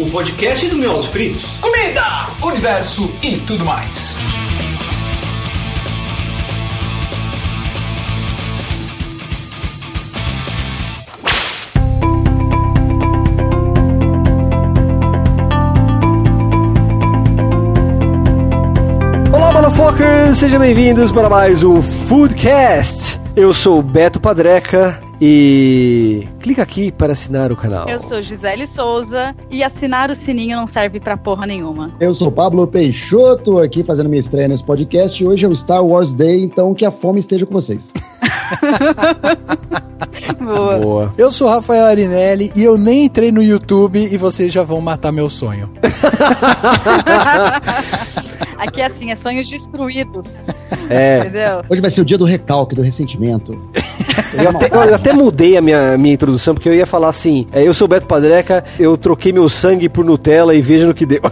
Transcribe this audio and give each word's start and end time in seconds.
o 0.00 0.10
podcast 0.10 0.66
do 0.66 0.76
Miolos 0.76 1.08
Fritos. 1.08 1.44
Comida, 1.60 2.02
universo 2.42 3.12
e 3.22 3.36
tudo 3.36 3.66
mais. 3.66 4.18
Olá, 19.30 19.52
motherfuckers! 19.52 20.38
Sejam 20.38 20.60
bem-vindos 20.60 21.12
para 21.12 21.28
mais 21.28 21.62
um 21.62 21.82
Foodcast. 21.82 23.20
Eu 23.36 23.52
sou 23.52 23.78
o 23.78 23.82
Beto 23.82 24.18
Padreca 24.18 25.09
e 25.20 26.26
clica 26.40 26.62
aqui 26.62 26.90
para 26.90 27.12
assinar 27.12 27.52
o 27.52 27.56
canal. 27.56 27.88
Eu 27.88 28.00
sou 28.00 28.22
Gisele 28.22 28.66
Souza 28.66 29.34
e 29.50 29.62
assinar 29.62 30.10
o 30.10 30.14
sininho 30.14 30.56
não 30.56 30.66
serve 30.66 30.98
pra 30.98 31.16
porra 31.16 31.46
nenhuma. 31.46 31.92
Eu 32.00 32.14
sou 32.14 32.32
Pablo 32.32 32.66
Peixoto, 32.66 33.58
aqui 33.58 33.84
fazendo 33.84 34.08
minha 34.08 34.20
estreia 34.20 34.48
nesse 34.48 34.64
podcast. 34.64 35.24
Hoje 35.24 35.44
é 35.44 35.48
o 35.48 35.54
Star 35.54 35.84
Wars 35.84 36.14
Day, 36.14 36.42
então 36.42 36.74
que 36.74 36.84
a 36.84 36.90
fome 36.90 37.18
esteja 37.20 37.44
com 37.44 37.52
vocês. 37.52 37.92
Boa. 40.38 40.78
Boa. 40.78 41.14
Eu 41.18 41.30
sou 41.30 41.48
Rafael 41.48 41.84
Arinelli 41.84 42.50
e 42.56 42.62
eu 42.62 42.78
nem 42.78 43.04
entrei 43.04 43.30
no 43.30 43.42
YouTube 43.42 44.08
e 44.10 44.16
vocês 44.16 44.50
já 44.52 44.62
vão 44.62 44.80
matar 44.80 45.12
meu 45.12 45.28
sonho. 45.28 45.70
Aqui 48.56 48.80
é 48.80 48.86
assim, 48.86 49.10
é 49.10 49.14
sonhos 49.14 49.48
destruídos. 49.48 50.26
É, 50.88 51.20
Entendeu? 51.20 51.62
Hoje 51.68 51.80
vai 51.80 51.90
ser 51.90 52.00
o 52.00 52.04
dia 52.04 52.18
do 52.18 52.24
recalque, 52.24 52.74
do 52.74 52.82
ressentimento. 52.82 53.58
Eu 54.34 54.48
até, 54.50 54.68
eu 54.72 54.94
até 54.94 55.12
mudei 55.12 55.56
a 55.56 55.60
minha, 55.60 55.96
minha 55.98 56.14
introdução, 56.14 56.54
porque 56.54 56.68
eu 56.68 56.74
ia 56.74 56.86
falar 56.86 57.08
assim: 57.08 57.46
é, 57.52 57.66
eu 57.66 57.74
sou 57.74 57.86
o 57.86 57.88
Beto 57.88 58.06
Padreca, 58.06 58.64
eu 58.78 58.96
troquei 58.96 59.32
meu 59.32 59.48
sangue 59.48 59.88
por 59.88 60.04
Nutella 60.04 60.54
e 60.54 60.62
veja 60.62 60.86
no 60.86 60.94
que 60.94 61.06
deu. 61.06 61.20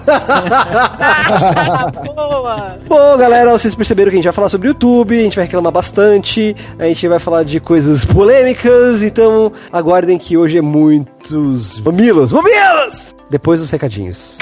Boa! 2.14 2.78
Bom, 2.86 3.16
galera, 3.16 3.50
vocês 3.50 3.74
perceberam 3.74 4.10
que 4.10 4.16
a 4.16 4.18
gente 4.18 4.24
vai 4.24 4.32
falar 4.32 4.48
sobre 4.48 4.68
o 4.68 4.70
YouTube, 4.70 5.18
a 5.18 5.22
gente 5.22 5.36
vai 5.36 5.44
reclamar 5.44 5.72
bastante, 5.72 6.54
a 6.78 6.84
gente 6.84 7.08
vai 7.08 7.18
falar 7.18 7.42
de 7.44 7.60
coisas 7.60 8.04
polêmicas, 8.04 9.02
então 9.02 9.52
aguardem 9.72 10.18
que 10.18 10.36
hoje 10.36 10.58
é 10.58 10.62
muitos 10.62 11.80
mamilos, 11.80 12.32
mamilos! 12.32 13.14
Depois 13.30 13.60
dos 13.60 13.70
recadinhos. 13.70 14.38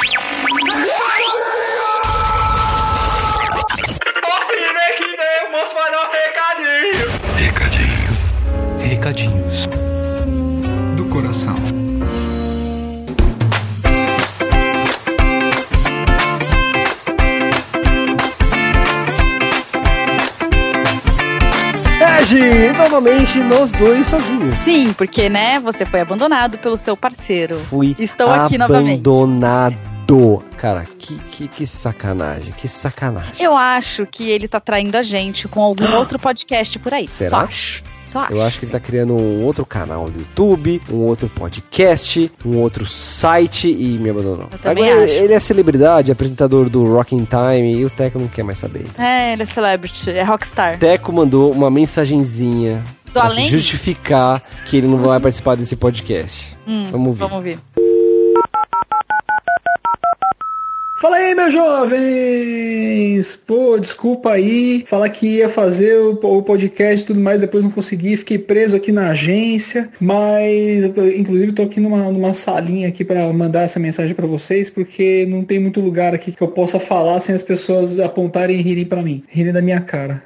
Recadinhos 9.07 9.69
do 10.97 11.05
coração. 11.05 11.55
É, 22.01 22.25
Gi, 22.25 22.73
novamente 22.77 23.39
nós 23.39 23.71
dois 23.71 24.09
sozinhos. 24.09 24.59
Sim, 24.59 24.93
porque, 24.93 25.29
né, 25.29 25.61
você 25.61 25.87
foi 25.87 26.01
abandonado 26.01 26.59
pelo 26.59 26.77
seu 26.77 26.97
parceiro. 26.97 27.61
Fui 27.61 27.95
Estou 28.01 28.29
aqui 28.29 28.59
novamente. 28.59 28.99
abandonado. 28.99 29.77
Cara, 30.57 30.85
que, 30.99 31.17
que, 31.31 31.47
que 31.47 31.67
sacanagem, 31.67 32.53
que 32.57 32.67
sacanagem. 32.67 33.35
Eu 33.39 33.57
acho 33.57 34.05
que 34.05 34.29
ele 34.29 34.49
tá 34.49 34.59
traindo 34.59 34.97
a 34.97 35.03
gente 35.05 35.47
com 35.47 35.63
algum 35.63 35.85
outro 35.95 36.19
podcast 36.19 36.77
por 36.81 36.93
aí. 36.93 37.07
Será? 37.07 37.31
Só 37.31 37.37
acho. 37.37 37.96
Só 38.07 38.21
acho. 38.21 38.33
Eu 38.33 38.43
acho 38.43 38.59
que 38.59 38.65
ele 38.65 38.73
tá 38.73 38.81
criando 38.81 39.15
um 39.15 39.45
outro 39.45 39.67
canal 39.67 40.09
do 40.09 40.19
YouTube, 40.19 40.81
um 40.91 40.99
outro 40.99 41.29
podcast, 41.29 42.31
um 42.45 42.57
outro 42.59 42.87
site 42.87 43.69
e 43.69 43.99
me 43.99 44.09
abandonou. 44.11 44.49
Agora 44.65 44.81
acho. 45.05 45.13
ele 45.13 45.35
é 45.35 45.41
celebridade, 45.41 46.11
apresentador 46.13 46.71
do 46.71 46.85
Rocking 46.85 47.27
Time 47.27 47.75
e 47.77 47.85
o 47.85 47.91
Teco 47.91 48.19
não 48.19 48.29
quer 48.29 48.43
mais 48.45 48.59
saber. 48.59 48.85
É, 48.99 49.33
ele 49.33 49.43
é 49.43 49.47
celebrity, 49.47 50.11
é 50.11 50.23
rockstar. 50.23 50.79
Teco 50.79 51.13
mandou 51.13 51.53
uma 51.53 51.71
mensagenzinha 51.71 52.83
Do 53.13 53.21
além? 53.21 53.49
justificar 53.49 54.41
que 54.67 54.77
ele 54.77 54.87
não 54.87 54.99
vai 54.99 55.19
participar 55.21 55.57
desse 55.57 55.77
podcast. 55.77 56.57
Hum, 56.67 56.85
Vamos 56.91 57.17
ver. 57.19 57.29
Vamos 57.29 57.45
ver. 57.45 57.59
Fala 60.99 61.17
aí, 61.17 61.35
meus 61.35 61.53
jovens! 61.53 63.37
Pô, 63.47 63.79
desculpa 63.79 64.33
aí, 64.33 64.83
falar 64.87 65.11
que 65.11 65.27
ia 65.27 65.49
fazer 65.49 65.95
o, 65.99 66.43
podcast 66.43 67.05
e 67.05 67.07
tudo 67.07 67.21
mais, 67.21 67.39
depois 67.39 67.63
não 67.63 67.71
consegui, 67.71 68.17
fiquei 68.17 68.39
preso 68.39 68.77
aqui 68.77 68.91
na 68.91 69.11
agência, 69.11 69.89
mas 70.01 70.85
inclusive 70.85 71.53
tô 71.53 71.65
aqui 71.65 71.81
numa, 71.81 72.11
numa 72.11 72.33
salinha 72.33 72.89
aqui 72.89 73.05
para 73.05 73.31
mandar 73.31 73.63
essa 73.63 73.79
mensagem 73.79 74.15
para 74.15 74.27
vocês, 74.27 74.71
porque 74.71 75.27
não 75.29 75.45
tem 75.45 75.59
muito 75.59 75.81
lugar 75.81 76.15
aqui 76.15 76.33
que 76.33 76.43
eu 76.43 76.49
possa 76.49 76.79
falar 76.79 77.21
sem 77.21 77.35
as 77.35 77.43
pessoas 77.43 78.01
apontarem 78.01 78.59
e 78.59 78.63
rirem 78.63 78.87
para 78.87 79.03
mim, 79.03 79.23
rirem 79.29 79.53
da 79.53 79.61
minha 79.61 79.81
cara. 79.81 80.23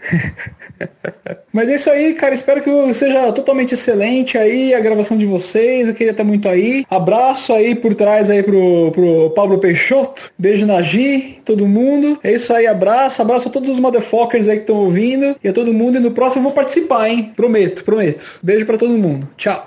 mas 1.53 1.69
é 1.69 1.75
isso 1.75 1.91
aí, 1.91 2.14
cara, 2.14 2.32
espero 2.32 2.62
que 2.62 2.94
seja 2.94 3.32
totalmente 3.32 3.75
excelente 3.75 4.38
aí 4.38 4.72
a 4.72 4.80
gravação 4.80 5.16
de 5.16 5.26
vocês, 5.26 5.88
eu 5.88 5.94
queria 5.94 6.12
estar 6.12 6.25
muito 6.25 6.48
aí. 6.48 6.84
Abraço 6.88 7.53
aí 7.53 7.75
por 7.75 7.92
trás 7.97 8.30
aí 8.30 8.42
pro, 8.42 8.92
pro 8.92 9.30
Pablo 9.30 9.59
Peixoto, 9.59 10.30
beijo 10.38 10.59
na 10.66 10.81
Gi, 10.82 11.38
todo 11.44 11.66
mundo. 11.66 12.19
É 12.22 12.32
isso 12.32 12.53
aí, 12.53 12.66
abraço, 12.66 13.22
abraço 13.22 13.48
a 13.48 13.50
todos 13.50 13.69
os 13.69 13.78
motherfuckers 13.78 14.48
aí 14.48 14.56
que 14.56 14.62
estão 14.62 14.76
ouvindo 14.76 15.37
e 15.43 15.48
a 15.48 15.53
todo 15.53 15.72
mundo. 15.72 15.97
E 15.97 16.00
no 16.00 16.10
próximo 16.10 16.41
eu 16.41 16.44
vou 16.44 16.53
participar, 16.53 17.09
hein? 17.09 17.32
Prometo, 17.37 17.84
prometo. 17.84 18.38
Beijo 18.43 18.66
pra 18.66 18.78
todo 18.78 18.91
mundo. 18.91 19.28
Tchau. 19.37 19.66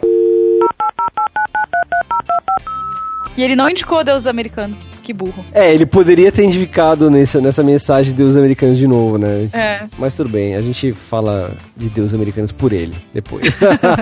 E 3.38 3.44
ele 3.44 3.55
não 3.55 3.69
indicou 3.69 4.03
Deus 4.03 4.25
Americanos. 4.27 4.85
Que 5.01 5.11
burro. 5.11 5.44
É, 5.51 5.73
ele 5.73 5.85
poderia 5.85 6.31
ter 6.31 6.44
indicado 6.45 7.11
nessa, 7.11 7.41
nessa 7.41 7.61
mensagem 7.61 8.13
Deus 8.13 8.38
Americanos 8.38 8.77
de 8.77 8.88
novo, 8.88 9.17
né? 9.17 9.49
É. 9.51 9.83
Mas 9.97 10.16
tudo 10.16 10.29
bem, 10.29 10.55
a 10.55 10.61
gente 10.61 10.94
fala 10.94 11.55
de 11.75 11.89
Deus 11.89 12.13
Americanos 12.13 12.51
por 12.53 12.71
ele 12.71 12.94
depois. 13.13 13.53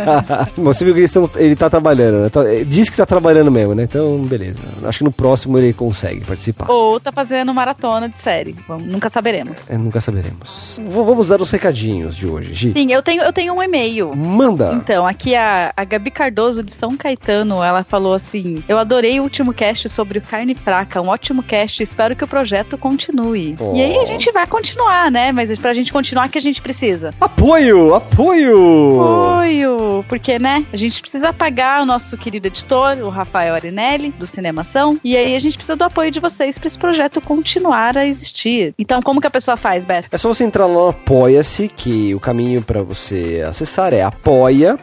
Bom, 0.55 0.65
você 0.65 0.83
viu 0.85 0.93
que 0.93 0.99
eles 0.99 1.11
tão, 1.11 1.29
ele 1.37 1.55
tá 1.55 1.69
trabalhando, 1.69 2.21
né? 2.23 2.29
Tá- 2.29 2.43
diz 2.67 2.89
que 2.89 2.97
tá 2.97 3.05
trabalhando 3.05 3.49
mesmo, 3.49 3.73
né? 3.73 3.83
Então, 3.83 4.19
beleza. 4.25 4.59
Acho 4.83 4.99
que 4.99 5.03
no 5.03 5.11
próximo 5.11 5.57
ele 5.57 5.73
consegue 5.73 6.21
participar. 6.23 6.69
Ou 6.69 6.99
tá 6.99 7.11
fazendo 7.11 7.53
maratona 7.53 8.07
de 8.09 8.17
série. 8.17 8.55
Vamos- 8.67 8.85
nunca 8.91 9.09
saberemos. 9.09 9.69
É, 9.69 9.77
nunca 9.77 9.99
saberemos. 10.01 10.75
V- 10.77 11.03
vamos 11.03 11.29
dar 11.29 11.41
os 11.41 11.49
recadinhos 11.49 12.15
de 12.15 12.27
hoje, 12.27 12.53
Gi. 12.53 12.71
Sim, 12.73 12.91
eu 12.91 13.01
tenho, 13.01 13.23
eu 13.23 13.33
tenho 13.33 13.53
um 13.53 13.63
e-mail. 13.63 14.15
Manda! 14.15 14.73
Então, 14.73 15.07
aqui 15.07 15.35
a, 15.35 15.73
a 15.75 15.83
Gabi 15.83 16.11
Cardoso 16.11 16.63
de 16.63 16.71
São 16.73 16.95
Caetano, 16.95 17.63
ela 17.63 17.83
falou 17.83 18.13
assim: 18.13 18.63
Eu 18.67 18.77
adorei 18.77 19.19
último 19.21 19.53
cast 19.53 19.87
sobre 19.89 20.19
o 20.19 20.21
carne 20.21 20.55
fraca, 20.55 21.01
um 21.01 21.07
ótimo 21.07 21.43
cast, 21.43 21.81
espero 21.81 22.15
que 22.15 22.23
o 22.23 22.27
projeto 22.27 22.77
continue. 22.77 23.55
Oh. 23.59 23.75
E 23.75 23.81
aí 23.81 23.97
a 23.97 24.05
gente 24.05 24.31
vai 24.31 24.47
continuar, 24.47 25.11
né? 25.11 25.31
Mas 25.31 25.57
pra 25.59 25.73
gente 25.73 25.91
continuar, 25.91 26.27
o 26.27 26.29
que 26.29 26.37
a 26.37 26.41
gente 26.41 26.61
precisa? 26.61 27.11
Apoio! 27.19 27.95
Apoio! 27.95 29.01
Apoio! 29.01 30.05
Porque, 30.07 30.39
né? 30.39 30.65
A 30.71 30.77
gente 30.77 31.01
precisa 31.01 31.33
pagar 31.33 31.81
o 31.81 31.85
nosso 31.85 32.17
querido 32.17 32.47
editor, 32.47 32.97
o 32.99 33.09
Rafael 33.09 33.53
Arinelli, 33.53 34.11
do 34.11 34.25
Cinemação, 34.25 34.99
e 35.03 35.15
aí 35.15 35.35
a 35.35 35.39
gente 35.39 35.55
precisa 35.55 35.75
do 35.75 35.83
apoio 35.83 36.11
de 36.11 36.19
vocês 36.19 36.57
pra 36.57 36.67
esse 36.67 36.77
projeto 36.77 37.21
continuar 37.21 37.97
a 37.97 38.05
existir. 38.05 38.73
Então, 38.77 39.01
como 39.01 39.21
que 39.21 39.27
a 39.27 39.31
pessoa 39.31 39.57
faz, 39.57 39.85
Beto? 39.85 40.07
É 40.11 40.17
só 40.17 40.27
você 40.27 40.43
entrar 40.43 40.65
lá 40.65 40.73
no 40.73 40.87
Apoia-se, 40.87 41.67
que 41.67 42.13
o 42.15 42.19
caminho 42.19 42.61
para 42.61 42.81
você 42.81 43.43
acessar 43.47 43.93
é 43.93 44.01
apoia.se 44.01 44.81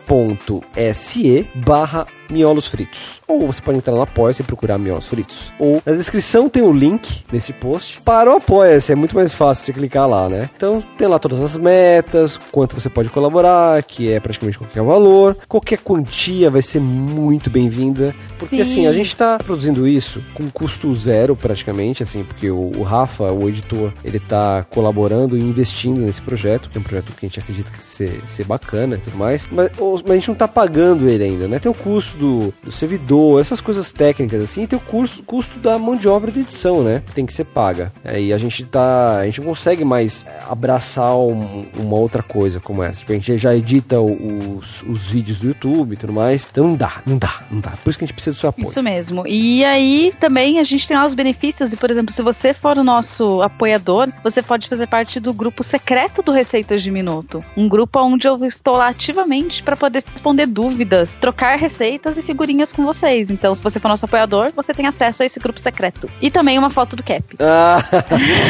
barra 1.55 2.07
miolos 2.31 2.67
fritos. 2.67 3.21
Ou 3.27 3.47
você 3.47 3.61
pode 3.61 3.79
entrar 3.79 3.95
no 3.95 4.03
Apoia-se 4.03 4.43
e 4.43 4.45
procurar 4.45 4.79
miolos 4.79 5.07
fritos. 5.07 5.53
Ou 5.59 5.83
na 5.85 5.93
descrição 5.93 6.49
tem 6.49 6.63
o 6.63 6.73
link 6.73 7.25
desse 7.31 7.53
post 7.53 8.01
para 8.03 8.31
o 8.33 8.37
Apoia-se. 8.37 8.93
É 8.93 8.95
muito 8.95 9.15
mais 9.15 9.35
fácil 9.35 9.67
você 9.67 9.73
clicar 9.73 10.09
lá, 10.09 10.29
né? 10.29 10.51
Então 10.57 10.83
tem 10.97 11.07
lá 11.07 11.19
todas 11.19 11.41
as 11.41 11.57
metas, 11.57 12.39
quanto 12.51 12.79
você 12.79 12.89
pode 12.89 13.09
colaborar, 13.09 13.83
que 13.83 14.11
é 14.11 14.21
praticamente 14.21 14.59
qualquer 14.59 14.83
valor. 14.83 15.37
Qualquer 15.49 15.79
quantia 15.79 16.51
vai 16.51 16.63
ser 16.63 16.81
muito 16.81 17.51
bem-vinda. 17.51 18.15
Porque 18.39 18.57
Sim. 18.57 18.63
assim, 18.63 18.87
a 18.87 18.93
gente 18.93 19.17
tá 19.17 19.39
produzindo 19.39 19.87
isso 19.87 20.23
com 20.35 20.49
custo 20.51 20.95
zero 20.95 21.35
praticamente, 21.35 22.03
assim, 22.03 22.25
porque 22.25 22.51
o, 22.51 22.73
o 22.77 22.83
Rafa, 22.83 23.33
o 23.33 23.49
editor, 23.49 23.93
ele 24.05 24.21
tá 24.21 24.65
colaborando 24.71 25.37
e 25.37 25.41
investindo 25.41 26.01
nesse 26.01 26.23
projeto, 26.23 26.69
que 26.69 26.79
é 26.79 26.81
um 26.81 26.85
projeto 26.85 27.13
que 27.13 27.27
a 27.27 27.29
gente 27.29 27.41
acredita 27.41 27.71
que 27.71 27.85
ser, 27.85 28.21
ser 28.27 28.45
bacana 28.45 28.97
e 28.97 28.99
tudo 28.99 29.17
mais, 29.17 29.49
mas, 29.51 29.71
mas 29.79 30.11
a 30.11 30.15
gente 30.15 30.29
não 30.29 30.35
tá 30.35 30.49
pagando 30.49 31.09
ele 31.09 31.25
ainda, 31.25 31.49
né? 31.49 31.59
Tem 31.59 31.71
o 31.71 31.75
custo 31.75 32.18
do, 32.19 32.53
do 32.63 32.73
servidor, 32.73 33.41
essas 33.41 33.61
coisas 33.61 33.93
técnicas 33.93 34.43
assim, 34.43 34.63
e 34.63 34.67
tem 34.67 34.79
o 34.79 34.83
custo, 34.83 35.23
custo 35.23 35.59
da 35.59 35.79
mão 35.79 35.97
de 35.97 36.09
obra 36.09 36.31
de 36.31 36.41
edição, 36.41 36.83
né? 36.83 37.03
Tem 37.15 37.25
que 37.25 37.33
ser 37.33 37.45
paga. 37.45 37.93
Aí 38.05 38.33
a 38.33 38.39
gente 38.39 38.65
tá. 38.65 39.19
A 39.19 39.25
gente 39.27 39.41
não 39.41 39.49
consegue 39.49 39.85
mais 39.85 40.25
é, 40.27 40.41
abraçar 40.49 41.17
um- 41.17 41.67
uma 41.79 41.97
outra 41.97 42.23
coisa 42.23 42.61
como 42.61 42.83
essa. 42.83 43.01
Tipo, 43.01 43.13
a 43.13 43.15
gente 43.15 43.39
já 43.39 43.55
edita 43.55 44.01
os, 44.01 44.83
os 44.83 45.03
vídeos 45.11 45.39
do 45.39 45.49
YouTube 45.49 45.93
e 45.93 45.97
tudo 45.97 46.13
mais. 46.13 46.47
Então 46.51 46.69
não 46.69 46.75
dá, 46.75 47.03
não 47.07 47.19
dá, 47.19 47.43
não 47.51 47.61
dá. 47.61 47.71
Por 47.83 47.91
isso 47.91 47.99
que 47.99 48.05
a 48.05 48.07
gente 48.07 48.15
precisa 48.15 48.35
do 48.37 48.41
seu 48.41 48.51
apoio. 48.51 48.67
Isso 48.67 48.83
mesmo. 48.83 49.27
E 49.27 49.65
aí 49.65 50.13
também 50.21 50.59
a 50.59 50.65
gente 50.65 50.87
tem 50.87 50.97
lá 50.97 51.05
os 51.05 51.15
benefícios. 51.15 51.73
E, 51.73 51.77
por 51.77 51.91
exemplo, 51.91 52.13
se 52.13 52.23
você 52.23 52.53
for 52.55 52.79
o 52.79 52.85
nosso 52.85 53.43
apoiador, 53.43 54.09
você 54.23 54.43
pode 54.43 54.69
fazer 54.69 54.87
parte 54.87 55.21
do 55.21 55.33
grupo 55.33 55.63
secreto 55.63 56.23
do 56.23 56.33
Receitas 56.33 56.83
de 56.83 56.91
Minuto. 56.91 57.45
Um 57.57 57.69
grupo 57.69 58.01
onde 58.01 58.27
eu 58.27 58.45
estou 58.45 58.77
lá 58.77 58.89
ativamente 58.89 59.63
para 59.63 59.77
poder 59.77 60.03
responder 60.11 60.47
dúvidas, 60.47 61.17
trocar 61.17 61.57
receitas 61.59 62.08
e 62.17 62.23
figurinhas 62.23 62.73
com 62.73 62.85
vocês. 62.85 63.29
Então, 63.31 63.55
se 63.55 63.63
você 63.63 63.79
for 63.81 63.89
nosso 63.89 64.05
apoiador, 64.05 64.51
você 64.55 64.73
tem 64.73 64.87
acesso 64.87 65.23
a 65.23 65.27
esse 65.27 65.39
grupo 65.39 65.61
secreto. 65.61 66.09
E 66.23 66.31
também 66.31 66.59
uma 66.59 66.71
foto 66.71 66.97
do 66.97 67.03
Cap. 67.03 67.23
Ah, 67.41 67.83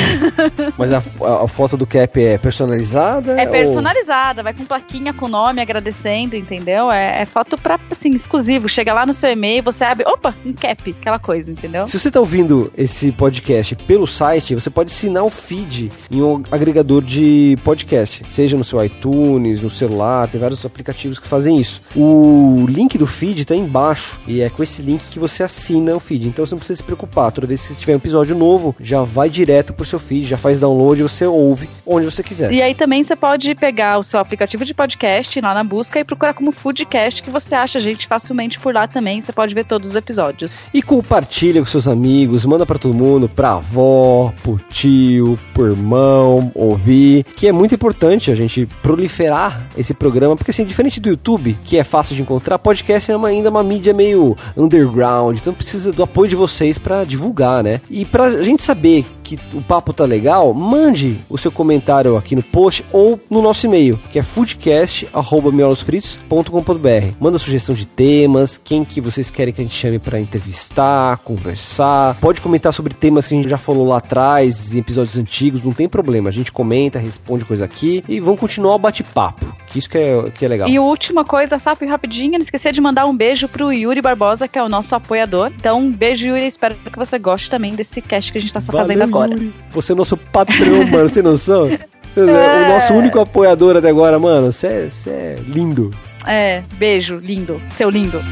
mas 0.76 0.92
a, 0.92 0.98
a- 0.98 1.48
foto 1.48 1.76
do 1.76 1.86
Cap 1.86 2.22
é 2.22 2.38
personalizada? 2.38 3.40
É 3.40 3.46
ou- 3.46 3.50
personalizada, 3.50 4.42
vai 4.42 4.52
com 4.52 4.64
plaquinha 4.64 5.12
com 5.12 5.28
nome 5.28 5.60
agradecendo, 5.60 6.36
entendeu? 6.36 6.90
É, 6.90 7.22
é 7.22 7.24
foto 7.24 7.56
pra, 7.58 7.78
assim, 7.90 8.10
exclusivo. 8.10 8.68
Chega 8.68 8.92
lá 8.92 9.06
no 9.06 9.12
seu 9.14 9.30
e-mail, 9.30 9.62
você 9.62 9.84
abre, 9.84 10.04
opa, 10.06 10.34
um 10.44 10.52
cap, 10.52 10.94
aquela 11.00 11.18
coisa, 11.18 11.50
entendeu? 11.50 11.88
Se 11.88 11.98
você 11.98 12.08
está 12.08 12.20
ouvindo 12.20 12.72
esse 12.76 13.10
podcast 13.12 13.74
pelo 13.74 14.06
site, 14.06 14.54
você 14.54 14.68
pode 14.70 14.92
assinar 14.92 15.24
o 15.24 15.30
feed 15.30 15.90
em 16.10 16.22
um 16.22 16.42
agregador 16.50 17.02
de 17.02 17.56
podcast, 17.64 18.22
seja 18.28 18.56
no 18.56 18.64
seu 18.64 18.82
iTunes, 18.84 19.60
no 19.60 19.70
celular, 19.70 20.28
tem 20.28 20.40
vários 20.40 20.64
aplicativos 20.64 21.18
que 21.18 21.26
fazem 21.26 21.58
isso. 21.60 21.80
O 21.96 22.66
link 22.68 22.98
do 22.98 23.06
feed 23.06 23.44
está 23.48 23.56
embaixo 23.56 24.18
e 24.26 24.40
é 24.42 24.50
com 24.50 24.62
esse 24.62 24.82
link 24.82 25.02
que 25.08 25.18
você 25.18 25.42
assina 25.42 25.96
o 25.96 26.00
feed. 26.00 26.28
Então 26.28 26.44
você 26.44 26.52
não 26.54 26.58
precisa 26.58 26.76
se 26.76 26.82
preocupar, 26.82 27.32
toda 27.32 27.46
vez 27.46 27.66
que 27.66 27.74
tiver 27.74 27.94
um 27.94 27.96
episódio 27.96 28.36
novo, 28.36 28.76
já 28.80 29.02
vai 29.02 29.30
direto 29.30 29.72
pro 29.72 29.84
seu 29.86 29.98
feed, 29.98 30.26
já 30.26 30.36
faz 30.38 30.60
download 30.60 31.00
e 31.00 31.02
você 31.02 31.24
ouve 31.26 31.68
onde 31.86 32.04
você 32.04 32.22
quiser. 32.22 32.52
E 32.52 32.60
aí 32.60 32.74
também 32.74 33.02
você 33.02 33.16
pode 33.16 33.54
pegar 33.54 33.98
o 33.98 34.02
seu 34.02 34.20
aplicativo 34.20 34.64
de 34.64 34.74
podcast 34.74 35.40
lá 35.40 35.54
na 35.54 35.64
busca 35.64 35.98
e 35.98 36.04
procurar 36.04 36.34
como 36.34 36.52
Foodcast, 36.52 37.22
que 37.22 37.30
você 37.30 37.54
acha 37.54 37.78
a 37.78 37.80
gente 37.80 38.06
facilmente 38.06 38.58
por 38.60 38.74
lá 38.74 38.86
também. 38.86 39.20
Você 39.22 39.32
pode 39.32 39.54
ver 39.54 39.64
todos 39.64 39.90
os 39.90 39.96
episódios. 39.96 40.58
E 40.74 40.82
compartilha 40.82 41.60
com 41.60 41.66
seus 41.66 41.88
amigos, 41.88 42.44
manda 42.44 42.66
pra 42.66 42.78
todo 42.78 42.94
mundo, 42.94 43.28
pra 43.28 43.52
avó, 43.54 44.32
pro 44.42 44.60
tio, 44.68 45.38
pro 45.54 45.66
irmão, 45.68 46.52
ouvir, 46.54 47.24
que 47.36 47.46
é 47.48 47.52
muito 47.52 47.74
importante 47.74 48.30
a 48.30 48.34
gente 48.34 48.66
proliferar 48.82 49.66
esse 49.76 49.94
programa, 49.94 50.36
porque 50.36 50.50
assim, 50.50 50.64
diferente 50.64 51.00
do 51.00 51.08
YouTube, 51.08 51.56
que 51.64 51.78
é 51.78 51.84
fácil 51.84 52.14
de 52.14 52.22
encontrar, 52.22 52.58
podcast 52.58 53.10
é 53.10 53.16
uma- 53.16 53.32
ainda 53.38 53.50
uma 53.50 53.62
mídia 53.62 53.94
meio 53.94 54.36
underground, 54.56 55.36
então 55.36 55.54
precisa 55.54 55.92
do 55.92 56.02
apoio 56.02 56.28
de 56.28 56.36
vocês 56.36 56.78
pra 56.78 57.04
divulgar, 57.04 57.64
né? 57.64 57.80
E 57.90 58.04
pra 58.04 58.42
gente 58.42 58.62
saber 58.62 59.06
que 59.22 59.38
o 59.54 59.60
papo 59.60 59.92
tá 59.92 60.04
legal, 60.04 60.54
mande 60.54 61.18
o 61.28 61.36
seu 61.36 61.52
comentário 61.52 62.16
aqui 62.16 62.34
no 62.34 62.42
post 62.42 62.82
ou 62.90 63.20
no 63.28 63.42
nosso 63.42 63.66
e-mail, 63.66 64.00
que 64.10 64.18
é 64.18 64.22
foodcast@miolosfritos.com.br. 64.22 67.12
Manda 67.20 67.38
sugestão 67.38 67.74
de 67.74 67.84
temas, 67.86 68.56
quem 68.56 68.82
que 68.84 69.02
vocês 69.02 69.28
querem 69.28 69.52
que 69.52 69.60
a 69.60 69.64
gente 69.64 69.76
chame 69.76 69.98
pra 69.98 70.18
entrevistar, 70.18 71.18
conversar. 71.18 72.16
Pode 72.20 72.40
comentar 72.40 72.72
sobre 72.72 72.94
temas 72.94 73.26
que 73.26 73.34
a 73.34 73.36
gente 73.36 73.50
já 73.50 73.58
falou 73.58 73.86
lá 73.86 73.98
atrás, 73.98 74.74
em 74.74 74.78
episódios 74.78 75.18
antigos, 75.18 75.62
não 75.62 75.72
tem 75.72 75.86
problema. 75.88 76.30
A 76.30 76.32
gente 76.32 76.50
comenta, 76.50 76.98
responde 76.98 77.44
coisa 77.44 77.66
aqui 77.66 78.02
e 78.08 78.18
vamos 78.20 78.40
continuar 78.40 78.76
o 78.76 78.78
bate-papo, 78.78 79.44
que 79.66 79.78
isso 79.78 79.90
que 79.90 79.98
é, 79.98 80.30
que 80.30 80.42
é 80.44 80.48
legal. 80.48 80.68
E 80.68 80.78
última 80.78 81.24
coisa, 81.24 81.58
sabe, 81.58 81.84
rapidinho, 81.84 82.32
não 82.32 82.40
esquecer 82.40 82.72
de 82.72 82.80
mandar 82.80 83.04
um 83.06 83.14
beijo 83.18 83.48
pro 83.48 83.72
Yuri 83.72 84.00
Barbosa, 84.00 84.46
que 84.46 84.56
é 84.56 84.62
o 84.62 84.68
nosso 84.68 84.94
apoiador. 84.94 85.50
Então, 85.56 85.80
um 85.80 85.90
beijo, 85.90 86.28
Yuri. 86.28 86.46
Espero 86.46 86.76
que 86.76 86.96
você 86.96 87.18
goste 87.18 87.50
também 87.50 87.74
desse 87.74 88.00
cast 88.00 88.30
que 88.30 88.38
a 88.38 88.40
gente 88.40 88.52
tá 88.52 88.60
fazendo 88.60 88.86
Valeu, 88.86 89.02
agora. 89.02 89.32
Yuri. 89.32 89.52
Você 89.70 89.90
é 89.90 89.94
nosso 89.96 90.16
patrão, 90.16 90.86
mano, 90.86 91.10
tem 91.10 91.22
noção? 91.22 91.68
O 92.16 92.68
nosso 92.68 92.94
único 92.94 93.20
apoiador 93.20 93.76
até 93.76 93.90
agora, 93.90 94.18
mano. 94.18 94.50
Você 94.50 94.66
é, 94.66 94.88
você 94.90 95.10
é 95.10 95.36
lindo. 95.46 95.94
É, 96.26 96.64
beijo, 96.72 97.18
lindo. 97.18 97.62
Seu 97.70 97.88
lindo. 97.88 98.20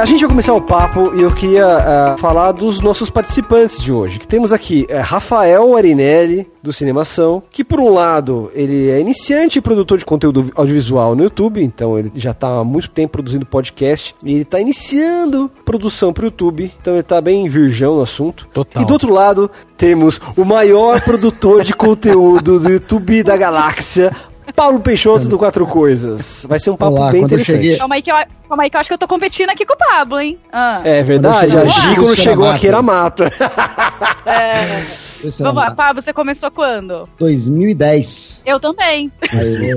A 0.00 0.06
gente 0.06 0.20
vai 0.20 0.30
começar 0.30 0.54
o 0.54 0.62
papo 0.62 1.14
e 1.14 1.20
eu 1.20 1.30
queria 1.30 1.66
ah, 1.66 2.16
falar 2.18 2.52
dos 2.52 2.80
nossos 2.80 3.10
participantes 3.10 3.82
de 3.82 3.92
hoje. 3.92 4.18
Que 4.18 4.26
temos 4.26 4.50
aqui 4.50 4.86
é, 4.88 4.98
Rafael 4.98 5.76
Arinelli, 5.76 6.50
do 6.62 6.72
Cinemação, 6.72 7.42
que 7.50 7.62
por 7.62 7.78
um 7.78 7.92
lado 7.92 8.50
ele 8.54 8.88
é 8.88 8.98
iniciante 8.98 9.58
e 9.58 9.62
produtor 9.62 9.98
de 9.98 10.06
conteúdo 10.06 10.50
audiovisual 10.54 11.14
no 11.14 11.22
YouTube, 11.24 11.62
então 11.62 11.98
ele 11.98 12.10
já 12.14 12.30
está 12.30 12.48
há 12.48 12.64
muito 12.64 12.90
tempo 12.90 13.12
produzindo 13.12 13.44
podcast 13.44 14.14
e 14.24 14.32
ele 14.32 14.42
está 14.42 14.58
iniciando 14.58 15.50
produção 15.66 16.14
para 16.14 16.22
o 16.22 16.26
YouTube, 16.28 16.72
então 16.80 16.94
ele 16.94 17.00
está 17.00 17.20
bem 17.20 17.46
virgão 17.46 17.96
no 17.96 18.02
assunto. 18.02 18.48
Total. 18.54 18.82
E 18.82 18.86
do 18.86 18.92
outro 18.94 19.12
lado 19.12 19.50
temos 19.76 20.18
o 20.34 20.46
maior 20.46 20.98
produtor 21.02 21.62
de 21.62 21.74
conteúdo 21.76 22.58
do 22.58 22.70
YouTube 22.70 23.22
da 23.22 23.36
galáxia, 23.36 24.10
Paulo 24.54 24.80
Peixoto 24.80 25.28
do 25.28 25.38
Quatro 25.38 25.66
Coisas. 25.66 26.44
Vai 26.48 26.58
ser 26.58 26.70
um 26.70 26.76
papo 26.76 26.92
Olá, 26.96 27.10
bem 27.10 27.22
interessante. 27.22 27.56
cheguei- 27.56 27.76
Calma 27.78 27.94
aí, 27.94 28.02
que 28.02 28.10
eu, 28.10 28.16
calma 28.48 28.62
aí, 28.64 28.70
que 28.70 28.76
eu 28.76 28.80
acho 28.80 28.88
que 28.88 28.94
eu 28.94 28.98
tô 28.98 29.08
competindo 29.08 29.50
aqui 29.50 29.64
com 29.64 29.74
o 29.74 29.76
Pablo, 29.76 30.18
hein? 30.20 30.38
Ah. 30.52 30.80
É 30.84 31.02
verdade, 31.02 31.56
a 31.56 31.64
Gi 31.66 31.94
quando 31.96 32.16
chegou 32.16 32.48
aqui 32.48 32.66
era 32.68 32.82
mata. 32.82 33.30
Esse 35.22 35.42
Vamos 35.42 35.62
lá. 35.62 35.70
Pablo, 35.72 36.00
você 36.02 36.12
começou 36.12 36.50
quando? 36.50 37.08
2010. 37.18 38.40
Eu 38.44 38.58
também. 38.58 39.10
Aí 39.32 39.70
eu- 39.70 39.76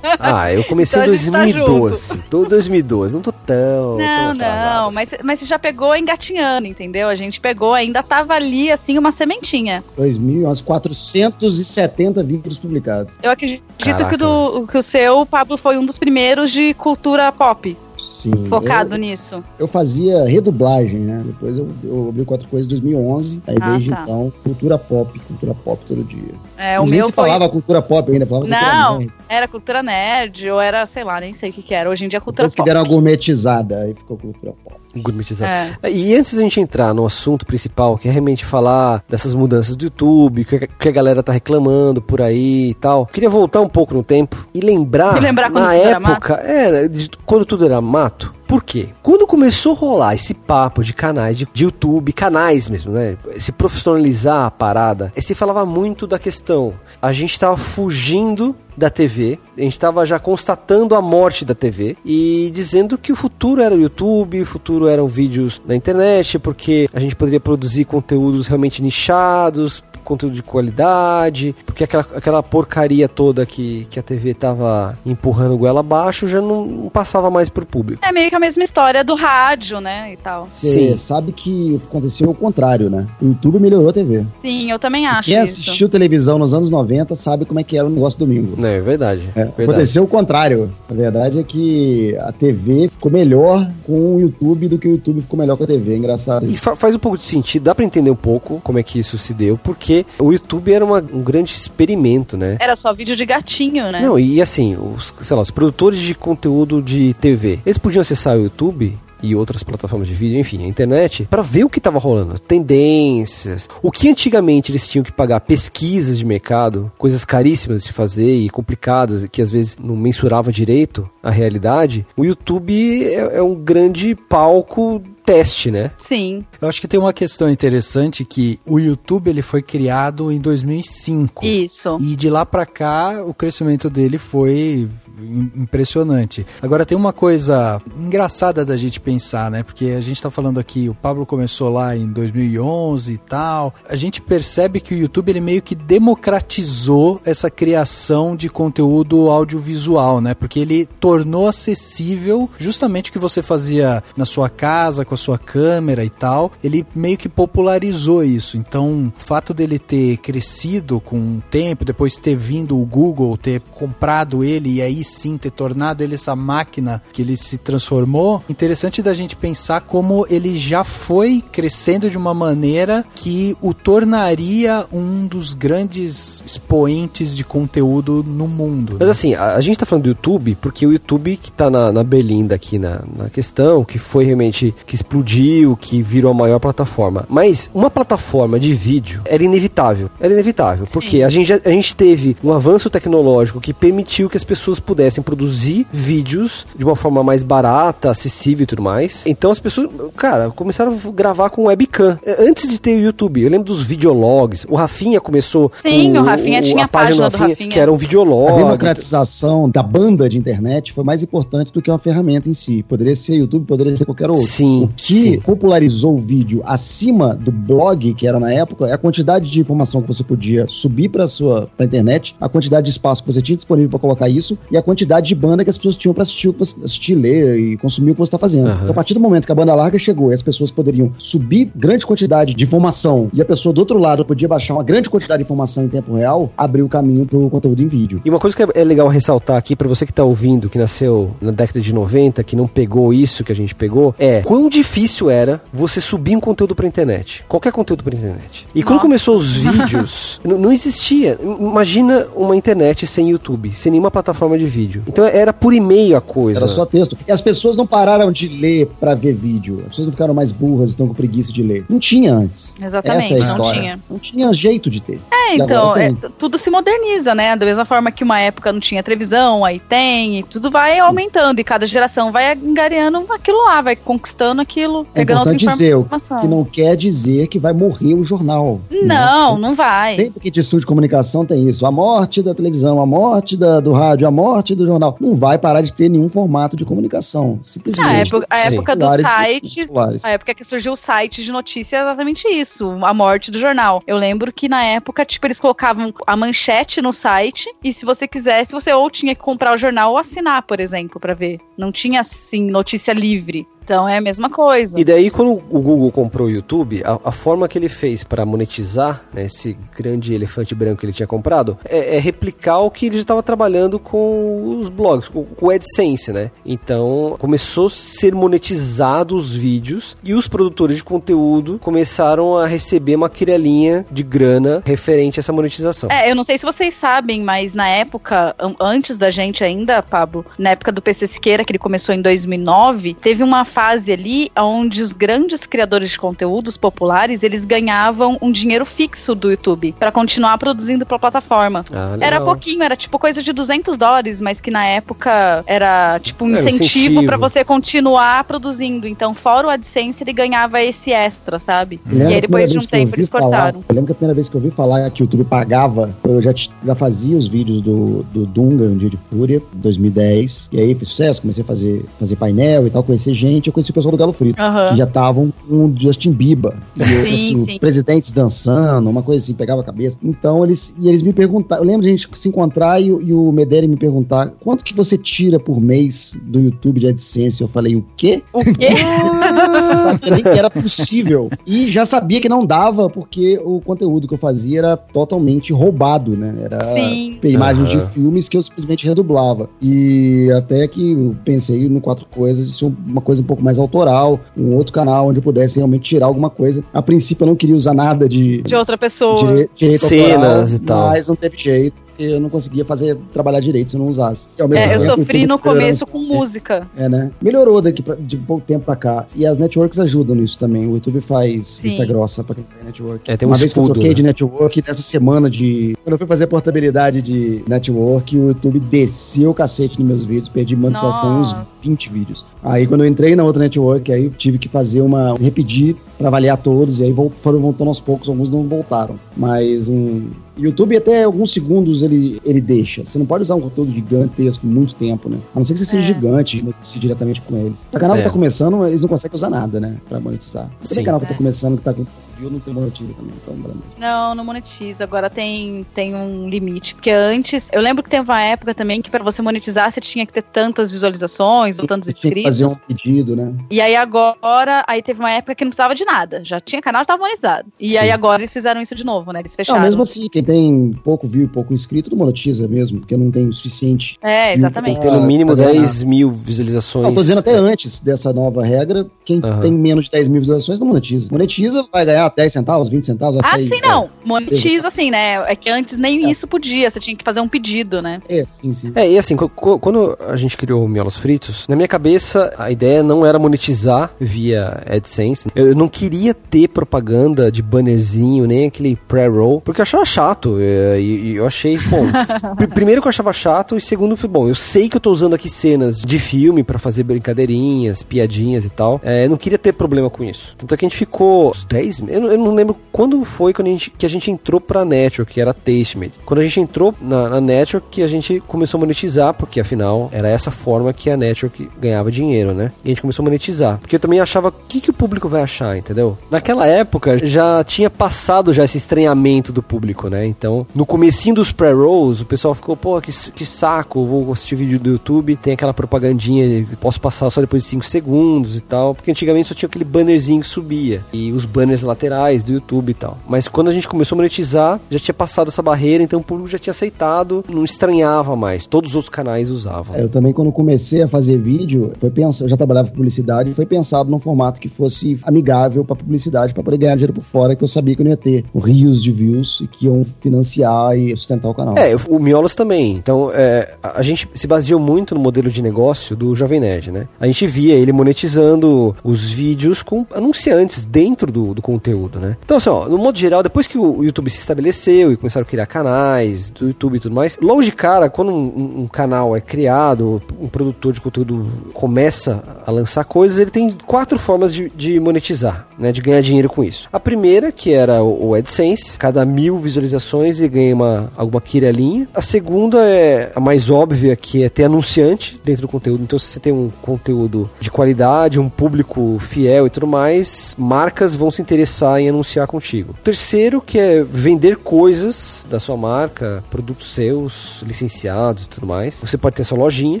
Ah, 0.18 0.52
eu 0.52 0.64
comecei 0.64 1.00
Então 1.00 1.12
em 1.12 1.14
a 1.14 1.18
gente 1.18 1.30
tá 1.32 1.38
2012. 1.42 2.18
Tô 2.30 2.44
2012, 2.44 3.14
não 3.14 3.22
tô 3.22 3.32
tão. 3.32 3.96
Não, 3.98 4.34
não, 4.34 4.86
assim. 4.86 4.94
mas, 4.94 5.08
mas 5.22 5.38
você 5.38 5.44
já 5.46 5.58
pegou 5.58 5.94
engatinhando, 5.96 6.66
entendeu? 6.66 7.08
A 7.08 7.14
gente 7.14 7.40
pegou, 7.40 7.74
ainda 7.74 8.02
tava 8.02 8.34
ali, 8.34 8.70
assim, 8.70 8.98
uma 8.98 9.10
sementinha. 9.12 9.82
2000, 9.96 10.46
umas 10.46 10.60
470 10.60 12.22
vídeos 12.22 12.58
publicados. 12.58 13.18
Eu 13.22 13.30
acredito 13.30 13.62
Caraca, 13.78 14.10
que, 14.10 14.16
do, 14.16 14.66
que 14.70 14.78
o 14.78 14.82
seu, 14.82 15.24
Pablo, 15.26 15.56
foi 15.56 15.76
um 15.76 15.84
dos 15.84 15.98
primeiros 15.98 16.50
de 16.50 16.74
cultura 16.74 17.30
pop, 17.32 17.76
Sim. 18.20 18.32
focado 18.48 18.94
eu, 18.94 18.98
nisso. 18.98 19.42
eu 19.58 19.66
fazia 19.66 20.24
redublagem, 20.24 21.00
né? 21.00 21.22
Depois 21.24 21.56
eu, 21.56 21.68
eu 21.82 22.08
abri 22.10 22.24
quatro 22.24 22.46
coisas 22.48 22.66
em 22.66 22.70
2011. 22.70 23.42
Aí 23.46 23.56
Ah, 23.60 23.70
desde 23.70 23.90
tá. 23.90 24.02
então, 24.02 24.32
cultura 24.42 24.78
pop, 24.78 25.18
cultura 25.20 25.54
pop 25.54 25.82
todo 25.86 26.04
dia. 26.04 26.34
É, 26.60 26.78
o 26.78 26.84
meu 26.86 27.06
se 27.06 27.12
foi... 27.12 27.24
falava 27.26 27.48
cultura 27.48 27.80
pop 27.80 28.12
ainda, 28.12 28.26
falava 28.26 28.46
Não, 28.46 28.58
cultura 28.58 28.98
nerd. 28.98 29.12
era 29.28 29.48
cultura 29.48 29.82
nerd, 29.82 30.50
ou 30.50 30.60
era, 30.60 30.84
sei 30.84 31.02
lá, 31.04 31.18
nem 31.18 31.32
sei 31.34 31.48
o 31.48 31.52
que 31.52 31.62
que 31.62 31.72
era. 31.74 31.88
Hoje 31.88 32.04
em 32.04 32.08
dia 32.08 32.18
é 32.18 32.20
cultura 32.20 32.42
Depois 32.42 32.54
que 32.54 32.58
pop. 32.58 32.66
deram 32.68 32.80
uma 32.82 32.88
gourmetizada, 32.88 33.78
aí 33.78 33.94
ficou 33.94 34.16
cultura 34.18 34.52
pop. 34.62 34.76
Gourmetizado. 34.96 35.50
É. 35.82 35.90
E 35.90 36.14
antes 36.14 36.34
da 36.34 36.42
gente 36.42 36.60
entrar 36.60 36.92
no 36.92 37.06
assunto 37.06 37.46
principal, 37.46 37.96
que 37.96 38.08
é 38.08 38.10
realmente 38.10 38.44
falar 38.44 39.02
dessas 39.08 39.32
mudanças 39.34 39.76
do 39.76 39.84
YouTube, 39.84 40.44
que, 40.44 40.66
que 40.66 40.88
a 40.88 40.92
galera 40.92 41.22
tá 41.22 41.32
reclamando 41.32 42.02
por 42.02 42.20
aí 42.20 42.70
e 42.70 42.74
tal, 42.74 43.06
queria 43.06 43.30
voltar 43.30 43.60
um 43.60 43.68
pouco 43.68 43.94
no 43.94 44.02
tempo 44.02 44.46
e 44.52 44.60
lembrar, 44.60 45.16
E 45.16 45.20
lembrar 45.20 45.50
quando 45.50 45.64
na 45.64 45.70
tudo 45.74 45.86
era 45.86 45.96
época, 45.96 46.34
era 46.44 46.88
de 46.88 47.08
quando 47.24 47.44
tudo 47.46 47.64
era 47.64 47.80
mato. 47.80 48.34
Por 48.50 48.64
quê? 48.64 48.88
Quando 49.00 49.28
começou 49.28 49.76
a 49.76 49.76
rolar 49.76 50.14
esse 50.16 50.34
papo 50.34 50.82
de 50.82 50.92
canais 50.92 51.38
de, 51.38 51.46
de 51.54 51.62
YouTube, 51.62 52.12
canais 52.12 52.68
mesmo, 52.68 52.90
né? 52.90 53.16
Se 53.38 53.52
profissionalizar 53.52 54.44
a 54.44 54.50
parada, 54.50 55.12
se 55.16 55.36
falava 55.36 55.64
muito 55.64 56.04
da 56.04 56.18
questão. 56.18 56.74
A 57.00 57.12
gente 57.12 57.38
tava 57.38 57.56
fugindo 57.56 58.56
da 58.76 58.90
TV, 58.90 59.38
a 59.56 59.60
gente 59.60 59.78
tava 59.78 60.04
já 60.04 60.18
constatando 60.18 60.96
a 60.96 61.02
morte 61.02 61.44
da 61.44 61.54
TV 61.54 61.96
e 62.04 62.50
dizendo 62.52 62.98
que 62.98 63.12
o 63.12 63.14
futuro 63.14 63.60
era 63.60 63.74
o 63.74 63.80
YouTube, 63.80 64.40
o 64.40 64.46
futuro 64.46 64.88
eram 64.88 65.06
vídeos 65.06 65.62
na 65.64 65.76
internet, 65.76 66.38
porque 66.40 66.88
a 66.92 66.98
gente 66.98 67.14
poderia 67.14 67.38
produzir 67.38 67.84
conteúdos 67.84 68.48
realmente 68.48 68.82
nichados, 68.82 69.84
conteúdo 70.04 70.34
de 70.34 70.42
qualidade, 70.42 71.54
porque 71.66 71.84
aquela, 71.84 72.06
aquela 72.14 72.42
porcaria 72.42 73.08
toda 73.08 73.44
que, 73.46 73.86
que 73.90 73.98
a 73.98 74.02
TV 74.02 74.34
tava 74.34 74.98
empurrando 75.04 75.56
goela 75.56 75.80
abaixo 75.80 76.26
já 76.26 76.40
não, 76.40 76.64
não 76.66 76.88
passava 76.88 77.30
mais 77.30 77.48
pro 77.48 77.66
público. 77.66 78.04
É 78.04 78.12
meio 78.12 78.28
que 78.28 78.34
a 78.34 78.40
mesma 78.40 78.62
história 78.64 79.02
do 79.04 79.14
rádio, 79.14 79.80
né, 79.80 80.12
e 80.12 80.16
tal. 80.16 80.48
Você 80.52 80.90
Sim. 80.90 80.96
sabe 80.96 81.32
que 81.32 81.80
aconteceu 81.88 82.30
o 82.30 82.34
contrário, 82.34 82.88
né? 82.90 83.06
O 83.20 83.26
YouTube 83.26 83.58
melhorou 83.58 83.88
a 83.88 83.92
TV. 83.92 84.26
Sim, 84.42 84.70
eu 84.70 84.78
também 84.78 85.06
acho 85.06 85.30
Quem 85.30 85.42
isso. 85.42 85.60
assistiu 85.60 85.88
televisão 85.88 86.38
nos 86.38 86.54
anos 86.54 86.70
90 86.70 87.14
sabe 87.16 87.44
como 87.44 87.60
é 87.60 87.64
que 87.64 87.76
era 87.76 87.86
o 87.86 87.90
negócio 87.90 88.18
domingo. 88.18 88.54
Não, 88.60 88.68
é 88.68 88.80
verdade. 88.80 89.22
É, 89.34 89.44
verdade. 89.44 89.62
aconteceu 89.64 90.02
o 90.04 90.08
contrário. 90.08 90.70
A 90.88 90.94
verdade 90.94 91.38
é 91.38 91.42
que 91.42 92.16
a 92.20 92.32
TV 92.32 92.88
ficou 92.88 93.10
melhor 93.10 93.68
com 93.86 94.16
o 94.16 94.20
YouTube 94.20 94.68
do 94.68 94.78
que 94.78 94.88
o 94.88 94.92
YouTube 94.92 95.20
ficou 95.22 95.38
melhor 95.38 95.56
com 95.56 95.64
a 95.64 95.66
TV. 95.66 95.94
É 95.94 95.96
engraçado. 95.96 96.46
E 96.46 96.56
fa- 96.56 96.76
faz 96.76 96.94
um 96.94 96.98
pouco 96.98 97.18
de 97.18 97.24
sentido, 97.24 97.64
dá 97.64 97.74
pra 97.74 97.84
entender 97.84 98.10
um 98.10 98.16
pouco 98.16 98.60
como 98.62 98.78
é 98.78 98.82
que 98.82 98.98
isso 98.98 99.18
se 99.18 99.34
deu, 99.34 99.58
porque 99.62 99.89
o 100.18 100.32
YouTube 100.32 100.72
era 100.72 100.84
uma- 100.84 101.04
um 101.12 101.22
grande 101.22 101.52
experimento, 101.52 102.36
né? 102.36 102.56
Era 102.60 102.76
só 102.76 102.92
vídeo 102.92 103.16
de 103.16 103.24
gatinho, 103.26 103.90
né? 103.90 104.00
Não, 104.00 104.18
e 104.18 104.40
assim, 104.40 104.76
os, 104.76 105.12
sei 105.22 105.36
lá, 105.36 105.42
os 105.42 105.50
produtores 105.50 106.00
de 106.00 106.14
conteúdo 106.14 106.80
de 106.82 107.14
TV, 107.14 107.58
eles 107.64 107.78
podiam 107.78 108.00
acessar 108.00 108.36
o 108.36 108.42
YouTube 108.42 108.98
e 109.22 109.34
outras 109.34 109.62
plataformas 109.62 110.08
de 110.08 110.14
vídeo, 110.14 110.38
enfim, 110.40 110.64
a 110.64 110.66
internet, 110.66 111.26
pra 111.28 111.42
ver 111.42 111.64
o 111.64 111.68
que 111.68 111.78
tava 111.78 111.98
rolando, 111.98 112.38
tendências, 112.38 113.68
o 113.82 113.90
que 113.90 114.08
antigamente 114.08 114.72
eles 114.72 114.88
tinham 114.88 115.04
que 115.04 115.12
pagar 115.12 115.40
pesquisas 115.40 116.16
de 116.18 116.24
mercado, 116.24 116.90
coisas 116.96 117.24
caríssimas 117.24 117.82
de 117.82 117.88
se 117.88 117.92
fazer 117.92 118.34
e 118.38 118.48
complicadas, 118.48 119.26
que 119.30 119.42
às 119.42 119.50
vezes 119.50 119.76
não 119.82 119.94
mensurava 119.96 120.50
direito 120.52 121.08
a 121.22 121.30
realidade. 121.30 122.06
O 122.16 122.24
YouTube 122.24 123.04
é, 123.04 123.36
é 123.38 123.42
um 123.42 123.54
grande 123.54 124.14
palco 124.14 125.02
teste, 125.30 125.70
né? 125.70 125.92
Sim. 125.98 126.44
Eu 126.60 126.68
acho 126.68 126.80
que 126.80 126.88
tem 126.88 126.98
uma 126.98 127.12
questão 127.12 127.48
interessante 127.48 128.24
que 128.24 128.58
o 128.66 128.78
YouTube 128.80 129.28
ele 129.28 129.42
foi 129.42 129.62
criado 129.62 130.32
em 130.32 130.40
2005. 130.40 131.46
Isso. 131.46 131.96
E 132.00 132.16
de 132.16 132.28
lá 132.28 132.44
pra 132.44 132.66
cá, 132.66 133.22
o 133.24 133.32
crescimento 133.32 133.88
dele 133.88 134.18
foi 134.18 134.88
im- 135.20 135.50
impressionante. 135.54 136.44
Agora 136.60 136.84
tem 136.84 136.96
uma 136.98 137.12
coisa 137.12 137.80
engraçada 137.96 138.64
da 138.64 138.76
gente 138.76 138.98
pensar, 139.00 139.50
né? 139.50 139.62
Porque 139.62 139.86
a 139.86 140.00
gente 140.00 140.20
tá 140.20 140.30
falando 140.30 140.58
aqui, 140.58 140.88
o 140.88 140.94
Pablo 140.94 141.24
começou 141.24 141.68
lá 141.68 141.96
em 141.96 142.08
2011 142.08 143.14
e 143.14 143.18
tal. 143.18 143.72
A 143.88 143.94
gente 143.96 144.20
percebe 144.20 144.80
que 144.80 144.94
o 144.94 144.98
YouTube 144.98 145.28
ele 145.30 145.40
meio 145.40 145.62
que 145.62 145.74
democratizou 145.74 147.20
essa 147.24 147.50
criação 147.50 148.34
de 148.34 148.48
conteúdo 148.48 149.28
audiovisual, 149.30 150.20
né? 150.20 150.34
Porque 150.34 150.58
ele 150.60 150.86
tornou 150.86 151.46
acessível 151.46 152.48
justamente 152.58 153.10
o 153.10 153.12
que 153.12 153.18
você 153.18 153.42
fazia 153.42 154.02
na 154.16 154.24
sua 154.24 154.48
casa, 154.48 155.04
com 155.04 155.14
a 155.14 155.19
sua 155.20 155.38
câmera 155.38 156.04
e 156.04 156.10
tal. 156.10 156.52
Ele 156.62 156.86
meio 156.94 157.16
que 157.16 157.28
popularizou 157.28 158.24
isso. 158.24 158.56
Então, 158.56 159.12
o 159.16 159.22
fato 159.22 159.54
dele 159.54 159.78
ter 159.78 160.16
crescido 160.18 161.00
com 161.00 161.16
o 161.16 161.42
tempo, 161.50 161.84
depois 161.84 162.16
ter 162.16 162.36
vindo 162.36 162.80
o 162.80 162.84
Google, 162.84 163.36
ter 163.36 163.60
comprado 163.60 164.42
ele 164.44 164.74
e 164.74 164.82
aí 164.82 165.04
sim 165.04 165.36
ter 165.36 165.50
tornado 165.50 166.02
ele 166.02 166.14
essa 166.14 166.34
máquina 166.34 167.02
que 167.12 167.22
ele 167.22 167.36
se 167.36 167.58
transformou, 167.58 168.42
interessante 168.48 169.02
da 169.02 169.14
gente 169.14 169.36
pensar 169.36 169.82
como 169.82 170.26
ele 170.28 170.56
já 170.56 170.84
foi 170.84 171.42
crescendo 171.52 172.10
de 172.10 172.18
uma 172.18 172.34
maneira 172.34 173.04
que 173.14 173.56
o 173.60 173.72
tornaria 173.74 174.86
um 174.92 175.26
dos 175.26 175.54
grandes 175.54 176.42
expoentes 176.46 177.36
de 177.36 177.44
conteúdo 177.44 178.24
no 178.26 178.46
mundo. 178.46 178.96
Mas 178.98 179.08
né? 179.08 179.12
assim, 179.12 179.34
a, 179.34 179.54
a 179.54 179.60
gente 179.60 179.78
tá 179.78 179.86
falando 179.86 180.04
do 180.04 180.08
YouTube 180.10 180.56
porque 180.60 180.86
o 180.86 180.92
YouTube 180.92 181.36
que 181.36 181.50
tá 181.50 181.70
na, 181.70 181.92
na 181.92 182.02
berlinda 182.02 182.54
aqui 182.54 182.78
na, 182.78 183.02
na 183.16 183.30
questão, 183.30 183.84
que 183.84 183.98
foi 183.98 184.24
realmente, 184.24 184.74
que 184.86 184.94
explodiu, 185.10 185.76
que 185.76 186.00
virou 186.00 186.30
a 186.30 186.34
maior 186.34 186.60
plataforma. 186.60 187.24
Mas 187.28 187.68
uma 187.74 187.90
plataforma 187.90 188.60
de 188.60 188.72
vídeo 188.72 189.20
era 189.24 189.42
inevitável. 189.42 190.08
Era 190.20 190.32
inevitável, 190.32 190.86
porque 190.92 191.22
a 191.22 191.28
gente, 191.28 191.52
a 191.52 191.70
gente 191.70 191.94
teve 191.94 192.36
um 192.44 192.52
avanço 192.52 192.88
tecnológico 192.88 193.60
que 193.60 193.74
permitiu 193.74 194.30
que 194.30 194.36
as 194.36 194.44
pessoas 194.44 194.78
pudessem 194.78 195.22
produzir 195.22 195.86
vídeos 195.92 196.64
de 196.76 196.84
uma 196.84 196.94
forma 196.94 197.24
mais 197.24 197.42
barata, 197.42 198.10
acessível 198.10 198.62
e 198.62 198.66
tudo 198.66 198.82
mais. 198.82 199.26
Então 199.26 199.50
as 199.50 199.58
pessoas, 199.58 199.90
cara, 200.16 200.50
começaram 200.50 200.92
a 200.92 201.10
gravar 201.10 201.50
com 201.50 201.64
webcam. 201.64 202.18
É, 202.24 202.40
Antes 202.40 202.70
de 202.70 202.80
ter 202.80 202.96
o 202.96 203.00
YouTube, 203.00 203.42
eu 203.42 203.50
lembro 203.50 203.66
dos 203.66 203.84
videologs. 203.84 204.64
O 204.68 204.76
Rafinha 204.76 205.20
começou. 205.20 205.70
Sim, 205.82 206.12
com 206.12 206.20
o 206.20 206.22
Rafinha 206.24 206.62
tinha 206.62 206.84
a 206.84 206.88
página 206.88 207.28
página 207.28 207.30
do 207.30 207.36
Rafinha. 207.36 207.68
que 207.68 207.78
era 207.78 207.92
um 207.92 207.96
videolog. 207.96 208.50
A 208.52 208.56
democratização 208.56 209.68
da 209.68 209.82
banda 209.82 210.28
de 210.28 210.38
internet 210.38 210.92
foi 210.92 211.02
mais 211.04 211.22
importante 211.22 211.72
do 211.72 211.82
que 211.82 211.90
uma 211.90 211.98
ferramenta 211.98 212.48
em 212.48 212.54
si. 212.54 212.82
Poderia 212.82 213.14
ser 213.14 213.36
YouTube, 213.36 213.66
poderia 213.66 213.96
ser 213.96 214.04
qualquer 214.04 214.30
outro. 214.30 214.46
Sim, 214.46 214.84
O 214.84 214.88
que 214.96 215.14
sim. 215.22 215.40
popularizou 215.40 216.14
o 216.16 216.20
vídeo 216.20 216.62
acima 216.64 217.34
do 217.34 217.50
blog, 217.52 218.14
que 218.14 218.26
era 218.26 218.38
na 218.40 218.52
época, 218.52 218.86
é 218.86 218.92
a 218.92 218.98
quantidade 218.98 219.50
de 219.50 219.60
informação 219.60 220.00
que 220.02 220.08
você 220.08 220.22
podia 220.24 220.66
subir 220.68 221.08
para 221.08 221.28
sua 221.28 221.68
pra 221.76 221.86
internet, 221.86 222.34
a 222.40 222.48
quantidade 222.48 222.84
de 222.86 222.90
espaço 222.90 223.22
que 223.22 223.32
você 223.32 223.42
tinha 223.42 223.56
disponível 223.56 223.90
para 223.90 223.98
colocar 223.98 224.28
isso 224.28 224.56
e 224.70 224.76
a 224.76 224.82
quantidade 224.82 225.28
de 225.28 225.34
banda 225.34 225.64
que 225.64 225.70
as 225.70 225.76
pessoas 225.76 225.96
tinham 225.96 226.12
para 226.14 226.22
assistir, 226.22 226.48
o 226.48 226.52
que 226.52 226.58
você- 226.60 226.80
assistir, 226.84 227.14
ler 227.14 227.58
e 227.58 227.76
consumir 227.76 228.10
o 228.12 228.14
que 228.14 228.18
você 228.20 228.28
está 228.28 228.38
fazendo. 228.38 228.68
Aham. 228.68 228.78
Então, 228.82 228.90
a 228.90 228.94
partir 228.94 229.14
do 229.14 229.20
momento 229.20 229.46
que 229.46 229.52
a 229.52 229.54
banda 229.54 229.74
larga 229.74 229.98
chegou 229.98 230.30
e 230.30 230.34
as 230.34 230.42
pessoas 230.42 230.70
poderiam 230.70 231.12
subir 231.18 231.70
grande 231.74 232.06
quantidade 232.06 232.54
de 232.54 232.64
informação 232.64 233.28
e 233.32 233.40
a 233.40 233.44
pessoa 233.44 233.72
do 233.72 233.78
outro 233.78 233.98
lado 233.98 234.24
podia 234.24 234.48
baixar 234.48 234.74
uma 234.74 234.84
grande 234.84 235.08
quantidade 235.10 235.38
de 235.38 235.44
informação 235.44 235.84
em 235.84 235.88
tempo 235.88 236.14
real, 236.14 236.50
abriu 236.56 236.86
o 236.86 236.88
caminho 236.88 237.26
para 237.26 237.38
o 237.38 237.48
conteúdo 237.50 237.82
em 237.82 237.86
vídeo. 237.86 238.20
E 238.24 238.30
uma 238.30 238.38
coisa 238.38 238.56
que 238.56 238.62
é- 238.62 238.68
é 238.74 238.84
legal 238.84 239.08
ressaltar 239.08 239.56
aqui 239.56 239.74
pra 239.76 239.88
você 239.88 240.04
que 240.06 240.12
tá 240.12 240.24
ouvindo, 240.24 240.68
que 240.68 240.78
nasceu 240.78 241.30
na 241.40 241.50
década 241.50 241.80
de 241.80 241.92
90, 241.92 242.42
que 242.42 242.56
não 242.56 242.66
pegou 242.66 243.12
isso 243.12 243.44
que 243.44 243.52
a 243.52 243.54
gente 243.54 243.74
pegou, 243.74 244.14
é 244.18 244.40
quão 244.42 244.68
difícil 244.80 245.28
era 245.30 245.60
você 245.72 246.00
subir 246.00 246.34
um 246.36 246.40
conteúdo 246.40 246.74
pra 246.74 246.86
internet. 246.86 247.44
Qualquer 247.48 247.70
conteúdo 247.72 248.02
pra 248.02 248.14
internet. 248.14 248.66
E 248.74 248.82
quando 248.82 248.94
Nossa. 248.96 249.06
começou 249.06 249.36
os 249.36 249.52
vídeos, 249.56 250.40
não 250.44 250.72
existia. 250.72 251.38
Imagina 251.42 252.26
uma 252.34 252.56
internet 252.56 253.06
sem 253.06 253.30
YouTube, 253.30 253.72
sem 253.72 253.92
nenhuma 253.92 254.10
plataforma 254.10 254.58
de 254.58 254.64
vídeo. 254.66 255.02
Então 255.06 255.24
era 255.24 255.52
por 255.52 255.74
e-mail 255.74 256.16
a 256.16 256.20
coisa. 256.20 256.60
Era 256.60 256.68
só 256.68 256.86
texto. 256.86 257.16
E 257.28 257.30
as 257.32 257.40
pessoas 257.40 257.76
não 257.76 257.86
pararam 257.86 258.32
de 258.32 258.48
ler 258.48 258.86
pra 258.98 259.14
ver 259.14 259.34
vídeo. 259.34 259.80
As 259.82 259.88
pessoas 259.90 260.06
não 260.06 260.12
ficaram 260.12 260.34
mais 260.34 260.50
burras, 260.50 260.90
estão 260.90 261.06
com 261.06 261.14
preguiça 261.14 261.52
de 261.52 261.62
ler. 261.62 261.84
Não 261.88 261.98
tinha 261.98 262.32
antes. 262.34 262.72
Exatamente, 262.80 263.24
Essa 263.24 263.34
é 263.34 263.36
a 263.36 263.38
não 263.40 263.46
história. 263.46 263.80
tinha. 263.80 264.00
Não 264.10 264.18
tinha 264.18 264.52
jeito 264.52 264.88
de 264.90 265.02
ter. 265.02 265.20
É, 265.30 265.56
E 265.56 265.58
então, 265.60 265.96
é, 265.96 266.14
tudo 266.38 266.56
se 266.56 266.70
moderniza, 266.70 267.34
né? 267.34 267.54
Da 267.56 267.66
mesma 267.66 267.84
forma 267.84 268.10
que 268.10 268.24
uma 268.24 268.38
época 268.40 268.72
não 268.72 268.80
tinha 268.80 269.02
televisão, 269.02 269.64
aí 269.64 269.78
tem, 269.78 270.38
e 270.38 270.42
tudo 270.42 270.70
vai 270.70 270.98
aumentando, 270.98 271.60
e 271.60 271.64
cada 271.64 271.86
geração 271.86 272.32
vai 272.32 272.52
angariando 272.52 273.26
aquilo 273.30 273.64
lá, 273.64 273.80
vai 273.82 273.96
conquistando 273.96 274.62
aquilo, 274.70 275.06
É 275.14 275.18
pegando 275.20 275.38
outra 275.38 275.54
importante 275.54 275.72
dizer 275.78 275.96
o 275.96 276.00
informação. 276.00 276.40
que 276.40 276.46
não 276.46 276.64
quer 276.64 276.96
dizer 276.96 277.46
que 277.48 277.58
vai 277.58 277.72
morrer 277.72 278.14
o 278.14 278.22
jornal. 278.22 278.80
Não, 278.90 279.54
né? 279.56 279.60
não 279.60 279.74
vai. 279.74 280.16
Sempre 280.16 280.40
que 280.40 280.50
de 280.50 280.60
de 280.70 280.86
comunicação 280.86 281.44
tem 281.44 281.68
isso. 281.68 281.84
A 281.84 281.90
morte 281.90 282.40
da 282.42 282.54
televisão, 282.54 283.00
a 283.00 283.06
morte 283.06 283.56
da- 283.56 283.80
do 283.80 283.92
rádio, 283.92 284.26
a 284.28 284.30
morte 284.30 284.74
do 284.74 284.86
jornal. 284.86 285.16
Não 285.20 285.34
vai 285.34 285.58
parar 285.58 285.80
de 285.80 285.92
ter 285.92 286.08
nenhum 286.08 286.28
formato 286.28 286.76
de 286.76 286.84
comunicação. 286.84 287.58
Simplesmente. 287.64 288.08
A 288.08 288.12
época, 288.18 288.46
a 288.48 288.58
época 288.60 288.96
dos 288.96 289.10
sites, 289.10 289.90
a 290.22 290.30
época 290.30 290.54
que 290.54 290.62
surgiu 290.64 290.92
o 290.92 290.96
site 290.96 291.42
de 291.42 291.50
notícia 291.50 291.96
é 291.96 292.00
exatamente 292.02 292.46
isso, 292.48 292.88
a 293.02 293.12
morte 293.12 293.50
do 293.50 293.58
jornal. 293.58 294.02
Eu 294.06 294.16
lembro 294.16 294.52
que 294.52 294.68
na 294.68 294.84
época, 294.84 295.24
tipo, 295.24 295.46
eles 295.46 295.58
colocavam 295.58 296.12
a 296.26 296.36
manchete 296.36 297.02
no 297.02 297.12
site 297.12 297.68
e 297.82 297.92
se 297.92 298.04
você 298.04 298.28
quisesse, 298.28 298.70
você 298.72 298.92
ou 298.92 299.10
tinha 299.10 299.34
que 299.34 299.40
comprar 299.40 299.74
o 299.74 299.78
jornal 299.78 300.12
ou 300.12 300.18
assinar, 300.18 300.62
por 300.62 300.78
exemplo, 300.78 301.18
pra 301.18 301.34
ver. 301.34 301.58
Não 301.76 301.90
tinha 301.90 302.20
assim 302.20 302.70
notícia 302.70 303.12
livre. 303.12 303.66
Então 303.90 304.08
é 304.08 304.18
a 304.18 304.20
mesma 304.20 304.48
coisa. 304.48 305.00
E 305.00 305.04
daí, 305.04 305.30
quando 305.32 305.50
o 305.68 305.80
Google 305.80 306.12
comprou 306.12 306.46
o 306.46 306.50
YouTube, 306.50 307.02
a, 307.04 307.18
a 307.24 307.32
forma 307.32 307.66
que 307.66 307.76
ele 307.76 307.88
fez 307.88 308.22
para 308.22 308.46
monetizar 308.46 309.22
né, 309.34 309.46
esse 309.46 309.76
grande 309.98 310.32
elefante 310.32 310.76
branco 310.76 311.00
que 311.00 311.06
ele 311.06 311.12
tinha 311.12 311.26
comprado 311.26 311.76
é, 311.84 312.14
é 312.14 312.18
replicar 312.20 312.78
o 312.78 312.88
que 312.90 313.06
ele 313.06 313.16
já 313.16 313.22
estava 313.22 313.42
trabalhando 313.42 313.98
com 313.98 314.78
os 314.80 314.88
blogs, 314.88 315.26
com, 315.26 315.44
com 315.44 315.66
o 315.66 315.70
AdSense, 315.70 316.32
né? 316.32 316.52
Então, 316.64 317.34
começou 317.40 317.88
a 317.88 317.90
ser 317.90 318.32
monetizado 318.32 319.34
os 319.34 319.52
vídeos 319.52 320.16
e 320.22 320.34
os 320.34 320.46
produtores 320.46 320.98
de 320.98 321.04
conteúdo 321.04 321.80
começaram 321.82 322.56
a 322.56 322.68
receber 322.68 323.16
uma 323.16 323.28
quirelhinha 323.28 324.06
de 324.08 324.22
grana 324.22 324.84
referente 324.86 325.38
a 325.38 325.40
essa 325.40 325.52
monetização. 325.52 326.08
É, 326.12 326.30
eu 326.30 326.36
não 326.36 326.44
sei 326.44 326.56
se 326.56 326.64
vocês 326.64 326.94
sabem, 326.94 327.42
mas 327.42 327.74
na 327.74 327.88
época, 327.88 328.54
an- 328.56 328.76
antes 328.78 329.18
da 329.18 329.32
gente 329.32 329.64
ainda, 329.64 330.00
Pablo, 330.00 330.46
na 330.56 330.70
época 330.70 330.92
do 330.92 331.02
PC 331.02 331.26
Siqueira, 331.26 331.64
que 331.64 331.72
ele 331.72 331.78
começou 331.78 332.14
em 332.14 332.22
2009, 332.22 333.14
teve 333.14 333.42
uma 333.42 333.64
fase 333.64 333.79
ali 333.84 334.50
onde 334.58 335.02
os 335.02 335.12
grandes 335.12 335.66
criadores 335.66 336.10
de 336.10 336.18
conteúdos 336.18 336.76
populares, 336.76 337.42
eles 337.42 337.64
ganhavam 337.64 338.36
um 338.42 338.52
dinheiro 338.52 338.84
fixo 338.84 339.34
do 339.34 339.50
YouTube 339.50 339.94
pra 339.98 340.12
continuar 340.12 340.58
produzindo 340.58 341.06
pra 341.06 341.18
plataforma. 341.18 341.84
Ah, 341.92 342.16
Era 342.20 342.40
pouquinho, 342.40 342.82
era 342.82 342.96
tipo 342.96 343.18
coisa 343.18 343.42
de 343.42 343.52
200 343.52 343.96
dólares, 343.96 344.40
mas 344.40 344.60
que 344.60 344.70
na 344.70 344.84
época 344.84 345.62
era 345.66 346.18
tipo 346.20 346.44
um 346.44 346.48
Era 346.54 346.60
incentivo 346.60 346.84
incentivo. 346.84 347.26
pra 347.26 347.36
você 347.36 347.64
continuar 347.64 348.44
produzindo. 348.44 349.06
Então, 349.06 349.34
fora 349.34 349.66
o 349.66 349.70
AdSense, 349.70 350.22
ele 350.22 350.32
ganhava 350.32 350.82
esse 350.82 351.12
extra, 351.12 351.58
sabe? 351.58 352.00
E 352.10 352.22
a 352.22 352.28
aí 352.28 352.40
depois 352.40 352.70
de 352.70 352.78
um 352.78 352.82
tempo 352.82 353.14
eles 353.16 353.28
falar- 353.28 353.44
cortaram. 353.44 353.84
Eu 353.88 353.94
lembro 353.94 354.06
que 354.06 354.12
a 354.12 354.14
primeira 354.14 354.34
vez 354.34 354.48
que 354.48 354.56
eu 354.56 354.60
ouvi 354.62 354.74
falar 354.74 355.10
que 355.10 355.22
o 355.22 355.24
YouTube 355.24 355.44
pagava, 355.44 356.10
eu 356.24 356.40
já, 356.42 356.52
já 356.84 356.94
fazia 356.94 357.36
os 357.36 357.46
vídeos 357.46 357.80
do, 357.80 358.22
do 358.32 358.46
Dunga, 358.46 358.84
Um 358.84 358.96
Dia 358.96 359.10
de 359.10 359.18
Fúria, 359.30 359.62
2010. 359.72 360.68
E 360.72 360.80
aí 360.80 360.94
fez 360.94 361.08
sucesso, 361.08 361.40
comecei 361.42 361.62
a 361.62 361.66
fazer, 361.66 362.04
fazer 362.18 362.36
painel 362.36 362.86
e 362.86 362.90
tal, 362.90 363.02
conhecer 363.02 363.34
gente. 363.34 363.69
Eu 363.70 363.72
conheci 363.72 363.90
o 363.90 363.94
pessoal 363.94 364.10
do 364.12 364.18
Galo 364.18 364.32
Frito. 364.32 364.56
Que 364.90 364.96
já 364.96 365.04
estavam 365.04 365.52
com 365.68 365.86
o 365.86 365.94
Justin 365.96 366.32
Bieber. 366.32 366.72
E 366.96 367.04
Sim, 367.04 367.32
assim, 367.54 367.56
sim. 367.64 367.78
presidentes 367.78 368.32
dançando, 368.32 369.08
uma 369.08 369.22
coisa 369.22 369.42
assim, 369.42 369.54
pegava 369.54 369.80
a 369.80 369.84
cabeça. 369.84 370.18
Então 370.22 370.64
eles. 370.64 370.94
E 370.98 371.08
eles 371.08 371.22
me 371.22 371.32
perguntaram. 371.32 371.82
Eu 371.82 371.86
lembro 371.86 372.02
de 372.02 372.08
a 372.08 372.10
gente 372.10 372.28
se 372.34 372.48
encontrar 372.48 373.00
e, 373.00 373.12
o- 373.12 373.22
e 373.22 373.32
o 373.32 373.50
Mederi 373.52 373.86
me 373.86 373.96
perguntar 373.96 374.52
quanto 374.60 374.82
que 374.84 374.92
você 374.94 375.16
tira 375.16 375.58
por 375.60 375.80
mês 375.80 376.36
do 376.42 376.60
YouTube 376.60 377.00
de 377.00 377.08
AdSense. 377.08 377.60
Eu 377.62 377.68
falei, 377.68 377.94
o 377.96 378.04
quê? 378.16 378.42
O 378.52 378.64
quê? 378.64 378.88
Sabia 380.02 380.30
nem 380.34 380.42
que 380.42 380.48
era 380.48 380.70
possível. 380.70 381.48
E 381.66 381.88
já 381.90 382.04
sabia 382.04 382.40
que 382.40 382.48
não 382.48 382.64
dava, 382.66 383.08
porque 383.08 383.58
o 383.64 383.80
conteúdo 383.80 384.26
que 384.26 384.34
eu 384.34 384.38
fazia 384.38 384.78
era 384.78 384.96
totalmente 384.96 385.72
roubado, 385.72 386.36
né? 386.36 386.54
Era 386.64 386.94
Sim. 386.94 387.38
imagens 387.44 387.88
Aham. 387.90 387.98
de 388.06 388.12
filmes 388.12 388.48
que 388.48 388.56
eu 388.56 388.62
simplesmente 388.62 389.06
redublava. 389.06 389.68
E 389.80 390.48
até 390.56 390.86
que 390.88 391.12
eu 391.12 391.36
pensei 391.44 391.88
no 391.88 392.00
Quatro 392.00 392.26
Coisas, 392.26 392.66
de 392.66 392.72
ser 392.74 392.92
uma 393.06 393.20
coisa 393.20 393.40
pouco 393.50 393.62
mais 393.64 393.78
autoral, 393.80 394.38
um 394.56 394.74
outro 394.76 394.92
canal 394.92 395.26
onde 395.28 395.38
eu 395.38 395.42
pudesse 395.42 395.78
realmente 395.78 396.04
tirar 396.08 396.26
alguma 396.26 396.48
coisa. 396.48 396.84
A 396.94 397.02
princípio 397.02 397.42
eu 397.44 397.48
não 397.48 397.56
queria 397.56 397.74
usar 397.74 397.92
nada 397.94 398.28
de, 398.28 398.62
De 398.62 398.74
outra 398.76 398.96
pessoa. 398.96 399.44
dire- 399.54 399.70
direito 399.74 400.06
Cenas 400.06 400.34
autoral, 400.44 400.68
e 400.68 400.78
tal. 400.78 401.08
mas 401.08 401.26
não 401.28 401.34
teve 401.34 401.56
jeito. 401.56 402.00
Porque 402.20 402.24
eu 402.24 402.40
não 402.40 402.50
conseguia 402.50 402.84
fazer 402.84 403.16
trabalhar 403.32 403.60
direito 403.60 403.90
se 403.90 403.96
eu 403.96 404.00
não 404.00 404.08
usasse. 404.08 404.48
Ao 404.60 404.68
mesmo 404.68 404.84
É, 404.84 404.94
eu 404.94 405.00
tempo, 405.00 405.16
sofri 405.16 405.46
no 405.46 405.58
começo 405.58 406.06
com 406.06 406.18
música. 406.18 406.86
É, 406.96 407.08
né? 407.08 407.30
Melhorou 407.40 407.80
daqui 407.80 408.02
pra, 408.02 408.14
de 408.14 408.36
pouco 408.36 408.62
tempo 408.66 408.84
pra 408.84 408.96
cá. 408.96 409.26
E 409.34 409.46
as 409.46 409.56
networks 409.56 409.98
ajudam 409.98 410.36
nisso 410.36 410.58
também. 410.58 410.86
O 410.86 410.94
YouTube 410.94 411.20
faz 411.22 411.68
Sim. 411.68 411.82
vista 411.82 412.04
grossa 412.04 412.44
pra 412.44 412.54
quem 412.54 412.64
tem 412.64 412.84
network. 412.84 413.30
É, 413.30 413.36
tem 413.36 413.46
um 413.48 413.50
Uma 413.52 413.56
vez 413.56 413.72
que 413.72 413.78
eu 413.78 413.82
escudo, 413.84 413.94
troquei 413.94 414.10
né? 414.10 414.14
de 414.14 414.22
network, 414.22 414.84
nessa 414.86 415.02
semana 415.02 415.48
de. 415.48 415.96
Quando 416.04 416.12
eu 416.12 416.18
fui 416.18 416.26
fazer 416.26 416.46
portabilidade 416.46 417.22
de 417.22 417.64
network, 417.66 418.36
o 418.36 418.48
YouTube 418.48 418.78
desceu 418.80 419.50
o 419.50 419.54
cacete 419.54 419.98
nos 419.98 420.08
meus 420.08 420.24
vídeos, 420.24 420.48
perdi 420.48 420.76
monetização 420.76 421.40
uns 421.40 421.52
Nossa. 421.52 421.66
20 421.82 422.10
vídeos. 422.10 422.44
Aí 422.62 422.86
quando 422.86 423.04
eu 423.04 423.08
entrei 423.08 423.34
na 423.34 423.44
outra 423.44 423.62
network, 423.62 424.12
aí 424.12 424.24
eu 424.24 424.30
tive 424.30 424.58
que 424.58 424.68
fazer 424.68 425.00
uma. 425.00 425.34
repetir 425.40 425.96
pra 426.18 426.28
avaliar 426.28 426.58
todos, 426.58 427.00
e 427.00 427.04
aí 427.04 427.14
foram 427.42 427.60
voltando 427.60 427.88
aos 427.88 427.98
poucos, 428.00 428.28
alguns 428.28 428.50
não 428.50 428.64
voltaram. 428.64 429.18
Mas 429.34 429.88
um. 429.88 430.28
YouTube 430.64 430.96
até 430.96 431.24
alguns 431.24 431.52
segundos 431.52 432.02
ele, 432.02 432.40
ele 432.44 432.60
deixa. 432.60 433.04
Você 433.04 433.18
não 433.18 433.26
pode 433.26 433.42
usar 433.42 433.54
um 433.54 433.60
conteúdo 433.60 433.92
gigantesco 433.92 434.66
muito 434.66 434.94
tempo, 434.94 435.28
né? 435.28 435.38
A 435.54 435.58
não 435.58 435.64
ser 435.66 435.74
que 435.74 435.78
você 435.80 435.84
seja 435.86 436.02
É. 436.04 436.06
gigante 436.14 436.64
e 436.96 436.98
diretamente 436.98 437.40
com 437.42 437.56
eles. 437.56 437.86
Pra 437.90 438.00
canal 438.00 438.16
É. 438.16 438.20
que 438.20 438.24
tá 438.26 438.30
começando, 438.32 438.86
eles 438.86 439.02
não 439.02 439.08
conseguem 439.08 439.34
usar 439.36 439.50
nada, 439.50 439.80
né? 439.80 439.96
Pra 440.08 440.20
monetizar. 440.20 440.70
Tem 440.88 441.04
canal 441.04 441.20
que 441.20 441.26
tá 441.26 441.34
É. 441.34 441.36
começando, 441.36 441.76
que 441.78 441.84
tá 441.84 441.94
com 441.94 442.04
view, 442.40 442.50
não 442.50 442.60
tem 442.60 442.72
monetiza 442.74 443.12
também. 443.14 443.34
Então. 443.42 443.74
Não, 443.98 444.34
não 444.34 444.44
monetiza. 444.44 445.04
Agora 445.04 445.28
tem, 445.28 445.86
tem 445.94 446.14
um 446.14 446.48
limite. 446.48 446.94
Porque 446.94 447.10
antes, 447.10 447.68
eu 447.72 447.80
lembro 447.80 448.02
que 448.02 448.10
teve 448.10 448.22
uma 448.28 448.40
época 448.40 448.74
também 448.74 449.02
que 449.02 449.10
pra 449.10 449.22
você 449.22 449.42
monetizar 449.42 449.90
você 449.90 450.00
tinha 450.00 450.24
que 450.26 450.32
ter 450.32 450.42
tantas 450.42 450.90
visualizações 450.90 451.78
ou 451.78 451.86
tantos 451.86 452.06
Você 452.06 452.14
tinha 452.14 452.34
que 452.34 452.42
fazer 452.42 452.64
inscritos. 452.64 452.84
um 452.90 452.94
pedido, 452.94 453.36
né? 453.36 453.54
E 453.70 453.80
aí 453.80 453.94
agora, 453.94 454.84
aí 454.86 455.02
teve 455.02 455.20
uma 455.20 455.30
época 455.30 455.54
que 455.54 455.64
não 455.64 455.70
precisava 455.70 455.94
de 455.94 456.04
nada. 456.04 456.40
Já 456.44 456.60
tinha 456.60 456.80
canal, 456.80 457.02
já 457.02 457.06
tava 457.06 457.22
monetizado. 457.22 457.68
E 457.78 457.92
Sim. 457.92 457.98
aí 457.98 458.10
agora 458.10 458.40
eles 458.40 458.52
fizeram 458.52 458.80
isso 458.80 458.94
de 458.94 459.04
novo, 459.04 459.32
né? 459.32 459.40
Eles 459.40 459.52
Não, 459.52 459.56
fecharam. 459.56 459.82
mesmo 459.82 460.02
assim, 460.02 460.28
quem 460.28 460.42
tem 460.42 460.92
pouco 461.04 461.26
view 461.26 461.44
e 461.44 461.48
pouco 461.48 461.74
inscrito, 461.74 462.10
não 462.10 462.18
monetiza 462.18 462.66
mesmo, 462.66 463.00
porque 463.00 463.16
não 463.16 463.30
tem 463.30 463.46
o 463.46 463.52
suficiente. 463.52 464.16
É, 464.22 464.54
exatamente. 464.54 465.00
Tem 465.00 465.10
no 465.10 465.20
mínimo 465.22 465.54
tá 465.56 465.62
ganhando 465.62 465.80
10 465.80 466.02
mil 466.02 466.30
visualizações. 466.30 467.06
Não, 467.06 467.14
tô 467.14 467.20
dizendo 467.20 467.38
até 467.40 467.54
antes 467.54 468.00
dessa 468.00 468.32
nova 468.32 468.64
regra, 468.64 469.06
quem 469.24 469.40
Aham. 469.42 469.60
tem 469.60 469.72
menos 469.72 470.06
de 470.06 470.10
10 470.12 470.28
mil 470.28 470.40
visualizações 470.40 470.80
não 470.80 470.86
monetiza. 470.86 471.28
Monetiza, 471.30 471.86
vai 471.92 472.04
ganhar 472.04 472.29
10 472.36 472.52
centavos, 472.52 472.88
20 472.88 473.04
centavos. 473.06 473.40
Ah, 473.42 473.58
sim, 473.58 473.80
não. 473.82 474.10
Monetiza, 474.24 474.88
assim, 474.88 475.10
né? 475.10 475.42
É 475.50 475.56
que 475.56 475.68
antes 475.70 475.96
nem 475.96 476.26
É. 476.26 476.30
isso 476.30 476.46
podia. 476.46 476.90
Você 476.90 477.00
tinha 477.00 477.16
que 477.16 477.24
fazer 477.24 477.40
um 477.40 477.48
pedido, 477.48 478.00
né? 478.02 478.20
É, 478.28 478.44
sim, 478.46 478.72
sim. 478.72 478.92
É, 478.94 479.08
e 479.10 479.18
assim, 479.18 479.36
quando 479.36 480.16
a 480.28 480.36
gente 480.36 480.56
criou 480.56 480.84
o 480.84 480.88
Miolos 480.88 481.16
Fritos, 481.16 481.66
na 481.68 481.76
minha 481.76 481.88
cabeça 481.88 482.52
a 482.58 482.70
ideia 482.70 483.02
não 483.02 483.24
era 483.24 483.38
monetizar 483.38 484.10
via 484.20 484.82
AdSense. 484.88 485.48
Eu 485.54 485.74
não 485.74 485.88
queria 485.88 486.34
ter 486.34 486.68
propaganda 486.68 487.50
de 487.50 487.62
bannerzinho, 487.62 488.46
nem 488.46 488.66
aquele 488.66 488.96
pré-roll, 489.08 489.60
porque 489.60 489.80
eu 489.80 489.82
achava 489.82 490.04
chato. 490.04 490.58
é, 490.60 491.00
E, 491.00 491.32
e 491.32 491.36
eu 491.36 491.46
achei, 491.46 491.78
bom. 491.78 492.06
pr- 492.56 492.68
primeiro 492.74 493.00
que 493.00 493.08
eu 493.08 493.10
achava 493.10 493.32
chato, 493.32 493.76
e 493.76 493.80
segundo, 493.80 494.16
foi 494.16 494.28
bom. 494.28 494.48
Eu 494.48 494.54
sei 494.54 494.88
que 494.88 494.96
eu 494.96 495.00
tô 495.00 495.10
usando 495.10 495.34
aqui 495.34 495.48
cenas 495.48 496.00
de 496.00 496.18
filme 496.18 496.62
pra 496.62 496.78
fazer 496.78 497.02
brincadeirinhas, 497.02 498.02
piadinhas 498.02 498.64
e 498.64 498.70
tal. 498.70 499.00
É, 499.02 499.24
eu 499.24 499.30
não 499.30 499.36
queria 499.36 499.58
ter 499.58 499.72
problema 499.72 500.10
com 500.10 500.22
isso. 500.24 500.54
Tanto 500.58 500.74
é 500.74 500.76
que 500.76 500.84
a 500.84 500.88
gente 500.88 500.98
ficou 500.98 501.50
uns 501.50 501.64
10 501.64 502.00
meses. 502.00 502.19
Eu, 502.20 502.32
eu 502.32 502.38
não 502.38 502.54
lembro 502.54 502.76
quando 502.92 503.24
foi 503.24 503.52
quando 503.52 503.68
a 503.68 503.70
gente, 503.70 503.90
que 503.90 504.04
a 504.04 504.08
gente 504.08 504.30
entrou 504.30 504.60
pra 504.60 504.84
Network, 504.84 505.32
que 505.32 505.40
era 505.40 505.54
Tastemade. 505.54 506.12
Quando 506.24 506.40
a 506.40 506.42
gente 506.42 506.60
entrou 506.60 506.94
na, 507.00 507.28
na 507.28 507.40
Network, 507.40 507.86
que 507.90 508.02
a 508.02 508.08
gente 508.08 508.40
começou 508.46 508.78
a 508.78 508.80
monetizar, 508.80 509.34
porque 509.34 509.60
afinal 509.60 510.08
era 510.12 510.28
essa 510.28 510.50
forma 510.50 510.92
que 510.92 511.08
a 511.08 511.16
Network 511.16 511.70
ganhava 511.80 512.10
dinheiro, 512.10 512.52
né? 512.52 512.72
E 512.84 512.88
a 512.88 512.90
gente 512.90 513.00
começou 513.00 513.22
a 513.22 513.26
monetizar. 513.26 513.78
Porque 513.78 513.96
eu 513.96 514.00
também 514.00 514.20
achava, 514.20 514.48
o 514.48 514.52
que, 514.52 514.80
que 514.80 514.90
o 514.90 514.94
público 514.94 515.28
vai 515.28 515.42
achar, 515.42 515.76
entendeu? 515.76 516.18
Naquela 516.30 516.66
época 516.66 517.18
já 517.26 517.64
tinha 517.64 517.88
passado 517.88 518.52
já 518.52 518.64
esse 518.64 518.78
estranhamento 518.78 519.52
do 519.52 519.62
público, 519.62 520.08
né? 520.08 520.26
Então, 520.26 520.66
no 520.74 520.84
comecinho 520.84 521.34
dos 521.34 521.52
pré-rolls, 521.52 522.22
o 522.22 522.26
pessoal 522.26 522.54
ficou, 522.54 522.76
pô, 522.76 523.00
que, 523.00 523.12
que 523.32 523.46
saco, 523.46 524.04
vou 524.04 524.32
assistir 524.32 524.56
vídeo 524.56 524.78
do 524.78 524.90
YouTube, 524.90 525.36
tem 525.36 525.54
aquela 525.54 525.72
propagandinha, 525.72 526.66
posso 526.80 527.00
passar 527.00 527.30
só 527.30 527.40
depois 527.40 527.62
de 527.62 527.68
5 527.70 527.84
segundos 527.84 528.56
e 528.56 528.60
tal, 528.60 528.94
porque 528.94 529.10
antigamente 529.10 529.48
só 529.48 529.54
tinha 529.54 529.68
aquele 529.68 529.84
bannerzinho 529.84 530.40
que 530.40 530.46
subia, 530.46 531.04
e 531.12 531.32
os 531.32 531.44
banners 531.44 531.82
laterais 531.82 532.09
do 532.44 532.52
YouTube 532.52 532.90
e 532.90 532.94
tal. 532.94 533.18
Mas 533.28 533.46
quando 533.46 533.68
a 533.68 533.72
gente 533.72 533.86
começou 533.88 534.16
a 534.16 534.18
monetizar, 534.18 534.80
já 534.90 534.98
tinha 534.98 535.14
passado 535.14 535.48
essa 535.48 535.62
barreira, 535.62 536.02
então 536.02 536.18
o 536.18 536.22
público 536.22 536.48
já 536.48 536.58
tinha 536.58 536.72
aceitado, 536.72 537.44
não 537.48 537.64
estranhava 537.64 538.34
mais, 538.34 538.66
todos 538.66 538.90
os 538.90 538.96
outros 538.96 539.10
canais 539.14 539.50
usavam. 539.50 539.94
É, 539.94 540.02
Eu 540.02 540.08
também, 540.08 540.32
quando 540.32 540.50
comecei 540.50 541.02
a 541.02 541.08
fazer 541.08 541.38
vídeo, 541.38 541.92
foi 542.00 542.10
pensar, 542.10 542.44
eu 542.44 542.48
já 542.48 542.56
trabalhava 542.56 542.88
com 542.88 542.94
publicidade, 542.94 543.54
foi 543.54 543.66
pensado 543.66 544.10
num 544.10 544.18
formato 544.18 544.60
que 544.60 544.68
fosse 544.68 545.18
amigável 545.22 545.84
para 545.84 545.94
publicidade, 545.96 546.52
para 546.52 546.62
poder 546.62 546.78
ganhar 546.78 546.94
dinheiro 546.94 547.12
por 547.12 547.24
fora, 547.24 547.54
que 547.54 547.62
eu 547.62 547.68
sabia 547.68 547.94
que 547.94 548.02
eu 548.02 548.04
não 548.04 548.10
ia 548.10 548.16
ter 548.16 548.44
rios 548.56 549.00
de 549.02 549.12
views 549.12 549.60
e 549.60 549.68
que 549.68 549.86
iam 549.86 550.04
financiar 550.20 550.98
e 550.98 551.16
sustentar 551.16 551.48
o 551.48 551.54
canal. 551.54 551.78
É, 551.78 551.94
o 552.08 552.18
Miolos 552.18 552.54
também. 552.54 552.96
Então, 552.96 553.30
é, 553.32 553.74
a 553.82 554.00
a 554.00 554.02
gente 554.02 554.26
se 554.32 554.46
baseou 554.46 554.80
muito 554.80 555.14
no 555.14 555.20
modelo 555.20 555.50
de 555.50 555.60
negócio 555.60 556.16
do 556.16 556.34
Jovem 556.34 556.58
Nerd, 556.58 556.90
né? 556.90 557.06
A 557.20 557.26
gente 557.26 557.46
via 557.46 557.74
ele 557.74 557.92
monetizando 557.92 558.96
os 559.04 559.28
vídeos 559.30 559.82
com 559.82 560.06
anunciantes 560.14 560.86
dentro 560.86 561.30
do, 561.30 561.52
do 561.52 561.60
conteúdo, 561.60 561.99
né? 562.18 562.36
Então, 562.44 562.56
assim, 562.56 562.70
ó, 562.70 562.88
no 562.88 562.96
modo 562.98 563.18
geral, 563.18 563.42
depois 563.42 563.66
que 563.66 563.76
o 563.76 564.02
YouTube 564.02 564.30
se 564.30 564.38
estabeleceu 564.38 565.12
e 565.12 565.16
começaram 565.16 565.44
a 565.44 565.48
criar 565.48 565.66
canais 565.66 566.50
do 566.50 566.66
YouTube 566.68 566.96
e 566.96 567.00
tudo 567.00 567.14
mais, 567.14 567.36
logo 567.40 567.62
de 567.62 567.72
cara, 567.72 568.08
quando 568.08 568.32
um, 568.32 568.80
um- 568.82 568.88
canal 568.88 569.36
é 569.36 569.40
criado, 569.40 570.20
um 570.40 570.48
produtor 570.48 570.92
de 570.92 571.00
conteúdo 571.00 571.46
começa 571.72 572.42
a 572.66 572.70
lançar 572.70 573.04
coisas, 573.04 573.38
ele 573.38 573.50
tem 573.50 573.70
quatro 573.86 574.18
formas 574.18 574.52
de, 574.52 574.70
de 574.76 574.98
monetizar, 575.00 575.66
né? 575.78 575.92
De 575.92 576.00
ganhar 576.00 576.20
dinheiro 576.20 576.48
com 576.48 576.62
isso. 576.62 576.88
A 576.92 577.00
primeira, 577.00 577.50
que 577.52 577.72
era 577.72 578.02
o, 578.02 578.28
o 578.28 578.34
AdSense, 578.34 578.98
cada 578.98 579.24
mil 579.24 579.56
visualizações 579.58 580.38
ele 580.38 580.48
ganha 580.48 580.74
uma, 580.74 581.10
alguma 581.16 581.40
quirelinha. 581.40 582.08
A 582.14 582.20
segunda 582.20 582.78
é 582.84 583.32
a 583.34 583.40
mais 583.40 583.70
óbvia, 583.70 584.14
que 584.16 584.42
é 584.42 584.48
ter 584.48 584.64
anunciante 584.64 585.40
dentro 585.44 585.62
do 585.62 585.68
conteúdo. 585.68 586.02
Então, 586.02 586.18
se 586.18 586.26
você 586.26 586.40
tem 586.40 586.52
um 586.52 586.70
conteúdo 586.82 587.48
de 587.60 587.70
qualidade, 587.70 588.38
um 588.40 588.48
público 588.48 589.16
fiel 589.18 589.66
e 589.66 589.70
tudo 589.70 589.86
mais, 589.86 590.54
marcas 590.58 591.14
vão 591.14 591.30
se 591.30 591.40
interessar 591.40 591.79
em 592.00 592.08
anunciar 592.08 592.46
contigo. 592.46 592.94
Terceiro, 593.04 593.60
que 593.60 593.78
é 593.78 594.02
vender 594.02 594.56
coisas 594.56 595.46
da 595.48 595.60
sua 595.60 595.76
marca, 595.76 596.44
produtos 596.50 596.92
seus, 596.92 597.62
licenciados 597.62 598.44
e 598.44 598.48
tudo 598.48 598.66
mais. 598.66 599.00
Você 599.00 599.16
pode 599.16 599.36
ter 599.36 599.44
sua 599.44 599.58
lojinha. 599.58 600.00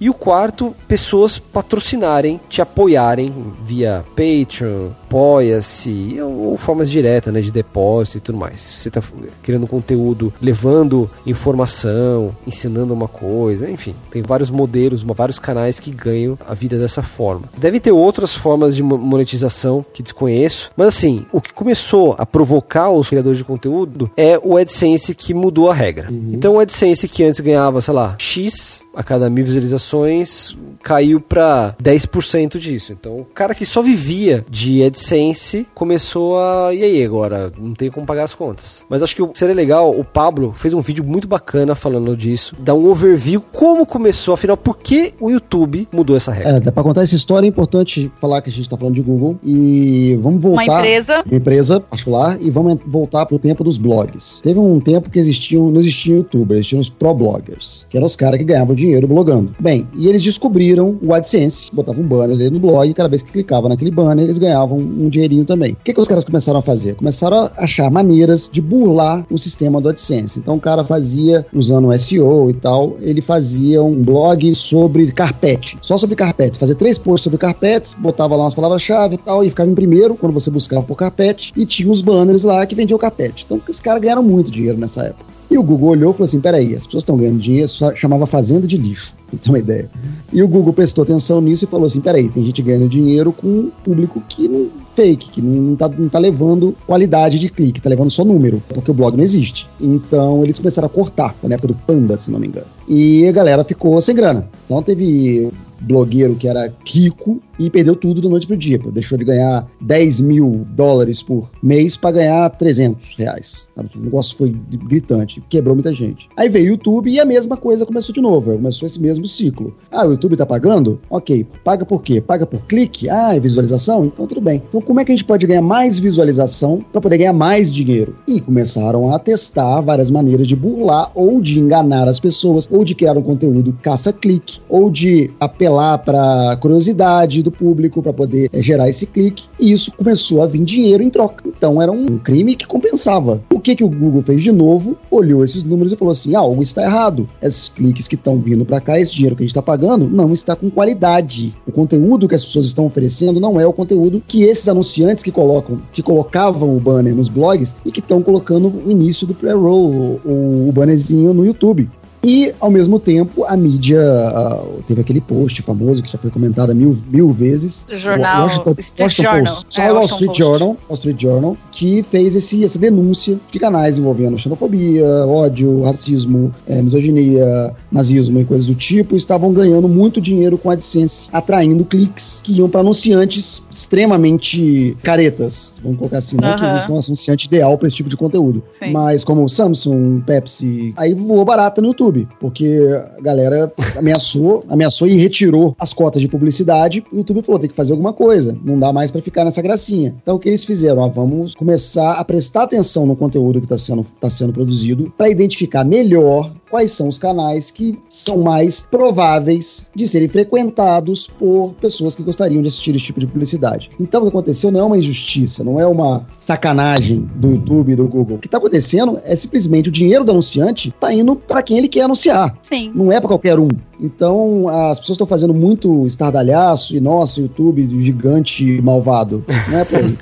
E 0.00 0.10
o 0.10 0.14
quarto, 0.14 0.74
pessoas 0.88 1.38
patrocinarem, 1.38 2.40
te 2.48 2.60
apoiarem 2.60 3.32
via 3.64 4.04
Patreon, 4.10 4.90
apoia-se, 5.14 6.16
ou, 6.20 6.50
ou 6.50 6.58
formas 6.58 6.90
diretas, 6.90 7.32
né, 7.32 7.40
de 7.40 7.52
depósito 7.52 8.18
e 8.18 8.20
tudo 8.20 8.36
mais. 8.38 8.60
Você 8.60 8.88
está 8.88 9.00
criando 9.42 9.66
conteúdo, 9.66 10.32
levando 10.40 11.08
informação, 11.24 12.34
ensinando 12.46 12.92
uma 12.92 13.06
coisa, 13.08 13.70
enfim, 13.70 13.94
tem 14.10 14.22
vários 14.22 14.50
modelos, 14.50 15.02
vários 15.02 15.38
canais 15.38 15.78
que 15.78 15.90
ganham 15.90 16.38
a 16.46 16.54
vida 16.54 16.76
dessa 16.78 17.02
forma. 17.02 17.44
Deve 17.56 17.78
ter 17.78 17.92
outras 17.92 18.34
formas 18.34 18.74
de 18.74 18.82
mo- 18.82 18.98
monetização 18.98 19.84
que 19.92 20.02
desconheço, 20.02 20.70
mas 20.76 20.88
assim, 20.88 21.24
o 21.32 21.40
que 21.40 21.52
começou 21.52 22.14
a 22.18 22.26
provocar 22.26 22.90
os 22.90 23.08
criadores 23.08 23.38
de 23.38 23.44
conteúdo 23.44 24.10
é 24.16 24.38
o 24.42 24.56
AdSense 24.56 25.14
que 25.14 25.32
mudou 25.32 25.70
a 25.70 25.74
regra. 25.74 26.08
Então 26.10 26.54
o 26.54 26.58
AdSense 26.60 27.06
que 27.08 27.22
antes 27.22 27.40
ganhava, 27.40 27.80
sei 27.80 27.94
lá, 27.94 28.16
X 28.18 28.83
a 28.94 29.02
cada 29.02 29.28
mil 29.28 29.44
visualizações 29.44 30.56
caiu 30.82 31.18
para 31.20 31.74
10% 31.82 32.58
disso. 32.58 32.92
Então, 32.92 33.20
o 33.20 33.24
cara 33.24 33.54
que 33.54 33.64
só 33.64 33.80
vivia 33.80 34.44
de 34.48 34.84
AdSense 34.84 35.66
começou 35.74 36.38
a. 36.38 36.74
E 36.74 36.82
aí, 36.82 37.04
agora? 37.04 37.50
Não 37.58 37.74
tem 37.74 37.90
como 37.90 38.06
pagar 38.06 38.24
as 38.24 38.34
contas. 38.34 38.84
Mas 38.88 39.02
acho 39.02 39.16
que 39.16 39.38
seria 39.38 39.54
legal. 39.54 39.90
O 39.90 40.04
Pablo 40.04 40.52
fez 40.52 40.74
um 40.74 40.80
vídeo 40.82 41.02
muito 41.02 41.26
bacana 41.26 41.74
falando 41.74 42.14
disso. 42.16 42.54
Dá 42.58 42.74
um 42.74 42.88
overview 42.90 43.40
como 43.40 43.86
começou, 43.86 44.34
afinal, 44.34 44.56
por 44.56 44.78
que 44.78 45.12
o 45.18 45.30
YouTube 45.30 45.88
mudou 45.90 46.16
essa 46.16 46.30
regra. 46.30 46.56
É, 46.56 46.60
dá 46.60 46.70
pra 46.70 46.82
contar 46.82 47.02
essa 47.02 47.14
história, 47.14 47.46
é 47.46 47.48
importante 47.48 48.12
falar 48.20 48.42
que 48.42 48.50
a 48.50 48.52
gente 48.52 48.68
tá 48.68 48.76
falando 48.76 48.94
de 48.94 49.02
Google. 49.02 49.38
E 49.42 50.18
vamos 50.20 50.42
voltar. 50.42 50.64
Uma 50.64 50.78
empresa. 50.78 51.22
Uma 51.24 51.36
empresa 51.36 51.80
particular 51.80 52.38
e 52.40 52.50
vamos 52.50 52.78
voltar 52.86 53.24
pro 53.24 53.38
tempo 53.38 53.64
dos 53.64 53.78
blogs. 53.78 54.40
Teve 54.42 54.58
um 54.58 54.78
tempo 54.80 55.08
que 55.08 55.18
existiam, 55.18 55.70
não 55.70 55.80
existiam 55.80 56.18
youtubers, 56.18 56.58
existiam 56.58 56.80
os 56.80 56.90
pro 56.90 57.14
bloggers, 57.14 57.86
que 57.88 57.96
eram 57.96 58.06
os 58.06 58.14
caras 58.14 58.38
que 58.38 58.44
ganhavam 58.44 58.74
dinheiro 58.74 58.83
blogando. 59.06 59.54
Bem, 59.58 59.86
e 59.94 60.08
eles 60.08 60.22
descobriram 60.22 60.98
o 61.02 61.14
AdSense, 61.14 61.70
botavam 61.72 62.02
um 62.02 62.06
banner 62.06 62.36
ali 62.36 62.50
no 62.50 62.60
blog 62.60 62.88
e 62.88 62.94
cada 62.94 63.08
vez 63.08 63.22
que 63.22 63.32
clicava 63.32 63.68
naquele 63.68 63.90
banner, 63.90 64.24
eles 64.24 64.38
ganhavam 64.38 64.78
um 64.78 65.08
dinheirinho 65.08 65.44
também. 65.44 65.72
O 65.72 65.76
que, 65.84 65.92
que 65.92 66.00
os 66.00 66.08
caras 66.08 66.24
começaram 66.24 66.58
a 66.58 66.62
fazer? 66.62 66.94
Começaram 66.94 67.38
a 67.38 67.52
achar 67.56 67.90
maneiras 67.90 68.48
de 68.52 68.60
burlar 68.60 69.24
o 69.30 69.38
sistema 69.38 69.80
do 69.80 69.88
AdSense. 69.88 70.38
Então 70.38 70.56
o 70.56 70.60
cara 70.60 70.84
fazia, 70.84 71.46
usando 71.52 71.88
um 71.88 71.98
SEO 71.98 72.50
e 72.50 72.54
tal, 72.54 72.96
ele 73.00 73.20
fazia 73.20 73.82
um 73.82 74.02
blog 74.02 74.54
sobre 74.54 75.10
carpete, 75.12 75.78
só 75.80 75.96
sobre 75.96 76.16
carpetes, 76.16 76.58
fazia 76.58 76.74
três 76.74 76.98
posts 76.98 77.24
sobre 77.24 77.38
carpetes, 77.38 77.94
botava 77.94 78.36
lá 78.36 78.44
umas 78.44 78.54
palavras-chave 78.54 79.14
e 79.14 79.18
tal, 79.18 79.44
e 79.44 79.50
ficava 79.50 79.70
em 79.70 79.74
primeiro 79.74 80.14
quando 80.14 80.32
você 80.32 80.50
buscava 80.50 80.82
por 80.82 80.96
carpete, 80.96 81.52
e 81.56 81.64
tinha 81.64 81.90
os 81.90 82.02
banners 82.02 82.44
lá 82.44 82.64
que 82.66 82.74
vendiam 82.74 82.98
carpete. 82.98 83.44
Então 83.44 83.60
os 83.68 83.80
caras 83.80 84.00
ganharam 84.00 84.22
muito 84.22 84.50
dinheiro 84.50 84.78
nessa 84.78 85.04
época. 85.04 85.33
E 85.54 85.58
o 85.58 85.62
Google 85.62 85.90
olhou 85.90 86.10
e 86.10 86.14
falou 86.14 86.24
assim: 86.24 86.40
peraí, 86.40 86.74
as 86.74 86.84
pessoas 86.84 87.02
estão 87.02 87.16
ganhando 87.16 87.38
dinheiro, 87.38 87.68
chamava 87.94 88.26
Fazenda 88.26 88.66
de 88.66 88.76
Lixo. 88.76 89.14
pra 89.38 89.44
ter 89.44 89.50
uma 89.50 89.58
ideia. 89.58 89.90
E 90.32 90.42
o 90.42 90.48
Google 90.48 90.72
prestou 90.72 91.02
atenção 91.02 91.40
nisso 91.40 91.64
e 91.64 91.68
falou 91.68 91.86
assim: 91.86 92.00
peraí, 92.00 92.28
tem 92.28 92.44
gente 92.44 92.62
ganhando 92.62 92.88
dinheiro 92.88 93.32
com 93.32 93.46
um 93.46 93.70
público 93.84 94.22
que 94.28 94.48
não 94.48 94.68
fake, 94.94 95.30
que 95.30 95.42
não 95.42 95.74
tá, 95.76 95.88
não 95.88 96.08
tá 96.08 96.18
levando 96.18 96.74
qualidade 96.86 97.38
de 97.38 97.48
clique, 97.48 97.80
tá 97.80 97.90
levando 97.90 98.10
só 98.10 98.24
número, 98.24 98.62
porque 98.68 98.90
o 98.90 98.94
blog 98.94 99.16
não 99.16 99.24
existe. 99.24 99.68
Então 99.80 100.42
eles 100.44 100.58
começaram 100.58 100.86
a 100.86 100.90
cortar, 100.90 101.34
na 101.42 101.54
época 101.54 101.68
do 101.68 101.74
Panda, 101.74 102.16
se 102.18 102.30
não 102.30 102.38
me 102.38 102.46
engano. 102.46 102.66
E 102.88 103.26
a 103.26 103.32
galera 103.32 103.64
ficou 103.64 104.00
sem 104.00 104.14
grana. 104.14 104.48
Então 104.66 104.82
teve 104.82 105.50
blogueiro 105.84 106.34
que 106.34 106.48
era 106.48 106.72
rico 106.84 107.40
e 107.58 107.70
perdeu 107.70 107.94
tudo 107.94 108.20
da 108.20 108.28
noite 108.28 108.46
pro 108.46 108.56
dia. 108.56 108.78
Deixou 108.78 109.16
de 109.16 109.24
ganhar 109.24 109.66
10 109.80 110.20
mil 110.20 110.66
dólares 110.70 111.22
por 111.22 111.50
mês 111.62 111.96
para 111.96 112.12
ganhar 112.12 112.50
300 112.50 113.14
reais. 113.16 113.68
O 113.76 113.98
negócio 113.98 114.36
foi 114.36 114.50
gritante, 114.50 115.42
quebrou 115.48 115.74
muita 115.74 115.92
gente. 115.92 116.28
Aí 116.36 116.48
veio 116.48 116.64
o 116.64 116.68
YouTube 116.70 117.10
e 117.10 117.20
a 117.20 117.24
mesma 117.24 117.56
coisa 117.56 117.86
começou 117.86 118.14
de 118.14 118.20
novo. 118.20 118.52
Começou 118.52 118.86
esse 118.86 119.00
mesmo 119.00 119.23
ciclo. 119.28 119.74
Ah, 119.90 120.06
o 120.06 120.10
YouTube 120.10 120.36
tá 120.36 120.46
pagando? 120.46 121.00
Ok. 121.08 121.46
Paga 121.62 121.84
por 121.84 122.02
quê? 122.02 122.20
Paga 122.20 122.46
por 122.46 122.60
clique? 122.66 123.08
Ah, 123.08 123.34
é 123.34 123.40
visualização? 123.40 124.06
Então 124.06 124.26
tudo 124.26 124.40
bem. 124.40 124.62
Então 124.68 124.80
como 124.80 125.00
é 125.00 125.04
que 125.04 125.12
a 125.12 125.14
gente 125.14 125.24
pode 125.24 125.46
ganhar 125.46 125.62
mais 125.62 125.98
visualização 125.98 126.84
para 126.92 127.00
poder 127.00 127.18
ganhar 127.18 127.32
mais 127.32 127.72
dinheiro? 127.72 128.16
E 128.26 128.40
começaram 128.40 129.12
a 129.12 129.18
testar 129.18 129.80
várias 129.80 130.10
maneiras 130.10 130.46
de 130.46 130.56
burlar 130.56 131.10
ou 131.14 131.40
de 131.40 131.60
enganar 131.60 132.08
as 132.08 132.20
pessoas, 132.20 132.68
ou 132.70 132.84
de 132.84 132.94
criar 132.94 133.16
um 133.16 133.22
conteúdo 133.22 133.76
caça-clique, 133.82 134.60
ou 134.68 134.90
de 134.90 135.30
apelar 135.40 135.98
para 135.98 136.56
curiosidade 136.56 137.42
do 137.42 137.50
público 137.50 138.02
para 138.02 138.12
poder 138.12 138.50
é, 138.52 138.62
gerar 138.62 138.88
esse 138.88 139.06
clique. 139.06 139.44
E 139.58 139.72
isso 139.72 139.92
começou 139.96 140.42
a 140.42 140.46
vir 140.46 140.64
dinheiro 140.64 141.02
em 141.02 141.10
troca. 141.10 141.44
Então 141.46 141.80
era 141.80 141.92
um 141.92 142.18
crime 142.18 142.54
que 142.54 142.66
compensava. 142.66 143.42
O 143.52 143.60
que, 143.60 143.76
que 143.76 143.84
o 143.84 143.88
Google 143.88 144.22
fez 144.22 144.42
de 144.42 144.52
novo? 144.52 144.96
Olhou 145.10 145.44
esses 145.44 145.64
números 145.64 145.92
e 145.92 145.96
falou 145.96 146.12
assim: 146.12 146.34
ah, 146.34 146.40
algo 146.40 146.62
está 146.62 146.82
errado. 146.82 147.28
Esses 147.42 147.68
cliques 147.68 148.08
que 148.08 148.14
estão 148.14 148.38
vindo 148.38 148.64
para 148.64 148.80
cá, 148.80 148.98
esse 149.14 149.16
dinheiro 149.16 149.36
que 149.36 149.42
a 149.42 149.44
gente 149.44 149.52
está 149.52 149.62
pagando, 149.62 150.08
não 150.08 150.32
está 150.32 150.56
com 150.56 150.68
qualidade. 150.68 151.54
O 151.66 151.72
conteúdo 151.72 152.28
que 152.28 152.34
as 152.34 152.44
pessoas 152.44 152.66
estão 152.66 152.86
oferecendo 152.86 153.40
não 153.40 153.60
é 153.60 153.66
o 153.66 153.72
conteúdo 153.72 154.22
que 154.26 154.42
esses 154.42 154.68
anunciantes 154.68 155.22
que 155.22 155.30
colocam, 155.30 155.80
que 155.92 156.02
colocavam 156.02 156.76
o 156.76 156.80
banner 156.80 157.14
nos 157.14 157.28
blogs 157.28 157.76
e 157.84 157.92
que 157.92 158.00
estão 158.00 158.22
colocando 158.22 158.68
o 158.68 158.90
início 158.90 159.26
do 159.26 159.34
pre-roll, 159.34 160.20
o, 160.24 160.68
o 160.68 160.72
bannerzinho 160.72 161.32
no 161.32 161.46
YouTube. 161.46 161.88
E, 162.24 162.54
ao 162.58 162.70
mesmo 162.70 162.98
tempo, 162.98 163.44
a 163.44 163.56
mídia 163.56 164.00
uh, 164.00 164.82
teve 164.86 165.02
aquele 165.02 165.20
post 165.20 165.60
famoso 165.62 166.02
que 166.02 166.10
já 166.10 166.18
foi 166.18 166.30
comentado 166.30 166.74
mil, 166.74 166.96
mil 167.10 167.30
vezes. 167.30 167.86
Jornal 167.90 168.44
Washington, 168.44 168.74
Street 168.78 169.00
Washington 169.00 169.30
Journal. 169.30 169.54
Post, 169.54 169.74
só 169.74 169.82
é, 169.82 169.92
Wall 169.92 170.04
Street 170.04 170.26
Post. 170.26 170.38
Journal, 170.38 170.68
Wall 170.88 170.94
Street 170.94 171.20
Journal, 171.20 171.56
que 171.70 172.02
fez 172.10 172.34
esse, 172.34 172.64
essa 172.64 172.78
denúncia 172.78 173.38
de 173.50 173.58
canais 173.58 173.98
envolvendo 173.98 174.38
xenofobia, 174.38 175.06
ódio, 175.26 175.82
racismo, 175.82 176.52
é, 176.66 176.80
misoginia, 176.80 177.74
nazismo 177.90 178.40
e 178.40 178.44
coisas 178.44 178.66
do 178.66 178.74
tipo, 178.74 179.16
estavam 179.16 179.52
ganhando 179.52 179.88
muito 179.88 180.20
dinheiro 180.20 180.56
com 180.56 180.70
a 180.70 180.72
AdSense, 180.72 181.28
atraindo 181.32 181.84
cliques 181.84 182.40
que 182.42 182.54
iam 182.54 182.68
para 182.68 182.80
anunciantes 182.80 183.62
extremamente 183.70 184.96
caretas, 185.02 185.74
vamos 185.82 185.98
colocar 185.98 186.18
assim, 186.18 186.36
não 186.36 186.48
uh 186.48 186.52
-huh. 186.52 186.58
que 186.58 186.64
exista 186.64 186.92
um 186.92 186.98
anunciante 186.98 187.46
ideal 187.46 187.76
para 187.76 187.88
esse 187.88 187.96
tipo 187.96 188.08
de 188.08 188.16
conteúdo, 188.16 188.62
Sim. 188.72 188.92
mas 188.92 189.24
como 189.24 189.48
Samsung, 189.48 190.20
Pepsi, 190.20 190.94
aí 190.96 191.12
voou 191.14 191.44
barata 191.44 191.80
no 191.80 191.88
YouTube. 191.88 192.13
YouTube, 192.14 192.28
porque 192.38 192.78
a 193.18 193.20
galera 193.20 193.72
ameaçou, 193.96 194.64
ameaçou 194.70 195.08
e 195.08 195.16
retirou 195.16 195.74
as 195.78 195.92
cotas 195.92 196.22
de 196.22 196.28
publicidade. 196.28 197.04
O 197.12 197.16
YouTube 197.16 197.42
falou: 197.42 197.58
tem 197.58 197.68
que 197.68 197.76
fazer 197.76 197.92
alguma 197.92 198.12
coisa, 198.12 198.56
não 198.64 198.78
dá 198.78 198.92
mais 198.92 199.10
para 199.10 199.20
ficar 199.20 199.44
nessa 199.44 199.60
gracinha. 199.60 200.14
Então 200.22 200.36
o 200.36 200.38
que 200.38 200.48
eles 200.48 200.64
fizeram? 200.64 201.10
Vamos 201.10 201.54
começar 201.54 202.12
a 202.14 202.24
prestar 202.24 202.64
atenção 202.64 203.04
no 203.04 203.16
conteúdo 203.16 203.60
que 203.60 203.66
está 203.66 203.78
sendo, 203.78 204.06
tá 204.20 204.30
sendo 204.30 204.52
produzido 204.52 205.12
para 205.16 205.28
identificar 205.28 205.84
melhor 205.84 206.52
quais 206.74 206.90
são 206.90 207.06
os 207.06 207.20
canais 207.20 207.70
que 207.70 207.96
são 208.08 208.38
mais 208.38 208.84
prováveis 208.84 209.88
de 209.94 210.08
serem 210.08 210.26
frequentados 210.26 211.28
por 211.38 211.72
pessoas 211.74 212.16
que 212.16 212.22
gostariam 212.24 212.60
de 212.62 212.66
assistir 212.66 212.96
esse 212.96 213.04
tipo 213.04 213.20
de 213.20 213.28
publicidade. 213.28 213.92
Então, 214.00 214.22
o 214.22 214.24
que 214.24 214.30
aconteceu 214.30 214.72
não 214.72 214.80
é 214.80 214.82
uma 214.82 214.98
injustiça, 214.98 215.62
não 215.62 215.78
é 215.78 215.86
uma 215.86 216.26
sacanagem 216.40 217.30
do 217.36 217.52
YouTube 217.52 217.92
e 217.92 217.94
do 217.94 218.08
Google. 218.08 218.38
O 218.38 218.40
que 218.40 218.48
está 218.48 218.58
acontecendo 218.58 219.20
é 219.22 219.36
simplesmente 219.36 219.88
o 219.88 219.92
dinheiro 219.92 220.24
do 220.24 220.32
anunciante 220.32 220.88
está 220.88 221.14
indo 221.14 221.36
para 221.36 221.62
quem 221.62 221.78
ele 221.78 221.86
quer 221.86 222.02
anunciar. 222.02 222.58
Sim. 222.60 222.90
Não 222.92 223.12
é 223.12 223.20
para 223.20 223.28
qualquer 223.28 223.56
um. 223.56 223.68
Então, 224.04 224.68
as 224.68 225.00
pessoas 225.00 225.16
estão 225.16 225.26
fazendo 225.26 225.54
muito 225.54 226.06
estardalhaço 226.06 226.94
e, 226.94 227.00
nossa, 227.00 227.40
YouTube 227.40 227.88
gigante 228.04 228.82
malvado. 228.82 229.42
Não 229.68 229.78
é 229.78 229.84
por 229.84 229.98
aí. 229.98 230.18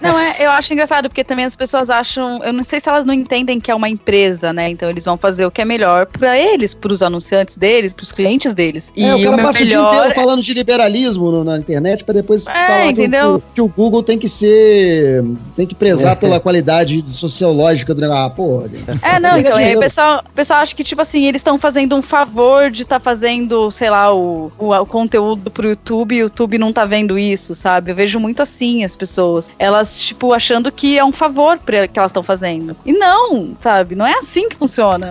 não, 0.00 0.18
é, 0.18 0.36
eu 0.40 0.50
acho 0.50 0.72
engraçado, 0.72 1.10
porque 1.10 1.22
também 1.22 1.44
as 1.44 1.54
pessoas 1.54 1.90
acham. 1.90 2.42
Eu 2.42 2.52
não 2.52 2.64
sei 2.64 2.80
se 2.80 2.88
elas 2.88 3.04
não 3.04 3.12
entendem 3.12 3.60
que 3.60 3.70
é 3.70 3.74
uma 3.74 3.90
empresa, 3.90 4.54
né? 4.54 4.70
Então, 4.70 4.88
eles 4.88 5.04
vão 5.04 5.18
fazer 5.18 5.44
o 5.44 5.50
que 5.50 5.60
é 5.60 5.66
melhor 5.66 6.06
para 6.06 6.38
eles, 6.38 6.72
para 6.72 6.90
os 6.90 7.02
anunciantes 7.02 7.56
deles, 7.56 7.92
para 7.92 8.04
os 8.04 8.10
clientes 8.10 8.54
deles. 8.54 8.90
E 8.96 9.04
é, 9.04 9.14
o 9.14 9.22
cara 9.22 9.36
o 9.36 9.42
passa 9.42 9.60
melhor... 9.60 9.86
o 9.86 9.90
dia 9.90 9.98
inteiro 9.98 10.14
falando 10.14 10.42
de 10.42 10.54
liberalismo 10.54 11.30
no, 11.30 11.44
na 11.44 11.58
internet 11.58 12.04
para 12.04 12.14
depois 12.14 12.46
é, 12.46 12.50
falar 12.50 12.92
que 12.94 13.06
o, 13.06 13.42
que 13.54 13.60
o, 13.60 13.68
Google 13.68 14.02
tem 14.02 14.18
que 14.18 14.30
ser. 14.30 15.22
tem 15.54 15.66
que 15.66 15.74
prezar 15.74 16.12
é. 16.12 16.16
pela 16.16 16.40
qualidade 16.40 17.02
sociológica 17.06 17.94
do 17.94 18.00
negócio. 18.00 18.24
Ah, 18.24 18.30
porra. 18.30 18.70
É, 19.02 19.20
não, 19.20 19.36
então, 19.36 19.56
aí 19.56 19.76
o 19.76 19.80
pessoal, 19.80 20.24
pessoal 20.34 20.60
acha 20.60 20.74
que, 20.74 20.82
tipo 20.82 21.02
assim, 21.02 21.26
eles 21.26 21.40
estão 21.40 21.58
fazendo 21.58 21.94
um 21.94 22.00
favor 22.00 22.70
de 22.70 22.80
estar 22.80 22.96
tá 22.96 23.00
fazendo 23.00 23.25
fazendo, 23.26 23.72
sei 23.72 23.90
lá, 23.90 24.14
o, 24.14 24.52
o, 24.56 24.72
o, 24.72 24.86
conteúdo 24.86 25.50
pro 25.50 25.68
YouTube 25.68 26.14
e 26.14 26.22
o 26.22 26.26
YouTube 26.26 26.58
não 26.58 26.72
tá 26.72 26.84
vendo 26.84 27.18
isso, 27.18 27.56
sabe? 27.56 27.90
Eu 27.90 27.96
vejo 27.96 28.20
muito 28.20 28.40
assim 28.40 28.84
as 28.84 28.94
pessoas. 28.94 29.50
Elas, 29.58 29.98
tipo, 29.98 30.32
achando 30.32 30.70
que 30.70 30.96
é 30.96 31.04
um 31.04 31.10
favor 31.10 31.58
pra, 31.58 31.88
que 31.88 31.98
elas 31.98 32.10
estão 32.10 32.22
fazendo. 32.22 32.76
E 32.86 32.92
não, 32.92 33.56
sabe? 33.60 33.96
Não 33.96 34.06
é 34.06 34.12
assim 34.12 34.48
que 34.48 34.54
funciona. 34.54 35.10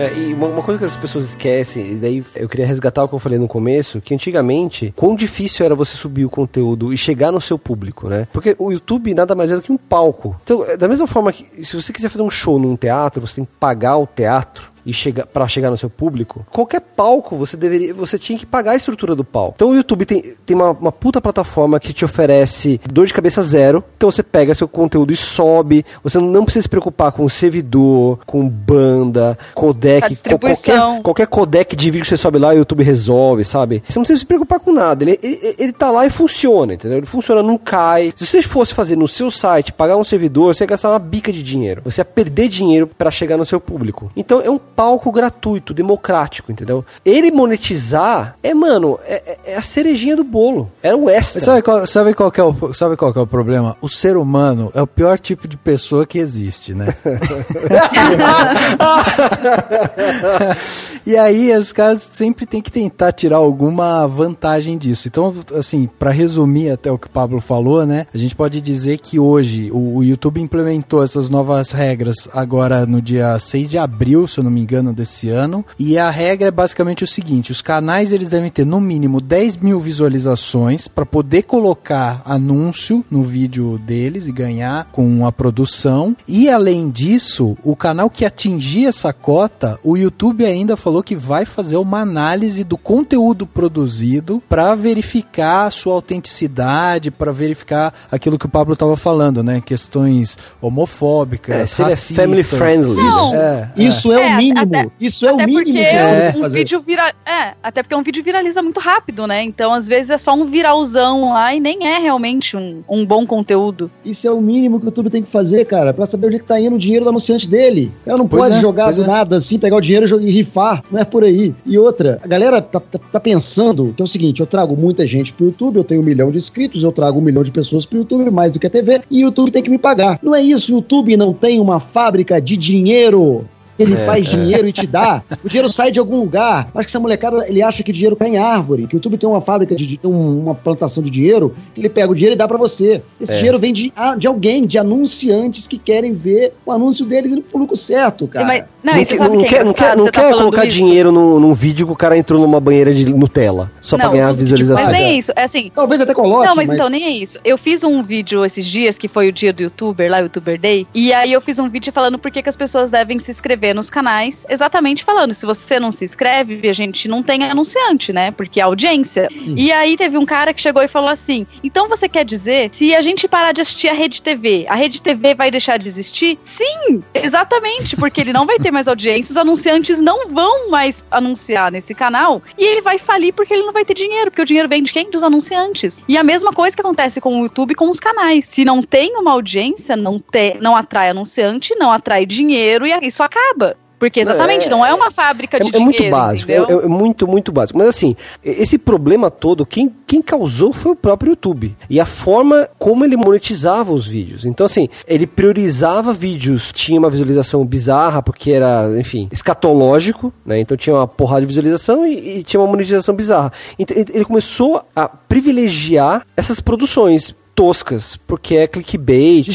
É, 0.00 0.14
e 0.14 0.32
uma, 0.32 0.46
uma, 0.46 0.62
coisa 0.62 0.78
que 0.78 0.86
as 0.86 0.96
pessoas 0.96 1.26
esquecem, 1.26 1.92
e 1.92 1.94
daí 1.96 2.24
eu 2.34 2.48
queria 2.48 2.66
resgatar 2.66 3.04
o 3.04 3.08
que 3.08 3.14
eu 3.14 3.18
falei 3.18 3.38
no 3.38 3.46
começo, 3.46 4.00
que 4.00 4.14
antigamente, 4.14 4.94
quão 4.96 5.14
difícil 5.14 5.66
era 5.66 5.74
você 5.74 5.94
subir 5.94 6.24
o 6.24 6.30
conteúdo 6.30 6.90
e 6.90 6.96
chegar 6.96 7.30
no 7.30 7.40
seu 7.40 7.58
público, 7.58 8.08
né? 8.08 8.26
Porque 8.32 8.56
o 8.58 8.72
YouTube 8.72 9.12
nada 9.12 9.34
mais 9.34 9.50
é 9.50 9.56
do 9.56 9.60
que 9.60 9.70
um 9.70 9.76
palco. 9.76 10.34
Então, 10.42 10.64
da 10.78 10.88
mesma 10.88 11.06
forma 11.06 11.30
que 11.30 11.62
se 11.62 11.76
você 11.76 11.92
quiser 11.92 12.08
fazer 12.08 12.22
um 12.22 12.30
show 12.30 12.58
num 12.58 12.76
teatro, 12.76 13.20
você 13.26 13.36
tem 13.36 13.44
que 13.44 13.50
pagar 13.60 13.98
o 13.98 14.06
teatro 14.06 14.69
e 14.90 14.92
chegar 14.92 15.26
para 15.26 15.46
chegar 15.46 15.70
no 15.70 15.76
seu 15.76 15.88
público, 15.88 16.44
qualquer 16.50 16.80
palco 16.80 17.36
você 17.36 17.56
deveria, 17.56 17.94
você 17.94 18.18
tinha 18.18 18.38
que 18.38 18.44
pagar 18.44 18.72
a 18.72 18.76
estrutura 18.76 19.14
do 19.14 19.24
palco. 19.24 19.54
Então 19.56 19.70
o 19.70 19.74
YouTube 19.74 20.04
tem, 20.04 20.34
tem 20.44 20.56
uma, 20.56 20.70
uma 20.70 20.92
puta 20.92 21.20
plataforma 21.20 21.78
que 21.78 21.92
te 21.92 22.04
oferece 22.04 22.80
dor 22.90 23.06
de 23.06 23.14
cabeça 23.14 23.42
zero. 23.42 23.84
Então 23.96 24.10
você 24.10 24.22
pega 24.22 24.54
seu 24.54 24.66
conteúdo 24.66 25.12
e 25.12 25.16
sobe. 25.16 25.84
Você 26.02 26.18
não 26.18 26.44
precisa 26.44 26.64
se 26.64 26.68
preocupar 26.68 27.12
com 27.12 27.28
servidor, 27.28 28.18
com 28.26 28.48
banda, 28.48 29.38
codec, 29.54 30.16
qualquer, 30.38 31.02
qualquer 31.02 31.26
codec 31.26 31.76
de 31.76 31.90
vídeo 31.90 32.02
que 32.02 32.08
você 32.08 32.16
sobe 32.16 32.38
lá, 32.38 32.48
o 32.48 32.52
YouTube 32.52 32.82
resolve, 32.82 33.44
sabe? 33.44 33.82
Você 33.88 33.98
não 33.98 34.02
precisa 34.02 34.18
se 34.18 34.26
preocupar 34.26 34.58
com 34.58 34.72
nada. 34.72 35.04
Ele, 35.04 35.18
ele, 35.22 35.54
ele 35.58 35.72
tá 35.72 35.90
lá 35.90 36.04
e 36.04 36.10
funciona, 36.10 36.74
entendeu? 36.74 36.98
Ele 36.98 37.06
funciona, 37.06 37.42
não 37.42 37.56
cai. 37.56 38.12
Se 38.16 38.26
você 38.26 38.42
fosse 38.42 38.74
fazer 38.74 38.96
no 38.96 39.06
seu 39.06 39.30
site, 39.30 39.72
pagar 39.72 39.96
um 39.96 40.04
servidor, 40.04 40.54
você 40.54 40.64
ia 40.64 40.68
gastar 40.68 40.90
uma 40.90 40.98
bica 40.98 41.32
de 41.32 41.42
dinheiro. 41.42 41.82
Você 41.84 42.00
ia 42.00 42.04
perder 42.04 42.48
dinheiro 42.48 42.86
para 42.86 43.10
chegar 43.10 43.36
no 43.36 43.46
seu 43.46 43.60
público. 43.60 44.10
Então 44.16 44.40
é 44.40 44.50
um 44.50 44.58
palco 44.80 45.12
gratuito, 45.12 45.74
democrático, 45.74 46.50
entendeu? 46.50 46.82
Ele 47.04 47.30
monetizar 47.30 48.34
é, 48.42 48.54
mano, 48.54 48.98
é, 49.04 49.36
é 49.44 49.56
a 49.56 49.62
cerejinha 49.62 50.16
do 50.16 50.24
bolo. 50.24 50.72
É 50.82 50.94
o 50.94 51.10
extra. 51.10 51.42
Sabe 51.42 51.60
qual, 51.60 51.86
sabe, 51.86 52.14
qual 52.14 52.32
é 52.34 52.42
o, 52.42 52.72
sabe 52.72 52.96
qual 52.96 53.12
é 53.14 53.20
o 53.20 53.26
problema? 53.26 53.76
O 53.82 53.90
ser 53.90 54.16
humano 54.16 54.72
é 54.74 54.80
o 54.80 54.86
pior 54.86 55.18
tipo 55.18 55.46
de 55.46 55.58
pessoa 55.58 56.06
que 56.06 56.18
existe, 56.18 56.72
né? 56.72 56.86
e 61.04 61.14
aí 61.14 61.54
os 61.54 61.72
caras 61.72 62.08
sempre 62.10 62.46
tem 62.46 62.62
que 62.62 62.72
tentar 62.72 63.12
tirar 63.12 63.36
alguma 63.36 64.06
vantagem 64.06 64.78
disso. 64.78 65.08
Então, 65.08 65.34
assim, 65.58 65.90
para 65.98 66.10
resumir 66.10 66.70
até 66.70 66.90
o 66.90 66.96
que 66.96 67.06
o 67.06 67.10
Pablo 67.10 67.42
falou, 67.42 67.84
né? 67.84 68.06
A 68.14 68.16
gente 68.16 68.34
pode 68.34 68.62
dizer 68.62 68.96
que 68.96 69.18
hoje 69.18 69.70
o, 69.70 69.98
o 69.98 70.04
YouTube 70.04 70.40
implementou 70.40 71.04
essas 71.04 71.28
novas 71.28 71.70
regras 71.70 72.30
agora 72.32 72.86
no 72.86 73.02
dia 73.02 73.38
6 73.38 73.70
de 73.70 73.76
abril, 73.76 74.26
se 74.26 74.38
eu 74.38 74.44
não 74.44 74.50
me 74.50 74.59
engano, 74.60 74.92
desse 74.92 75.28
ano. 75.28 75.64
E 75.78 75.98
a 75.98 76.10
regra 76.10 76.48
é 76.48 76.50
basicamente 76.50 77.04
o 77.04 77.06
seguinte: 77.06 77.52
os 77.52 77.62
canais 77.62 78.12
eles 78.12 78.30
devem 78.30 78.50
ter 78.50 78.64
no 78.64 78.80
mínimo 78.80 79.20
10 79.20 79.58
mil 79.58 79.80
visualizações 79.80 80.86
para 80.88 81.06
poder 81.06 81.42
colocar 81.42 82.22
anúncio 82.24 83.04
no 83.10 83.22
vídeo 83.22 83.78
deles 83.78 84.28
e 84.28 84.32
ganhar 84.32 84.88
com 84.92 85.26
a 85.26 85.32
produção. 85.32 86.16
E 86.26 86.48
além 86.48 86.90
disso, 86.90 87.56
o 87.62 87.74
canal 87.74 88.10
que 88.10 88.24
atingir 88.24 88.86
essa 88.86 89.12
cota, 89.12 89.78
o 89.82 89.96
YouTube 89.96 90.44
ainda 90.44 90.76
falou 90.76 91.02
que 91.02 91.16
vai 91.16 91.44
fazer 91.44 91.76
uma 91.76 92.00
análise 92.00 92.64
do 92.64 92.76
conteúdo 92.76 93.46
produzido 93.46 94.42
para 94.48 94.74
verificar 94.74 95.66
a 95.66 95.70
sua 95.70 95.94
autenticidade, 95.94 97.10
para 97.10 97.32
verificar 97.32 97.92
aquilo 98.10 98.38
que 98.38 98.46
o 98.46 98.48
Pablo 98.48 98.74
estava 98.74 98.96
falando, 98.96 99.42
né? 99.42 99.60
Questões 99.64 100.38
homofóbicas, 100.60 101.78
é, 101.78 101.82
racistas. 101.82 102.16
Family 102.16 102.42
friendly. 102.42 103.06
Isso 103.06 103.34
é, 103.34 103.70
é. 103.76 103.82
isso 103.82 104.12
é, 104.12 104.22
é 104.22 104.34
o 104.34 104.36
mínimo 104.36 104.49
mínimo. 104.54 104.76
até- 104.76 104.90
Isso 105.00 105.26
é 105.26 105.32
o 105.32 105.36
mínimo 105.36 105.54
porque 105.64 105.72
que 105.72 105.78
eu 105.78 105.84
É. 105.84 106.32
um 106.36 106.40
fazer. 106.42 106.58
vídeo 106.58 106.80
vira, 106.80 107.14
é, 107.26 107.54
até 107.62 107.82
porque 107.82 107.94
um 107.94 108.02
vídeo 108.02 108.22
viraliza 108.22 108.62
muito 108.62 108.80
rápido, 108.80 109.26
né? 109.26 109.42
Então 109.42 109.72
às 109.72 109.86
vezes 109.88 110.10
é 110.10 110.18
só 110.18 110.34
um 110.34 110.46
viralzão 110.46 111.30
lá 111.32 111.54
e 111.54 111.60
nem 111.60 111.86
é 111.86 111.98
realmente 111.98 112.56
um, 112.56 112.82
um 112.88 113.04
bom 113.04 113.26
conteúdo. 113.26 113.90
Isso 114.04 114.26
é 114.26 114.30
o 114.30 114.40
mínimo 114.40 114.78
que 114.78 114.86
o 114.86 114.88
YouTube 114.88 115.10
tem 115.10 115.22
que 115.22 115.30
fazer, 115.30 115.64
cara, 115.64 115.92
pra 115.94 116.06
saber 116.06 116.26
onde 116.28 116.36
é 116.36 116.38
que 116.38 116.44
tá 116.46 116.60
indo 116.60 116.76
o 116.76 116.78
dinheiro 116.78 117.04
do 117.04 117.08
anunciante 117.10 117.48
dele. 117.48 117.90
O 118.02 118.04
cara 118.06 118.18
não 118.18 118.28
Pois 118.28 118.44
pode 118.44 118.56
é, 118.56 118.60
jogar 118.60 118.92
do 118.92 119.02
é. 119.02 119.06
nada 119.06 119.36
assim, 119.36 119.58
pegar 119.58 119.76
o 119.76 119.80
dinheiro 119.80 120.06
e 120.20 120.28
e 120.28 120.30
rifar. 120.32 120.82
Não 120.90 121.00
é 121.00 121.04
por 121.04 121.24
aí. 121.24 121.54
E 121.66 121.78
outra, 121.78 122.18
a 122.22 122.26
galera 122.28 122.60
tá, 122.62 122.78
tá- 122.80 122.98
tá 123.12 123.20
pensando 123.20 123.92
que 123.96 124.02
é 124.02 124.04
o 124.04 124.08
seguinte: 124.08 124.40
eu 124.40 124.46
trago 124.46 124.76
muita 124.76 125.06
gente 125.06 125.32
pro 125.32 125.46
YouTube, 125.46 125.76
eu 125.76 125.84
tenho 125.84 126.00
um 126.00 126.04
milhão 126.04 126.30
de 126.30 126.38
inscritos, 126.38 126.82
eu 126.82 126.92
trago 126.92 127.18
um 127.18 127.22
milhão 127.22 127.42
de 127.42 127.50
pessoas 127.50 127.84
pro 127.86 127.98
YouTube, 127.98 128.30
mais 128.30 128.52
do 128.52 128.58
que 128.58 128.66
a 128.66 128.70
TV, 128.70 129.00
e 129.10 129.22
o 129.22 129.26
YouTube 129.26 129.50
tem 129.50 129.62
que 129.62 129.70
me 129.70 129.78
pagar. 129.78 130.18
Não 130.22 130.34
é 130.34 130.40
isso, 130.42 130.72
o 130.72 130.76
YouTube 130.76 131.16
não 131.16 131.32
tem 131.32 131.58
uma 131.60 131.80
fábrica 131.80 132.40
de 132.40 132.56
dinheiro. 132.56 133.46
Ele 133.80 133.94
É, 133.94 134.04
faz 134.04 134.28
dinheiro 134.28 134.68
e 134.68 134.72
te 134.72 134.86
dá. 134.86 135.22
O 135.42 135.48
dinheiro 135.48 135.72
sai 135.72 135.90
de 135.90 135.98
algum 135.98 136.20
lugar. 136.20 136.70
Acho 136.74 136.86
que 136.86 136.90
essa 136.90 137.00
molecada, 137.00 137.48
ele 137.48 137.62
acha 137.62 137.82
que 137.82 137.92
dinheiro 137.92 138.14
cai 138.14 138.28
em 138.28 138.36
árvore. 138.38 138.86
Que 138.86 138.94
o 138.94 138.96
YouTube 138.98 139.16
tem 139.16 139.28
uma 139.28 139.40
fábrica 139.40 139.74
de, 139.74 139.96
tem 139.96 140.10
um- 140.10 140.40
uma 140.40 140.54
plantação 140.54 141.02
de 141.02 141.08
dinheiro, 141.10 141.54
que 141.74 141.80
ele 141.80 141.88
pega 141.88 142.12
o 142.12 142.14
dinheiro 142.14 142.34
e 142.34 142.36
dá 142.36 142.46
pra 142.46 142.58
você. 142.58 143.02
Esse 143.20 143.32
É. 143.32 143.36
dinheiro 143.36 143.58
vem 143.58 143.72
de, 143.72 143.90
ah, 143.96 144.14
de 144.14 144.26
alguém, 144.26 144.66
de 144.66 144.76
anunciantes 144.76 145.66
que 145.66 145.78
querem 145.78 146.12
ver 146.12 146.52
o 146.66 146.72
anúncio 146.72 147.06
deles 147.06 147.32
indo 147.32 147.42
pro 147.42 147.58
lucro 147.58 147.76
certo, 147.76 148.26
cara. 148.26 148.46
Mas- 148.46 148.64
não, 148.82 148.94
não 148.94 149.00
e 149.00 149.06
sabe 149.06 149.36
não 149.36 149.38
que 149.38 149.46
é 149.46 149.48
quer, 149.48 149.64
não 149.64 149.72
quer, 149.72 149.96
não 149.96 150.04
tá 150.06 150.22
quer 150.22 150.32
colocar 150.32 150.64
isso? 150.64 150.76
dinheiro 150.76 151.12
num, 151.12 151.38
num 151.38 151.54
vídeo 151.54 151.86
que 151.86 151.92
o 151.92 151.96
cara 151.96 152.16
entrou 152.16 152.40
numa 152.40 152.60
banheira 152.60 152.92
de 152.92 153.12
Nutella. 153.12 153.70
Só 153.80 153.96
pra 153.96 154.06
Não, 154.06 154.12
ganhar 154.12 154.28
tipo, 154.30 154.42
visualização. 154.42 154.84
Mas 154.84 154.92
nem 154.92 155.04
é 155.04 155.12
isso, 155.14 155.32
é 155.36 155.42
assim, 155.44 155.70
Talvez 155.74 156.00
até 156.00 156.14
coloque, 156.14 156.46
Não, 156.46 156.56
mas, 156.56 156.68
então 156.68 156.88
nem 156.88 157.04
é 157.04 157.10
isso. 157.10 157.38
Eu 157.44 157.58
fiz 157.58 157.84
um 157.84 158.02
vídeo 158.02 158.44
esses 158.44 158.66
dias, 158.66 158.98
que 158.98 159.08
foi 159.08 159.28
o 159.28 159.32
dia 159.32 159.52
do 159.52 159.62
youtuber, 159.62 160.10
lá, 160.10 160.18
o 160.18 160.22
Youtuber 160.22 160.58
Day, 160.58 160.86
e 160.94 161.12
aí 161.12 161.32
eu 161.32 161.40
fiz 161.40 161.58
um 161.58 161.68
vídeo 161.68 161.92
falando 161.92 162.18
por 162.18 162.30
que 162.30 162.42
que 162.42 162.48
as 162.48 162.56
pessoas 162.56 162.90
devem 162.90 163.18
se 163.20 163.30
inscrever 163.30 163.74
nos 163.74 163.90
canais, 163.90 164.46
exatamente 164.48 165.04
falando, 165.04 165.34
se 165.34 165.46
você 165.46 165.78
não 165.78 165.90
se 165.90 166.04
inscreve, 166.04 166.68
a 166.68 166.72
gente 166.72 167.08
não 167.08 167.22
tem 167.22 167.44
anunciante, 167.44 168.12
né? 168.12 168.30
Porque 168.30 168.60
é 168.60 168.62
audiência. 168.62 169.28
E 169.30 169.72
aí 169.72 169.96
teve 169.96 170.16
um 170.16 170.26
cara 170.26 170.52
que 170.54 170.60
chegou 170.62 170.82
e 170.82 170.88
falou 170.88 171.08
assim: 171.08 171.46
então 171.62 171.88
você 171.88 172.08
quer 172.08 172.24
dizer, 172.24 172.70
se 172.72 172.94
a 172.94 173.02
gente 173.02 173.28
parar 173.28 173.52
de 173.52 173.60
assistir 173.60 173.88
a 173.88 173.94
Rede 173.94 174.22
TV, 174.22 174.66
a 174.68 174.74
Rede 174.74 175.00
TV 175.02 175.34
vai 175.34 175.50
deixar 175.50 175.76
de 175.76 175.88
existir? 175.88 176.38
Sim, 176.42 177.02
exatamente, 177.14 177.96
porque 177.96 178.20
ele 178.20 178.32
não 178.32 178.46
vai 178.46 178.58
ter 178.58 178.69
mais 178.72 178.88
audiência, 178.88 179.32
os 179.32 179.36
anunciantes 179.36 180.00
não 180.00 180.28
vão 180.28 180.70
mais 180.70 181.04
anunciar 181.10 181.70
nesse 181.70 181.94
canal, 181.94 182.42
e 182.56 182.64
ele 182.64 182.80
vai 182.80 182.98
falir 182.98 183.32
porque 183.32 183.54
ele 183.54 183.64
não 183.64 183.72
vai 183.72 183.84
ter 183.84 183.94
dinheiro, 183.94 184.30
porque 184.30 184.42
o 184.42 184.46
dinheiro 184.46 184.68
vem 184.68 184.82
de 184.82 184.92
quem? 184.92 185.10
Dos 185.10 185.22
anunciantes. 185.22 185.98
E 186.08 186.16
a 186.16 186.22
mesma 186.22 186.52
coisa 186.52 186.74
que 186.76 186.82
acontece 186.82 187.20
com 187.20 187.40
o 187.40 187.42
YouTube 187.44 187.72
e 187.72 187.74
com 187.74 187.88
os 187.88 188.00
canais. 188.00 188.46
Se 188.46 188.64
não 188.64 188.82
tem 188.82 189.16
uma 189.16 189.32
audiência, 189.32 189.96
não, 189.96 190.18
te, 190.18 190.56
não 190.60 190.76
atrai 190.76 191.10
anunciante, 191.10 191.74
não 191.76 191.90
atrai 191.90 192.26
dinheiro 192.26 192.86
e 192.86 192.92
isso 193.02 193.22
acaba. 193.22 193.76
Porque 194.00 194.18
exatamente, 194.18 194.66
É- 194.66 194.70
não 194.70 194.84
é 194.84 194.92
uma 194.92 195.10
fábrica 195.12 195.58
É, 195.58 195.60
de 195.60 195.68
é 195.68 195.70
dinheiro. 195.72 195.84
muito 195.98 196.10
básico, 196.10 196.50
é, 196.50 196.54
é 196.56 196.86
muito, 196.88 197.28
muito 197.28 197.52
básico. 197.52 197.78
Mas 197.78 197.86
assim, 197.88 198.16
esse 198.42 198.78
problema 198.78 199.30
todo, 199.30 199.64
quem, 199.64 199.94
quem 200.06 200.20
causou 200.22 200.72
foi 200.72 200.92
o 200.92 200.96
próprio 200.96 201.30
YouTube. 201.30 201.76
E 201.88 202.00
a 202.00 202.06
forma 202.06 202.68
como 202.78 203.04
ele 203.04 203.16
monetizava 203.16 203.92
os 203.92 204.06
vídeos. 204.06 204.44
Então, 204.46 204.64
assim, 204.66 204.88
ele 205.06 205.26
priorizava 205.26 206.12
vídeos, 206.14 206.72
tinha 206.72 206.98
uma 206.98 207.10
visualização 207.10 207.64
bizarra, 207.64 208.22
porque 208.22 208.50
era, 208.52 208.88
enfim, 208.98 209.28
escatológico, 209.30 210.32
né? 210.46 210.58
Então 210.58 210.76
tinha 210.76 210.96
uma 210.96 211.06
porrada 211.06 211.42
de 211.42 211.46
visualização 211.46 212.06
e, 212.06 212.38
e 212.38 212.42
tinha 212.42 212.58
uma 212.60 212.66
monetização 212.68 213.14
bizarra. 213.14 213.52
Então 213.78 213.94
ele 213.96 214.24
começou 214.24 214.82
a 214.96 215.06
privilegiar 215.08 216.26
essas 216.36 216.58
produções 216.60 217.34
toscas, 217.60 218.16
porque 218.26 218.56
é 218.56 218.66
clickbait, 218.66 219.48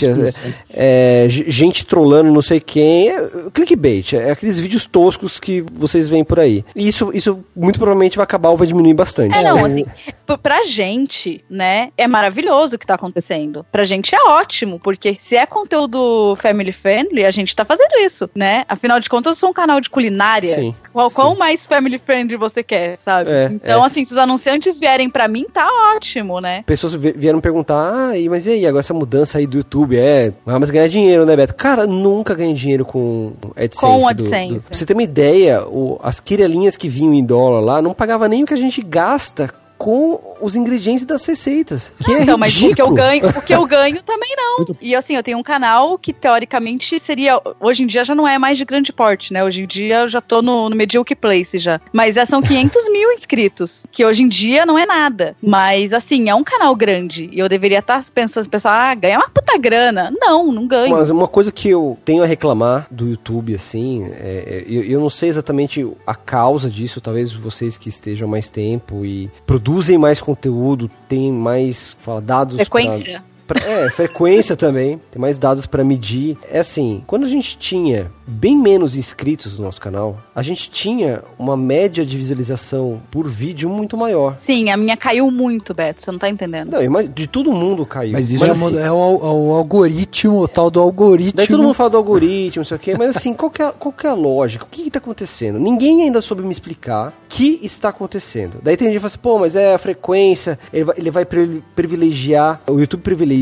é, 0.72 1.24
é, 1.26 1.26
gente 1.28 1.84
trollando 1.88 2.32
não 2.32 2.41
sei 2.41 2.60
quem. 2.60 3.10
É, 3.10 3.30
clickbait, 3.52 4.13
é 4.13 4.30
aqueles 4.30 4.60
vídeos 4.60 4.86
toscos 4.86 5.39
que 5.39 5.65
vocês 5.74 6.08
veem 6.08 6.24
por 6.24 6.39
aí. 6.39 6.63
E 6.76 6.88
isso, 6.88 7.10
isso 7.15 7.44
muito 7.56 7.80
provavelmente 7.80 8.15
vai 8.15 8.24
acabar 8.24 8.50
ou 8.50 8.58
vai 8.58 8.68
diminuir 8.68 8.94
bastante. 8.94 9.36
É, 9.36 9.41
não, 9.41 9.65
assim, 9.65 9.86
p- 10.24 10.38
pra 10.38 10.63
gente, 10.65 11.44
né, 11.50 11.89
é 11.98 12.08
maravilhoso 12.08 12.76
o 12.76 12.80
que 12.80 12.86
tá 12.86 12.94
acontecendo. 12.94 13.65
Pra 13.72 13.84
gente 13.84 14.13
é 14.13 14.22
ótimo, 14.22 14.80
porque 14.80 15.15
se 15.18 15.36
é 15.36 15.48
conteúdo 15.48 16.38
family 16.39 16.72
friendly, 16.72 17.26
a 17.26 17.32
gente 17.32 17.56
tá 17.56 17.65
fazendo 17.65 17.94
isso, 18.06 18.30
né? 18.36 18.65
Afinal 18.70 19.00
de 19.00 19.10
contas, 19.10 19.36
eu 19.36 19.39
sou 19.39 19.50
um 19.50 19.54
canal 19.54 19.82
de 19.82 19.89
culinária. 19.89 20.54
Sim. 20.54 20.76
Qual, 20.94 21.10
sim. 21.10 21.15
qual 21.15 21.36
mais 21.36 21.65
family 21.65 21.98
friendly 21.98 22.38
você 22.38 22.62
quer, 22.62 22.98
sabe? 23.00 23.32
É, 23.32 23.50
então, 23.52 23.84
é. 23.84 23.88
assim, 23.88 24.06
se 24.06 24.12
os 24.12 24.18
anunciantes 24.20 24.80
vierem 24.80 25.10
pra 25.10 25.28
mim, 25.28 25.48
tá 25.52 25.68
ótimo, 25.96 26.39
né? 26.39 26.62
Pessoas 26.68 26.94
vi- 26.94 27.13
vieram 27.18 27.41
perguntar, 27.41 27.94
ah, 28.10 28.17
e- 28.17 28.27
mas 28.29 28.45
e 28.45 28.51
aí, 28.51 28.65
agora 28.67 28.81
essa 28.81 28.93
mudança 28.93 29.38
aí 29.38 29.47
do 29.47 29.58
YouTube 29.58 29.97
é. 29.97 30.34
Ah, 30.45 30.60
mas 30.60 30.69
ganhar 30.69 30.88
dinheiro, 30.89 31.25
né, 31.25 31.36
Beto? 31.36 31.55
Cara, 31.55 31.88
nunca 31.88 32.34
ganhei 32.36 32.53
dinheiro 32.53 32.84
com 32.86 33.31
AdSense. 33.55 33.86
Com 33.86 33.99
do- 34.01 34.08
AdSense. 34.08 34.53
do- 34.55 34.62
pra 34.62 34.77
você 34.77 34.86
ter 34.86 34.93
uma 34.93 35.03
ideia, 35.03 35.63
o- 35.65 35.99
as 36.03 36.19
quirelinhas 36.19 36.75
que 36.77 36.89
vinham 36.89 37.13
em 37.13 37.23
dólar 37.23 37.60
lá 37.62 37.81
não 37.81 37.93
pagava 37.93 38.27
nem 38.27 38.43
o 38.43 38.45
que 38.45 38.53
a 38.53 38.58
gente 38.58 38.81
gasta 38.81 39.49
com 39.77 40.19
os 40.41 40.56
ingredientes 40.56 41.06
das 41.06 41.26
receitas. 41.26 41.93
Que 42.04 42.13
é 42.13 42.21
então, 42.21 42.38
mas 42.38 42.62
o 42.62 42.74
que 42.74 42.82
eu 42.82 42.91
ganho, 42.91 43.28
o 43.28 43.41
que 43.41 43.54
eu 43.54 43.65
ganho 43.65 44.02
também 44.04 44.36
não. 44.36 44.65
E 44.82 44.95
assim, 44.95 45.15
eu 45.15 45.24
tenho 45.24 45.38
um 45.38 45.43
canal 45.43 45.98
que 45.98 46.13
teoricamente 46.13 47.00
seria. 47.00 47.39
Hoje 47.60 47.84
em 47.84 47.88
dia 47.88 48.04
já 48.04 48.15
não 48.15 48.28
é 48.28 48.38
mais 48.38 48.58
de 48.58 48.65
grande 48.65 48.91
porte, 48.91 49.34
né? 49.34 49.43
Hoje 49.43 49.63
em 49.63 49.67
dia 49.67 50.02
eu 50.02 50.10
já 50.10 50.21
tô 50.21 50.41
no, 50.41 50.69
no 50.69 50.76
Mediocre 50.76 51.15
Place 51.15 51.58
já. 51.58 51.80
Mas 51.91 52.17
é, 52.17 52.26
são 52.26 52.41
500 52.41 52.89
mil 52.91 53.12
inscritos, 53.12 53.86
que 53.91 54.06
hoje 54.06 54.24
em 54.24 54.28
dia 54.28 54.65
não 54.65 54.78
é 54.78 54.86
nada. 54.86 55.36
Mas 55.41 55.93
assim, 55.93 56.30
é 56.30 56.36
um 56.36 56.43
canal 56.43 56.76
grande. 56.76 57.30
E 57.32 57.39
eu 57.39 57.50
deveria 57.50 57.80
estar 57.80 58.04
pensando, 58.13 58.50
pessoal, 58.50 58.74
ah, 58.76 58.95
ganha 58.95 59.17
uma 59.17 59.30
puta 59.30 59.58
grana. 59.58 60.12
Não, 60.19 60.52
não 60.52 60.67
ganho. 60.67 60.95
Mas 60.95 61.10
uma 61.10 61.28
coisa 61.28 61.52
que 61.52 61.69
eu 61.69 61.98
tenho 62.04 62.24
a 62.24 62.26
reclamar 62.26 62.88
do 62.91 63.08
YouTube, 63.10 63.56
assim, 63.56 64.06
é, 64.06 64.63
é, 64.65 64.65
eu, 64.67 64.84
eu 64.84 65.00
não 65.00 65.10
sei 65.10 65.30
exatamente 65.30 65.86
a 66.06 66.15
causa 66.15 66.69
disso, 66.69 67.02
talvez 67.02 67.32
vocês 67.32 67.78
que 67.78 67.89
estejam 67.89 68.28
mais 68.28 68.50
tempo 68.50 69.06
e 69.06 69.30
produzem 69.45 69.98
mais 69.98 70.21
conteúdo, 70.26 70.90
têm 71.08 71.32
mais 71.32 71.96
fala, 72.02 72.22
dados. 72.22 72.56
Frequência. 72.56 73.20
pra- 73.22 73.35
é, 73.53 73.89
frequência 73.89 74.55
também, 74.55 74.99
tem 75.12 75.21
mais 75.21 75.38
dados 75.38 75.65
pra 75.65 75.84
medir. 75.84 76.38
É 76.49 76.60
assim, 76.60 77.03
quando 77.05 77.25
a 77.25 77.29
gente 77.29 77.58
tinha 77.58 78.12
bem 78.27 78.58
menos 78.58 78.95
inscritos 78.95 79.60
no 79.60 79.65
nosso 79.65 79.79
canal, 79.79 80.17
a 80.34 80.41
gente 80.41 80.69
tinha 80.69 81.21
uma 81.38 81.55
média 81.55 82.05
de 82.05 82.17
visualização 82.17 83.01
por 83.12 83.29
vídeo 83.29 83.69
muito 83.69 83.95
maior. 83.95 84.36
Sim, 84.36 84.69
a 84.69 84.77
minha 84.77 84.97
caiu 84.97 85.29
muito, 85.29 85.73
Beto, 85.73 86.01
você 86.01 86.12
não 86.12 86.19
tá 86.19 86.29
entendendo. 86.29 86.71
Não, 86.71 87.03
de 87.03 87.27
todo 87.27 87.51
mundo 87.51 87.86
caiu. 87.86 88.13
Mas 88.13 88.31
isso 88.31 88.45
é, 88.45 88.51
assim, 88.51 88.77
é 88.77 88.91
o, 88.91 88.95
é 88.95 89.31
o 89.31 89.53
algoritmo, 89.53 90.39
o 90.39 90.47
tal 90.47 90.71
do 90.71 90.79
algoritmo. 90.79 91.34
Daí 91.36 91.47
todo 91.47 91.62
mundo 91.62 91.73
fala 91.73 91.89
do 91.91 91.97
algoritmo, 91.97 92.62
não 92.62 92.65
sei 92.65 92.77
o 92.77 92.79
quê, 92.79 92.95
mas 92.97 93.15
assim, 93.15 93.34
qual 93.34 93.51
que 93.51 93.62
é, 93.62 93.71
qual 93.77 93.91
que 93.91 94.08
é 94.08 94.10
a 94.10 94.13
lógica? 94.13 94.65
O 94.65 94.67
que 94.69 94.84
está 94.84 94.99
acontecendo? 94.99 95.60
Ninguém 95.60 96.03
ainda 96.03 96.21
soube 96.21 96.41
me 96.41 96.51
explicar 96.51 97.10
o 97.10 97.13
que 97.29 97.60
está 97.62 97.89
acontecendo. 97.89 98.60
Daí 98.63 98.75
tem 98.77 98.88
gente 98.88 98.95
que 98.95 98.99
fala 99.01 99.08
assim, 99.08 99.19
pô, 99.19 99.39
mas 99.39 99.55
é 99.55 99.75
a 99.75 99.77
frequência, 99.77 100.58
ele 100.73 100.84
vai, 100.86 100.95
ele 100.97 101.12
vai 101.12 101.25
pri- 101.25 101.63
privilegiar, 101.75 102.62
o 102.69 102.79
YouTube 102.79 103.01
privilegia 103.01 103.35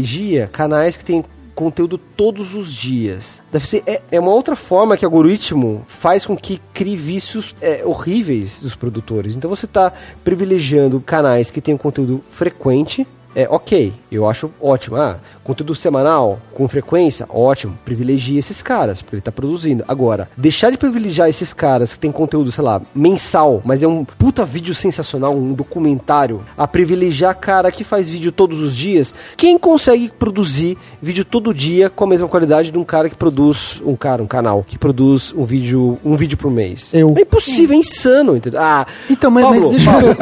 canais 0.51 0.97
que 0.97 1.05
tem 1.05 1.23
conteúdo 1.53 1.97
todos 1.97 2.55
os 2.55 2.73
dias. 2.73 3.41
Deve 3.51 3.67
ser, 3.67 3.83
é, 3.85 4.01
é 4.11 4.19
uma 4.19 4.31
outra 4.31 4.55
forma 4.55 4.97
que 4.97 5.05
o 5.05 5.07
algoritmo 5.07 5.85
faz 5.87 6.25
com 6.25 6.35
que 6.35 6.59
crie 6.73 6.95
vícios 6.95 7.55
é, 7.61 7.83
horríveis 7.85 8.59
dos 8.59 8.75
produtores. 8.75 9.35
Então 9.35 9.49
você 9.49 9.65
está 9.65 9.93
privilegiando 10.23 10.99
canais 10.99 11.51
que 11.51 11.61
têm 11.61 11.75
um 11.75 11.77
conteúdo 11.77 12.23
frequente, 12.31 13.07
é 13.35 13.47
ok, 13.49 13.93
eu 14.11 14.27
acho 14.27 14.51
ótimo. 14.61 14.97
Ah, 14.97 15.17
conteúdo 15.43 15.75
semanal, 15.75 16.39
com 16.53 16.67
frequência, 16.67 17.25
ótimo. 17.29 17.77
Privilegia 17.83 18.39
esses 18.39 18.61
caras, 18.61 19.01
porque 19.01 19.15
ele 19.15 19.21
tá 19.21 19.31
produzindo. 19.31 19.83
Agora, 19.87 20.29
deixar 20.37 20.69
de 20.71 20.77
privilegiar 20.77 21.27
esses 21.27 21.53
caras 21.53 21.93
que 21.93 21.99
tem 21.99 22.11
conteúdo, 22.11 22.51
sei 22.51 22.63
lá, 22.63 22.81
mensal, 22.93 23.61
mas 23.65 23.83
é 23.83 23.87
um 23.87 24.05
puta 24.05 24.45
vídeo 24.45 24.73
sensacional, 24.75 25.35
um 25.35 25.53
documentário, 25.53 26.41
a 26.57 26.67
privilegiar 26.67 27.35
cara 27.35 27.71
que 27.71 27.83
faz 27.83 28.09
vídeo 28.09 28.31
todos 28.31 28.59
os 28.59 28.75
dias. 28.75 29.13
Quem 29.35 29.57
consegue 29.57 30.09
produzir 30.09 30.77
vídeo 31.01 31.25
todo 31.25 31.53
dia 31.53 31.89
com 31.89 32.03
a 32.03 32.07
mesma 32.07 32.27
qualidade 32.27 32.71
de 32.71 32.77
um 32.77 32.83
cara 32.83 33.09
que 33.09 33.15
produz, 33.15 33.81
um 33.85 33.95
cara, 33.95 34.21
um 34.21 34.27
canal, 34.27 34.63
que 34.67 34.77
produz 34.77 35.33
um 35.35 35.43
vídeo, 35.43 35.97
um 36.03 36.15
vídeo 36.15 36.37
por 36.37 36.51
mês? 36.51 36.93
Eu. 36.93 37.13
É 37.17 37.21
impossível, 37.21 37.75
é 37.75 37.79
insano, 37.79 38.35
entendeu? 38.37 38.59
Ah, 38.61 38.85
Então, 39.09 39.31
mas, 39.31 39.45
mas 39.45 39.55
Pablo, 39.63 39.69
deixa 39.69 39.91
eu, 39.91 40.15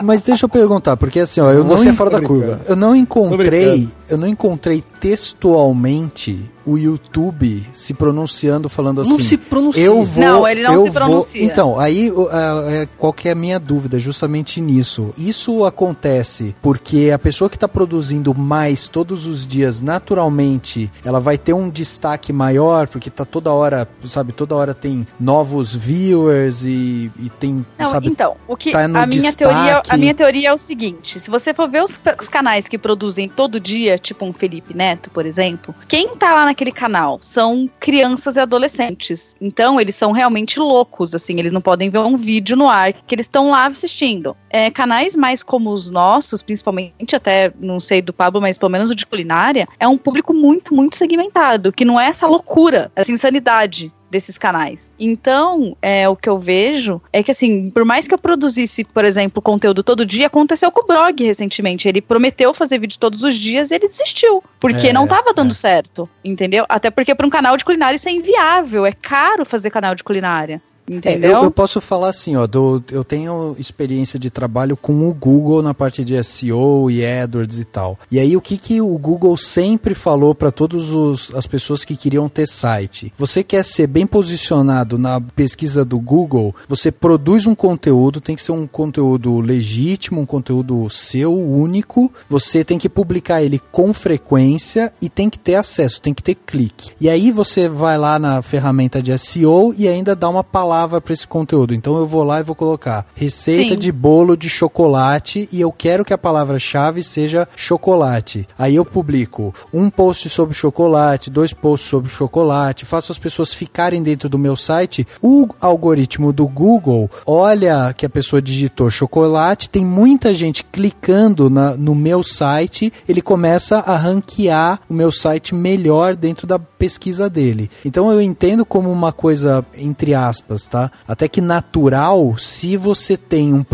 mas 0.02 0.22
deixa 0.22 0.44
eu 0.44 0.48
perguntar, 0.48 0.96
porque 0.96 1.20
assim, 1.20 1.40
ó, 1.40 1.50
eu 1.50 1.64
você 1.64 1.86
não, 1.86 1.92
é 1.92 1.96
fora 1.96 2.13
da 2.20 2.26
curva. 2.26 2.60
eu 2.68 2.76
não 2.76 2.94
encontrei, 2.94 3.88
eu 4.08 4.16
não 4.16 4.26
encontrei 4.28 4.82
textualmente 5.00 6.50
o 6.66 6.76
YouTube 6.78 7.66
se 7.72 7.94
pronunciando 7.94 8.68
falando 8.68 9.00
assim. 9.00 9.10
Não 9.18 9.24
se 9.24 9.36
pronuncia. 9.36 9.82
Eu 9.82 10.02
vou, 10.02 10.24
Não, 10.24 10.48
ele 10.48 10.62
não 10.62 10.74
eu 10.74 10.84
se 10.84 10.90
pronuncia. 10.90 11.40
Vou... 11.42 11.50
Então, 11.50 11.78
aí 11.80 12.12
a- 12.30 12.70
é, 12.72 12.88
qual 12.98 13.12
que 13.12 13.28
é 13.28 13.32
a 13.32 13.34
minha 13.34 13.58
dúvida? 13.58 13.98
Justamente 13.98 14.60
nisso. 14.60 15.10
Isso 15.16 15.64
acontece 15.64 16.54
porque 16.62 17.10
a 17.12 17.18
pessoa 17.18 17.48
que 17.50 17.56
está 17.56 17.68
produzindo 17.68 18.34
mais 18.34 18.88
todos 18.88 19.26
os 19.26 19.46
dias, 19.46 19.80
naturalmente, 19.82 20.90
ela 21.04 21.20
vai 21.20 21.36
ter 21.36 21.52
um 21.52 21.68
destaque 21.68 22.32
maior, 22.32 22.86
porque 22.88 23.10
tá 23.10 23.24
toda 23.24 23.52
hora, 23.52 23.86
sabe, 24.04 24.32
toda 24.32 24.54
hora 24.54 24.72
tem 24.74 25.06
novos 25.18 25.74
viewers 25.74 26.64
e, 26.64 27.10
e 27.18 27.28
tem, 27.38 27.64
Não, 27.78 27.86
sabe, 27.86 28.08
então, 28.08 28.36
o 28.46 28.56
que 28.56 28.70
tá 28.72 28.86
no 28.88 28.98
a 28.98 29.06
minha 29.06 29.20
destaque. 29.20 29.36
teoria, 29.38 29.82
a 29.88 29.96
minha 29.96 30.14
teoria 30.14 30.48
é 30.48 30.52
o 30.52 30.58
seguinte, 30.58 31.18
se 31.20 31.30
você 31.30 31.52
for 31.52 31.68
ver 31.68 31.82
os, 31.82 32.00
os 32.20 32.28
canais 32.28 32.68
que 32.68 32.78
produzem 32.78 33.28
todo 33.28 33.58
dia, 33.60 33.98
tipo 33.98 34.24
um 34.24 34.32
Felipe 34.32 34.74
Neto, 34.74 35.10
por 35.10 35.26
exemplo, 35.26 35.74
quem 35.88 36.16
tá 36.16 36.32
lá 36.34 36.44
naquele 36.54 36.70
canal 36.70 37.18
são 37.20 37.68
crianças 37.80 38.36
e 38.36 38.40
adolescentes. 38.40 39.36
Então, 39.40 39.80
eles 39.80 39.96
são 39.96 40.12
realmente 40.12 40.60
loucos, 40.60 41.14
assim, 41.14 41.38
eles 41.38 41.52
não 41.52 41.60
podem 41.60 41.90
ver 41.90 41.98
um 41.98 42.16
vídeo 42.16 42.56
no 42.56 42.68
ar 42.68 42.92
que 42.92 43.14
eles 43.14 43.26
estão 43.26 43.50
lá 43.50 43.66
assistindo. 43.66 44.36
É, 44.48 44.70
canais 44.70 45.16
mais 45.16 45.42
como 45.42 45.70
os 45.70 45.90
nossos, 45.90 46.42
principalmente 46.42 47.16
até, 47.16 47.52
não 47.58 47.80
sei 47.80 48.00
do 48.00 48.12
Pablo, 48.12 48.40
mas 48.40 48.56
pelo 48.56 48.70
menos 48.70 48.90
o 48.90 48.94
de 48.94 49.04
culinária, 49.04 49.66
é 49.80 49.88
um 49.88 49.98
público 49.98 50.32
muito, 50.32 50.72
muito 50.72 50.96
segmentado, 50.96 51.72
que 51.72 51.84
não 51.84 51.98
é 51.98 52.06
essa 52.06 52.26
loucura, 52.26 52.90
essa 52.94 53.10
insanidade 53.10 53.92
desses 54.14 54.38
canais. 54.38 54.92
Então, 54.98 55.76
é, 55.82 56.08
o 56.08 56.14
que 56.14 56.28
eu 56.28 56.38
vejo 56.38 57.02
é 57.12 57.20
que, 57.20 57.32
assim, 57.32 57.68
por 57.70 57.84
mais 57.84 58.06
que 58.06 58.14
eu 58.14 58.18
produzisse, 58.18 58.84
por 58.84 59.04
exemplo, 59.04 59.42
conteúdo 59.42 59.82
todo 59.82 60.06
dia, 60.06 60.28
aconteceu 60.28 60.70
com 60.70 60.82
o 60.82 60.86
blog 60.86 61.24
recentemente. 61.24 61.88
Ele 61.88 62.00
prometeu 62.00 62.54
fazer 62.54 62.78
vídeo 62.78 62.96
todos 62.96 63.24
os 63.24 63.34
dias 63.34 63.70
e 63.70 63.74
ele 63.74 63.88
desistiu. 63.88 64.42
Porque 64.60 64.88
É, 64.88 64.92
não 64.92 65.08
tava 65.08 65.34
dando 65.34 65.50
é. 65.50 65.54
certo, 65.54 66.08
entendeu? 66.24 66.64
Até 66.68 66.90
porque 66.90 67.12
para 67.12 67.26
um 67.26 67.30
canal 67.30 67.56
de 67.56 67.64
culinária 67.64 67.96
isso 67.96 68.08
é 68.08 68.12
inviável. 68.12 68.86
É 68.86 68.92
caro 68.92 69.44
fazer 69.44 69.70
canal 69.70 69.96
de 69.96 70.04
culinária. 70.04 70.62
É, 70.90 70.94
Entendeu? 70.96 71.30
eu, 71.38 71.44
eu 71.44 71.50
posso 71.50 71.80
falar 71.80 72.10
assim, 72.10 72.36
ó, 72.36 72.46
do- 72.46 72.84
eu 72.92 73.02
tenho 73.02 73.56
experiência 73.58 74.18
de 74.18 74.28
trabalho 74.28 74.76
com 74.76 75.08
o 75.08 75.14
Google 75.14 75.62
na 75.62 75.72
parte 75.72 76.04
de 76.04 76.22
SEO 76.22 76.90
e 76.90 77.04
AdWords 77.04 77.58
e 77.58 77.64
tal. 77.64 77.98
E 78.10 78.18
aí 78.18 78.36
o 78.36 78.40
que, 78.40 78.58
que 78.58 78.82
o 78.82 78.98
Google 78.98 79.34
sempre 79.36 79.94
falou 79.94 80.34
para 80.34 80.50
todas 80.50 81.30
as 81.34 81.46
pessoas 81.46 81.84
que 81.86 81.96
queriam 81.96 82.28
ter 82.28 82.46
site? 82.46 83.10
Você 83.16 83.42
quer 83.42 83.64
ser 83.64 83.86
bem 83.86 84.06
posicionado 84.06 84.98
na 84.98 85.18
pesquisa 85.20 85.86
do 85.86 85.98
Google, 85.98 86.54
você 86.68 86.92
produz 86.92 87.46
um 87.46 87.54
conteúdo, 87.54 88.20
tem 88.20 88.36
que 88.36 88.42
ser 88.42 88.52
um 88.52 88.66
conteúdo 88.66 89.40
legítimo, 89.40 90.20
um 90.20 90.26
conteúdo 90.26 90.86
seu, 90.90 91.34
único, 91.34 92.12
você 92.28 92.62
tem 92.62 92.78
que 92.78 92.90
publicar 92.90 93.42
ele 93.42 93.58
com 93.72 93.94
frequência 93.94 94.92
e 95.00 95.08
tem 95.08 95.30
que 95.30 95.38
ter 95.38 95.54
acesso, 95.54 95.98
tem 96.02 96.12
que 96.12 96.22
ter 96.22 96.34
clique. 96.34 96.90
E 97.00 97.08
aí 97.08 97.30
você 97.32 97.70
vai 97.70 97.96
lá 97.96 98.18
na 98.18 98.42
ferramenta 98.42 99.00
de 99.00 99.16
SEO 99.16 99.74
e 99.78 99.88
ainda 99.88 100.14
dá 100.14 100.28
uma 100.28 100.44
palavra 100.44 100.73
para 101.00 101.12
esse 101.12 101.26
conteúdo. 101.26 101.74
Então 101.74 101.96
eu 101.96 102.06
vou 102.06 102.22
lá 102.24 102.40
e 102.40 102.42
vou 102.42 102.54
colocar 102.54 103.06
receita 103.14 103.74
Sim. 103.74 103.78
de 103.78 103.92
bolo 103.92 104.36
de 104.36 104.48
chocolate 104.48 105.48
e 105.52 105.60
eu 105.60 105.70
quero 105.72 106.04
que 106.04 106.12
a 106.12 106.18
palavra-chave 106.18 107.02
seja 107.02 107.46
chocolate. 107.56 108.46
Aí 108.58 108.74
eu 108.76 108.84
publico 108.84 109.54
um 109.72 109.88
post 109.90 110.28
sobre 110.28 110.54
chocolate, 110.54 111.30
dois 111.30 111.52
posts 111.52 111.88
sobre 111.88 112.10
chocolate, 112.10 112.84
faço 112.84 113.12
as 113.12 113.18
pessoas 113.18 113.52
ficarem 113.54 114.02
dentro 114.02 114.28
do 114.28 114.38
meu 114.38 114.56
site. 114.56 115.06
O 115.22 115.48
algoritmo 115.60 116.32
do 116.32 116.46
Google 116.46 117.10
olha 117.26 117.92
que 117.96 118.06
a 118.06 118.10
pessoa 118.10 118.40
digitou 118.42 118.90
chocolate, 118.90 119.68
tem 119.70 119.84
muita 119.84 120.32
gente 120.34 120.64
clicando 120.64 121.48
na- 121.50 121.76
no 121.76 121.94
meu 121.94 122.22
site, 122.22 122.92
ele 123.08 123.20
começa 123.22 123.78
a 123.78 123.96
ranquear 123.96 124.80
o 124.88 124.94
meu 124.94 125.10
site 125.12 125.54
melhor 125.54 126.16
dentro 126.16 126.46
da 126.46 126.58
pesquisa 126.58 127.28
dele. 127.30 127.70
Então 127.84 128.10
eu 128.12 128.20
entendo 128.20 128.64
como 128.64 128.90
uma 128.90 129.12
coisa, 129.12 129.64
entre 129.76 130.14
aspas, 130.14 130.63
tá? 130.66 130.90
Até 131.06 131.28
que 131.28 131.40
natural, 131.40 132.36
se 132.38 132.76
você 132.76 133.16
tem 133.16 133.52
um, 133.52 133.64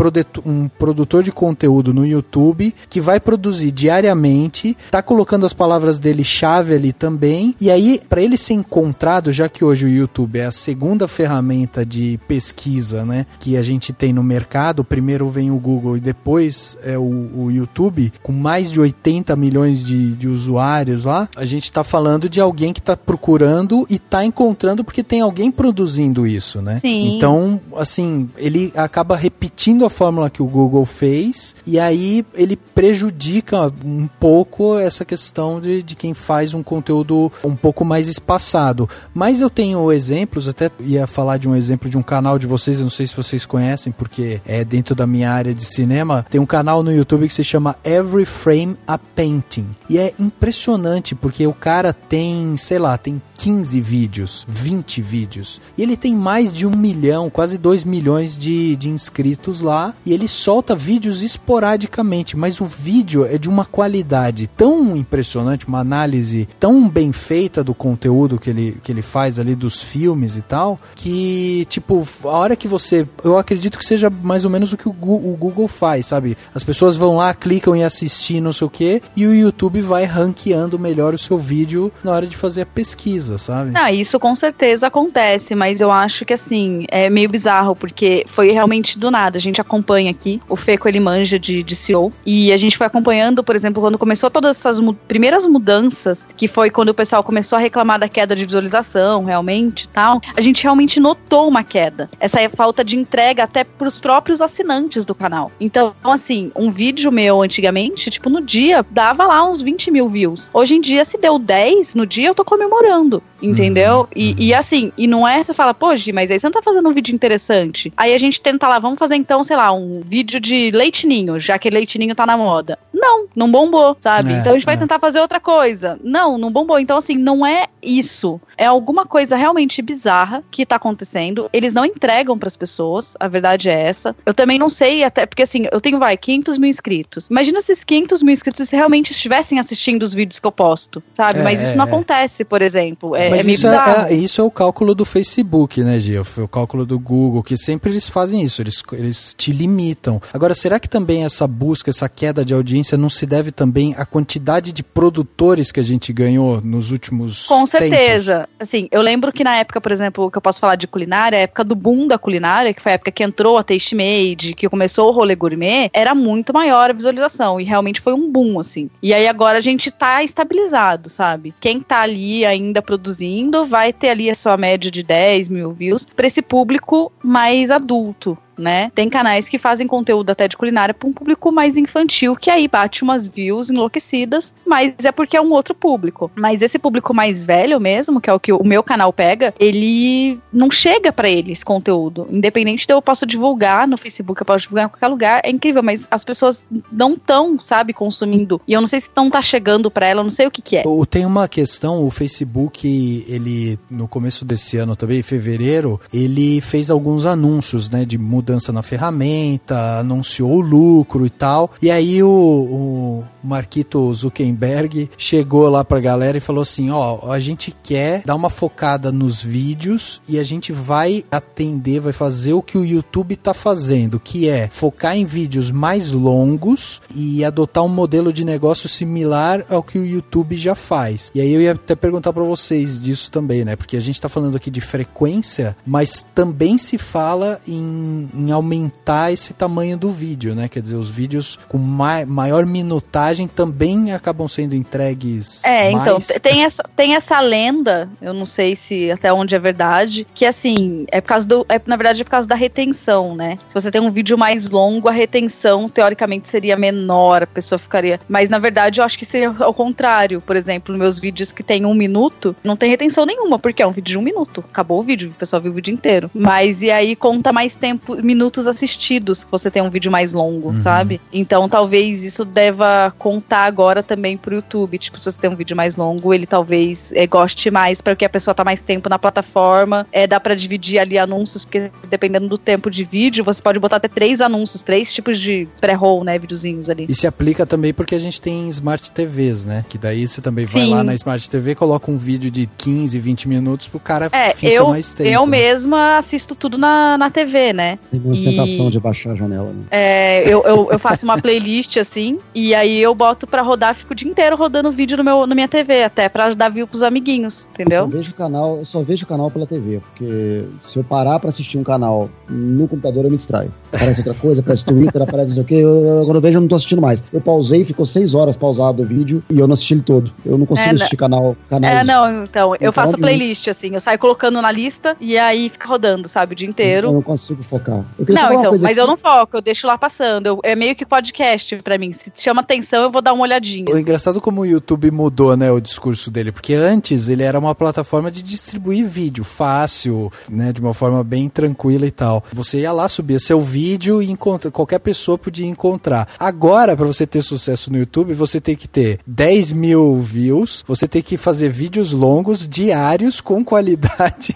um 0.45 0.67
produtor 0.67 1.23
de 1.23 1.31
conteúdo 1.31 1.93
no 1.93 2.05
YouTube 2.05 2.73
que 2.89 3.01
vai 3.01 3.19
produzir 3.19 3.71
diariamente, 3.71 4.77
tá 4.89 5.01
colocando 5.01 5.45
as 5.45 5.53
palavras 5.53 5.99
dele 5.99 6.23
chave 6.23 6.73
ali 6.73 6.93
também, 6.93 7.55
e 7.59 7.69
aí 7.69 8.01
para 8.09 8.21
ele 8.21 8.37
ser 8.37 8.53
encontrado, 8.53 9.31
já 9.31 9.47
que 9.47 9.63
hoje 9.63 9.85
o 9.85 9.89
YouTube 9.89 10.39
é 10.39 10.45
a 10.45 10.51
segunda 10.51 11.07
ferramenta 11.07 11.85
de 11.85 12.19
pesquisa, 12.27 13.05
né, 13.05 13.25
que 13.39 13.57
a 13.57 13.61
gente 13.61 13.93
tem 13.93 14.13
no 14.13 14.23
mercado, 14.23 14.83
primeiro 14.83 15.27
vem 15.29 15.51
o 15.51 15.57
Google 15.57 15.97
e 15.97 15.99
depois 15.99 16.77
é 16.83 16.97
o, 16.97 17.29
o 17.35 17.51
YouTube, 17.51 18.11
com 18.21 18.31
mais 18.31 18.71
de 18.71 18.79
80 18.79 19.35
milhões 19.35 19.83
de, 19.83 20.11
de 20.15 20.27
usuários 20.27 21.05
lá, 21.05 21.29
a 21.35 21.45
gente 21.45 21.71
tá 21.71 21.83
falando 21.83 22.29
de 22.29 22.39
alguém 22.39 22.73
que 22.73 22.81
tá 22.81 22.95
procurando 22.95 23.85
e 23.89 23.97
tá 23.97 24.25
encontrando 24.25 24.83
porque 24.83 25.03
tem 25.03 25.21
alguém 25.21 25.51
produzindo 25.51 26.25
isso, 26.25 26.61
né? 26.61 26.79
Sim. 26.81 27.15
Então, 27.15 27.61
assim, 27.75 28.27
ele 28.35 28.73
acaba 28.75 29.15
repetindo 29.15 29.85
a 29.85 29.89
fórmula 29.89 30.31
que 30.31 30.41
o 30.41 30.47
Google 30.47 30.83
fez 30.83 31.55
e 31.65 31.79
aí 31.79 32.25
ele 32.33 32.55
prejudica 32.55 33.71
um 33.85 34.07
pouco 34.19 34.79
essa 34.79 35.05
questão 35.05 35.61
de, 35.61 35.83
de 35.83 35.95
quem 35.95 36.15
faz 36.15 36.55
um 36.55 36.63
conteúdo 36.63 37.31
um 37.43 37.55
pouco 37.55 37.85
mais 37.85 38.07
espaçado. 38.07 38.89
Mas 39.13 39.41
eu 39.41 39.49
tenho 39.49 39.91
exemplos, 39.91 40.47
até 40.47 40.71
ia 40.79 41.05
falar 41.05 41.37
de 41.37 41.47
um 41.47 41.55
exemplo 41.55 41.87
de 41.87 41.97
um 41.97 42.01
canal 42.01 42.39
de 42.39 42.47
vocês, 42.47 42.79
eu 42.79 42.83
não 42.83 42.89
sei 42.89 43.05
se 43.05 43.15
vocês 43.15 43.45
conhecem, 43.45 43.93
porque 43.93 44.41
é 44.45 44.63
dentro 44.63 44.95
da 44.95 45.05
minha 45.05 45.31
área 45.31 45.53
de 45.53 45.63
cinema. 45.63 46.25
Tem 46.31 46.41
um 46.41 46.45
canal 46.45 46.81
no 46.81 46.91
YouTube 46.91 47.27
que 47.27 47.33
se 47.33 47.43
chama 47.43 47.75
Every 47.83 48.25
Frame 48.25 48.75
a 48.87 48.97
Painting. 48.97 49.67
E 49.87 49.99
é 49.99 50.13
impressionante, 50.17 51.13
porque 51.13 51.45
o 51.45 51.53
cara 51.53 51.93
tem, 51.93 52.57
sei 52.57 52.79
lá, 52.79 52.97
tem 52.97 53.21
15 53.35 53.81
vídeos, 53.81 54.45
20 54.47 55.01
vídeos. 55.01 55.61
E 55.77 55.81
ele 55.81 55.97
tem 55.97 56.15
mais 56.15 56.53
de 56.53 56.65
um 56.67 56.70
milhão, 56.75 57.29
quase 57.29 57.57
2 57.57 57.85
milhões 57.85 58.37
de, 58.37 58.75
de 58.75 58.89
inscritos 58.89 59.61
lá. 59.61 59.93
E 60.05 60.13
ele 60.13 60.27
solta 60.27 60.75
vídeos 60.75 61.21
esporadicamente, 61.21 62.35
mas 62.37 62.61
o 62.61 62.65
vídeo 62.65 63.25
é 63.25 63.37
de 63.37 63.49
uma 63.49 63.65
qualidade 63.65 64.47
tão 64.47 64.95
impressionante, 64.95 65.67
uma 65.67 65.79
análise 65.79 66.47
tão 66.59 66.87
bem 66.89 67.11
feita 67.11 67.63
do 67.63 67.73
conteúdo 67.73 68.39
que 68.39 68.49
ele, 68.49 68.77
que 68.83 68.91
ele 68.91 69.01
faz 69.01 69.39
ali 69.39 69.55
dos 69.55 69.81
filmes 69.81 70.37
e 70.37 70.41
tal, 70.41 70.79
que, 70.95 71.65
tipo, 71.69 72.07
a 72.23 72.27
hora 72.27 72.55
que 72.55 72.67
você. 72.67 73.07
Eu 73.23 73.37
acredito 73.37 73.77
que 73.77 73.85
seja 73.85 74.09
mais 74.09 74.45
ou 74.45 74.51
menos 74.51 74.73
o 74.73 74.77
que 74.77 74.87
o 74.87 74.93
Google 74.93 75.67
faz, 75.67 76.07
sabe? 76.07 76.37
As 76.53 76.63
pessoas 76.63 76.95
vão 76.95 77.15
lá, 77.15 77.33
clicam 77.33 77.75
em 77.75 77.83
assistir, 77.83 78.41
não 78.41 78.53
sei 78.53 78.67
o 78.67 78.69
que, 78.69 79.01
e 79.15 79.25
o 79.25 79.33
YouTube 79.33 79.81
vai 79.81 80.05
ranqueando 80.05 80.77
melhor 80.77 81.13
o 81.13 81.17
seu 81.17 81.37
vídeo 81.37 81.91
na 82.03 82.11
hora 82.11 82.27
de 82.27 82.35
fazer 82.37 82.61
a 82.61 82.65
pesquisa, 82.65 83.37
sabe? 83.37 83.71
Ah, 83.73 83.91
isso 83.91 84.19
com 84.19 84.35
certeza 84.35 84.87
acontece, 84.87 85.55
mas 85.55 85.81
eu 85.81 85.91
acho 85.91 86.25
que 86.25 86.33
assim, 86.33 86.60
é 86.89 87.09
meio 87.09 87.29
bizarro, 87.29 87.75
porque 87.75 88.23
foi 88.27 88.51
realmente 88.51 88.97
do 88.97 89.09
nada. 89.11 89.37
A 89.37 89.41
gente 89.41 89.59
acompanha 89.61 90.11
aqui, 90.11 90.41
o 90.49 90.55
Feco 90.55 90.87
ele 90.87 90.99
manja 90.99 91.37
de, 91.39 91.63
de 91.63 91.75
SEO, 91.75 92.11
e 92.25 92.51
a 92.51 92.57
gente 92.57 92.77
foi 92.77 92.87
acompanhando, 92.87 93.43
por 93.43 93.55
exemplo, 93.55 93.81
quando 93.81 93.97
começou 93.97 94.29
todas 94.29 94.57
essas 94.57 94.79
mu- 94.79 94.93
primeiras 94.93 95.45
mudanças, 95.45 96.27
que 96.35 96.47
foi 96.47 96.69
quando 96.69 96.89
o 96.89 96.93
pessoal 96.93 97.23
começou 97.23 97.57
a 97.57 97.59
reclamar 97.61 97.99
da 97.99 98.09
queda 98.09 98.35
de 98.35 98.45
visualização, 98.45 99.23
realmente 99.23 99.83
e 99.83 99.87
tal, 99.87 100.21
a 100.35 100.41
gente 100.41 100.63
realmente 100.63 100.99
notou 100.99 101.47
uma 101.47 101.63
queda. 101.63 102.09
Essa 102.19 102.41
é 102.41 102.49
falta 102.49 102.83
de 102.83 102.97
entrega 102.97 103.43
até 103.43 103.63
pros 103.63 103.97
próprios 103.99 104.41
assinantes 104.41 105.05
do 105.05 105.15
canal. 105.15 105.51
Então, 105.59 105.93
assim, 106.03 106.51
um 106.55 106.71
vídeo 106.71 107.11
meu 107.11 107.41
antigamente, 107.41 108.09
tipo, 108.09 108.29
no 108.29 108.41
dia, 108.41 108.85
dava 108.89 109.25
lá 109.25 109.47
uns 109.49 109.61
20 109.61 109.91
mil 109.91 110.09
views. 110.09 110.49
Hoje 110.53 110.75
em 110.75 110.81
dia, 110.81 111.05
se 111.05 111.17
deu 111.17 111.37
10 111.39 111.95
no 111.95 112.05
dia, 112.05 112.27
eu 112.27 112.35
tô 112.35 112.43
comemorando. 112.43 113.21
Entendeu? 113.41 114.07
E, 114.15 114.35
e 114.37 114.53
assim, 114.53 114.91
e 114.95 115.07
não 115.07 115.27
é 115.27 115.41
você 115.41 115.51
fala, 115.51 115.73
pô, 115.73 115.95
Gi, 115.95 116.11
mas 116.11 116.29
aí 116.29 116.39
você 116.39 116.45
não 116.51 116.61
tá 116.61 116.61
fazendo 116.61 116.89
um 116.89 116.93
vídeo 116.93 117.15
interessante. 117.15 117.91
Aí 117.95 118.13
a 118.13 118.17
gente 118.17 118.41
tenta 118.41 118.67
lá, 118.67 118.77
vamos 118.77 118.99
fazer 118.99 119.15
então, 119.15 119.43
sei 119.43 119.55
lá, 119.55 119.71
um 119.71 120.01
vídeo 120.01 120.39
de 120.39 120.69
leitinho, 120.71 121.39
já 121.39 121.57
que 121.57 121.69
leitinho 121.69 122.13
tá 122.13 122.25
na 122.25 122.35
moda. 122.35 122.77
Não, 123.01 123.25
não 123.35 123.51
bombou, 123.51 123.97
sabe? 123.99 124.31
É, 124.31 124.37
então 124.37 124.51
a 124.51 124.55
gente 124.55 124.65
vai 124.65 124.75
é. 124.75 124.77
tentar 124.77 124.99
fazer 124.99 125.19
outra 125.19 125.39
coisa. 125.39 125.99
Não, 126.03 126.37
não 126.37 126.51
bombou. 126.51 126.79
Então, 126.79 126.97
assim, 126.97 127.15
não 127.15 127.43
é 127.43 127.65
isso. 127.81 128.39
É 128.55 128.65
alguma 128.65 129.07
coisa 129.07 129.35
realmente 129.35 129.81
bizarra 129.81 130.43
que 130.51 130.65
tá 130.65 130.75
acontecendo. 130.75 131.49
Eles 131.51 131.73
não 131.73 131.83
entregam 131.83 132.37
pras 132.37 132.55
pessoas, 132.55 133.15
a 133.19 133.27
verdade 133.27 133.69
é 133.69 133.87
essa. 133.87 134.15
Eu 134.23 134.35
também 134.35 134.59
não 134.59 134.69
sei, 134.69 135.03
até 135.03 135.25
porque 135.25 135.41
assim, 135.41 135.67
eu 135.71 135.81
tenho, 135.81 135.97
vai, 135.97 136.15
500 136.15 136.59
mil 136.59 136.69
inscritos. 136.69 137.27
Imagina 137.29 137.59
se 137.59 137.71
esses 137.71 137.83
500 137.83 138.21
mil 138.21 138.33
inscritos 138.33 138.69
realmente 138.69 139.11
estivessem 139.11 139.57
assistindo 139.57 140.03
os 140.03 140.13
vídeos 140.13 140.39
que 140.39 140.45
eu 140.45 140.51
posto, 140.51 141.01
sabe? 141.15 141.39
É, 141.39 141.43
Mas 141.43 141.61
isso 141.61 141.73
é, 141.73 141.75
não 141.75 141.85
é. 141.85 141.87
acontece, 141.87 142.45
por 142.45 142.61
exemplo. 142.61 143.15
É, 143.15 143.31
Mas 143.31 143.47
é 143.47 143.51
isso, 143.51 143.67
é, 143.67 144.11
é- 144.11 144.13
isso 144.13 144.41
é 144.41 144.43
o 144.43 144.51
cálculo 144.51 144.93
do 144.93 145.05
Facebook, 145.05 145.83
né, 145.83 145.99
Gil? 145.99 146.21
O 146.37 146.47
cálculo 146.47 146.85
do 146.85 146.99
Google, 146.99 147.41
que 147.41 147.57
sempre 147.57 147.89
eles 147.89 148.07
fazem 148.07 148.43
isso, 148.43 148.61
eles, 148.61 148.83
eles 148.93 149.33
te 149.35 149.51
limitam. 149.51 150.21
Agora, 150.31 150.53
será 150.53 150.79
que 150.79 150.87
também 150.87 151.25
essa 151.25 151.47
busca, 151.47 151.89
essa 151.89 152.07
queda 152.07 152.45
de 152.45 152.53
audiência 152.53 152.90
não 152.97 153.09
se 153.09 153.25
deve 153.25 153.51
também 153.51 153.93
à 153.97 154.05
quantidade 154.05 154.71
de 154.71 154.83
produtores 154.83 155.71
que 155.71 155.79
a 155.79 155.83
gente 155.83 156.11
ganhou 156.11 156.61
nos 156.61 156.91
últimos 156.91 157.45
Com 157.45 157.63
tempos? 157.63 157.71
certeza. 157.71 158.49
Assim, 158.59 158.87
eu 158.91 159.01
lembro 159.01 159.31
que 159.31 159.43
na 159.43 159.55
época, 159.55 159.79
por 159.79 159.91
exemplo, 159.91 160.29
que 160.29 160.37
eu 160.37 160.41
posso 160.41 160.59
falar 160.59 160.75
de 160.75 160.87
culinária, 160.87 161.37
a 161.37 161.41
época 161.41 161.63
do 161.63 161.75
boom 161.75 162.07
da 162.07 162.17
culinária, 162.17 162.73
que 162.73 162.81
foi 162.81 162.93
a 162.93 162.95
época 162.95 163.11
que 163.11 163.23
entrou 163.23 163.57
a 163.57 163.63
Taste 163.63 163.95
Made, 163.95 164.53
que 164.53 164.69
começou 164.69 165.09
o 165.09 165.11
rolê 165.11 165.35
gourmet, 165.35 165.89
era 165.93 166.13
muito 166.15 166.53
maior 166.53 166.89
a 166.89 166.93
visualização. 166.93 167.59
E 167.59 167.63
realmente 167.63 168.01
foi 168.01 168.13
um 168.13 168.31
boom, 168.31 168.59
assim. 168.59 168.89
E 169.01 169.13
aí 169.13 169.27
agora 169.27 169.57
a 169.57 169.61
gente 169.61 169.91
tá 169.91 170.23
estabilizado, 170.23 171.09
sabe? 171.09 171.53
Quem 171.59 171.79
tá 171.81 172.01
ali 172.01 172.45
ainda 172.45 172.81
produzindo 172.81 173.65
vai 173.65 173.93
ter 173.93 174.09
ali 174.09 174.29
a 174.29 174.35
sua 174.35 174.57
média 174.57 174.91
de 174.91 175.03
10 175.03 175.49
mil 175.49 175.71
views 175.71 176.07
pra 176.15 176.27
esse 176.27 176.41
público 176.41 177.11
mais 177.23 177.71
adulto. 177.71 178.37
Né? 178.61 178.91
Tem 178.95 179.09
canais 179.09 179.49
que 179.49 179.57
fazem 179.57 179.87
conteúdo 179.87 180.29
até 180.29 180.47
de 180.47 180.55
culinária 180.55 180.93
para 180.93 181.07
um 181.09 181.13
público 181.13 181.51
mais 181.51 181.75
infantil, 181.77 182.35
que 182.35 182.49
aí 182.49 182.67
bate 182.67 183.03
umas 183.03 183.27
views 183.27 183.69
enlouquecidas, 183.69 184.53
mas 184.65 184.93
é 185.03 185.11
porque 185.11 185.35
é 185.35 185.41
um 185.41 185.51
outro 185.51 185.73
público. 185.73 186.31
Mas 186.35 186.61
esse 186.61 186.77
público 186.77 187.13
mais 187.13 187.43
velho 187.43 187.79
mesmo, 187.79 188.21
que 188.21 188.29
é 188.29 188.33
o 188.33 188.39
que 188.39 188.53
o 188.53 188.63
meu 188.63 188.83
canal 188.83 189.11
pega, 189.11 189.53
ele 189.59 190.39
não 190.53 190.69
chega 190.69 191.11
para 191.11 191.29
ele 191.29 191.51
esse 191.51 191.65
conteúdo. 191.65 192.27
Independente 192.29 192.85
de 192.87 192.93
eu 192.93 193.01
posso 193.01 193.25
divulgar 193.25 193.87
no 193.87 193.97
Facebook, 193.97 194.41
eu 194.41 194.45
posso 194.45 194.63
divulgar 194.63 194.85
em 194.85 194.89
qualquer 194.89 195.07
lugar, 195.07 195.41
é 195.43 195.49
incrível, 195.49 195.81
mas 195.81 196.07
as 196.11 196.23
pessoas 196.23 196.65
não 196.91 197.13
estão, 197.13 197.59
sabe, 197.59 197.93
consumindo. 197.93 198.61
E 198.67 198.73
eu 198.73 198.81
não 198.81 198.87
sei 198.87 198.99
se 198.99 199.09
não 199.15 199.29
tá 199.29 199.41
chegando 199.41 199.89
para 199.89 200.07
ela, 200.07 200.19
eu 200.19 200.23
não 200.23 200.29
sei 200.29 200.47
o 200.47 200.51
que 200.51 200.61
que 200.61 200.77
é. 200.77 200.83
Tem 201.09 201.25
uma 201.25 201.47
questão, 201.47 202.05
o 202.05 202.11
Facebook, 202.11 203.25
ele, 203.27 203.77
no 203.89 204.07
começo 204.07 204.45
desse 204.45 204.77
ano 204.77 204.95
também, 204.95 205.19
em 205.19 205.23
fevereiro, 205.23 205.99
ele 206.13 206.61
fez 206.61 206.89
alguns 206.89 207.25
anúncios, 207.25 207.89
né, 207.89 208.05
de 208.05 208.17
mudança 208.17 208.50
na 208.71 208.81
ferramenta, 208.81 209.99
anunciou 209.99 210.53
o 210.53 210.61
lucro 210.61 211.25
e 211.25 211.29
tal. 211.29 211.71
E 211.81 211.89
aí 211.89 212.21
o, 212.23 212.29
o 212.29 213.23
Marquito 213.43 214.13
Zuckerberg 214.13 215.09
chegou 215.17 215.69
lá 215.69 215.83
pra 215.83 215.99
galera 215.99 216.37
e 216.37 216.41
falou 216.41 216.61
assim, 216.61 216.89
ó, 216.89 217.31
a 217.31 217.39
gente 217.39 217.75
quer 217.83 218.23
dar 218.25 218.35
uma 218.35 218.49
focada 218.49 219.11
nos 219.11 219.41
vídeos 219.41 220.21
e 220.27 220.39
a 220.39 220.43
gente 220.43 220.71
vai 220.71 221.23
atender, 221.31 221.99
vai 221.99 222.13
fazer 222.13 222.53
o 222.53 222.61
que 222.61 222.77
o 222.77 222.85
YouTube 222.85 223.35
tá 223.35 223.53
fazendo, 223.53 224.19
que 224.19 224.47
é 224.47 224.67
focar 224.67 225.15
em 225.15 225.25
vídeos 225.25 225.71
mais 225.71 226.11
longos 226.11 227.01
e 227.15 227.43
adotar 227.43 227.83
um 227.83 227.89
modelo 227.89 228.31
de 228.31 228.45
negócio 228.45 228.87
similar 228.87 229.65
ao 229.69 229.83
que 229.83 229.97
o 229.97 230.05
YouTube 230.05 230.55
já 230.55 230.75
faz. 230.75 231.31
E 231.33 231.41
aí 231.41 231.51
eu 231.51 231.61
ia 231.61 231.71
até 231.73 231.95
perguntar 231.95 232.33
pra 232.33 232.43
vocês 232.43 233.01
disso 233.01 233.31
também, 233.31 233.65
né? 233.65 233.75
Porque 233.75 233.97
a 233.97 233.99
gente 233.99 234.21
tá 234.21 234.29
falando 234.29 234.55
aqui 234.55 234.69
de 234.69 234.81
frequência, 234.81 235.75
mas 235.85 236.25
também 236.35 236.77
se 236.77 236.97
fala 236.97 237.59
em, 237.67 238.29
em 238.33 238.51
aumentar 238.51 239.31
esse 239.31 239.53
tamanho 239.53 239.97
do 239.97 240.09
vídeo, 240.11 240.55
né? 240.55 240.67
Quer 240.67 240.81
dizer, 240.81 240.95
os 240.95 241.09
vídeos 241.09 241.59
com 241.67 241.77
mai- 241.77 242.25
maior 242.25 242.65
minutagem 242.65 243.47
também 243.47 244.13
acabam 244.13 244.47
sendo 244.47 244.75
entregues 244.75 245.63
É, 245.63 245.91
então, 245.91 246.13
mais. 246.13 246.27
te- 246.27 246.39
tem 246.39 246.63
essa, 246.63 246.83
tem 246.95 247.15
essa 247.15 247.39
lenda, 247.39 248.09
eu 248.21 248.33
não 248.33 248.45
sei 248.45 248.75
se 248.75 249.11
até 249.11 249.31
onde 249.33 249.55
é 249.55 249.59
verdade, 249.59 250.25
que 250.33 250.45
assim, 250.45 251.05
é 251.11 251.19
por 251.21 251.27
causa 251.27 251.47
do. 251.47 251.65
É, 251.69 251.79
na 251.85 251.95
verdade, 251.95 252.21
é 252.21 252.23
por 252.23 252.29
causa 252.31 252.47
da 252.47 252.55
retenção, 252.55 253.35
né? 253.35 253.57
Se 253.67 253.73
você 253.73 253.89
tem 253.91 254.01
um 254.01 254.11
vídeo 254.11 254.37
mais 254.37 254.69
longo, 254.69 255.07
a 255.07 255.11
retenção, 255.11 255.89
teoricamente, 255.89 256.49
seria 256.49 256.75
menor, 256.77 257.43
a 257.43 257.47
pessoa 257.47 257.79
ficaria. 257.79 258.19
Mas 258.27 258.49
na 258.49 258.59
verdade, 258.59 258.99
eu 258.99 259.05
acho 259.05 259.17
que 259.17 259.25
seria 259.25 259.53
ao 259.59 259.73
contrário. 259.73 260.41
Por 260.41 260.55
exemplo, 260.55 260.97
meus 260.97 261.19
vídeos 261.19 261.51
que 261.51 261.63
tem 261.63 261.85
um 261.85 261.93
minuto, 261.93 262.55
não 262.63 262.75
tem 262.75 262.89
retenção 262.89 263.25
nenhuma, 263.25 263.57
porque 263.59 263.81
é 263.81 263.87
um 263.87 263.91
vídeo 263.91 264.11
de 264.11 264.17
um 264.17 264.21
minuto. 264.21 264.63
Acabou 264.71 264.99
o 264.99 265.03
vídeo, 265.03 265.29
o 265.29 265.33
pessoal 265.33 265.61
viu 265.61 265.71
o 265.71 265.75
vídeo 265.75 265.93
inteiro. 265.93 266.29
Mas 266.33 266.81
e 266.81 266.91
aí 266.91 267.15
conta 267.15 267.51
mais 267.51 267.75
tempo, 267.75 268.15
minutos 268.21 268.67
assistidos, 268.67 269.43
que 269.43 269.51
você 269.51 269.69
tem 269.71 269.81
um 269.81 269.89
vídeo 269.89 270.11
mais 270.11 270.33
longo, 270.33 270.69
Uhum. 270.69 270.81
sabe? 270.81 271.21
Então 271.31 271.67
talvez 271.69 272.23
isso 272.23 272.43
deva 272.45 273.13
contar 273.17 273.65
agora 273.65 274.01
também 274.03 274.37
pro 274.37 274.55
YouTube. 274.55 274.97
Tipo, 274.97 275.19
se 275.19 275.25
você 275.31 275.37
tem 275.39 275.49
um 275.49 275.55
vídeo 275.55 275.75
mais 275.75 275.95
longo, 275.95 276.33
ele 276.33 276.45
talvez 276.45 277.11
eh, 277.15 277.27
goste 277.27 277.69
mais, 277.71 278.01
porque 278.01 278.25
a 278.25 278.29
pessoa 278.29 278.53
tá 278.53 278.63
mais 278.63 278.79
tempo 278.79 279.09
na 279.09 279.17
plataforma. 279.19 280.07
É, 280.11 280.25
dá 280.27 280.39
pra 280.39 280.55
dividir 280.55 280.99
ali 280.99 281.17
anúncios, 281.17 281.63
porque 281.65 281.91
dependendo 282.09 282.47
do 282.47 282.57
tempo 282.57 282.89
de 282.89 283.03
vídeo, 283.03 283.43
você 283.43 283.61
pode 283.61 283.79
botar 283.79 283.97
até 283.97 284.07
três 284.07 284.41
anúncios, 284.41 284.83
três 284.83 285.13
tipos 285.13 285.39
de 285.39 285.67
pré-roll, 285.79 286.23
né? 286.23 286.37
Videozinhos 286.37 286.89
ali. 286.89 287.05
E 287.09 287.15
se 287.15 287.27
aplica 287.27 287.65
também 287.65 287.93
porque 287.93 288.15
a 288.15 288.19
gente 288.19 288.41
tem 288.41 288.67
Smart 288.69 289.11
TVs, 289.11 289.65
né? 289.65 289.85
Que 289.89 289.97
daí 289.97 290.27
você 290.27 290.41
também 290.41 290.65
vai 290.65 290.83
Sim. 290.83 290.91
lá 290.91 291.03
na 291.03 291.13
Smart 291.13 291.49
TV, 291.49 291.75
coloca 291.75 292.09
um 292.11 292.17
vídeo 292.17 292.49
de 292.51 292.67
15, 292.77 293.17
20 293.19 293.47
minutos 293.47 293.87
pro 293.87 293.99
cara 293.99 294.29
É, 294.31 294.53
fica 294.53 294.71
eu, 294.71 294.89
mais 294.89 295.13
tempo. 295.13 295.29
eu 295.29 295.45
né? 295.45 295.51
mesma 295.57 296.17
assisto 296.17 296.55
tudo 296.55 296.77
na, 296.77 297.17
na 297.17 297.29
TV, 297.29 297.73
né? 297.73 297.99
Tem 298.11 298.19
menos 298.19 298.39
E- 298.41 298.43
tentação 298.43 298.89
de 298.89 298.99
baixar 298.99 299.31
a 299.31 299.35
janela. 299.35 299.69
Né? 299.71 299.83
É, 299.89 300.43
eu, 300.45 300.63
eu, 300.65 300.89
eu 300.91 300.99
faço 300.99 301.23
uma 301.25 301.41
playlist 301.41 301.95
assim, 301.97 302.39
e 302.53 302.75
aí 302.75 302.99
eu 302.99 303.15
boto 303.15 303.47
pra 303.47 303.61
rodar, 303.61 303.95
fico 303.95 304.11
o 304.11 304.15
dia 304.15 304.29
inteiro 304.29 304.57
rodando 304.57 304.91
vídeo 304.91 305.15
no 305.15 305.23
meu, 305.23 305.47
na 305.47 305.55
minha 305.55 305.67
TV, 305.67 306.03
até 306.03 306.27
pra 306.27 306.53
dar 306.53 306.69
view 306.69 306.85
pros 306.85 307.01
amiguinhos, 307.03 307.65
Eu 307.67 307.71
entendeu? 307.73 308.03
só 308.03 308.07
vejo 308.17 308.31
o 308.31 308.35
canal, 308.35 308.77
eu 308.77 308.85
só 308.85 309.01
vejo 309.01 309.23
o 309.23 309.27
canal 309.27 309.49
pela 309.49 309.65
TV, 309.65 310.01
porque 310.01 310.63
se 310.83 310.99
eu 310.99 311.03
parar 311.05 311.39
pra 311.39 311.47
assistir 311.49 311.77
um 311.77 311.83
canal 311.83 312.29
no 312.49 312.85
computador, 312.87 313.23
eu 313.23 313.31
me 313.31 313.37
distraio. 313.37 313.71
Aparece 313.93 314.19
outra 314.19 314.33
coisa, 314.33 314.59
aparece 314.61 314.85
Twitter, 314.85 315.21
aparece 315.21 315.47
não 315.49 315.55
sei 315.55 315.63
o 315.63 315.65
quê. 315.65 315.75
Eu, 315.75 316.05
eu- 316.05 316.25
quando 316.25 316.35
eu 316.35 316.41
vejo, 316.41 316.57
eu 316.57 316.61
não 316.61 316.67
tô 316.67 316.75
assistindo 316.75 317.01
mais. 317.01 317.23
Eu 317.31 317.39
pausei, 317.39 317.85
ficou 317.85 318.05
seis 318.05 318.33
horas 318.33 318.57
pausado 318.57 319.03
o 319.03 319.05
vídeo 319.05 319.41
e 319.49 319.57
eu 319.59 319.67
não 319.67 319.73
assisti 319.73 319.93
ele 319.93 320.01
todo. 320.01 320.31
Eu 320.45 320.57
não 320.57 320.65
consigo 320.65 320.89
É, 320.89 320.91
né? 320.93 320.95
assistir 320.97 321.15
canal, 321.17 321.55
canais. 321.69 321.99
É, 321.99 322.03
não, 322.03 322.43
então, 322.43 322.75
eu 322.79 322.91
faço 322.91 323.15
alguém- 323.15 323.37
playlist, 323.37 323.67
assim, 323.69 323.93
eu 323.93 323.99
saio 324.01 324.19
colocando 324.19 324.61
na 324.61 324.71
lista 324.71 325.15
e 325.19 325.37
aí 325.37 325.69
fica 325.69 325.87
rodando, 325.87 326.27
sabe, 326.27 326.53
o 326.53 326.55
dia 326.55 326.67
Eu 326.67 326.71
inteiro. 326.71 327.11
não 327.11 327.21
consigo 327.21 327.63
focar. 327.63 328.00
Não, 328.27 328.43
uma 328.51 328.55
então, 328.55 328.71
mas 328.73 328.83
aqui. 328.83 328.99
eu 328.99 329.07
não 329.07 329.17
foco, 329.17 329.57
eu 329.57 329.61
deixo 329.61 329.87
lá 329.87 329.97
passando. 329.97 330.45
eu- 330.47 330.59
é 330.63 330.75
meio 330.75 330.95
que 330.95 331.05
podcast 331.05 331.75
pra 331.83 331.97
mim. 331.97 332.13
Se 332.13 332.31
chama 332.35 332.61
atenção, 332.61 333.03
eu 333.03 333.11
vou 333.11 333.21
dar 333.21 333.33
uma 333.33 333.43
olhadinha. 333.43 333.93
O 333.93 333.97
engraçado 333.97 334.37
é 334.37 334.41
como 334.41 334.61
o 334.61 334.65
YouTube 334.65 335.09
mudou, 335.11 335.55
né, 335.57 335.71
o 335.71 335.79
discurso 335.79 336.29
dele, 336.31 336.51
porque 336.51 336.73
antes 336.73 337.29
ele 337.29 337.43
era 337.43 337.57
uma 337.59 337.73
plataforma 337.75 338.29
de 338.31 338.41
distribuir 338.41 339.05
vídeo 339.07 339.43
fácil, 339.43 340.31
né, 340.49 340.71
de 340.73 340.79
uma 340.81 340.93
forma 340.93 341.23
bem 341.23 341.49
tranquila 341.49 342.05
e 342.05 342.11
tal. 342.11 342.43
Você 342.53 342.81
ia 342.81 342.91
lá, 342.91 343.07
subia 343.07 343.39
seu 343.39 343.59
vídeo 343.61 344.21
e 344.21 344.29
encontra, 344.31 344.69
qualquer 344.71 344.99
pessoa 344.99 345.37
podia 345.37 345.65
encontrar. 345.65 346.27
Agora, 346.39 346.95
para 346.95 347.05
você 347.05 347.25
ter 347.27 347.41
sucesso 347.41 347.91
no 347.91 347.97
YouTube, 347.97 348.33
você 348.33 348.59
tem 348.61 348.75
que 348.75 348.87
ter 348.87 349.19
10 349.25 349.71
mil 349.73 350.21
views, 350.21 350.83
você 350.87 351.07
tem 351.07 351.21
que 351.21 351.37
fazer 351.37 351.69
vídeos 351.69 352.11
longos, 352.11 352.67
diários, 352.67 353.41
com 353.41 353.63
qualidade. 353.63 354.55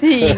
Sim. 0.00 0.24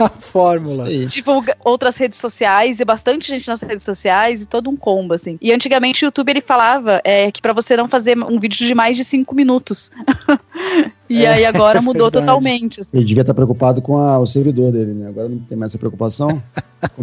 É 0.00 0.02
a 0.04 0.08
fórmula. 0.08 0.84
Aí. 0.86 1.06
divulga 1.06 1.56
outras 1.70 1.96
redes 1.96 2.18
sociais 2.18 2.80
e 2.80 2.84
bastante 2.84 3.28
gente 3.28 3.46
nas 3.48 3.60
redes 3.62 3.84
sociais 3.84 4.42
e 4.42 4.46
todo 4.46 4.68
um 4.70 4.76
combo, 4.76 5.14
assim. 5.14 5.38
E 5.40 5.52
antigamente 5.52 6.04
o 6.04 6.06
YouTube 6.06 6.30
ele 6.30 6.40
falava 6.40 7.00
é, 7.04 7.30
que 7.30 7.40
pra 7.40 7.52
você 7.52 7.76
não 7.76 7.88
fazer 7.88 8.18
um 8.18 8.38
vídeo 8.38 8.58
de 8.66 8.74
mais 8.74 8.96
de 8.96 9.04
cinco 9.04 9.34
minutos. 9.34 9.90
e 11.08 11.24
É, 11.24 11.28
aí 11.34 11.44
agora 11.46 11.80
mudou 11.82 12.04
verdade. 12.10 12.26
totalmente. 12.26 12.80
assim. 12.80 12.90
Ele 12.96 13.04
devia 13.06 13.22
estar 13.22 13.34
preocupado 13.34 13.80
com 13.82 13.96
a- 13.98 14.18
o 14.18 14.26
servidor 14.26 14.72
dele, 14.72 14.92
né? 14.92 15.08
Agora 15.08 15.28
não 15.28 15.38
tem 15.38 15.56
mais 15.56 15.70
essa 15.72 15.78
preocupação. 15.78 16.42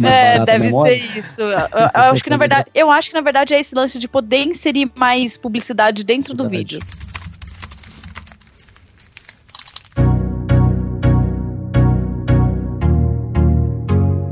É, 0.02 0.38
a 0.38 0.44
deve 0.44 0.72
ser 0.72 1.18
isso. 1.18 1.40
Eu, 1.42 1.50
eu- 1.50 1.90
acho 2.12 2.22
que 2.24 2.30
na 2.30 2.36
verdade, 2.36 2.66
eu 2.74 2.90
acho 2.90 3.08
que 3.10 3.14
na 3.14 3.20
verdade 3.20 3.54
é 3.54 3.60
esse 3.60 3.74
lance 3.74 3.98
de 3.98 4.08
poder 4.08 4.44
inserir 4.44 4.90
mais 4.94 5.36
publicidade 5.36 6.02
dentro 6.04 6.34
do 6.34 6.44
Publicidade. 6.44 6.84
vídeo. 6.84 7.07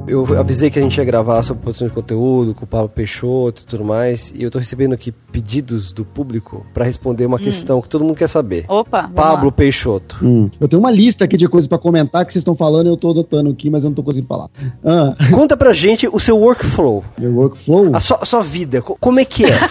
Eu 0.09 0.39
avisei 0.39 0.71
que 0.71 0.79
a 0.79 0.83
gente 0.83 0.97
ia 0.97 1.05
gravar 1.05 1.43
sobre 1.43 1.63
produção 1.63 1.89
de 1.89 1.95
conteúdo 1.95 2.55
com 2.55 2.65
o 2.65 2.67
Pablo 2.67 2.89
Peixoto 2.89 3.63
e 3.63 3.67
tudo 3.67 3.85
mais, 3.85 4.33
e 4.37 4.43
eu 4.43 4.51
tô 4.51 4.59
recebendo 4.59 4.93
aqui 4.93 5.11
pedidos 5.33 5.93
do 5.93 6.05
público 6.05 6.65
pra 6.73 6.85
responder 6.85 7.27
uma 7.27 7.39
questão 7.39 7.81
que 7.83 7.89
todo 7.89 8.05
mundo 8.05 8.17
quer 8.17 8.29
saber. 8.29 8.65
Opa, 8.69 9.11
Pablo 9.15 9.47
lá. 9.47 9.53
Peixoto. 9.53 10.17
Hum. 10.23 10.49
Eu 10.61 10.69
tenho 10.69 10.81
uma 10.81 10.91
lista 10.91 11.25
aqui 11.25 11.37
de 11.37 11.49
coisas 11.49 11.67
pra 11.67 11.79
comentar 11.79 12.25
que 12.25 12.33
vocês 12.33 12.41
estão 12.41 12.55
falando 12.55 12.87
e 12.87 12.91
eu 12.91 12.97
tô 12.97 13.11
adotando 13.11 13.51
aqui, 13.51 13.69
mas 13.69 13.83
eu 13.85 13.91
não 13.91 13.95
tô 13.95 14.03
conseguindo 14.03 14.29
falar. 14.29 14.49
Ah, 14.85 15.15
Conta 15.33 15.57
pra 15.57 15.73
gente 15.73 16.09
o 16.11 16.21
seu 16.21 16.39
workflow, 16.39 17.05
meu 17.19 17.33
workflow. 17.35 17.91
a 17.95 18.01
sua, 18.01 18.19
a 18.23 18.25
sua 18.25 18.43
vida, 18.43 18.81
co- 18.83 18.97
como 19.01 19.19
é 19.21 19.25
que 19.25 19.45
é? 19.45 19.59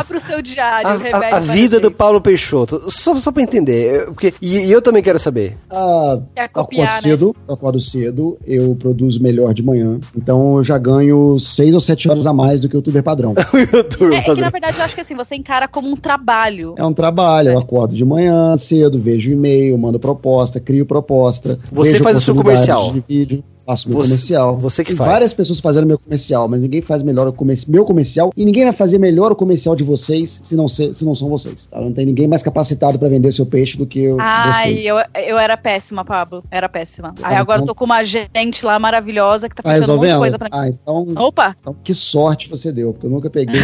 Abra 0.00 0.16
o 0.18 0.20
seu 0.20 0.40
diário, 0.42 0.88
A, 0.88 0.92
revele 0.96 1.14
a- 1.14 1.36
a 1.36 1.40
vida 1.40 1.78
do. 1.80 1.90
Paulo 1.90 2.20
Peixoto. 2.20 2.82
Só, 2.88 3.14
só 3.16 3.30
pra 3.30 3.42
entender, 3.42 4.02
eu- 4.02 4.06
porque, 4.06 4.32
e, 4.40 4.56
e 4.58 4.72
eu 4.72 4.80
também 4.82 5.02
quero 5.02 5.18
saber. 5.18 5.56
Ah, 5.70 6.18
Quer 6.34 6.42
eu 6.42 6.44
acordo 6.46 6.66
copiar, 6.66 6.94
né? 6.94 7.00
cedo, 7.02 7.36
eu 7.46 7.54
acordo 7.54 7.80
cedo, 7.80 8.38
eu 8.46 8.74
produzo 8.78 9.22
melhor 9.22 9.52
de 9.54 9.62
manhã, 9.62 9.98
então 10.16 10.56
eu 10.56 10.64
já 10.64 10.78
ganho 10.78 11.38
seis 11.38 11.74
ou 11.74 11.80
sete 11.80 12.08
horas 12.10 12.26
a 12.26 12.32
mais 12.32 12.60
do 12.60 12.68
que 12.68 12.74
o 12.74 12.78
youtuber 12.78 13.02
padrão. 13.02 13.34
O 13.52 13.58
YouTube, 13.58 14.14
É, 14.14 14.18
é 14.18 14.22
que 14.22 14.40
na 14.40 14.50
verdade 14.50 14.78
eu 14.78 14.84
acho 14.84 14.94
que 14.94 15.00
assim, 15.02 15.14
você 15.14 15.34
encara 15.36 15.68
como 15.68 15.88
um 15.88 15.96
trabalho. 15.96 16.74
É 16.76 16.84
um 16.84 16.92
trabalho, 16.92 17.50
eu 17.52 17.58
acordo 17.58 17.94
de 17.94 18.04
manhã 18.04 18.56
cedo, 18.56 18.98
vejo 18.98 19.30
e-mail, 19.30 19.76
mando 19.76 19.98
proposta, 19.98 20.58
crio 20.58 20.86
proposta. 20.86 21.58
Você 21.70 21.92
vejo 21.92 22.04
faz 22.04 22.16
o 22.16 22.20
seu 22.20 22.34
comercial. 22.34 22.92
De 22.92 23.04
vídeo, 23.06 23.44
faço 23.64 23.88
meu 23.88 23.98
Você- 23.98 24.08
comercial. 24.10 24.56
você 24.58 24.82
que 24.84 24.88
Tem 24.90 24.96
faz. 24.96 25.10
várias 25.10 25.34
pessoas 25.34 25.60
fazendo 25.60 25.86
meu 25.86 25.98
comercial, 25.98 26.48
mas 26.48 26.60
ninguém 26.60 26.82
faz 26.82 27.02
melhor 27.02 27.28
o 27.28 27.32
comer 27.32 27.58
meu 27.68 27.84
comercial 27.84 28.32
e 28.36 28.44
ninguém 28.44 28.64
vai 28.64 28.72
fazer 28.72 28.98
melhor 28.98 29.32
o 29.32 29.36
comercial 29.36 29.76
de 29.76 29.84
vocês 29.84 30.40
se 30.42 30.54
não, 30.56 30.66
ser, 30.68 30.94
se 30.94 31.04
não 31.04 31.14
são 31.14 31.28
vocês. 31.28 31.66
tá? 31.66 31.80
Não 31.80 31.92
tem 31.92 32.06
ninguém 32.06 32.26
mais 32.26 32.42
capacitado 32.42 32.98
pra 32.98 33.08
vender 33.08 33.32
seu 33.32 33.46
peixe 33.46 33.76
do 33.76 33.86
que 33.86 34.00
eu, 34.00 34.16
Ai, 34.20 34.52
vocês. 34.74 34.84
eu, 34.84 34.96
eu 35.26 35.38
era 35.38 35.56
péssima, 35.56 36.04
Pablo. 36.04 36.42
Era 36.50 36.68
péssima. 36.68 37.14
Aí 37.22 37.34
Ah, 37.36 37.40
agora 37.40 37.60
eu 37.60 37.62
então- 37.64 37.74
tô 37.74 37.78
com 37.78 37.84
uma 37.84 38.02
gente 38.04 38.64
lá 38.64 38.78
maravilhosa 38.78 39.48
que 39.48 39.54
tá 39.56 39.62
Tá 39.62 39.70
fazendo 39.70 39.90
um 39.90 39.96
monte 39.96 40.00
de 40.00 40.06
resolvendo? 40.06 40.18
coisa 40.20 40.38
pra 40.38 40.48
mim. 40.48 40.54
Ah, 40.54 40.68
então, 40.68 41.24
Opa! 41.24 41.56
então 41.60 41.76
que 41.84 41.94
sorte 41.94 42.48
você 42.48 42.72
deu, 42.72 42.92
porque 42.92 43.06
eu 43.06 43.10
nunca 43.10 43.28
peguei. 43.30 43.60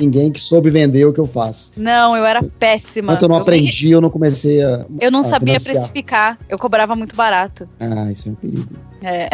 ninguém 0.00 0.30
que 0.30 0.40
soube 0.40 0.70
vender 0.70 1.04
o 1.04 1.12
que 1.12 1.18
eu 1.20 1.26
faço. 1.26 1.72
Não, 1.76 2.16
eu 2.16 2.24
era 2.24 2.42
péssima. 2.42 3.12
Enquanto 3.12 3.22
eu 3.22 3.28
não 3.28 3.36
Eu 3.36 3.42
aprendi, 3.42 3.90
eu 3.90 4.00
não 4.00 4.10
comecei 4.10 4.62
a. 4.62 4.86
Eu 5.00 5.10
não 5.10 5.20
a 5.20 5.24
sabia 5.24 5.58
financiar. 5.60 5.74
precificar. 5.76 6.38
Eu 6.48 6.58
cobrava 6.58 6.94
muito 6.96 7.14
barato. 7.16 7.68
Ah, 7.78 8.10
isso 8.10 8.28
é 8.28 8.32
um 8.32 8.34
perigo. 8.34 8.68
É. 9.02 9.28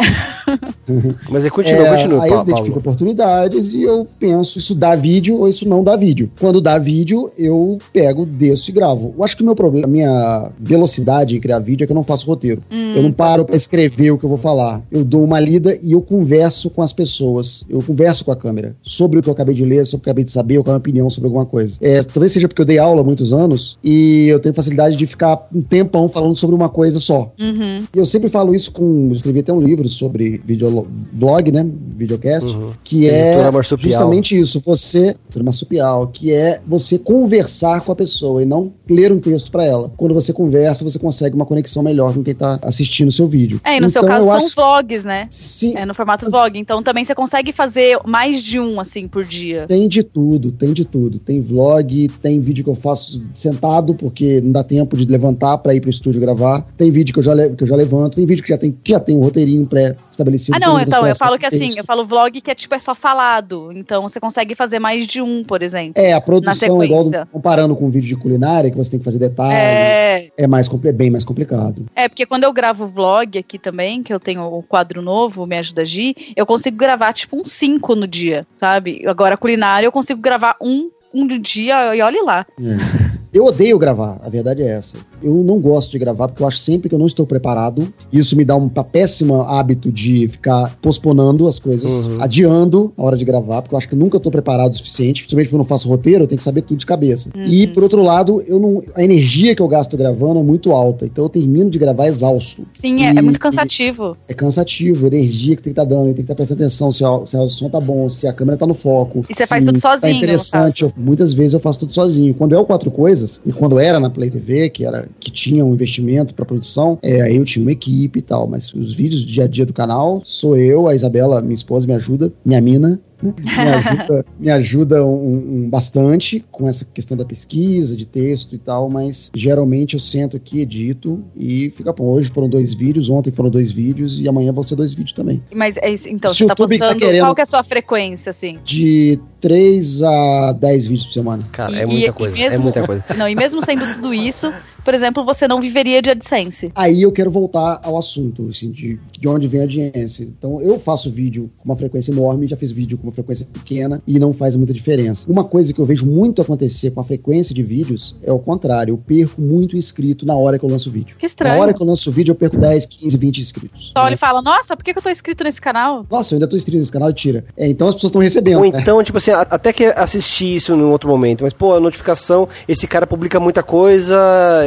Mas 1.29 1.43
aí 1.43 1.51
continua, 1.51 1.87
É, 1.87 1.95
continua, 1.97 2.23
aí 2.23 2.31
eu 2.31 2.41
identifico 2.41 2.79
oportunidades 2.79 3.73
e 3.73 3.83
eu 3.83 4.07
penso 4.19 4.59
isso 4.59 4.73
dá 4.73 4.95
vídeo 4.95 5.39
ou 5.39 5.47
isso 5.47 5.67
não 5.67 5.83
dá 5.83 5.95
vídeo. 5.95 6.31
Quando 6.39 6.61
dá 6.61 6.77
vídeo, 6.77 7.31
eu 7.37 7.77
pego, 7.91 8.25
desço 8.25 8.69
e 8.69 8.73
gravo. 8.73 9.13
Eu 9.17 9.23
acho 9.23 9.35
que 9.35 9.43
o 9.43 9.45
meu 9.45 9.55
problema, 9.55 9.85
a 9.85 9.89
minha 9.89 10.51
velocidade 10.59 11.35
em 11.35 11.39
criar 11.39 11.59
vídeo 11.59 11.83
é 11.83 11.87
que 11.87 11.91
eu 11.91 11.95
não 11.95 12.03
faço 12.03 12.25
roteiro. 12.27 12.61
Hum, 12.71 12.93
eu 12.95 13.03
não 13.03 13.11
paro 13.11 13.45
pra 13.45 13.55
escrever 13.55 14.11
o 14.11 14.17
que 14.17 14.23
eu 14.23 14.29
vou 14.29 14.37
falar. 14.37 14.81
Eu 14.91 15.03
dou 15.03 15.23
uma 15.23 15.39
lida 15.39 15.77
e 15.81 15.91
eu 15.91 16.01
converso 16.01 16.69
com 16.69 16.81
as 16.81 16.93
pessoas. 16.93 17.65
Eu 17.69 17.81
converso 17.81 18.23
com 18.23 18.31
a 18.31 18.35
câmera 18.35 18.75
sobre 18.81 19.19
o 19.19 19.23
que 19.23 19.29
eu 19.29 19.33
acabei 19.33 19.55
de 19.55 19.65
ler, 19.65 19.85
sobre 19.85 20.01
o 20.01 20.03
que 20.03 20.09
eu 20.09 20.11
acabei 20.11 20.23
de 20.23 20.31
saber, 20.31 20.57
ou 20.57 20.63
qual 20.63 20.73
é 20.73 20.75
a 20.75 20.77
minha 20.77 20.79
opinião 20.79 21.09
sobre 21.09 21.27
alguma 21.27 21.45
coisa. 21.45 21.77
É, 21.81 22.01
talvez 22.03 22.31
seja 22.31 22.47
porque 22.47 22.61
eu 22.61 22.65
dei 22.65 22.77
aula 22.77 23.01
há 23.01 23.03
muitos 23.03 23.33
anos 23.33 23.77
e 23.83 24.27
eu 24.27 24.39
tenho 24.39 24.55
facilidade 24.55 24.95
de 24.95 25.05
ficar 25.05 25.47
um 25.53 25.61
tempão 25.61 26.07
falando 26.07 26.35
sobre 26.35 26.55
uma 26.55 26.69
coisa 26.69 26.99
só. 26.99 27.31
Uhum. 27.39 27.83
E 27.93 27.97
eu 27.97 28.05
sempre 28.05 28.29
falo 28.29 28.55
isso 28.55 28.71
com. 28.71 29.07
Eu 29.09 29.15
escrevi 29.15 29.39
até 29.39 29.51
um 29.51 29.56
livro 29.61 29.87
sobre 29.89 30.41
videoblog, 30.45 31.51
né? 31.51 31.65
Videocast, 31.97 32.45
Uhum. 32.47 32.71
que 32.83 33.09
é 33.09 33.49
Marsupial. 33.51 33.91
justamente 33.93 34.39
isso. 34.39 34.61
Você. 34.65 35.15
Marsupial, 35.43 36.07
que 36.07 36.31
é 36.31 36.59
você 36.65 36.97
conversar 36.97 37.81
com 37.81 37.91
a 37.91 37.95
pessoa 37.95 38.41
e 38.41 38.45
não 38.45 38.71
ler 38.89 39.11
um 39.11 39.19
texto 39.19 39.51
pra 39.51 39.63
ela. 39.63 39.91
Quando 39.95 40.13
você 40.13 40.33
conversa, 40.33 40.83
você 40.83 40.97
consegue 40.97 41.35
uma 41.35 41.45
conexão 41.45 41.83
melhor 41.83 42.13
com 42.13 42.23
quem 42.23 42.33
tá 42.33 42.57
assistindo 42.63 43.09
o 43.09 43.11
seu 43.11 43.27
vídeo. 43.27 43.61
É, 43.63 43.77
e 43.77 43.79
no 43.79 43.87
seu 43.89 44.01
Então, 44.01 44.13
caso 44.15 44.25
eu 44.27 44.31
são 44.31 44.37
acho- 44.47 44.55
vlogs, 44.55 45.03
né? 45.03 45.27
Sim, 45.29 45.75
É 45.77 45.85
no 45.85 45.93
formato 45.93 46.29
vlog. 46.29 46.57
Então 46.57 46.81
também 46.81 47.05
você 47.05 47.13
consegue 47.13 47.53
fazer 47.53 47.99
mais 48.05 48.41
de 48.41 48.59
um, 48.59 48.79
assim, 48.79 49.07
por 49.07 49.23
dia. 49.23 49.65
Tem 49.67 49.87
de 49.87 50.01
tudo, 50.03 50.51
tem 50.51 50.73
de 50.73 50.85
tudo. 50.85 51.19
Tem 51.19 51.39
vlog, 51.41 52.09
tem 52.21 52.39
vídeo 52.39 52.63
que 52.63 52.69
eu 52.69 52.75
faço 52.75 53.23
sentado, 53.35 53.93
porque 53.93 54.41
não 54.41 54.51
dá 54.51 54.63
tempo 54.63 54.97
de 54.97 55.05
levantar 55.05 55.57
pra 55.59 55.75
ir 55.75 55.81
pro 55.81 55.89
estúdio 55.89 56.19
gravar. 56.19 56.65
Tem 56.77 56.89
vídeo 56.89 57.13
que 57.13 57.19
eu 57.19 57.23
já, 57.23 57.33
le- 57.33 57.49
que 57.51 57.63
eu 57.63 57.67
já 57.67 57.75
levanto, 57.75 58.15
tem 58.15 58.25
vídeo 58.25 58.43
que 58.43 58.49
já 58.49 58.57
tem, 58.57 58.75
que 58.83 58.91
já 58.91 58.99
tem 58.99 59.15
um 59.15 59.21
roteirinho 59.47 59.65
pré-estabelecido. 59.65 60.55
Ah, 60.55 60.59
não, 60.59 60.79
então, 60.79 61.07
eu 61.07 61.15
falo 61.15 61.37
que 61.37 61.45
assim, 61.45 61.73
eu 61.77 61.83
falo 61.83 62.05
vlog 62.05 62.41
que 62.41 62.51
é 62.51 62.55
tipo, 62.55 62.75
é 62.75 62.79
só 62.79 62.93
falado. 62.93 63.71
Então 63.73 64.01
você 64.01 64.19
consegue 64.19 64.53
fazer 64.53 64.79
mais 64.79 65.07
de 65.07 65.21
um, 65.21 65.43
por 65.43 65.63
exemplo. 65.63 66.01
É, 66.01 66.13
a 66.13 66.21
produção, 66.21 66.83
igual 66.83 67.05
comparando 67.31 67.75
com 67.75 67.85
um 67.85 67.89
vídeo 67.89 68.07
de 68.07 68.15
culinária, 68.15 68.69
que 68.69 68.77
você 68.77 68.91
tem 68.91 68.99
que 68.99 69.05
fazer 69.05 69.19
detalhes, 69.19 69.53
é, 69.57 70.29
É, 70.37 70.47
mais, 70.47 70.69
é 70.83 70.91
bem 70.91 71.09
mais 71.09 71.23
complicado. 71.23 71.85
é, 71.95 72.09
porque 72.09 72.25
quando 72.25 72.43
eu 72.43 72.53
gravo 72.53 72.87
vlog 72.87 73.37
aqui 73.37 73.57
também, 73.57 74.03
que 74.03 74.13
eu 74.13 74.19
tenho 74.19 74.43
o 74.43 74.61
quadro 74.61 75.01
novo, 75.01 75.45
Me 75.45 75.57
Ajuda 75.57 75.85
Gi, 75.85 76.33
eu 76.35 76.45
consigo 76.45 76.77
gravar 76.77 77.13
tipo 77.13 77.39
uns 77.39 77.51
cinco 77.51 77.95
no 77.95 78.07
dia, 78.07 78.45
sabe? 78.57 79.03
Agora, 79.07 79.37
culinária, 79.37 79.87
eu 79.87 79.91
consigo 79.91 80.19
gravar 80.19 80.55
um, 80.61 80.89
um 81.13 81.25
do 81.25 81.39
dia 81.39 81.95
e 81.95 82.01
olhe 82.01 82.21
lá. 82.21 82.45
É. 82.59 83.06
Eu 83.37 83.45
odeio 83.45 83.77
gravar, 83.77 84.19
a 84.23 84.29
verdade 84.29 84.63
é 84.63 84.67
essa. 84.67 84.97
Eu 85.21 85.31
não 85.43 85.59
gosto 85.59 85.91
de 85.91 85.99
gravar 85.99 86.27
porque 86.27 86.41
eu 86.41 86.47
acho 86.47 86.57
sempre 86.57 86.89
que 86.89 86.95
eu 86.95 86.97
não 86.97 87.05
estou 87.05 87.23
preparado. 87.25 87.87
Isso 88.11 88.35
me 88.35 88.43
dá 88.43 88.55
um 88.55 88.67
péssimo 88.67 89.41
hábito 89.41 89.91
de 89.91 90.27
ficar 90.27 90.75
posponando 90.81 91.47
as 91.47 91.59
coisas, 91.59 92.03
Uhum. 92.05 92.17
adiando 92.19 92.91
a 92.97 93.03
hora 93.03 93.15
de 93.15 93.23
gravar, 93.23 93.61
porque 93.61 93.75
eu 93.75 93.77
acho 93.77 93.87
que 93.89 93.93
eu 93.93 93.99
nunca 93.99 94.17
estou 94.17 94.31
preparado 94.31 94.73
o 94.73 94.75
suficiente. 94.77 95.21
Principalmente 95.21 95.47
porque 95.49 95.55
eu 95.55 95.59
não 95.59 95.65
faço 95.65 95.87
roteiro, 95.87 96.23
eu 96.23 96.27
tenho 96.27 96.37
que 96.37 96.43
saber 96.43 96.63
tudo 96.63 96.79
de 96.79 96.85
cabeça. 96.87 97.29
Uhum. 97.35 97.43
E, 97.43 97.67
por 97.67 97.83
outro 97.83 98.01
lado, 98.01 98.41
eu 98.47 98.59
não, 98.59 98.81
a 98.95 99.03
energia 99.03 99.53
que 99.55 99.61
eu 99.61 99.67
gasto 99.67 99.95
gravando 99.95 100.39
é 100.39 100.43
muito 100.43 100.71
alta. 100.71 101.05
Então 101.05 101.25
eu 101.25 101.29
termino 101.29 101.69
de 101.69 101.77
gravar 101.77 102.07
exausto. 102.07 102.63
Sim, 102.73 103.03
é, 103.03 103.13
E- 103.13 103.17
é 103.19 103.21
muito 103.21 103.39
cansativo. 103.39 104.17
É 104.27 104.33
cansativo, 104.33 105.05
a 105.05 105.07
energia 105.09 105.55
que 105.55 105.61
tem 105.61 105.73
que 105.73 105.79
estar 105.79 105.85
dando, 105.95 106.05
tem 106.05 106.15
que 106.15 106.21
estar 106.21 106.33
prestando 106.33 106.63
atenção 106.63 106.91
se, 106.91 107.03
o- 107.03 107.23
se 107.27 107.37
o 107.37 107.49
som 107.51 107.69
tá 107.69 107.79
bom, 107.79 108.09
se 108.09 108.25
a 108.27 108.33
câmera 108.33 108.57
tá 108.57 108.65
no 108.65 108.73
foco. 108.73 109.23
E 109.29 109.35
você 109.35 109.45
faz 109.45 109.63
tudo 109.63 109.79
Tá 109.79 109.91
sozinho, 109.91 110.13
no 110.13 110.17
interessante. 110.17 110.81
Eu- 110.83 110.91
muitas 110.97 111.33
vezes 111.33 111.53
eu 111.53 111.59
faço 111.59 111.81
tudo 111.81 111.93
sozinho. 111.93 112.33
Quando 112.33 112.55
é 112.55 112.57
o 112.59 112.65
Quatro 112.65 112.89
Coisas, 112.89 113.26
e 113.45 113.51
quando 113.51 113.79
era 113.79 113.99
na 113.99 114.09
Play 114.09 114.29
TV, 114.29 114.69
que, 114.69 114.85
era, 114.85 115.07
que 115.19 115.29
tinha 115.31 115.63
um 115.65 115.73
investimento 115.73 116.33
para 116.33 116.45
produção, 116.45 116.97
é, 117.01 117.21
aí 117.21 117.35
eu 117.35 117.45
tinha 117.45 117.63
uma 117.63 117.71
equipe 117.71 118.19
e 118.19 118.21
tal. 118.21 118.47
Mas 118.47 118.73
os 118.73 118.93
vídeos 118.93 119.23
do 119.25 119.31
dia 119.31 119.43
a 119.43 119.47
dia 119.47 119.65
do 119.65 119.73
canal, 119.73 120.21
sou 120.23 120.55
eu, 120.57 120.87
a 120.87 120.95
Isabela, 120.95 121.41
minha 121.41 121.55
esposa, 121.55 121.87
me 121.87 121.93
ajuda, 121.93 122.31
minha 122.45 122.61
mina. 122.61 122.89
né? 122.89 122.99
Me 123.19 123.51
ajuda, 123.51 124.25
me 124.39 124.49
ajuda 124.51 125.05
um, 125.05 125.63
um 125.65 125.69
bastante 125.69 126.45
com 126.51 126.67
essa 126.69 126.85
questão 126.85 127.17
da 127.17 127.25
pesquisa, 127.25 127.95
de 127.97 128.05
texto 128.05 128.53
e 128.53 128.59
tal, 128.59 128.89
mas 128.91 129.31
geralmente 129.35 129.95
eu 129.95 129.99
sento 129.99 130.37
aqui, 130.37 130.61
edito 130.61 131.23
e 131.35 131.71
fica 131.75 131.91
bom. 131.91 132.05
Hoje 132.11 132.29
foram 132.29 132.47
dois 132.47 132.75
vídeos, 132.75 133.09
ontem 133.09 133.31
foram 133.31 133.49
dois 133.49 133.71
vídeos 133.71 134.19
e 134.21 134.27
amanhã 134.27 134.51
vão 134.53 134.63
ser 134.63 134.75
dois 134.75 134.93
vídeos 134.93 135.13
também. 135.13 135.41
Mas 135.53 135.77
é 135.77 135.89
isso, 135.91 136.07
então, 136.07 136.29
Se 136.31 136.43
você 136.43 136.45
tá 136.45 136.53
YouTube 136.53 136.77
tá 136.77 136.85
postando. 136.85 136.99
querendo- 137.05 137.23
Qual 137.25 137.33
que 137.35 137.41
é 137.41 137.43
a 137.43 137.47
sua 137.47 137.63
frequência, 137.63 138.29
assim? 138.29 138.59
De 138.63 139.19
3 139.47 140.03
a 140.03 140.51
10 140.51 140.87
vídeos 140.87 141.05
por 141.05 141.13
semana. 141.13 141.43
Cara, 141.53 141.71
E- 141.71 141.79
é 141.79 141.83
e- 141.83 141.85
muita 141.85 142.07
e 142.07 142.11
coisa. 142.11 142.37
É 142.37 142.49
mesmo- 142.49 142.63
muita 142.63 142.85
coisa. 142.85 143.03
Não, 143.17 143.29
e 143.29 143.35
mesmo 143.35 143.63
sendo 143.63 143.93
tudo 143.93 144.13
isso, 144.13 144.51
por 144.83 144.93
exemplo, 144.93 145.23
você 145.25 145.47
não 145.49 145.59
viveria 145.59 146.01
de 146.01 146.09
AdSense. 146.09 146.71
Aí 146.73 147.01
eu 147.01 147.11
quero 147.11 147.29
voltar 147.29 147.79
ao 147.83 147.97
assunto, 147.97 148.47
assim, 148.49 148.71
de, 148.71 148.97
de 149.19 149.27
onde 149.27 149.45
vem 149.47 149.59
a 149.59 149.63
audiência. 149.63 150.23
Então, 150.23 150.61
eu 150.61 150.79
faço 150.79 151.11
vídeo 151.11 151.49
com 151.57 151.65
uma 151.65 151.75
frequência 151.75 152.11
enorme, 152.11 152.47
já 152.47 152.55
fiz 152.55 152.71
vídeo 152.71 152.97
com 152.97 153.03
uma 153.07 153.11
frequência 153.13 153.45
pequena 153.51 154.01
e 154.07 154.17
não 154.17 154.31
faz 154.31 154.55
muita 154.55 154.71
diferença. 154.73 155.29
Uma 155.29 155.43
coisa 155.43 155.73
que 155.73 155.79
eu 155.79 155.85
vejo 155.85 156.05
muito 156.05 156.41
acontecer 156.41 156.91
com 156.91 157.01
a 157.01 157.03
frequência 157.03 157.53
de 157.53 157.63
vídeos 157.63 158.15
é 158.23 158.31
o 158.31 158.39
contrário. 158.39 158.93
Eu 158.93 158.97
perco 158.97 159.41
muito 159.41 159.75
inscrito 159.75 160.25
na 160.25 160.35
hora 160.35 160.57
que 160.57 160.63
eu 160.63 160.69
lanço 160.69 160.87
o 160.89 160.91
vídeo. 160.91 161.15
Que 161.17 161.23
Na 161.23 161.27
estranho. 161.27 161.61
hora 161.61 161.73
que 161.73 161.81
eu 161.81 161.85
lanço 161.87 162.09
o 162.09 162.13
vídeo, 162.13 162.31
eu 162.31 162.35
perco 162.35 162.55
10, 162.57 162.85
15, 162.85 163.17
20 163.17 163.39
inscritos. 163.41 163.91
Só 163.95 164.07
ele 164.07 164.15
fala, 164.17 164.41
nossa, 164.41 164.75
por 164.77 164.83
que, 164.85 164.93
que 164.93 164.99
eu 164.99 165.03
tô 165.03 165.09
inscrito 165.09 165.43
nesse 165.43 165.59
canal? 165.59 166.05
Nossa, 166.09 166.33
eu 166.33 166.37
ainda 166.37 166.47
tô 166.47 166.55
inscrito 166.55 166.77
nesse 166.77 166.91
canal 166.93 167.09
e 167.09 167.13
tira. 167.13 167.43
É, 167.57 167.67
então 167.67 167.89
as 167.89 167.95
pessoas 167.95 168.09
estão 168.09 168.21
recebendo. 168.21 168.63
Ou 168.63 168.71
né? 168.71 168.79
então, 168.79 169.03
tipo 169.03 169.17
assim, 169.17 169.31
até 169.41 169.73
que 169.73 169.85
assistir 169.85 170.55
isso 170.55 170.75
num 170.75 170.91
outro 170.91 171.09
momento, 171.09 171.43
mas, 171.43 171.53
pô, 171.53 171.73
a 171.75 171.79
notificação, 171.79 172.47
esse 172.67 172.87
cara 172.87 173.05
publica 173.05 173.39
muita 173.39 173.63
coisa, 173.63 174.17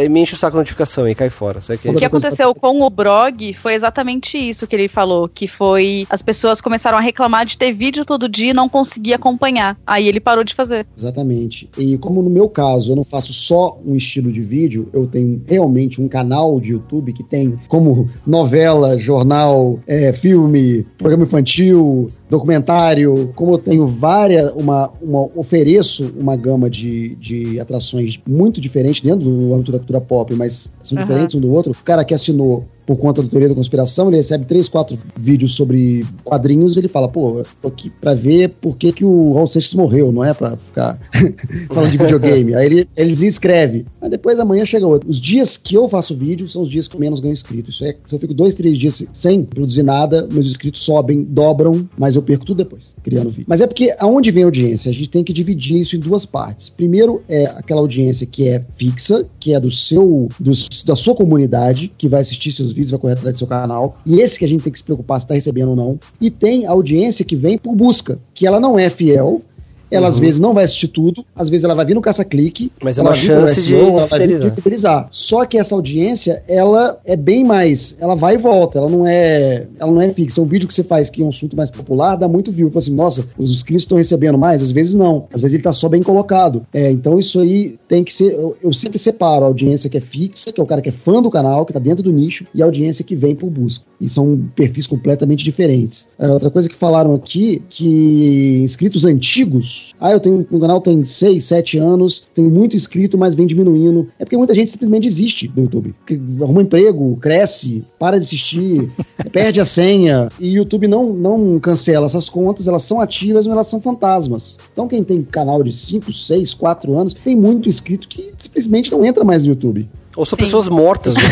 e 0.02 0.08
me 0.08 0.20
enche 0.20 0.34
o 0.34 0.36
saco 0.36 0.56
a 0.56 0.60
notificação 0.60 1.08
e 1.08 1.14
cai 1.14 1.30
fora. 1.30 1.60
Sabe 1.60 1.80
O 1.88 1.94
que 1.94 2.04
aconteceu 2.04 2.54
com 2.54 2.82
o 2.82 2.90
Brog 2.90 3.54
foi 3.54 3.74
exatamente 3.74 4.36
isso 4.36 4.66
que 4.66 4.76
ele 4.76 4.88
falou, 4.88 5.28
que 5.28 5.46
foi 5.46 6.06
as 6.08 6.22
pessoas 6.22 6.60
começaram 6.60 6.98
a 6.98 7.00
reclamar 7.00 7.46
de 7.46 7.56
ter 7.56 7.72
vídeo 7.72 8.04
todo 8.04 8.28
dia 8.28 8.50
e 8.50 8.54
não 8.54 8.68
conseguir 8.68 9.14
acompanhar. 9.14 9.76
Aí 9.86 10.08
ele 10.08 10.20
parou 10.20 10.44
de 10.44 10.54
fazer. 10.54 10.86
Exatamente. 10.96 11.68
E 11.78 11.98
como 11.98 12.22
no 12.22 12.30
meu 12.30 12.48
caso 12.48 12.92
eu 12.92 12.96
não 12.96 13.04
faço 13.04 13.32
só 13.32 13.78
um 13.84 13.94
estilo 13.94 14.32
de 14.32 14.40
vídeo, 14.40 14.88
eu 14.92 15.06
tenho 15.06 15.42
realmente 15.46 16.00
um 16.00 16.08
canal 16.08 16.60
de 16.60 16.70
YouTube 16.70 17.12
que 17.12 17.22
tem 17.22 17.58
como 17.68 18.10
novela, 18.26 18.98
jornal, 18.98 19.78
é, 19.86 20.12
filme, 20.12 20.86
programa 20.98 21.24
infantil, 21.24 22.10
documentário, 22.30 23.32
como 23.34 23.52
eu 23.52 23.58
tenho 23.58 23.86
várias, 23.86 24.52
uma, 24.52 24.90
uma 25.02 25.22
ofereço 25.34 26.12
uma 26.16 26.36
gama 26.36 26.70
de, 26.70 27.16
de 27.16 27.58
atrações 27.58 28.18
muito 28.26 28.60
diferentes 28.60 29.02
dentro 29.02 29.28
do 29.28 29.52
âmbito 29.52 29.72
da 29.72 29.78
cultura 29.78 30.00
pop, 30.00 30.34
mas 30.34 30.72
são 30.82 30.96
Aham. 30.96 31.06
diferentes 31.06 31.34
um 31.34 31.40
do 31.40 31.50
outro. 31.50 31.72
O 31.72 31.84
cara 31.84 32.04
que 32.04 32.14
assinou 32.14 32.64
por 32.86 32.96
conta 32.96 33.22
do 33.22 33.28
Teoria 33.28 33.48
da 33.48 33.54
Conspiração, 33.54 34.08
ele 34.08 34.16
recebe 34.16 34.44
três, 34.44 34.68
quatro 34.68 34.98
vídeos 35.18 35.54
sobre 35.54 36.04
quadrinhos 36.24 36.76
ele 36.76 36.88
fala, 36.88 37.08
pô, 37.08 37.40
tô 37.60 37.68
aqui 37.68 37.90
pra 38.00 38.14
ver 38.14 38.48
por 38.60 38.76
que, 38.76 38.92
que 38.92 39.04
o 39.04 39.32
Raul 39.32 39.46
Seixas 39.46 39.74
morreu, 39.74 40.12
não 40.12 40.24
é 40.24 40.34
pra 40.34 40.56
ficar 40.56 40.98
falando 41.68 41.90
de 41.90 41.98
videogame. 41.98 42.54
Aí 42.54 42.66
ele, 42.66 42.88
ele 42.96 43.10
desinscreve. 43.10 43.86
Mas 44.00 44.10
depois 44.10 44.38
amanhã 44.38 44.64
chega 44.64 44.86
outro. 44.86 45.08
Os 45.08 45.20
dias 45.20 45.56
que 45.56 45.74
eu 45.74 45.88
faço 45.88 46.16
vídeo 46.16 46.48
são 46.48 46.62
os 46.62 46.68
dias 46.68 46.88
que 46.88 46.96
eu 46.96 47.00
menos 47.00 47.20
ganho 47.20 47.32
inscrito. 47.32 47.70
Isso 47.70 47.84
é, 47.84 47.94
se 48.06 48.14
eu 48.14 48.18
fico 48.18 48.34
dois, 48.34 48.54
três 48.54 48.78
dias 48.78 49.04
sem 49.12 49.44
produzir 49.44 49.82
nada, 49.82 50.26
meus 50.30 50.46
inscritos 50.46 50.82
sobem, 50.82 51.22
dobram, 51.22 51.88
mas 51.96 52.16
eu 52.16 52.22
perco 52.22 52.44
tudo 52.44 52.58
depois, 52.58 52.94
criando 53.02 53.30
vídeo. 53.30 53.46
Mas 53.46 53.60
é 53.60 53.66
porque 53.66 53.94
aonde 53.98 54.30
vem 54.30 54.42
a 54.42 54.46
audiência? 54.46 54.90
A 54.90 54.94
gente 54.94 55.08
tem 55.08 55.24
que 55.24 55.32
dividir 55.32 55.80
isso 55.80 55.96
em 55.96 56.00
duas 56.00 56.24
partes. 56.24 56.68
Primeiro 56.68 57.22
é 57.28 57.46
aquela 57.46 57.80
audiência 57.80 58.26
que 58.26 58.48
é 58.48 58.64
fixa, 58.76 59.26
que 59.38 59.54
é 59.54 59.60
do 59.60 59.70
seu, 59.70 60.28
do, 60.38 60.52
da 60.86 60.96
sua 60.96 61.14
comunidade, 61.14 61.92
que 61.96 62.08
vai 62.08 62.20
assistir 62.20 62.52
seus 62.52 62.69
vídeos, 62.72 62.90
vai 62.90 63.00
correr 63.00 63.12
atrás 63.14 63.34
do 63.34 63.38
seu 63.38 63.46
canal. 63.46 63.98
E 64.04 64.20
esse 64.20 64.38
que 64.38 64.44
a 64.44 64.48
gente 64.48 64.62
tem 64.62 64.72
que 64.72 64.78
se 64.78 64.84
preocupar 64.84 65.20
se 65.20 65.24
está 65.24 65.34
recebendo 65.34 65.70
ou 65.70 65.76
não. 65.76 65.98
E 66.20 66.30
tem 66.30 66.66
a 66.66 66.70
audiência 66.70 67.24
que 67.24 67.36
vem 67.36 67.58
por 67.58 67.74
busca, 67.74 68.18
que 68.34 68.46
ela 68.46 68.60
não 68.60 68.78
é 68.78 68.88
fiel. 68.88 69.42
Ela 69.90 70.08
às 70.08 70.16
Uhum. 70.16 70.20
vezes 70.22 70.40
não 70.40 70.54
vai 70.54 70.64
assistir 70.64 70.88
tudo, 70.88 71.24
às 71.34 71.48
vezes 71.48 71.64
ela 71.64 71.74
vai 71.74 71.84
vir 71.84 71.94
no 71.94 72.00
caça-clique, 72.00 72.70
Mas 72.82 72.98
é 72.98 73.00
ela 73.00 73.10
uma 73.10 73.16
chance 73.16 73.62
de 73.62 73.68
SEO, 73.68 73.98
ela 73.98 74.06
vai 74.06 74.26
vir 74.26 74.54
fidelizar. 74.54 75.08
Só 75.10 75.44
que 75.44 75.58
essa 75.58 75.74
audiência, 75.74 76.42
ela 76.46 76.98
é 77.04 77.16
bem 77.16 77.44
mais, 77.44 77.96
ela 78.00 78.14
vai 78.14 78.34
e 78.34 78.38
volta, 78.38 78.78
ela 78.78 78.88
não 78.88 79.06
é, 79.06 79.66
ela 79.78 79.90
não 79.90 80.00
é 80.00 80.12
fixa. 80.12 80.40
Um 80.40 80.46
vídeo 80.46 80.68
que 80.68 80.74
você 80.74 80.82
faz 80.82 81.10
que 81.10 81.22
é 81.22 81.24
um 81.24 81.30
assunto 81.30 81.56
mais 81.56 81.70
popular, 81.70 82.16
dá 82.16 82.28
muito 82.28 82.52
view. 82.52 82.70
Assim, 82.74 82.94
nossa, 82.94 83.24
os 83.36 83.50
inscritos 83.50 83.82
estão 83.82 83.98
recebendo 83.98 84.38
mais, 84.38 84.62
às 84.62 84.70
vezes 84.70 84.94
não. 84.94 85.26
Às 85.32 85.40
vezes 85.40 85.54
ele 85.54 85.62
tá 85.62 85.72
só 85.72 85.88
bem 85.88 86.02
colocado. 86.02 86.62
É, 86.72 86.90
então 86.90 87.18
isso 87.18 87.40
aí 87.40 87.76
tem 87.88 88.04
que 88.04 88.12
ser, 88.12 88.32
eu, 88.32 88.56
eu 88.62 88.72
sempre 88.72 88.98
separo 88.98 89.44
a 89.44 89.48
audiência 89.48 89.90
que 89.90 89.96
é 89.96 90.00
fixa, 90.00 90.52
que 90.52 90.60
é 90.60 90.64
o 90.64 90.66
cara 90.66 90.80
que 90.80 90.88
é 90.88 90.92
fã 90.92 91.20
do 91.20 91.30
canal, 91.30 91.66
que 91.66 91.72
tá 91.72 91.78
dentro 91.78 92.02
do 92.04 92.12
nicho, 92.12 92.44
e 92.54 92.62
a 92.62 92.64
audiência 92.64 93.04
que 93.04 93.14
vem 93.16 93.34
por 93.34 93.50
busca. 93.50 93.84
E 94.00 94.08
são 94.08 94.40
perfis 94.54 94.86
completamente 94.86 95.44
diferentes. 95.44 96.08
É, 96.18 96.28
outra 96.28 96.50
coisa 96.50 96.68
que 96.68 96.76
falaram 96.76 97.14
aqui, 97.14 97.62
que 97.68 98.60
inscritos 98.62 99.04
antigos 99.04 99.79
Ah, 100.00 100.12
eu 100.12 100.20
tenho 100.20 100.46
um 100.50 100.60
canal 100.60 100.80
tem 100.80 101.04
6, 101.04 101.44
7 101.44 101.78
anos, 101.78 102.26
tenho 102.34 102.50
muito 102.50 102.74
inscrito, 102.76 103.18
mas 103.18 103.34
vem 103.34 103.46
diminuindo. 103.46 104.08
É 104.18 104.24
porque 104.24 104.36
muita 104.36 104.54
gente 104.54 104.72
simplesmente 104.72 105.02
desiste 105.02 105.48
do 105.48 105.62
YouTube. 105.62 105.94
Arruma 106.40 106.60
um 106.60 106.62
emprego, 106.62 107.16
cresce, 107.20 107.84
para 107.98 108.18
de 108.18 108.24
assistir, 108.24 108.90
perde 109.32 109.60
a 109.60 109.64
senha. 109.64 110.30
E 110.38 110.50
o 110.50 110.58
YouTube 110.58 110.88
não, 110.88 111.12
não 111.12 111.58
cancela 111.58 112.06
essas 112.06 112.28
contas, 112.28 112.66
elas 112.66 112.82
são 112.82 113.00
ativas, 113.00 113.46
mas 113.46 113.54
elas 113.54 113.66
são 113.66 113.80
fantasmas. 113.80 114.58
Então 114.72 114.88
quem 114.88 115.04
tem 115.04 115.22
canal 115.22 115.62
de 115.62 115.72
5, 115.72 116.12
6, 116.12 116.54
4 116.54 116.98
anos, 116.98 117.14
tem 117.14 117.36
muito 117.36 117.68
inscrito 117.68 118.08
que 118.08 118.32
simplesmente 118.38 118.90
não 118.90 119.04
entra 119.04 119.24
mais 119.24 119.42
no 119.42 119.50
YouTube. 119.50 119.88
Ou 120.16 120.26
são 120.26 120.36
Sim. 120.36 120.44
pessoas 120.44 120.68
mortas. 120.68 121.14
né? 121.14 121.22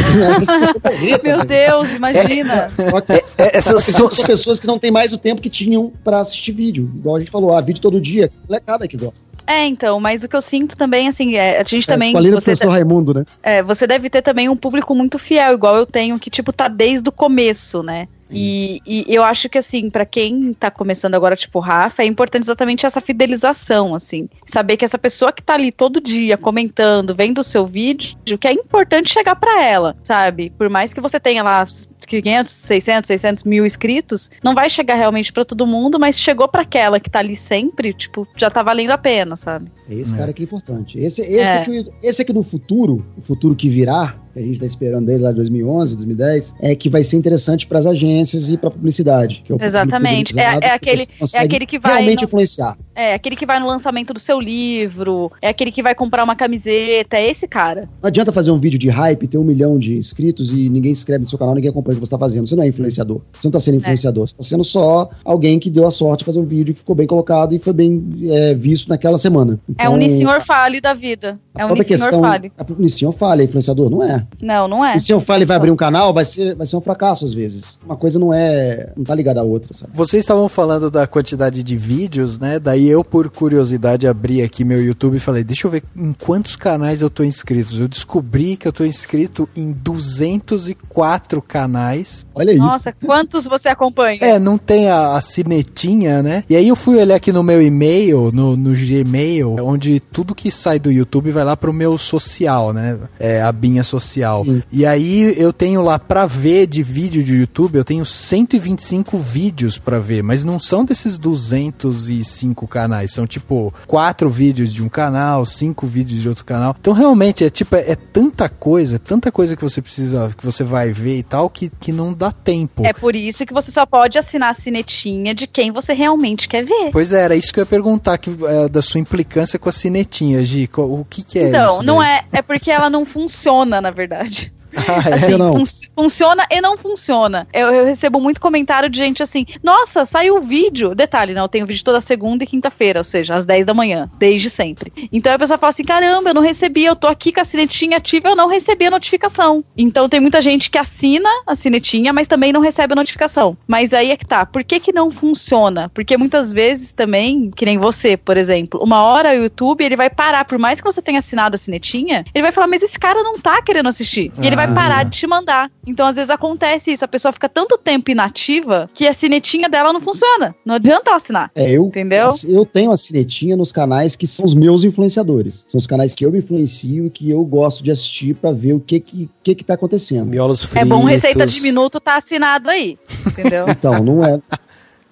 Meu 1.22 1.44
Deus, 1.44 1.90
imagina. 1.90 2.70
É, 3.08 3.44
é, 3.44 3.56
essas 3.56 3.84
São, 3.84 4.10
são, 4.10 4.26
pessoas 4.26 4.60
que 4.60 4.66
não 4.66 4.78
têm 4.78 4.90
mais 4.90 5.12
o 5.12 5.18
tempo 5.18 5.40
que 5.42 5.50
tinham 5.50 5.92
pra 6.04 6.20
assistir 6.20 6.52
vídeo. 6.52 6.90
Igual 6.94 7.16
a 7.16 7.18
gente 7.18 7.30
falou, 7.30 7.54
ah, 7.54 7.60
vídeo 7.60 7.80
todo 7.80 8.00
dia. 8.00 8.30
Molecada 8.48 8.86
que 8.86 8.96
gosta. 8.96 9.20
É, 9.46 9.66
então, 9.66 9.98
mas 9.98 10.22
o 10.22 10.28
que 10.28 10.36
eu 10.36 10.42
sinto 10.42 10.76
também, 10.76 11.08
assim, 11.08 11.36
é, 11.36 11.58
a 11.58 11.64
gente 11.64 11.86
também. 11.86 12.12
Tipo, 12.12 12.22
você, 12.22 12.30
professor 12.30 12.68
Raimundo, 12.68 13.14
né? 13.14 13.24
é, 13.42 13.62
você 13.62 13.86
deve 13.86 14.10
ter 14.10 14.20
também 14.20 14.46
um 14.46 14.56
público 14.56 14.94
muito 14.94 15.18
fiel, 15.18 15.54
igual 15.54 15.74
eu 15.74 15.86
tenho, 15.86 16.18
que, 16.18 16.28
tipo, 16.28 16.52
tá 16.52 16.68
desde 16.68 17.08
o 17.08 17.12
começo, 17.12 17.82
né? 17.82 18.06
E, 18.30 18.80
e 18.86 19.04
eu 19.08 19.22
acho 19.22 19.48
que, 19.48 19.58
assim, 19.58 19.88
pra 19.90 20.04
quem 20.04 20.52
tá 20.52 20.70
começando 20.70 21.14
agora, 21.14 21.34
tipo, 21.36 21.58
Rafa, 21.60 22.02
é 22.02 22.06
importante 22.06 22.44
exatamente 22.44 22.84
essa 22.86 23.00
fidelização, 23.00 23.94
assim. 23.94 24.28
Saber 24.46 24.76
que 24.76 24.84
essa 24.84 24.98
pessoa 24.98 25.32
que 25.32 25.42
tá 25.42 25.54
ali 25.54 25.72
todo 25.72 26.00
dia 26.00 26.36
comentando, 26.36 27.14
vendo 27.14 27.38
o 27.38 27.42
seu 27.44 27.66
vídeo, 27.66 28.16
que 28.38 28.46
é 28.48 28.52
importante 28.52 29.10
chegar 29.12 29.36
pra 29.36 29.62
ela, 29.64 29.96
sabe? 30.02 30.50
Por 30.56 30.68
mais 30.68 30.92
que 30.92 31.00
você 31.00 31.18
tenha 31.18 31.42
lá 31.42 31.64
500, 32.06 32.52
600, 32.52 33.06
600 33.08 33.44
mil 33.44 33.66
inscritos, 33.66 34.30
não 34.42 34.54
vai 34.54 34.70
chegar 34.70 34.94
realmente 34.94 35.32
pra 35.32 35.44
todo 35.44 35.66
mundo, 35.66 35.98
mas 35.98 36.18
chegou 36.18 36.48
pra 36.48 36.62
aquela 36.62 36.98
que 36.98 37.10
tá 37.10 37.18
ali 37.18 37.36
sempre, 37.36 37.92
tipo, 37.92 38.26
já 38.36 38.50
tá 38.50 38.62
valendo 38.62 38.90
a 38.92 38.98
pena, 38.98 39.36
sabe? 39.36 39.70
É 39.88 39.94
esse 39.94 40.14
É. 40.14 40.18
cara 40.18 40.32
que 40.32 40.42
é 40.42 40.44
importante. 40.44 40.98
Esse, 40.98 41.20
esse, 41.22 41.34
É. 41.34 41.58
aqui, 41.62 41.86
esse 42.02 42.22
aqui 42.22 42.32
no 42.32 42.42
futuro, 42.42 43.04
o 43.16 43.20
futuro 43.22 43.54
que 43.54 43.68
virá, 43.68 44.14
que 44.32 44.38
a 44.38 44.42
gente 44.42 44.60
tá 44.60 44.66
esperando 44.66 45.06
desde 45.06 45.22
lá 45.24 45.30
de 45.30 45.36
2011, 45.36 45.96
2010, 45.96 46.54
é 46.60 46.74
que 46.74 46.88
vai 46.88 47.02
ser 47.04 47.16
interessante 47.16 47.66
para 47.66 47.78
as 47.78 47.86
agências 47.86 48.50
e 48.50 48.56
para 48.56 48.70
publicidade. 48.70 49.42
Que 49.44 49.52
é 49.52 49.56
o 49.56 49.58
Exatamente. 49.62 50.38
É- 50.38 50.42
é 50.42 50.58
que 50.60 50.66
aquele- 50.66 51.06
consegue 51.18 51.44
aquele 51.44 51.66
que 51.66 51.78
vai 51.78 51.92
realmente 51.94 52.20
no- 52.22 52.24
influenciar. 52.26 52.76
É, 52.94 53.14
aquele 53.14 53.36
que 53.36 53.46
vai 53.46 53.60
no 53.60 53.66
lançamento 53.66 54.12
do 54.12 54.18
seu 54.18 54.40
livro, 54.40 55.30
é 55.40 55.48
aquele 55.48 55.70
que 55.70 55.82
vai 55.82 55.94
comprar 55.94 56.24
uma 56.24 56.34
camiseta, 56.34 57.16
é 57.16 57.30
esse 57.30 57.46
cara. 57.46 57.88
Não 58.02 58.08
adianta 58.08 58.32
fazer 58.32 58.50
um 58.50 58.58
vídeo 58.58 58.78
de 58.78 58.88
hype, 58.88 59.28
ter 59.28 59.38
um 59.38 59.44
milhão 59.44 59.78
de 59.78 59.96
inscritos 59.96 60.50
e 60.50 60.68
ninguém 60.68 60.94
se 60.94 61.02
inscreve 61.02 61.22
no 61.22 61.28
seu 61.28 61.38
canal, 61.38 61.54
ninguém 61.54 61.70
acompanha 61.70 61.96
o 61.96 62.00
que 62.00 62.06
você 62.06 62.10
tá 62.10 62.18
fazendo. 62.18 62.48
Você 62.48 62.56
não 62.56 62.64
é 62.64 62.68
influenciador. 62.68 63.20
Você 63.32 63.46
não 63.46 63.52
tá 63.52 63.60
sendo 63.60 63.76
influenciador. 63.76 64.26
Você 64.28 64.36
tá 64.36 64.42
sendo 64.42 64.64
só 64.64 65.10
alguém 65.24 65.58
que 65.60 65.70
deu 65.70 65.86
a 65.86 65.90
sorte 65.92 66.20
de 66.20 66.24
fazer 66.24 66.40
um 66.40 66.44
vídeo 66.44 66.74
que 66.74 66.80
ficou 66.80 66.94
bem 66.96 67.06
colocado 67.06 67.54
e 67.54 67.58
foi 67.60 67.72
bem 67.72 68.02
é, 68.30 68.54
visto 68.54 68.88
naquela 68.88 69.16
semana. 69.18 69.60
É 69.68 69.72
Então, 69.84 69.94
um 69.94 69.96
Nissenhor 69.96 70.44
Fale 70.44 70.80
da 70.80 70.92
vida. 70.92 71.38
a 71.54 71.62
É 71.62 71.64
um 71.64 71.68
própria 71.68 71.96
Nissenhor 71.96 72.20
Fale. 72.20 72.52
a 72.58 72.66
Nissenhor 72.78 73.12
Fale, 73.14 73.42
é 73.42 73.44
influenciador? 73.44 73.88
Não 73.90 74.02
é. 74.02 74.17
Não, 74.40 74.68
não 74.68 74.84
é. 74.84 74.96
E 74.96 75.00
se 75.00 75.12
eu 75.12 75.20
fale 75.20 75.44
vai 75.44 75.56
Só. 75.56 75.58
abrir 75.58 75.70
um 75.70 75.76
canal, 75.76 76.12
vai 76.12 76.24
ser, 76.24 76.54
vai 76.54 76.66
ser 76.66 76.76
um 76.76 76.80
fracasso 76.80 77.24
às 77.24 77.34
vezes. 77.34 77.78
Uma 77.84 77.96
coisa 77.96 78.18
não 78.18 78.32
é. 78.32 78.92
não 78.96 79.04
tá 79.04 79.14
ligada 79.14 79.40
à 79.40 79.42
outra, 79.42 79.74
sabe? 79.74 79.92
Vocês 79.94 80.22
estavam 80.22 80.48
falando 80.48 80.90
da 80.90 81.06
quantidade 81.06 81.62
de 81.62 81.76
vídeos, 81.76 82.38
né? 82.38 82.58
Daí 82.58 82.88
eu, 82.88 83.04
por 83.04 83.28
curiosidade, 83.30 84.06
abri 84.06 84.42
aqui 84.42 84.64
meu 84.64 84.82
YouTube 84.82 85.16
e 85.16 85.20
falei, 85.20 85.44
deixa 85.44 85.66
eu 85.66 85.70
ver 85.70 85.82
em 85.96 86.12
quantos 86.12 86.56
canais 86.56 87.02
eu 87.02 87.10
tô 87.10 87.24
inscrito. 87.24 87.74
Eu 87.76 87.88
descobri 87.88 88.56
que 88.56 88.66
eu 88.66 88.72
tô 88.72 88.84
inscrito 88.84 89.48
em 89.56 89.72
204 89.72 91.42
canais. 91.42 92.26
Olha 92.34 92.50
isso. 92.52 92.60
Nossa, 92.60 92.92
quantos 92.92 93.46
você 93.46 93.68
acompanha? 93.68 94.18
É, 94.20 94.38
não 94.38 94.58
tem 94.58 94.88
a, 94.88 95.16
a 95.16 95.20
sinetinha, 95.20 96.22
né? 96.22 96.44
E 96.48 96.56
aí 96.56 96.68
eu 96.68 96.76
fui 96.76 96.96
olhar 96.96 97.16
aqui 97.16 97.32
no 97.32 97.42
meu 97.42 97.62
e-mail, 97.62 98.30
no, 98.32 98.56
no 98.56 98.72
Gmail, 98.72 99.56
onde 99.60 100.00
tudo 100.00 100.34
que 100.34 100.50
sai 100.50 100.78
do 100.78 100.90
YouTube 100.90 101.30
vai 101.30 101.44
lá 101.44 101.56
pro 101.56 101.72
meu 101.72 101.96
social, 101.98 102.72
né? 102.72 102.98
É, 103.18 103.42
a 103.42 103.52
binha 103.52 103.82
social. 103.82 104.07
Sim. 104.44 104.62
E 104.72 104.84
aí 104.86 105.34
eu 105.38 105.52
tenho 105.52 105.82
lá 105.82 105.98
pra 105.98 106.26
ver 106.26 106.66
de 106.66 106.82
vídeo 106.82 107.22
de 107.22 107.34
YouTube, 107.36 107.76
eu 107.76 107.84
tenho 107.84 108.04
125 108.04 109.18
vídeos 109.18 109.78
pra 109.78 109.98
ver, 109.98 110.22
mas 110.22 110.42
não 110.44 110.58
são 110.58 110.84
desses 110.84 111.18
205 111.18 112.66
canais, 112.66 113.12
são 113.12 113.26
tipo 113.26 113.72
quatro 113.86 114.28
vídeos 114.30 114.72
de 114.72 114.82
um 114.82 114.88
canal, 114.88 115.44
cinco 115.44 115.86
vídeos 115.86 116.20
de 116.22 116.28
outro 116.28 116.44
canal. 116.44 116.74
Então 116.80 116.92
realmente 116.92 117.44
é 117.44 117.50
tipo 117.50 117.76
é, 117.76 117.92
é 117.92 117.96
tanta 117.96 118.48
coisa, 118.48 118.96
é 118.96 118.98
tanta 118.98 119.30
coisa 119.30 119.56
que 119.56 119.62
você 119.62 119.80
precisa, 119.82 120.30
que 120.36 120.44
você 120.44 120.64
vai 120.64 120.90
ver 120.92 121.18
e 121.18 121.22
tal, 121.22 121.48
que, 121.50 121.70
que 121.80 121.92
não 121.92 122.12
dá 122.12 122.32
tempo. 122.32 122.84
É 122.84 122.92
por 122.92 123.14
isso 123.14 123.44
que 123.44 123.52
você 123.52 123.70
só 123.70 123.84
pode 123.86 124.18
assinar 124.18 124.50
a 124.50 124.54
sinetinha 124.54 125.34
de 125.34 125.46
quem 125.46 125.70
você 125.72 125.92
realmente 125.92 126.48
quer 126.48 126.64
ver. 126.64 126.90
Pois 126.92 127.12
é, 127.12 127.22
era 127.22 127.34
isso 127.36 127.52
que 127.52 127.60
eu 127.60 127.62
ia 127.62 127.66
perguntar, 127.66 128.18
que, 128.18 128.30
é, 128.46 128.68
da 128.68 128.82
sua 128.82 129.00
implicância 129.00 129.58
com 129.58 129.68
a 129.68 129.72
cinetinha, 129.72 130.42
Gi. 130.42 130.66
qual- 130.66 130.88
O 130.90 131.04
que, 131.04 131.22
que 131.22 131.38
é 131.38 131.48
então, 131.48 131.74
isso? 131.76 131.82
não 131.82 131.98
daí? 131.98 132.08
é. 132.32 132.38
É 132.38 132.42
porque 132.42 132.70
ela 132.70 132.88
não 132.90 133.04
funciona, 133.04 133.80
na 133.80 133.90
verdade. 133.98 134.52
Ah, 134.76 135.08
é? 135.10 135.14
Assim, 135.14 135.36
não. 135.38 135.64
Fun- 135.64 135.88
funciona 135.94 136.46
e 136.50 136.60
não 136.60 136.76
funciona. 136.76 137.46
Eu, 137.52 137.68
eu 137.74 137.84
recebo 137.84 138.20
muito 138.20 138.40
comentário 138.40 138.88
de 138.88 138.98
gente 138.98 139.22
assim: 139.22 139.46
Nossa, 139.62 140.04
saiu 140.04 140.36
o 140.38 140.40
vídeo. 140.42 140.94
Detalhe, 140.94 141.32
né? 141.34 141.40
Eu 141.40 141.48
tenho 141.48 141.66
vídeo 141.66 141.84
toda 141.84 142.00
segunda 142.00 142.44
e 142.44 142.46
quinta-feira, 142.46 143.00
ou 143.00 143.04
seja, 143.04 143.34
às 143.34 143.44
10 143.44 143.66
da 143.66 143.74
manhã, 143.74 144.08
desde 144.18 144.50
sempre. 144.50 144.92
Então 145.12 145.32
a 145.32 145.38
pessoa 145.38 145.58
fala 145.58 145.70
assim: 145.70 145.84
Caramba, 145.84 146.30
eu 146.30 146.34
não 146.34 146.42
recebi, 146.42 146.84
eu 146.84 146.96
tô 146.96 147.06
aqui 147.06 147.32
com 147.32 147.40
a 147.40 147.44
sinetinha 147.44 147.96
ativa, 147.96 148.28
eu 148.28 148.36
não 148.36 148.48
recebi 148.48 148.86
a 148.86 148.90
notificação. 148.90 149.64
Então 149.76 150.08
tem 150.08 150.20
muita 150.20 150.40
gente 150.42 150.70
que 150.70 150.78
assina 150.78 151.28
a 151.46 151.54
sinetinha, 151.54 152.12
mas 152.12 152.28
também 152.28 152.52
não 152.52 152.60
recebe 152.60 152.92
a 152.92 152.96
notificação. 152.96 153.56
Mas 153.66 153.92
aí 153.92 154.10
é 154.10 154.16
que 154.16 154.26
tá. 154.26 154.44
Por 154.46 154.62
que 154.64 154.80
que 154.80 154.92
não 154.92 155.10
funciona? 155.10 155.90
Porque 155.94 156.16
muitas 156.16 156.52
vezes 156.52 156.92
também, 156.92 157.50
que 157.50 157.64
nem 157.64 157.78
você, 157.78 158.16
por 158.16 158.36
exemplo, 158.36 158.80
uma 158.82 159.02
hora 159.02 159.30
o 159.30 159.42
YouTube 159.42 159.84
ele 159.84 159.96
vai 159.96 160.10
parar, 160.10 160.44
por 160.44 160.58
mais 160.58 160.80
que 160.80 160.84
você 160.86 161.00
tenha 161.02 161.18
assinado 161.18 161.54
a 161.54 161.58
sinetinha, 161.58 162.24
ele 162.34 162.42
vai 162.42 162.52
falar: 162.52 162.66
Mas 162.66 162.82
esse 162.82 162.98
cara 162.98 163.22
não 163.22 163.38
tá 163.38 163.60
querendo 163.62 163.88
assistir. 163.88 164.32
E 164.40 164.46
ele 164.46 164.56
vai 164.58 164.66
Ah. 164.70 164.74
parar 164.74 165.04
de 165.04 165.18
te 165.18 165.26
mandar. 165.26 165.70
Então, 165.86 166.06
às 166.06 166.16
vezes 166.16 166.30
acontece 166.30 166.92
isso. 166.92 167.04
A 167.04 167.08
pessoa 167.08 167.32
fica 167.32 167.48
tanto 167.48 167.78
tempo 167.78 168.10
inativa 168.10 168.90
que 168.92 169.06
a 169.06 169.12
sinetinha 169.12 169.68
dela 169.68 169.92
não 169.92 170.00
funciona. 170.00 170.54
Não 170.64 170.74
adianta 170.74 171.10
ela 171.10 171.16
assinar. 171.16 171.50
É, 171.54 171.70
eu, 171.70 171.86
Entendeu? 171.86 172.30
eu 172.46 172.66
tenho 172.66 172.90
a 172.90 172.96
sinetinha 172.96 173.56
nos 173.56 173.72
canais 173.72 174.14
que 174.16 174.26
são 174.26 174.44
os 174.44 174.54
meus 174.54 174.84
influenciadores. 174.84 175.64
São 175.68 175.78
os 175.78 175.86
canais 175.86 176.14
que 176.14 176.24
eu 176.26 176.32
me 176.32 176.38
influencio 176.38 177.06
e 177.06 177.10
que 177.10 177.30
eu 177.30 177.42
gosto 177.44 177.82
de 177.82 177.90
assistir 177.90 178.34
pra 178.34 178.52
ver 178.52 178.72
o 178.74 178.80
que 178.80 179.00
que, 179.00 179.30
que, 179.42 179.54
que 179.54 179.64
tá 179.64 179.74
acontecendo. 179.74 180.26
Miolos 180.26 180.62
fritos. 180.64 180.82
É 180.82 180.84
bom 180.84 181.04
receita 181.04 181.46
de 181.46 181.60
minuto 181.60 182.00
tá 182.00 182.16
assinado 182.16 182.68
aí. 182.68 182.98
Entendeu? 183.26 183.66
Então, 183.78 184.02
não 184.02 184.24
é. 184.24 184.40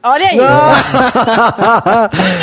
Olha 0.09 0.27
aí. 0.29 0.39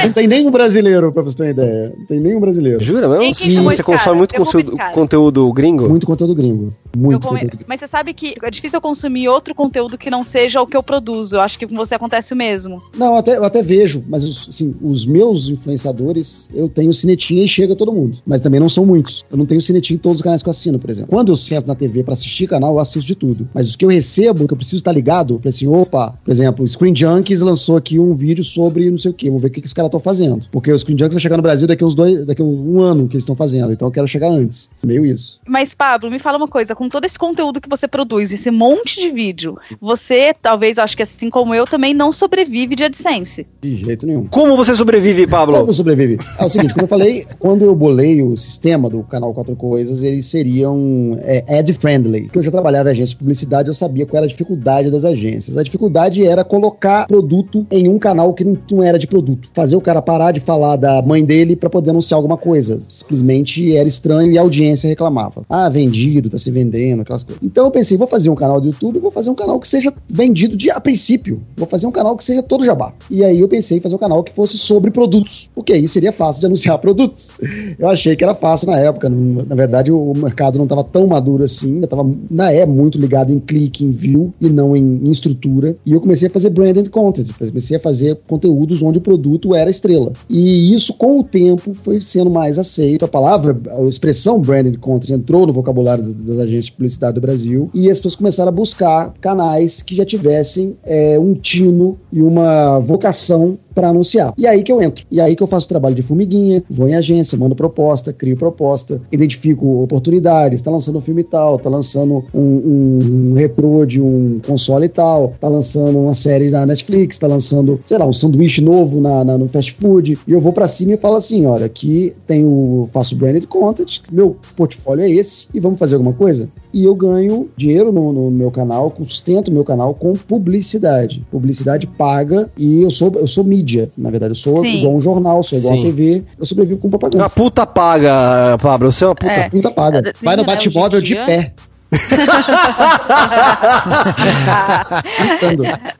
Não 0.06 0.14
tem 0.14 0.28
nenhum 0.28 0.52
brasileiro, 0.52 1.12
pra 1.12 1.22
você 1.24 1.38
ter 1.38 1.44
uma 1.44 1.50
ideia. 1.52 1.94
Não 1.98 2.06
tem 2.06 2.20
nenhum 2.20 2.40
brasileiro. 2.40 2.84
Jura 2.84 3.08
mesmo? 3.08 3.36
que 3.36 3.52
chamou 3.52 3.72
Você 3.72 3.84
consome 3.84 4.04
cara? 4.04 4.16
muito 4.18 4.34
conteúdo, 4.36 4.78
conteúdo 4.94 5.54
gringo? 5.54 5.90
Muito 5.90 6.06
conteúdo 6.06 6.36
gringo. 6.36 6.74
Muito 6.96 7.20
come- 7.22 7.40
conteúdo 7.40 7.52
gringo. 7.58 7.66
Mas 7.68 7.80
você 7.80 7.88
sabe 7.88 8.14
que 8.14 8.36
é 8.42 8.52
difícil 8.52 8.78
eu 8.78 8.82
consumir 8.82 9.28
outro 9.28 9.56
conteúdo 9.56 9.98
que 9.98 10.10
não 10.10 10.24
seja 10.24 10.62
o 10.62 10.68
que 10.68 10.76
eu 10.78 10.84
produzo. 10.84 11.36
Eu 11.38 11.42
acho 11.42 11.58
que 11.58 11.66
com 11.68 11.76
você 11.76 11.96
acontece 11.96 12.34
o 12.34 12.38
mesmo. 12.38 12.82
Não, 12.98 13.08
eu 13.14 13.18
até, 13.18 13.38
eu 13.38 13.44
até 13.44 13.62
vejo, 13.62 14.04
mas 14.08 14.24
os- 14.24 14.48
assim, 14.50 14.76
os 14.82 15.06
meus 15.06 15.48
influenciadores, 15.50 16.48
eu 16.54 16.68
tenho 16.70 16.94
cinetinha 16.94 17.44
e 17.44 17.48
chega 17.48 17.76
todo 17.76 17.92
mundo. 17.94 18.18
Mas 18.26 18.42
também 18.42 18.60
não 18.60 18.70
são 18.70 18.86
muitos. 18.86 19.26
Eu 19.32 19.38
não 19.38 19.46
tenho 19.46 19.62
cinetinha 19.62 19.96
em 19.96 20.00
todos 20.00 20.18
os 20.20 20.22
canais 20.24 20.42
que 20.44 20.50
eu 20.50 20.52
assino, 20.52 20.80
por 20.80 20.90
exemplo. 20.90 21.10
Quando 21.10 21.32
eu 21.32 21.36
sento 21.36 21.68
na 21.68 21.76
TV 21.76 22.04
pra 22.04 22.14
assistir 22.14 22.48
canal, 22.48 22.74
eu 22.74 22.80
assisto 22.80 23.08
de 23.08 23.16
tudo. 23.16 23.48
Mas 23.54 23.70
os 23.70 23.76
que 23.76 23.86
eu 23.86 23.90
recebo, 23.90 24.48
que 24.48 24.54
eu 24.54 24.58
preciso 24.58 24.78
estar 24.78 24.92
ligado, 24.92 25.36
eu 25.36 25.38
falei 25.40 25.50
assim, 25.50 25.68
opa, 25.68 26.14
por 26.24 26.32
exemplo, 26.32 26.64
o 26.66 26.68
Screen 26.70 26.96
Junkies 26.96 27.42
lançou 27.42 27.53
aqui 27.78 28.00
um 28.00 28.16
vídeo 28.16 28.44
sobre 28.44 28.90
não 28.90 28.98
sei 28.98 29.12
o 29.12 29.14
que, 29.14 29.28
vamos 29.28 29.42
ver 29.42 29.48
o 29.48 29.52
que, 29.52 29.62
que 29.62 29.68
os 29.68 29.74
caras 29.74 29.90
estão 29.90 30.00
fazendo. 30.00 30.46
Porque 30.52 30.72
o 30.72 30.78
Screen 30.78 30.98
Junkies 30.98 31.14
vai 31.14 31.22
chegar 31.22 31.38
no 31.38 31.44
Brasil 31.44 31.68
daqui 31.68 31.84
a 31.84 31.88
uns 31.88 31.96
dois, 31.96 32.26
daqui 32.26 32.42
um 32.42 32.80
ano 32.80 33.08
que 33.08 33.16
eles 33.16 33.24
estão 33.24 33.36
fazendo. 33.36 33.72
Então 33.72 33.88
eu 33.88 33.92
quero 33.92 34.08
chegar 34.08 34.30
antes. 34.30 34.70
Meio 34.84 35.06
isso. 35.06 35.40
Mas, 35.48 35.74
Pablo, 35.74 36.10
me 36.10 36.20
fala 36.20 36.38
uma 36.38 36.48
coisa: 36.48 36.76
com 36.76 36.90
todo 36.90 37.06
esse 37.06 37.18
conteúdo 37.18 37.62
que 37.62 37.70
você 37.70 37.88
produz, 37.88 38.32
esse 38.32 38.52
monte 38.52 39.00
de 39.00 39.12
vídeo, 39.12 39.58
você, 39.80 40.34
talvez, 40.34 40.78
acho 40.78 40.96
que 40.96 41.04
assim 41.04 41.30
como 41.30 41.54
eu, 41.54 41.66
também 41.66 41.94
não 41.94 42.12
sobrevive 42.12 42.76
de 42.76 42.84
AdSense. 42.84 43.48
De 43.62 43.76
jeito 43.78 44.06
nenhum. 44.06 44.28
Como 44.28 44.56
você 44.56 44.76
sobrevive, 44.76 45.28
Pablo? 45.28 45.58
Como 45.60 45.74
sobrevive? 45.74 46.20
É 46.38 46.46
o 46.46 46.50
seguinte, 46.50 46.74
como 46.74 46.86
eu 46.86 46.90
falei, 46.90 47.26
quando 47.40 47.64
eu 47.64 47.76
bolei 47.76 48.22
o 48.22 48.36
sistema 48.36 48.90
do 48.90 49.04
canal 49.04 49.34
Quatro 49.34 49.56
Coisas, 49.56 50.04
eles 50.04 50.26
seriam 50.26 51.18
é, 51.22 51.60
ad-friendly. 51.60 52.24
Porque 52.24 52.40
eu 52.40 52.44
já 52.44 52.52
trabalhava 52.52 52.90
em 52.90 52.92
agência 52.94 53.14
de 53.14 53.18
publicidade, 53.18 53.68
eu 53.68 53.74
sabia 53.74 54.06
qual 54.06 54.18
era 54.18 54.26
a 54.26 54.30
dificuldade 54.30 54.90
das 54.90 55.06
agências. 55.06 55.58
A 55.58 55.64
dificuldade 55.64 56.26
era 56.26 56.44
colocar 56.44 57.08
produto 57.44 57.68
em 57.72 57.88
um 57.88 58.00
canal 58.00 58.34
que 58.34 58.44
não, 58.44 58.84
era 58.84 58.98
de 58.98 59.08
produto. 59.08 59.50
Fazer 59.54 59.76
o 59.76 59.82
cara 59.82 60.02
parar 60.02 60.32
de 60.32 60.40
falar 60.40 60.76
da 60.76 61.02
mãe 61.02 61.24
dele 61.24 61.56
para 61.56 61.70
poder 61.70 61.92
anunciar 61.92 62.18
alguma 62.18 62.38
coisa. 62.38 62.82
Simplesmente 62.88 63.76
era 63.76 63.88
estranho 63.88 64.32
e 64.32 64.38
a 64.38 64.42
audiência 64.42 64.88
reclamava. 64.88 65.44
Ah, 65.50 65.70
vendido, 65.70 66.30
tá 66.30 66.38
se 66.38 66.52
vendendo, 66.52 67.02
aquelas 67.02 67.24
coisas. 67.24 67.44
Então 67.44 67.66
eu 67.66 67.72
pensei, 67.72 67.98
vou 67.98 68.08
fazer 68.08 68.30
um 68.30 68.36
canal 68.36 68.60
do 68.60 68.68
YouTube, 68.68 69.00
vou 69.00 69.12
fazer 69.12 69.30
um 69.30 69.36
canal 69.36 69.60
que 69.60 69.68
seja 69.68 69.94
vendido 70.10 70.56
de 70.56 70.72
a 70.72 70.80
princípio. 70.80 71.42
Vou 71.56 71.68
fazer 71.68 71.88
um 71.88 71.92
canal 71.92 72.16
que 72.18 72.24
seja 72.24 72.42
todo 72.42 72.66
jabá. 72.66 72.94
E 73.10 73.24
aí 73.24 73.40
eu 73.40 73.48
pensei 73.48 73.78
em 73.78 73.82
fazer 73.82 73.96
um 73.96 74.00
canal 74.00 74.24
que 74.24 74.34
fosse 74.34 74.58
sobre 74.58 74.92
produtos. 74.92 75.50
Porque 75.54 75.74
aí 75.74 75.88
seria 75.88 76.12
fácil 76.12 76.42
de 76.42 76.46
anunciar 76.48 76.78
produtos. 76.80 77.32
Eu 77.78 77.90
achei 77.90 78.16
que 78.16 78.24
era 78.24 78.36
fácil 78.36 78.70
na 78.70 78.80
época. 78.80 79.10
Na 79.10 79.56
verdade, 79.56 79.92
o 79.92 80.14
mercado 80.16 80.58
não 80.58 80.66
estava 80.66 80.84
tão 80.84 81.08
maduro 81.08 81.44
assim. 81.44 81.76
Ainda, 81.76 81.88
tava, 81.88 82.04
ainda 82.04 82.54
é 82.54 82.66
muito 82.66 82.98
ligado 82.98 83.34
em 83.34 83.40
clique, 83.40 83.84
em 83.84 83.92
view 83.92 84.34
e 84.40 84.50
não 84.50 84.76
em, 84.76 85.02
em 85.04 85.12
estrutura. 85.12 85.76
E 85.86 85.94
eu 85.94 86.02
comecei 86.02 86.28
a 86.28 86.32
fazer 86.32 86.50
branded 86.50 86.90
content. 86.90 87.33
Comecei 87.38 87.78
a 87.78 87.80
fazer 87.80 88.18
conteúdos 88.28 88.82
onde 88.82 88.98
o 88.98 89.02
produto 89.02 89.54
era 89.54 89.70
estrela. 89.70 90.14
E 90.30 90.74
isso, 90.74 90.94
com 90.94 91.20
o 91.20 91.24
tempo, 91.24 91.76
foi 91.84 92.02
sendo 92.02 92.30
mais 92.30 92.58
aceito. 92.58 93.06
A 93.06 93.08
palavra, 93.08 93.60
a 93.72 93.84
expressão 93.84 94.40
branded 94.40 94.78
content 94.78 95.12
entrou 95.12 95.46
no 95.46 95.54
vocabulário 95.54 96.04
das 96.04 96.38
agências 96.40 96.66
de 96.66 96.72
publicidade 96.74 97.16
do 97.16 97.22
Brasil 97.22 97.70
e 97.74 97.90
as 97.90 98.00
pessoas 98.00 98.16
começaram 98.16 98.50
a 98.50 98.54
buscar 98.54 99.14
canais 99.22 99.82
que 99.82 99.96
já 99.96 100.06
tivessem 100.06 100.76
é, 100.84 101.18
um 101.20 101.34
tino 101.34 101.98
e 102.12 102.22
uma 102.22 102.80
vocação 102.80 103.58
para 103.74 103.90
anunciar. 103.90 104.34
E 104.38 104.48
aí 104.48 104.64
que 104.64 104.72
eu 104.72 104.82
entro. 104.82 105.06
E 105.12 105.20
aí 105.20 105.36
que 105.36 105.44
eu 105.44 105.48
faço 105.48 105.66
o 105.66 105.70
trabalho 105.70 105.96
de 105.96 106.02
formiguinha, 106.02 106.64
vou 106.70 106.88
em 106.88 106.96
agência, 106.96 107.38
mando 107.38 107.56
proposta, 107.56 108.14
crio 108.14 108.38
proposta, 108.38 109.02
identifico 109.12 109.84
oportunidades, 109.84 110.62
tá 110.62 110.72
lançando 110.72 110.98
um 110.98 111.02
filme 111.02 111.24
tal, 111.24 111.58
tá 111.60 111.70
lançando 111.70 112.24
um, 112.34 112.40
um, 112.40 113.32
um 113.32 113.34
retrô 113.34 113.86
de 113.86 114.02
um 114.02 114.40
console 114.46 114.88
tal, 114.90 115.34
tá 115.40 115.48
lançando 115.48 115.98
uma 115.98 116.14
série 116.14 116.50
na 116.50 116.66
Netflix, 116.66 117.18
tá 117.18 117.28
lançando, 117.28 117.80
sei 117.86 117.98
lá, 117.98 118.06
um 118.06 118.14
sanduíche 118.14 118.62
novo 118.62 119.02
na, 119.02 119.24
na 119.24 119.38
no 119.38 119.48
fast 119.48 119.74
food, 119.74 120.18
e 120.28 120.32
eu 120.32 120.40
vou 120.40 120.54
para 120.54 120.68
cima 120.68 120.94
e 120.94 120.98
falo 120.98 121.16
assim, 121.16 121.46
olha, 121.46 121.66
aqui 121.66 122.14
tem 122.28 122.46
o 122.46 122.90
faço 122.92 123.16
branded 123.16 123.48
content, 123.48 124.00
meu 124.12 124.38
portfólio 124.56 125.04
é 125.04 125.10
esse, 125.10 125.48
e 125.54 125.60
vamos 125.60 125.80
fazer 125.80 125.96
alguma 125.96 126.14
coisa? 126.14 126.48
E 126.74 126.86
eu 126.86 126.96
ganho 126.96 127.50
dinheiro 127.56 127.92
no, 127.92 128.12
no 128.12 128.32
meu 128.32 128.50
canal, 128.50 128.94
sustento 129.06 129.50
o 129.50 129.52
meu 129.52 129.64
canal 129.64 129.94
com 129.94 130.14
publicidade. 130.14 131.24
Publicidade 131.30 131.86
paga 131.86 132.50
e 132.58 132.82
eu 132.82 132.90
sou, 132.90 133.12
eu 133.16 133.28
sou 133.28 133.44
mídia, 133.44 133.92
na 133.98 134.10
verdade. 134.10 134.32
Eu 134.32 134.36
sou 134.36 134.62
Sim. 134.62 134.78
igual 134.78 134.96
um 134.96 135.02
jornal, 135.02 135.44
sou 135.44 135.60
igual 135.60 135.76
Sim. 135.76 135.82
a 135.82 135.84
TV, 135.84 136.24
eu 136.40 136.46
sobrevivo 136.46 136.80
com 136.80 136.90
propaganda. 136.90 137.24
Uma 137.24 137.30
puta 137.30 137.66
paga, 137.66 138.58
Pablo. 138.60 138.92
Você 138.92 139.04
é 139.04 139.08
uma 139.08 139.16
puta. 139.16 139.32
É. 139.32 139.50
Puta 139.50 139.72
paga. 139.72 140.02
Sim, 140.02 140.26
Vai 140.26 140.36
no 140.36 140.42
né, 140.42 140.48
Batmóvel 140.48 141.02
de 141.02 141.16
pé. 141.16 141.54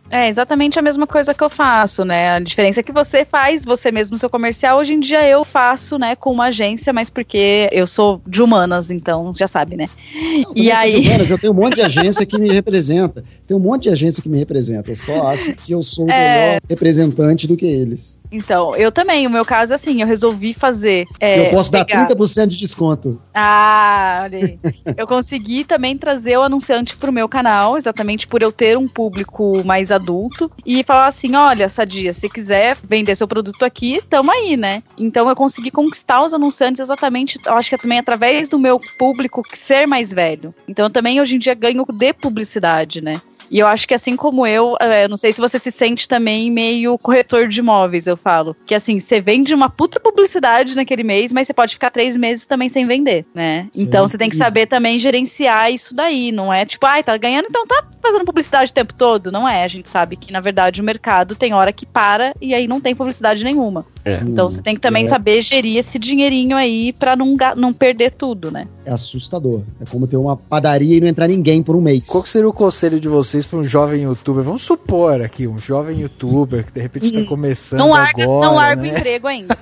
É 0.10 0.28
exatamente 0.28 0.78
a 0.78 0.82
mesma 0.82 1.08
coisa 1.08 1.34
que 1.34 1.44
eu 1.44 1.50
faço, 1.50 2.06
né? 2.06 2.36
A 2.36 2.40
diferença 2.40 2.80
é 2.80 2.84
que 2.84 2.92
você 2.92 3.26
faz 3.26 3.66
você 3.66 3.92
mesmo 3.92 4.16
seu 4.18 4.30
comercial. 4.30 4.78
Hoje 4.78 4.94
em 4.94 5.00
dia 5.00 5.28
eu 5.28 5.44
faço, 5.44 5.98
né, 5.98 6.16
com 6.16 6.32
uma 6.32 6.46
agência, 6.46 6.94
mas 6.94 7.10
porque 7.10 7.68
eu 7.72 7.88
sou 7.88 8.22
de 8.28 8.42
humanas, 8.42 8.92
então 8.92 9.34
já 9.36 9.48
sabe, 9.48 9.76
né? 9.76 9.88
Eu 10.14 10.52
E 10.56 10.72
aí? 10.72 11.02
de 11.02 11.08
humanas, 11.08 11.30
eu 11.32 11.40
tenho 11.40 11.54
um 11.54 11.56
monte 11.56 11.76
de 11.76 11.82
agência 11.82 12.26
que 12.26 12.38
me 12.40 12.52
representa. 12.52 13.24
Tem 13.48 13.58
um 13.58 13.60
monte 13.60 13.84
de 13.84 13.90
agência 13.90 14.22
que 14.22 14.30
me 14.30 14.38
representa. 14.38 14.92
Eu 14.92 14.96
só 14.96 15.28
acho 15.28 15.52
que 15.54 15.72
eu 15.72 15.82
sou 15.82 16.06
o 16.06 16.12
É. 16.12 16.48
melhor 16.50 16.62
representante 16.70 17.48
do 17.48 17.58
que 17.58 17.66
eles. 17.66 18.20
Então, 18.34 18.76
eu 18.76 18.92
também, 18.92 19.28
o 19.28 19.30
meu 19.30 19.46
caso 19.46 19.74
é 19.74 19.76
assim, 19.76 20.02
eu 20.02 20.08
resolvi 20.08 20.54
fazer. 20.54 21.08
é, 21.20 21.40
eu 21.40 21.52
posso 21.52 21.72
dar 21.72 21.86
pegar- 21.86 22.08
30% 22.08 22.48
de 22.48 22.58
desconto. 22.58 23.22
Ah, 23.34 24.22
olha 24.24 24.40
aí. 24.40 24.60
eu 24.98 25.06
consegui 25.06 25.64
também 25.64 25.96
trazer 25.96 26.38
o 26.38 26.42
anunciante 26.42 26.96
pro 26.96 27.12
meu 27.12 27.30
canal, 27.30 27.78
exatamente 27.78 28.26
por 28.28 28.42
eu 28.42 28.52
ter 28.52 28.76
um 28.76 28.88
público 28.88 29.62
mais 29.64 29.92
adulto, 29.92 30.52
e 30.66 30.84
falar 30.84 31.08
assim: 31.08 31.36
olha, 31.36 31.70
Sadia, 31.70 32.12
se 32.12 32.28
quiser 32.28 32.76
vender 32.84 33.16
seu 33.16 33.28
produto 33.28 33.64
aqui, 33.64 34.02
tamo 34.10 34.32
aí, 34.32 34.58
né? 34.58 34.82
Então 34.98 35.30
eu 35.30 35.36
consegui 35.36 35.70
conquistar 35.70 36.24
os 36.24 36.34
anunciantes 36.34 36.80
exatamente, 36.80 37.40
eu 37.46 37.54
acho 37.54 37.70
que 37.70 37.76
é 37.76 37.78
também 37.78 38.00
através 38.00 38.50
do 38.50 38.58
meu 38.58 38.80
público 38.98 39.44
ser 39.54 39.86
mais 39.88 40.12
velho. 40.12 40.54
Então 40.68 40.88
eu 40.88 40.90
também 40.90 41.22
hoje 41.22 41.36
em 41.36 41.40
dia 41.40 41.54
ganho 41.54 41.86
de 41.88 42.14
publicidade, 42.14 43.00
né? 43.00 43.22
E 43.54 43.60
eu 43.60 43.68
acho 43.68 43.88
que 43.88 43.94
assim 43.94 44.16
como 44.16 44.48
eu, 44.48 44.76
é, 44.82 45.06
eu 45.06 45.10
não 45.10 45.16
sei 45.16 45.32
se 45.32 45.40
você 45.40 45.60
se 45.60 45.70
sente 45.70 46.08
também 46.08 46.50
meio 46.50 46.98
corretor 46.98 47.48
de 47.48 47.60
imóveis, 47.60 48.08
eu 48.08 48.18
falo. 48.18 48.56
Que 48.66 48.74
assim, 48.74 49.00
você 49.00 49.22
vende 49.22 49.54
uma 49.54 49.70
puta 49.70 50.00
publicidade 50.00 50.76
naquele 50.76 51.04
mês, 51.04 51.32
mas 51.32 51.46
você 51.46 51.54
pode 51.54 51.76
ficar 51.76 51.92
três 51.92 52.18
meses 52.18 52.48
também 52.48 52.68
sem 52.68 52.88
vender, 52.88 53.28
né? 53.32 53.68
Sim. 53.72 53.84
Então 53.84 54.08
você 54.08 54.18
tem 54.18 54.28
que 54.28 54.36
saber 54.36 54.66
também 54.66 55.00
gerenciar 55.00 55.72
isso 55.72 55.94
daí. 55.94 56.32
Não 56.32 56.52
é 56.52 56.66
tipo, 56.66 56.84
ai, 56.88 57.04
tá 57.04 57.16
ganhando, 57.16 57.46
então 57.48 57.68
tá 57.68 57.86
fazendo 58.04 58.26
publicidade 58.26 58.70
o 58.72 58.74
tempo 58.74 58.94
todo. 58.94 59.32
Não 59.32 59.50
é. 59.50 59.64
A 59.64 59.68
gente 59.68 59.90
sabe 59.90 60.16
que, 60.16 60.32
na 60.32 60.40
verdade, 60.40 60.82
o 60.82 60.84
mercado 60.84 61.36
tem 61.36 61.54
hora 61.54 61.74
que 61.74 61.86
para 61.86 62.34
e 62.40 62.54
aí 62.54 62.68
não 62.68 62.80
tem 62.80 62.96
publicidade 62.96 63.44
nenhuma. 63.44 63.86
É. 64.06 64.20
Então 64.22 64.50
você 64.50 64.62
tem 64.62 64.76
que 64.76 64.82
também 64.82 65.06
é, 65.06 65.10
saber 65.10 65.42
gerir 65.42 65.78
esse 65.78 65.98
dinheirinho 65.98 66.58
aí 66.58 66.94
pra 66.94 67.16
não, 67.16 67.36
não 67.56 67.74
perder 67.74 68.12
tudo, 68.12 68.52
né? 68.52 68.68
É 68.86 68.92
assustador. 68.92 69.64
É 69.80 69.86
como 69.86 70.06
ter 70.06 70.18
uma 70.18 70.36
padaria 70.36 70.98
e 70.98 71.02
não 71.02 71.08
entrar 71.08 71.28
ninguém 71.28 71.64
por 71.64 71.76
um 71.76 71.82
mês. 71.82 72.10
Qual 72.10 72.26
seria 72.26 72.50
o 72.50 72.54
conselho 72.54 73.00
de 73.00 73.08
vocês 73.08 73.46
para 73.46 73.60
um 73.60 73.64
jovem 73.64 74.04
youtuber? 74.04 74.44
Vamos 74.44 74.62
supor 74.62 75.22
aqui, 75.22 75.48
um 75.48 75.58
jovem 75.58 76.02
youtuber 76.02 76.66
que 76.66 76.74
de 76.74 76.82
repente 76.82 77.06
está 77.06 77.24
Hum, 77.24 77.26
começando 77.26 77.80
Não 77.80 77.92
larga, 77.92 78.24
agora, 78.24 78.46
não 78.46 78.56
larga 78.56 78.82
o 78.82 78.86
né? 78.86 78.90
emprego 78.98 79.28
ainda. 79.28 79.58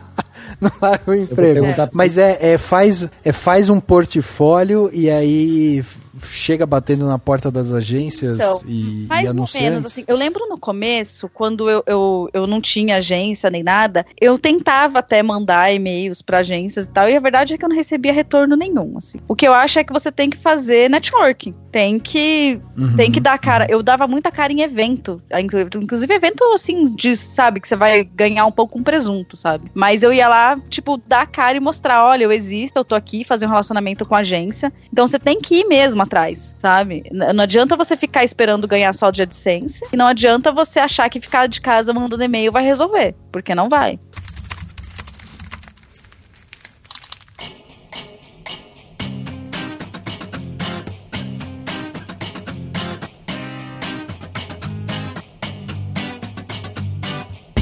não 0.60 0.70
larga 0.80 1.10
o 1.10 1.14
emprego. 1.14 1.74
pra 1.74 1.88
Mas 1.92 2.18
é, 2.18 2.52
é, 2.54 2.58
faz, 2.58 3.08
é 3.24 3.32
faz 3.32 3.70
um 3.70 3.78
portfólio 3.78 4.90
e 4.92 5.08
aí 5.10 5.84
chega 6.30 6.66
batendo 6.66 7.06
na 7.06 7.18
porta 7.18 7.50
das 7.50 7.72
agências 7.72 8.34
Então, 8.40 8.60
e, 8.66 9.06
Mais 9.08 9.22
e 9.24 9.26
ou 9.26 9.30
anunciantes. 9.30 9.70
menos, 9.70 9.84
assim. 9.86 10.04
Eu 10.06 10.16
lembro 10.16 10.46
no 10.48 10.58
começo, 10.58 11.28
quando 11.32 11.68
eu, 11.70 11.82
eu, 11.86 12.28
eu 12.32 12.46
não 12.46 12.60
tinha 12.60 12.96
agência 12.96 13.50
nem 13.50 13.62
nada, 13.62 14.04
eu 14.20 14.38
tentava 14.38 14.98
até 14.98 15.22
mandar 15.22 15.72
e-mails 15.72 16.20
pra 16.22 16.38
agências 16.38 16.86
e 16.86 16.88
tal, 16.90 17.08
e 17.08 17.16
a 17.16 17.20
verdade 17.20 17.54
é 17.54 17.58
que 17.58 17.64
eu 17.64 17.68
não 17.68 17.76
recebia 17.76 18.12
retorno 18.12 18.56
nenhum, 18.56 18.94
assim. 18.96 19.18
O 19.28 19.34
que 19.34 19.46
eu 19.46 19.52
acho 19.54 19.78
é 19.78 19.84
que 19.84 19.92
você 19.92 20.10
tem 20.10 20.30
que 20.30 20.36
fazer 20.38 20.88
networking. 20.90 21.54
Tem 21.70 21.98
que, 21.98 22.60
Uhum. 22.76 22.94
tem 22.96 23.10
que 23.10 23.18
dar 23.20 23.38
cara. 23.38 23.66
Eu 23.68 23.82
dava 23.82 24.06
muita 24.06 24.30
cara 24.30 24.52
em 24.52 24.60
evento. 24.62 25.20
inclu- 25.40 25.60
Inclusive 25.82 26.14
evento, 26.14 26.44
assim, 26.54 26.84
de, 26.84 27.16
sabe, 27.16 27.60
que 27.60 27.66
você 27.68 27.74
vai 27.76 28.04
ganhar 28.04 28.46
um 28.46 28.52
pouco 28.52 28.74
com 28.74 28.82
presunto, 28.82 29.36
sabe? 29.36 29.70
Mas 29.74 30.02
eu 30.02 30.12
ia 30.12 30.28
lá, 30.28 30.56
tipo, 30.68 30.96
dar 31.06 31.26
cara 31.26 31.56
e 31.56 31.60
mostrar, 31.60 32.04
olha, 32.04 32.24
eu 32.24 32.32
existo, 32.32 32.78
eu 32.78 32.84
tô 32.84 32.94
aqui, 32.94 33.24
fazer 33.24 33.46
um 33.46 33.50
relacionamento 33.50 34.06
com 34.06 34.14
a 34.14 34.18
agência. 34.18 34.72
Então 34.92 35.06
você 35.06 35.18
tem 35.18 35.40
que 35.40 35.56
ir 35.60 35.64
mesmo 35.66 36.00
atrás, 36.02 36.13
sabe? 36.58 37.02
N- 37.10 37.32
Não 37.32 37.44
adianta 37.44 37.76
você 37.76 37.96
ficar 37.96 38.24
esperando 38.24 38.66
ganhar 38.68 38.92
só 38.92 39.10
de 39.10 39.22
AdSense. 39.22 39.82
E 39.92 39.96
não 39.96 40.06
adianta 40.06 40.52
você 40.52 40.78
achar 40.80 41.08
que 41.10 41.20
ficar 41.20 41.46
de 41.46 41.60
casa 41.60 41.92
mandando 41.92 42.22
e-mail 42.22 42.52
vai 42.52 42.64
resolver. 42.64 43.14
Porque 43.32 43.54
não 43.54 43.68
vai. 43.68 43.98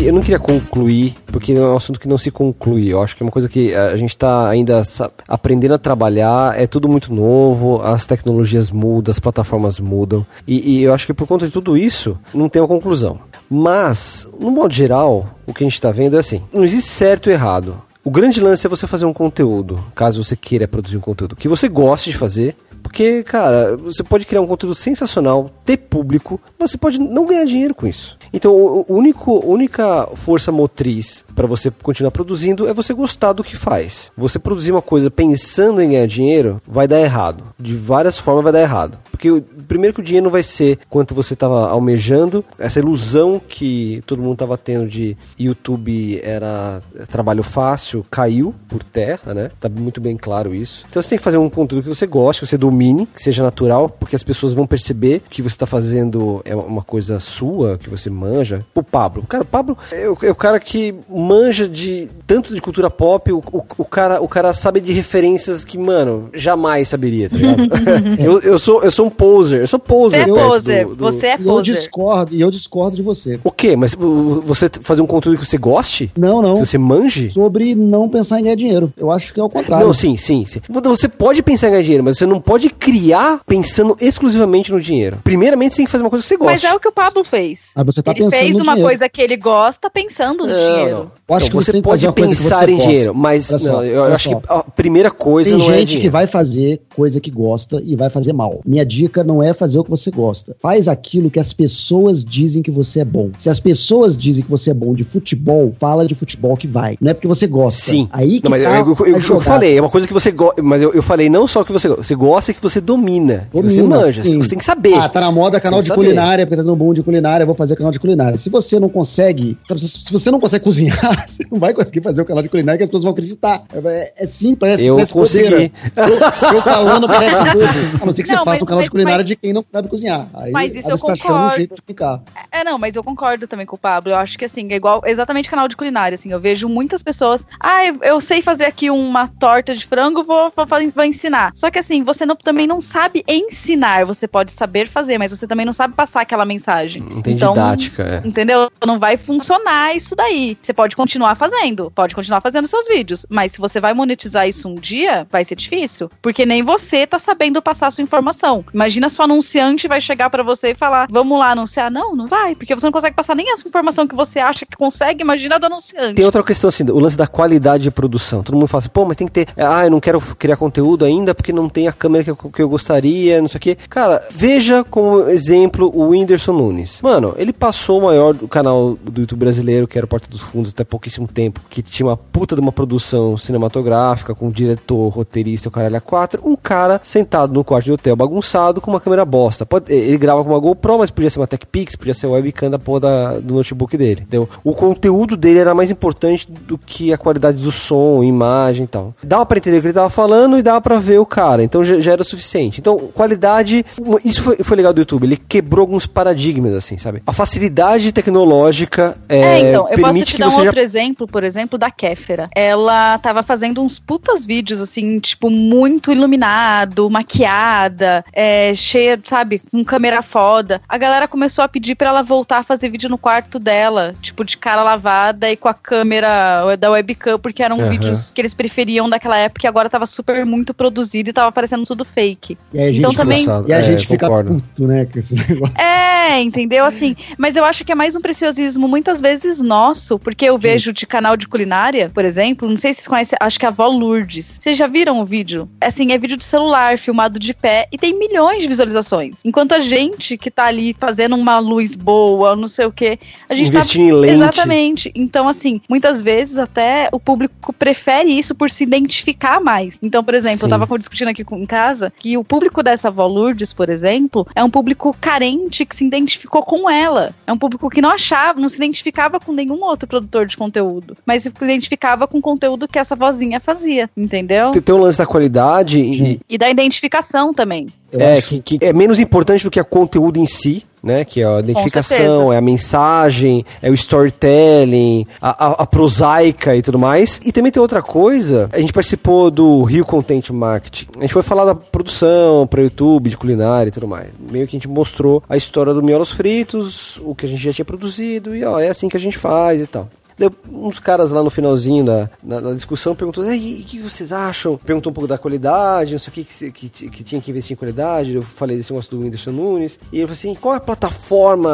Eu 0.04 0.12
não 0.12 0.20
queria 0.20 0.40
concluir, 0.40 1.14
porque 1.26 1.52
é 1.52 1.60
um 1.60 1.76
assunto 1.76 2.00
que 2.00 2.08
não 2.08 2.18
se 2.18 2.30
conclui. 2.30 2.92
Eu 2.92 3.00
acho 3.00 3.16
que 3.16 3.22
é 3.22 3.24
uma 3.24 3.30
coisa 3.30 3.48
que 3.48 3.72
a 3.72 3.96
gente 3.96 4.10
está 4.10 4.48
ainda 4.48 4.82
aprendendo 5.28 5.74
a 5.74 5.78
trabalhar, 5.78 6.60
é 6.60 6.66
tudo 6.66 6.88
muito 6.88 7.14
novo, 7.14 7.80
as 7.82 8.04
tecnologias 8.04 8.68
mudam, 8.70 9.12
as 9.12 9.20
plataformas 9.20 9.78
mudam. 9.78 10.26
E, 10.46 10.78
e 10.78 10.82
eu 10.82 10.92
acho 10.92 11.06
que 11.06 11.14
por 11.14 11.28
conta 11.28 11.46
de 11.46 11.52
tudo 11.52 11.76
isso, 11.76 12.18
não 12.34 12.48
tem 12.48 12.60
uma 12.60 12.66
conclusão. 12.66 13.20
Mas, 13.48 14.26
no 14.40 14.50
modo 14.50 14.74
geral, 14.74 15.38
o 15.46 15.54
que 15.54 15.62
a 15.62 15.66
gente 15.66 15.74
está 15.74 15.92
vendo 15.92 16.16
é 16.16 16.18
assim: 16.18 16.42
não 16.52 16.64
existe 16.64 16.88
certo 16.88 17.30
e 17.30 17.32
errado. 17.32 17.80
O 18.04 18.10
grande 18.10 18.40
lance 18.40 18.66
é 18.66 18.70
você 18.70 18.84
fazer 18.84 19.04
um 19.04 19.12
conteúdo, 19.12 19.78
caso 19.94 20.24
você 20.24 20.34
queira 20.34 20.66
produzir 20.66 20.96
um 20.96 21.00
conteúdo 21.00 21.36
que 21.36 21.46
você 21.46 21.68
goste 21.68 22.10
de 22.10 22.16
fazer, 22.16 22.56
porque, 22.92 23.22
cara, 23.22 23.74
você 23.74 24.02
pode 24.02 24.26
criar 24.26 24.42
um 24.42 24.46
conteúdo 24.46 24.74
sensacional, 24.74 25.50
ter 25.64 25.78
público, 25.78 26.38
mas 26.58 26.70
você 26.70 26.76
pode 26.76 26.98
não 26.98 27.24
ganhar 27.24 27.46
dinheiro 27.46 27.74
com 27.74 27.86
isso. 27.86 28.18
Então, 28.30 28.84
a 28.86 28.92
única 28.92 30.08
força 30.14 30.52
motriz 30.52 31.24
para 31.34 31.46
você 31.46 31.70
continuar 31.70 32.10
produzindo 32.10 32.68
é 32.68 32.74
você 32.74 32.92
gostar 32.94 33.32
do 33.32 33.44
que 33.44 33.56
faz. 33.56 34.12
Você 34.16 34.38
produzir 34.38 34.72
uma 34.72 34.82
coisa 34.82 35.10
pensando 35.10 35.80
em 35.80 35.90
ganhar 35.90 36.06
dinheiro 36.06 36.60
vai 36.66 36.86
dar 36.86 37.00
errado. 37.00 37.44
De 37.58 37.74
várias 37.74 38.18
formas 38.18 38.44
vai 38.44 38.52
dar 38.52 38.60
errado. 38.60 38.98
Porque, 39.10 39.42
primeiro, 39.68 39.94
que 39.94 40.00
o 40.00 40.04
dinheiro 40.04 40.24
não 40.24 40.30
vai 40.30 40.42
ser 40.42 40.78
quanto 40.88 41.14
você 41.14 41.34
estava 41.34 41.68
almejando, 41.68 42.44
essa 42.58 42.78
ilusão 42.78 43.40
que 43.40 44.02
todo 44.06 44.22
mundo 44.22 44.34
estava 44.34 44.58
tendo 44.58 44.88
de 44.88 45.16
YouTube 45.38 46.20
era 46.22 46.82
trabalho 47.08 47.42
fácil 47.42 48.04
caiu 48.10 48.54
por 48.68 48.82
terra, 48.82 49.34
né? 49.34 49.50
Tá 49.60 49.68
muito 49.68 50.00
bem 50.00 50.16
claro 50.16 50.54
isso. 50.54 50.84
Então 50.88 51.02
você 51.02 51.10
tem 51.10 51.18
que 51.18 51.24
fazer 51.24 51.38
um 51.38 51.48
conteúdo 51.48 51.82
que 51.82 51.88
você 51.88 52.06
goste, 52.06 52.40
que 52.40 52.46
você 52.46 52.58
domine, 52.58 53.06
que 53.06 53.22
seja 53.22 53.42
natural, 53.42 53.88
porque 53.88 54.16
as 54.16 54.22
pessoas 54.22 54.52
vão 54.52 54.66
perceber 54.66 55.22
que 55.28 55.42
você 55.42 55.54
está 55.54 55.66
fazendo 55.66 56.42
é 56.44 56.54
uma 56.54 56.82
coisa 56.82 57.20
sua, 57.20 57.78
que 57.78 57.90
você 57.90 58.10
manja. 58.10 58.64
O 58.74 58.82
Pablo, 58.82 59.24
cara, 59.26 59.42
o 59.42 59.46
Pablo 59.46 59.78
é 59.90 60.08
o, 60.08 60.16
é 60.22 60.30
o 60.30 60.34
cara 60.34 60.58
que 60.58 60.94
manja 61.32 61.68
de 61.68 62.08
tanto 62.26 62.54
de 62.54 62.60
cultura 62.60 62.90
pop, 62.90 63.32
o, 63.32 63.38
o, 63.38 63.62
o 63.78 63.84
cara, 63.84 64.20
o 64.20 64.28
cara 64.28 64.52
sabe 64.52 64.80
de 64.80 64.92
referências 64.92 65.64
que, 65.64 65.78
mano, 65.78 66.28
jamais 66.34 66.88
saberia, 66.88 67.30
tá 67.30 67.36
ligado? 67.36 67.62
eu, 68.22 68.40
eu, 68.40 68.58
sou, 68.58 68.82
eu 68.82 68.90
sou 68.92 69.06
um 69.06 69.10
poser, 69.10 69.60
eu 69.60 69.66
sou 69.66 69.78
poser. 69.78 70.24
Você 70.26 70.30
é 70.30 70.34
poser, 70.34 70.86
do- 70.86 70.94
do- 70.96 71.04
você 71.04 71.26
é 71.28 71.36
E 71.38 71.40
eu 71.40 71.44
poser. 71.44 71.74
discordo, 71.74 72.34
e 72.34 72.40
eu 72.40 72.50
discordo 72.50 72.96
de 72.96 73.02
você. 73.02 73.40
O 73.42 73.50
quê? 73.50 73.76
Mas 73.76 73.94
você 73.94 74.68
fazer 74.80 75.00
um 75.00 75.06
conteúdo 75.06 75.38
que 75.38 75.46
você 75.46 75.56
goste? 75.58 76.10
Não, 76.16 76.42
não. 76.42 76.54
Que 76.60 76.66
você 76.66 76.78
manje? 76.78 77.30
Sobre 77.30 77.74
não 77.74 78.08
pensar 78.08 78.40
em 78.40 78.44
ganhar 78.44 78.56
dinheiro. 78.56 78.92
Eu 78.96 79.10
acho 79.10 79.32
que 79.32 79.40
é 79.40 79.42
o 79.42 79.48
contrário. 79.48 79.86
Não, 79.86 79.94
sim, 79.94 80.16
sim, 80.16 80.44
sim. 80.44 80.60
Você 80.68 81.08
pode 81.08 81.42
pensar 81.42 81.68
em 81.68 81.70
ganhar 81.70 81.82
dinheiro, 81.82 82.04
mas 82.04 82.18
você 82.18 82.26
não 82.26 82.40
pode 82.40 82.68
criar 82.70 83.40
pensando 83.46 83.96
exclusivamente 84.00 84.72
no 84.72 84.80
dinheiro. 84.80 85.18
Primeiramente, 85.24 85.72
você 85.74 85.76
tem 85.78 85.86
que 85.86 85.92
fazer 85.92 86.04
uma 86.04 86.10
coisa 86.10 86.22
que 86.22 86.28
você 86.28 86.36
gosta. 86.36 86.52
Mas 86.52 86.64
é 86.64 86.74
o 86.74 86.80
que 86.80 86.88
o 86.88 86.92
Pablo 86.92 87.24
fez. 87.24 87.70
Aí 87.76 87.84
você 87.84 88.02
tá 88.02 88.10
ele 88.12 88.20
pensando 88.24 88.40
fez 88.40 88.56
no 88.56 88.62
uma 88.64 88.72
dinheiro. 88.72 88.88
coisa 88.88 89.08
que 89.08 89.22
ele 89.22 89.36
gosta 89.36 89.88
pensando 89.90 90.46
no 90.46 90.52
dinheiro. 90.52 91.11
Eu 91.28 91.34
acho 91.36 91.46
Então, 91.46 91.58
que 91.60 91.64
você 91.66 91.72
que 91.72 91.82
pode 91.82 92.12
pensar 92.12 92.66
você 92.66 92.72
em 92.72 92.76
dinheiro, 92.78 93.14
mas 93.14 93.46
só, 93.46 93.58
não, 93.58 93.84
eu 93.84 94.04
acho 94.04 94.30
só. 94.30 94.40
que 94.40 94.46
a 94.48 94.58
primeira 94.62 95.10
coisa 95.10 95.50
Tem 95.50 95.58
não 95.58 95.66
é 95.70 95.78
gente 95.78 95.88
dinheiro. 95.88 96.02
que 96.02 96.10
vai 96.10 96.26
fazer 96.26 96.80
coisa 96.94 97.20
que 97.20 97.30
gosta 97.30 97.80
e 97.84 97.96
vai 97.96 98.10
fazer 98.10 98.32
mal. 98.32 98.60
Minha 98.66 98.84
dica 98.84 99.24
não 99.24 99.42
é 99.42 99.54
fazer 99.54 99.78
o 99.78 99.84
que 99.84 99.90
você 99.90 100.10
gosta. 100.10 100.54
Faz 100.60 100.88
aquilo 100.88 101.30
que 101.30 101.40
as 101.40 101.52
pessoas 101.52 102.24
dizem 102.24 102.62
que 102.62 102.70
você 102.70 103.00
é 103.00 103.04
bom. 103.04 103.30
Se 103.38 103.48
as 103.48 103.58
pessoas 103.60 104.16
dizem 104.16 104.44
que 104.44 104.50
você 104.50 104.70
é 104.70 104.74
bom 104.74 104.92
de 104.92 105.04
futebol, 105.04 105.72
fala 105.78 106.06
de 106.06 106.14
futebol 106.14 106.56
que 106.56 106.66
vai. 106.66 106.96
Não 107.00 107.10
é 107.10 107.14
porque 107.14 107.28
você 107.28 107.46
gosta. 107.46 107.80
Sim. 107.80 108.08
Aí 108.12 108.40
que 108.40 108.44
Não, 108.44 108.50
mas 108.50 108.62
tá 108.62 108.78
eu, 108.80 108.86
eu- 108.98 109.04
a 109.04 109.08
eu 109.08 109.20
jogada. 109.20 109.44
falei, 109.44 109.78
é 109.78 109.80
uma 109.80 109.90
coisa 109.90 110.06
que 110.06 110.12
você 110.12 110.30
gosta. 110.30 110.60
Mas 110.62 110.82
eu, 110.82 110.92
eu 110.92 111.02
falei 111.02 111.30
não 111.30 111.46
só 111.46 111.64
que 111.64 111.72
você 111.72 111.88
gosta, 111.88 112.02
você 112.04 112.14
gosta 112.14 112.50
e 112.50 112.54
que 112.54 112.62
você 112.62 112.80
domina. 112.80 113.48
que 113.50 113.60
você 113.62 113.76
Domina, 113.80 113.96
manja. 114.00 114.24
sim. 114.24 114.38
Você 114.38 114.50
tem 114.50 114.58
que 114.58 114.64
saber. 114.64 114.94
Ah, 114.94 115.08
tá 115.08 115.20
na 115.20 115.30
moda 115.32 115.60
canal 115.60 115.80
de 115.80 115.88
saber. 115.88 116.00
culinária, 116.02 116.46
porque 116.46 116.56
tá 116.56 116.62
no 116.62 116.76
boom 116.76 116.92
de 116.94 117.02
culinária, 117.02 117.42
eu 117.42 117.46
vou 117.46 117.54
fazer 117.54 117.76
canal 117.76 117.92
de 117.92 117.98
culinária. 118.00 118.36
Se 118.38 118.50
você 118.50 118.78
não 118.78 118.88
consegue, 118.88 119.56
se 119.78 120.12
você 120.12 120.30
não 120.30 120.40
consegue 120.40 120.64
cozinhar, 120.64 120.98
você 121.26 121.46
não 121.50 121.58
vai 121.58 121.72
conseguir 121.74 122.00
fazer 122.02 122.22
o 122.22 122.24
canal 122.24 122.42
de 122.42 122.48
culinária 122.48 122.78
que 122.78 122.84
as 122.84 122.88
pessoas 122.88 123.02
vão 123.04 123.12
acreditar. 123.12 123.62
É, 123.72 124.12
é 124.16 124.26
sim, 124.26 124.54
parece, 124.54 124.86
Eu 124.86 124.94
parece 124.96 125.12
consegui. 125.12 125.72
Eu, 125.96 126.54
eu 126.54 126.62
falando 126.62 127.06
parece 127.06 127.42
bobo. 127.52 128.02
A 128.02 128.06
não 128.06 128.12
ser 128.12 128.22
que 128.22 128.30
Não, 128.30 128.38
você 128.38 128.44
faça 128.44 128.50
mas- 128.50 128.62
um 128.62 128.66
canal 128.66 128.80
de 128.80 128.84
mas- 128.86 128.88
culinária 128.90 129.18
mas- 129.18 129.26
de 129.26 129.36
quem 129.36 129.52
não 129.52 129.64
sabe 129.72 129.88
cozinhar. 129.88 130.28
Aí, 130.34 130.50
Mas 130.52 130.74
isso 130.74 130.86
aí 130.88 130.92
eu 130.92 130.98
você 130.98 131.06
tá 131.06 131.12
achando 131.12 131.30
um 131.30 131.34
concordo. 131.38 131.56
jeito 131.56 131.74
de 131.76 131.82
ficar. 131.86 132.22
É, 132.50 132.64
não, 132.64 132.78
mas 132.78 132.96
eu 132.96 133.02
concordo 133.04 133.46
também 133.46 133.66
com 133.66 133.76
o 133.76 133.78
Pablo. 133.78 134.12
Eu 134.12 134.16
acho 134.16 134.38
que 134.38 134.44
assim, 134.44 134.68
é 134.72 134.76
igual 134.76 135.02
exatamente 135.04 135.48
canal 135.48 135.68
de 135.68 135.76
culinária, 135.76 136.14
assim. 136.14 136.30
Eu 136.30 136.40
vejo 136.40 136.68
muitas 136.68 137.02
pessoas, 137.02 137.46
ah, 137.60 137.84
eu, 137.84 137.98
eu 138.02 138.20
sei 138.20 138.42
fazer 138.42 138.64
aqui 138.64 138.90
uma 138.90 139.28
torta 139.28 139.74
de 139.74 139.84
frango, 139.86 140.22
vou, 140.24 140.52
vou, 140.54 140.66
vou 140.94 141.04
ensinar. 141.04 141.52
Só 141.54 141.70
que 141.70 141.78
assim, 141.78 142.02
você 142.04 142.24
não- 142.26 142.36
também 142.36 142.66
não 142.66 142.80
sabe 142.80 143.24
ensinar. 143.28 144.04
Você 144.06 144.26
pode 144.28 144.52
saber 144.52 144.88
fazer, 144.88 145.18
mas 145.18 145.30
você 145.30 145.46
também 145.46 145.66
não 145.66 145.72
sabe 145.72 145.94
passar 145.94 146.20
aquela 146.22 146.44
mensagem. 146.44 147.02
Não 147.02 147.22
tem 147.22 147.34
Então, 147.34 147.52
didática, 147.54 148.02
é. 148.24 148.28
Entendeu? 148.28 148.70
Não 148.86 148.98
vai 148.98 149.16
funcionar 149.16 149.96
isso 149.96 150.14
daí. 150.16 150.56
Você 150.60 150.72
pode 150.72 150.91
continuar 150.96 151.36
fazendo, 151.36 151.90
pode 151.90 152.14
continuar 152.14 152.40
fazendo 152.40 152.66
seus 152.66 152.86
vídeos, 152.86 153.26
mas 153.28 153.52
se 153.52 153.58
você 153.58 153.80
vai 153.80 153.94
monetizar 153.94 154.48
isso 154.48 154.68
um 154.68 154.74
dia, 154.74 155.26
vai 155.30 155.44
ser 155.44 155.54
difícil, 155.54 156.10
porque 156.20 156.46
nem 156.46 156.62
você 156.62 157.06
tá 157.06 157.18
sabendo 157.18 157.62
passar 157.62 157.90
sua 157.90 158.02
informação. 158.02 158.64
Imagina 158.72 159.08
se 159.08 159.20
o 159.20 159.24
anunciante 159.24 159.88
vai 159.88 160.00
chegar 160.00 160.30
pra 160.30 160.42
você 160.42 160.70
e 160.70 160.74
falar: 160.74 161.06
"Vamos 161.10 161.38
lá 161.38 161.50
anunciar". 161.50 161.90
Não, 161.90 162.14
não 162.14 162.26
vai, 162.26 162.54
porque 162.54 162.74
você 162.74 162.86
não 162.86 162.92
consegue 162.92 163.16
passar 163.16 163.34
nem 163.34 163.52
a 163.52 163.56
sua 163.56 163.68
informação 163.68 164.06
que 164.06 164.14
você 164.14 164.38
acha 164.38 164.66
que 164.66 164.76
consegue, 164.76 165.22
imagina 165.22 165.58
do 165.58 165.66
anunciante. 165.66 166.14
Tem 166.14 166.24
outra 166.24 166.42
questão 166.42 166.68
assim, 166.68 166.84
o 166.84 166.98
lance 166.98 167.16
da 167.16 167.26
qualidade 167.26 167.84
de 167.84 167.90
produção. 167.90 168.42
Todo 168.42 168.54
mundo 168.54 168.66
fala 168.66 168.80
assim, 168.80 168.88
pô, 168.88 169.04
mas 169.04 169.16
tem 169.16 169.26
que 169.26 169.32
ter. 169.32 169.48
Ah, 169.56 169.84
eu 169.84 169.90
não 169.90 170.00
quero 170.00 170.20
criar 170.20 170.56
conteúdo 170.56 171.04
ainda 171.04 171.34
porque 171.34 171.52
não 171.52 171.68
tem 171.68 171.88
a 171.88 171.92
câmera 171.92 172.24
que 172.24 172.30
eu, 172.30 172.36
que 172.36 172.62
eu 172.62 172.68
gostaria, 172.68 173.40
não 173.40 173.48
sei 173.48 173.58
o 173.58 173.60
quê. 173.60 173.76
Cara, 173.88 174.26
veja 174.30 174.84
como 174.84 175.28
exemplo 175.28 175.90
o 175.94 176.08
Whindersson 176.08 176.52
Nunes. 176.52 177.00
Mano, 177.02 177.34
ele 177.36 177.52
passou 177.52 178.00
o 178.00 178.04
maior 178.04 178.34
do 178.34 178.48
canal 178.48 178.96
do 179.02 179.20
YouTube 179.20 179.40
brasileiro, 179.40 179.86
que 179.86 179.98
era 179.98 180.04
o 180.04 180.08
Porta 180.08 180.28
dos 180.28 180.40
Fundos, 180.40 180.72
até 180.82 180.84
pouquíssimo 180.84 181.26
tempo, 181.26 181.60
que 181.70 181.80
tinha 181.82 182.06
uma 182.06 182.16
puta 182.16 182.54
de 182.54 182.60
uma 182.60 182.72
produção 182.72 183.36
cinematográfica, 183.36 184.34
com 184.34 184.50
diretor, 184.50 185.08
roteirista, 185.08 185.68
o 185.68 185.72
caralho 185.72 185.96
a 185.96 186.00
quatro. 186.00 186.42
Um 186.44 186.56
cara 186.56 187.00
sentado 187.02 187.52
no 187.54 187.64
quarto 187.64 187.84
de 187.86 187.92
hotel 187.92 188.16
bagunçado 188.16 188.80
com 188.80 188.90
uma 188.90 189.00
câmera 189.00 189.24
bosta. 189.24 189.64
Pode, 189.64 189.92
ele 189.92 190.18
grava 190.18 190.42
com 190.44 190.50
uma 190.50 190.58
GoPro, 190.58 190.98
mas 190.98 191.10
podia 191.10 191.30
ser 191.30 191.38
uma 191.38 191.46
TechPix, 191.46 191.96
podia 191.96 192.14
ser 192.14 192.26
webcam 192.26 192.70
da 192.70 192.78
porra 192.78 193.00
da- 193.00 193.32
do 193.38 193.54
notebook 193.54 193.96
dele. 193.96 194.22
Entendeu? 194.22 194.48
O 194.62 194.74
conteúdo 194.74 195.36
dele 195.36 195.58
era 195.60 195.74
mais 195.74 195.90
importante 195.90 196.50
do 196.50 196.76
que 196.76 197.12
a 197.12 197.18
qualidade 197.18 197.62
do 197.62 197.70
som, 197.72 198.22
imagem 198.22 198.84
e 198.84 198.88
tal. 198.88 199.14
Dava 199.22 199.46
pra 199.46 199.58
entender 199.58 199.78
o 199.78 199.80
que 199.80 199.86
ele 199.88 199.94
tava 199.94 200.10
falando 200.10 200.58
e 200.58 200.62
dava 200.62 200.80
pra 200.80 200.98
ver 200.98 201.18
o 201.18 201.26
cara. 201.26 201.62
Então 201.62 201.84
já, 201.84 202.00
já 202.00 202.12
era 202.12 202.22
o 202.22 202.24
suficiente. 202.24 202.80
Então, 202.80 202.98
qualidade. 202.98 203.84
Isso 204.24 204.42
foi, 204.42 204.56
foi 204.62 204.76
legal 204.76 204.92
do 204.92 205.00
YouTube. 205.00 205.24
Ele 205.24 205.36
quebrou 205.36 205.82
alguns 205.82 206.06
paradigmas, 206.06 206.74
assim, 206.74 206.98
sabe? 206.98 207.22
A 207.26 207.32
facilidade 207.32 208.10
tecnológica 208.12 209.16
é, 209.28 209.38
É, 209.38 209.70
então, 209.70 209.86
permite 209.86 210.32
te 210.32 210.36
que 210.36 210.44
um 210.44 210.50
você 210.50 210.64
já 210.64 210.71
outro 210.72 210.80
exemplo, 210.80 211.26
por 211.26 211.44
exemplo, 211.44 211.78
da 211.78 211.90
Kéfera. 211.90 212.48
Ela 212.56 213.18
tava 213.18 213.42
fazendo 213.42 213.82
uns 213.82 213.98
putas 213.98 214.46
vídeos, 214.46 214.80
assim, 214.80 215.18
tipo, 215.20 215.50
muito 215.50 216.10
iluminado, 216.10 217.10
maquiada, 217.10 218.24
é, 218.32 218.74
cheia, 218.74 219.20
sabe, 219.22 219.60
com 219.70 219.84
câmera 219.84 220.22
foda. 220.22 220.80
A 220.88 220.96
galera 220.96 221.28
começou 221.28 221.62
a 221.62 221.68
pedir 221.68 221.94
pra 221.94 222.08
ela 222.08 222.22
voltar 222.22 222.58
a 222.58 222.62
fazer 222.62 222.88
vídeo 222.88 223.10
no 223.10 223.18
quarto 223.18 223.58
dela, 223.58 224.14
tipo, 224.22 224.44
de 224.44 224.56
cara 224.56 224.82
lavada 224.82 225.50
e 225.50 225.56
com 225.56 225.68
a 225.68 225.74
câmera 225.74 226.74
da 226.76 226.90
webcam, 226.90 227.38
porque 227.38 227.62
eram 227.62 227.76
Aham. 227.78 227.90
vídeos 227.90 228.32
que 228.32 228.40
eles 228.40 228.54
preferiam 228.54 229.10
daquela 229.10 229.36
época 229.36 229.66
e 229.66 229.68
agora 229.68 229.90
tava 229.90 230.06
super 230.06 230.46
muito 230.46 230.72
produzido 230.72 231.28
e 231.28 231.32
tava 231.32 231.52
parecendo 231.52 231.84
tudo 231.84 232.04
fake. 232.04 232.56
E 232.72 232.78
aí 232.78 232.84
a 232.84 232.88
gente, 232.88 232.98
Então 233.00 233.12
também- 233.12 233.44
Forçado. 233.44 233.68
e 233.68 233.72
a 233.74 233.78
É, 233.78 233.82
gente 233.82 234.06
fica 234.06 234.26
concordo. 234.26 234.54
puto, 234.54 234.86
né? 234.86 235.04
Com 235.04 235.18
esse 235.18 235.34
negócio. 235.34 235.74
É, 235.78 236.40
entendeu? 236.40 236.84
Assim, 236.86 237.14
mas 237.36 237.56
eu 237.56 237.64
acho 237.64 237.84
que 237.84 237.92
é 237.92 237.94
mais 237.94 238.16
um 238.16 238.20
preciosismo 238.20 238.88
muitas 238.88 239.20
vezes 239.20 239.60
nosso, 239.60 240.18
porque 240.18 240.46
eu 240.46 240.56
vejo 240.62 240.92
de 240.92 241.06
canal 241.06 241.36
de 241.36 241.48
culinária, 241.48 242.10
por 242.14 242.24
exemplo, 242.24 242.68
não 242.68 242.76
sei 242.76 242.94
se 242.94 242.98
vocês 243.00 243.08
conhecem, 243.08 243.36
acho 243.40 243.58
que 243.58 243.66
é 243.66 243.68
a 243.68 243.72
avó 243.72 243.88
Lourdes. 243.88 244.58
Vocês 244.60 244.76
já 244.76 244.86
viram 244.86 245.20
o 245.20 245.24
vídeo? 245.24 245.68
Assim, 245.80 246.12
é 246.12 246.18
vídeo 246.18 246.36
de 246.36 246.44
celular, 246.44 246.98
filmado 246.98 247.38
de 247.38 247.52
pé, 247.52 247.88
e 247.90 247.98
tem 247.98 248.16
milhões 248.18 248.62
de 248.62 248.68
visualizações. 248.68 249.40
Enquanto 249.44 249.72
a 249.72 249.80
gente 249.80 250.36
que 250.38 250.50
tá 250.50 250.66
ali 250.66 250.94
fazendo 250.98 251.34
uma 251.34 251.58
luz 251.58 251.96
boa, 251.96 252.54
não 252.54 252.68
sei 252.68 252.86
o 252.86 252.92
quê, 252.92 253.18
a 253.48 253.54
gente 253.54 253.72
tá 253.72 253.80
em 253.96 254.12
lente. 254.12 254.34
Exatamente. 254.34 255.12
Então, 255.14 255.48
assim, 255.48 255.80
muitas 255.88 256.22
vezes 256.22 256.58
até 256.58 257.08
o 257.12 257.18
público 257.18 257.72
prefere 257.72 258.30
isso 258.30 258.54
por 258.54 258.70
se 258.70 258.84
identificar 258.84 259.60
mais. 259.60 259.96
Então, 260.00 260.22
por 260.22 260.34
exemplo, 260.34 260.60
Sim. 260.60 260.66
eu 260.66 260.70
tava 260.70 260.98
discutindo 260.98 261.28
aqui 261.28 261.42
com- 261.42 261.58
em 261.58 261.66
casa 261.66 262.12
que 262.18 262.36
o 262.38 262.44
público 262.44 262.82
dessa 262.82 263.08
avó 263.08 263.26
Lourdes, 263.26 263.72
por 263.72 263.88
exemplo, 263.88 264.46
é 264.54 264.62
um 264.62 264.70
público 264.70 265.16
carente 265.20 265.84
que 265.84 265.96
se 265.96 266.04
identificou 266.04 266.62
com 266.62 266.88
ela. 266.88 267.34
É 267.46 267.52
um 267.52 267.58
público 267.58 267.90
que 267.90 268.00
não 268.00 268.10
achava, 268.10 268.60
não 268.60 268.68
se 268.68 268.76
identificava 268.76 269.40
com 269.40 269.52
nenhum 269.52 269.82
outro 269.82 270.06
produtor 270.06 270.46
de 270.46 270.51
conteúdo, 270.56 271.16
mas 271.24 271.42
se 271.42 271.52
identificava 271.60 272.26
com 272.26 272.38
o 272.38 272.42
conteúdo 272.42 272.88
que 272.88 272.98
essa 272.98 273.16
vozinha 273.16 273.60
fazia, 273.60 274.08
entendeu? 274.16 274.70
Tem, 274.70 274.82
tem 274.82 274.94
um 274.94 275.00
lance 275.00 275.18
da 275.18 275.26
qualidade 275.26 276.00
e, 276.00 276.40
E 276.48 276.58
da 276.58 276.70
identificação 276.70 277.52
também. 277.52 277.88
Eu 278.12 278.20
é, 278.20 278.42
que, 278.42 278.60
que 278.60 278.78
é 278.82 278.92
menos 278.92 279.18
importante 279.18 279.64
do 279.64 279.70
que 279.70 279.80
o 279.80 279.84
conteúdo 279.84 280.38
em 280.38 280.46
si, 280.46 280.84
né? 281.02 281.24
Que 281.24 281.40
é 281.40 281.46
a 281.46 281.60
identificação, 281.60 282.52
é 282.52 282.58
a 282.58 282.60
mensagem, 282.60 283.64
é 283.80 283.90
o 283.90 283.94
storytelling, 283.94 285.26
a, 285.40 285.66
a, 285.66 285.70
a 285.82 285.86
prosaica 285.86 286.76
e 286.76 286.82
tudo 286.82 286.98
mais. 286.98 287.40
E 287.42 287.50
também 287.50 287.72
tem 287.72 287.80
outra 287.80 288.02
coisa, 288.02 288.68
a 288.72 288.78
gente 288.78 288.92
participou 288.92 289.50
do 289.50 289.82
Rio 289.82 290.04
Content 290.04 290.50
Marketing. 290.50 291.06
A 291.16 291.22
gente 291.22 291.32
foi 291.32 291.42
falar 291.42 291.64
da 291.64 291.74
produção 291.74 292.66
para 292.66 292.82
YouTube, 292.82 293.30
de 293.30 293.36
culinária 293.36 293.88
e 293.88 293.92
tudo 293.92 294.06
mais. 294.06 294.28
Meio 294.38 294.66
que 294.68 294.76
a 294.76 294.78
gente 294.78 294.88
mostrou 294.88 295.42
a 295.48 295.56
história 295.56 295.94
do 295.94 296.02
miolos 296.02 296.30
fritos, 296.30 297.16
o 297.24 297.34
que 297.34 297.46
a 297.46 297.48
gente 297.48 297.62
já 297.62 297.72
tinha 297.72 297.84
produzido, 297.84 298.54
e 298.54 298.62
ó, 298.62 298.78
é 298.78 298.88
assim 298.88 299.08
que 299.08 299.16
a 299.16 299.20
gente 299.20 299.38
faz 299.38 299.80
e 299.80 299.86
tal. 299.86 300.08
Daí, 300.38 300.50
uns 300.70 300.98
caras 300.98 301.32
lá 301.32 301.42
no 301.42 301.50
finalzinho 301.50 302.04
da, 302.04 302.30
na, 302.42 302.72
discussão 302.72 303.14
perguntou: 303.14 303.44
e 303.52 303.82
o 303.82 303.84
que 303.84 303.98
vocês 304.00 304.32
acham? 304.32 304.78
Perguntou 304.78 305.10
um 305.10 305.14
pouco 305.14 305.28
da 305.28 305.38
qualidade, 305.38 306.12
não 306.12 306.18
sei 306.18 306.30
o 306.30 306.32
que, 306.32 306.44
que, 306.44 306.70
que, 306.88 307.10
que 307.10 307.24
tinha 307.24 307.40
que 307.40 307.50
investir 307.50 307.74
em 307.74 307.76
qualidade. 307.76 308.34
Eu 308.34 308.42
falei 308.42 308.76
desse 308.76 308.90
negócio 308.90 309.10
do 309.10 309.22
Whindersson 309.22 309.50
Nunes. 309.50 309.98
E 310.12 310.16
ele 310.16 310.26
falou 310.26 310.32
assim: 310.32 310.54
qual 310.54 310.74
é 310.74 310.78
a 310.78 310.80
plataforma? 310.80 311.70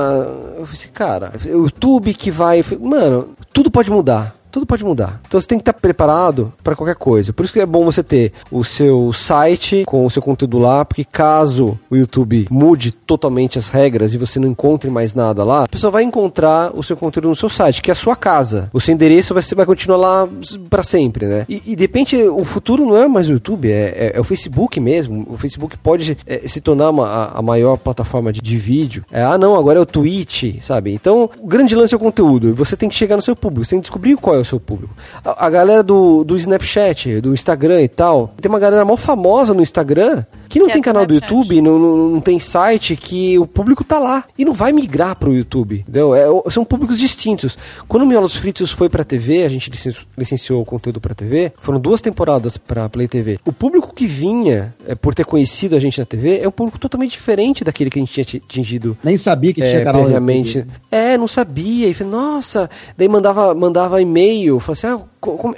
Eu 0.56 0.66
falei 0.66 0.72
assim: 0.74 0.90
cara, 0.92 1.32
o 1.46 1.64
YouTube 1.64 2.14
que 2.14 2.30
vai. 2.30 2.62
Falei, 2.62 2.84
Mano, 2.84 3.30
tudo 3.52 3.70
pode 3.70 3.90
mudar. 3.90 4.37
Tudo 4.50 4.66
pode 4.66 4.84
mudar. 4.84 5.20
Então 5.26 5.40
você 5.40 5.46
tem 5.46 5.58
que 5.58 5.62
estar 5.62 5.72
preparado 5.74 6.52
para 6.62 6.74
qualquer 6.76 6.96
coisa. 6.96 7.32
Por 7.32 7.44
isso 7.44 7.52
que 7.52 7.60
é 7.60 7.66
bom 7.66 7.84
você 7.84 8.02
ter 8.02 8.32
o 8.50 8.64
seu 8.64 9.12
site 9.12 9.84
com 9.86 10.04
o 10.06 10.10
seu 10.10 10.22
conteúdo 10.22 10.58
lá, 10.58 10.84
porque 10.84 11.04
caso 11.04 11.78
o 11.90 11.96
YouTube 11.96 12.46
mude 12.50 12.90
totalmente 12.92 13.58
as 13.58 13.68
regras 13.68 14.14
e 14.14 14.18
você 14.18 14.38
não 14.38 14.48
encontre 14.48 14.90
mais 14.90 15.14
nada 15.14 15.44
lá, 15.44 15.64
a 15.64 15.68
pessoa 15.68 15.90
vai 15.90 16.02
encontrar 16.02 16.70
o 16.74 16.82
seu 16.82 16.96
conteúdo 16.96 17.28
no 17.28 17.36
seu 17.36 17.48
site, 17.48 17.82
que 17.82 17.90
é 17.90 17.92
a 17.92 17.96
sua 17.96 18.16
casa. 18.16 18.70
O 18.72 18.80
seu 18.80 18.94
endereço 18.94 19.34
vai, 19.34 19.42
vai 19.56 19.66
continuar 19.66 19.96
lá 19.96 20.28
para 20.70 20.82
sempre, 20.82 21.26
né? 21.26 21.44
E, 21.48 21.62
e 21.66 21.76
de 21.76 21.82
repente 21.82 22.16
o 22.16 22.44
futuro 22.44 22.84
não 22.86 22.96
é 22.96 23.06
mais 23.08 23.28
o 23.28 23.32
YouTube, 23.32 23.70
é, 23.70 23.94
é- 23.96 24.12
é 24.14 24.20
o 24.20 24.24
Facebook 24.24 24.80
mesmo. 24.80 25.26
O 25.28 25.36
Facebook 25.36 25.76
pode 25.78 26.16
é, 26.26 26.46
se 26.48 26.60
tornar 26.60 26.90
uma, 26.90 27.06
a, 27.06 27.38
a 27.38 27.42
maior 27.42 27.76
plataforma 27.76 28.32
de, 28.32 28.40
de 28.40 28.56
vídeo. 28.56 29.04
É, 29.12 29.22
ah, 29.22 29.36
não, 29.38 29.54
agora 29.54 29.78
é 29.78 29.82
o 29.82 29.86
Twitch, 29.86 30.60
sabe? 30.60 30.92
Então, 30.92 31.28
o 31.40 31.46
grande 31.46 31.74
lance 31.74 31.94
é 31.94 31.96
o 31.96 32.00
conteúdo. 32.00 32.54
Você 32.54 32.76
tem 32.76 32.88
que 32.88 32.94
chegar 32.96 33.16
no 33.16 33.22
seu 33.22 33.36
público, 33.36 33.64
você 33.64 33.70
tem 33.70 33.80
que 33.80 33.84
descobrir 33.84 34.16
qual 34.16 34.36
é 34.36 34.37
o 34.40 34.44
seu 34.44 34.60
público. 34.60 34.94
A, 35.24 35.46
a 35.46 35.50
galera 35.50 35.82
do, 35.82 36.24
do 36.24 36.36
Snapchat, 36.36 37.20
do 37.20 37.32
Instagram 37.34 37.82
e 37.82 37.88
tal, 37.88 38.34
tem 38.40 38.48
uma 38.48 38.58
galera 38.58 38.84
mal 38.84 38.96
famosa 38.96 39.54
no 39.54 39.62
Instagram 39.62 40.24
que 40.48 40.58
não 40.58 40.66
Que 40.66 40.72
é 40.72 40.74
tem 40.74 40.82
canal 40.82 41.06
do. 41.06 41.14
YouTube, 41.14 41.60
não, 41.60 41.78
não, 41.78 41.96
não 42.08 42.20
tem 42.20 42.38
site 42.40 42.96
que 42.96 43.38
o 43.38 43.46
público 43.46 43.84
tá 43.84 43.98
lá 43.98 44.24
e 44.38 44.44
não 44.44 44.52
vai 44.54 44.72
migrar 44.72 45.14
pro 45.16 45.34
YouTube, 45.34 45.80
entendeu? 45.80 46.14
É, 46.14 46.24
são 46.50 46.64
públicos 46.64 46.98
distintos. 46.98 47.56
Quando 47.86 48.02
o 48.02 48.06
Miolos 48.06 48.34
Fritos 48.36 48.70
foi 48.70 48.88
pra 48.88 49.04
TV, 49.04 49.44
a 49.44 49.48
gente 49.48 49.70
licenci- 49.70 50.06
licenciou 50.16 50.62
o 50.62 50.64
conteúdo 50.64 51.00
pra 51.00 51.14
TV, 51.14 51.52
foram 51.60 51.78
duas 51.80 52.00
temporadas 52.00 52.56
pra 52.56 52.88
Play 52.88 53.08
TV. 53.08 53.38
O 53.44 53.52
público 53.52 53.92
que 53.94 54.06
vinha, 54.06 54.74
é, 54.86 54.94
por 54.94 55.14
ter 55.14 55.24
conhecido 55.24 55.76
a 55.76 55.80
gente 55.80 55.98
na 55.98 56.06
TV, 56.06 56.38
é 56.40 56.48
um 56.48 56.52
público 56.52 56.78
totalmente 56.78 57.12
diferente 57.12 57.62
daquele 57.64 57.90
que 57.90 57.98
a 57.98 58.02
gente 58.02 58.12
tinha 58.12 58.24
ti- 58.24 58.42
atingido 58.44 58.96
Nem 59.02 59.16
sabia 59.16 59.52
que 59.52 59.62
tinha 59.62 59.80
é, 59.80 59.84
canal 59.84 60.02
previamente. 60.02 60.64
É, 60.90 61.16
não 61.18 61.28
sabia. 61.28 61.88
E 61.88 61.94
falei, 61.94 62.12
nossa. 62.12 62.70
Daí 62.96 63.08
mandava, 63.08 63.54
mandava 63.54 64.00
e-mail. 64.00 64.58
Falei 64.60 64.72
assim, 64.78 64.86
ah, 64.86 65.06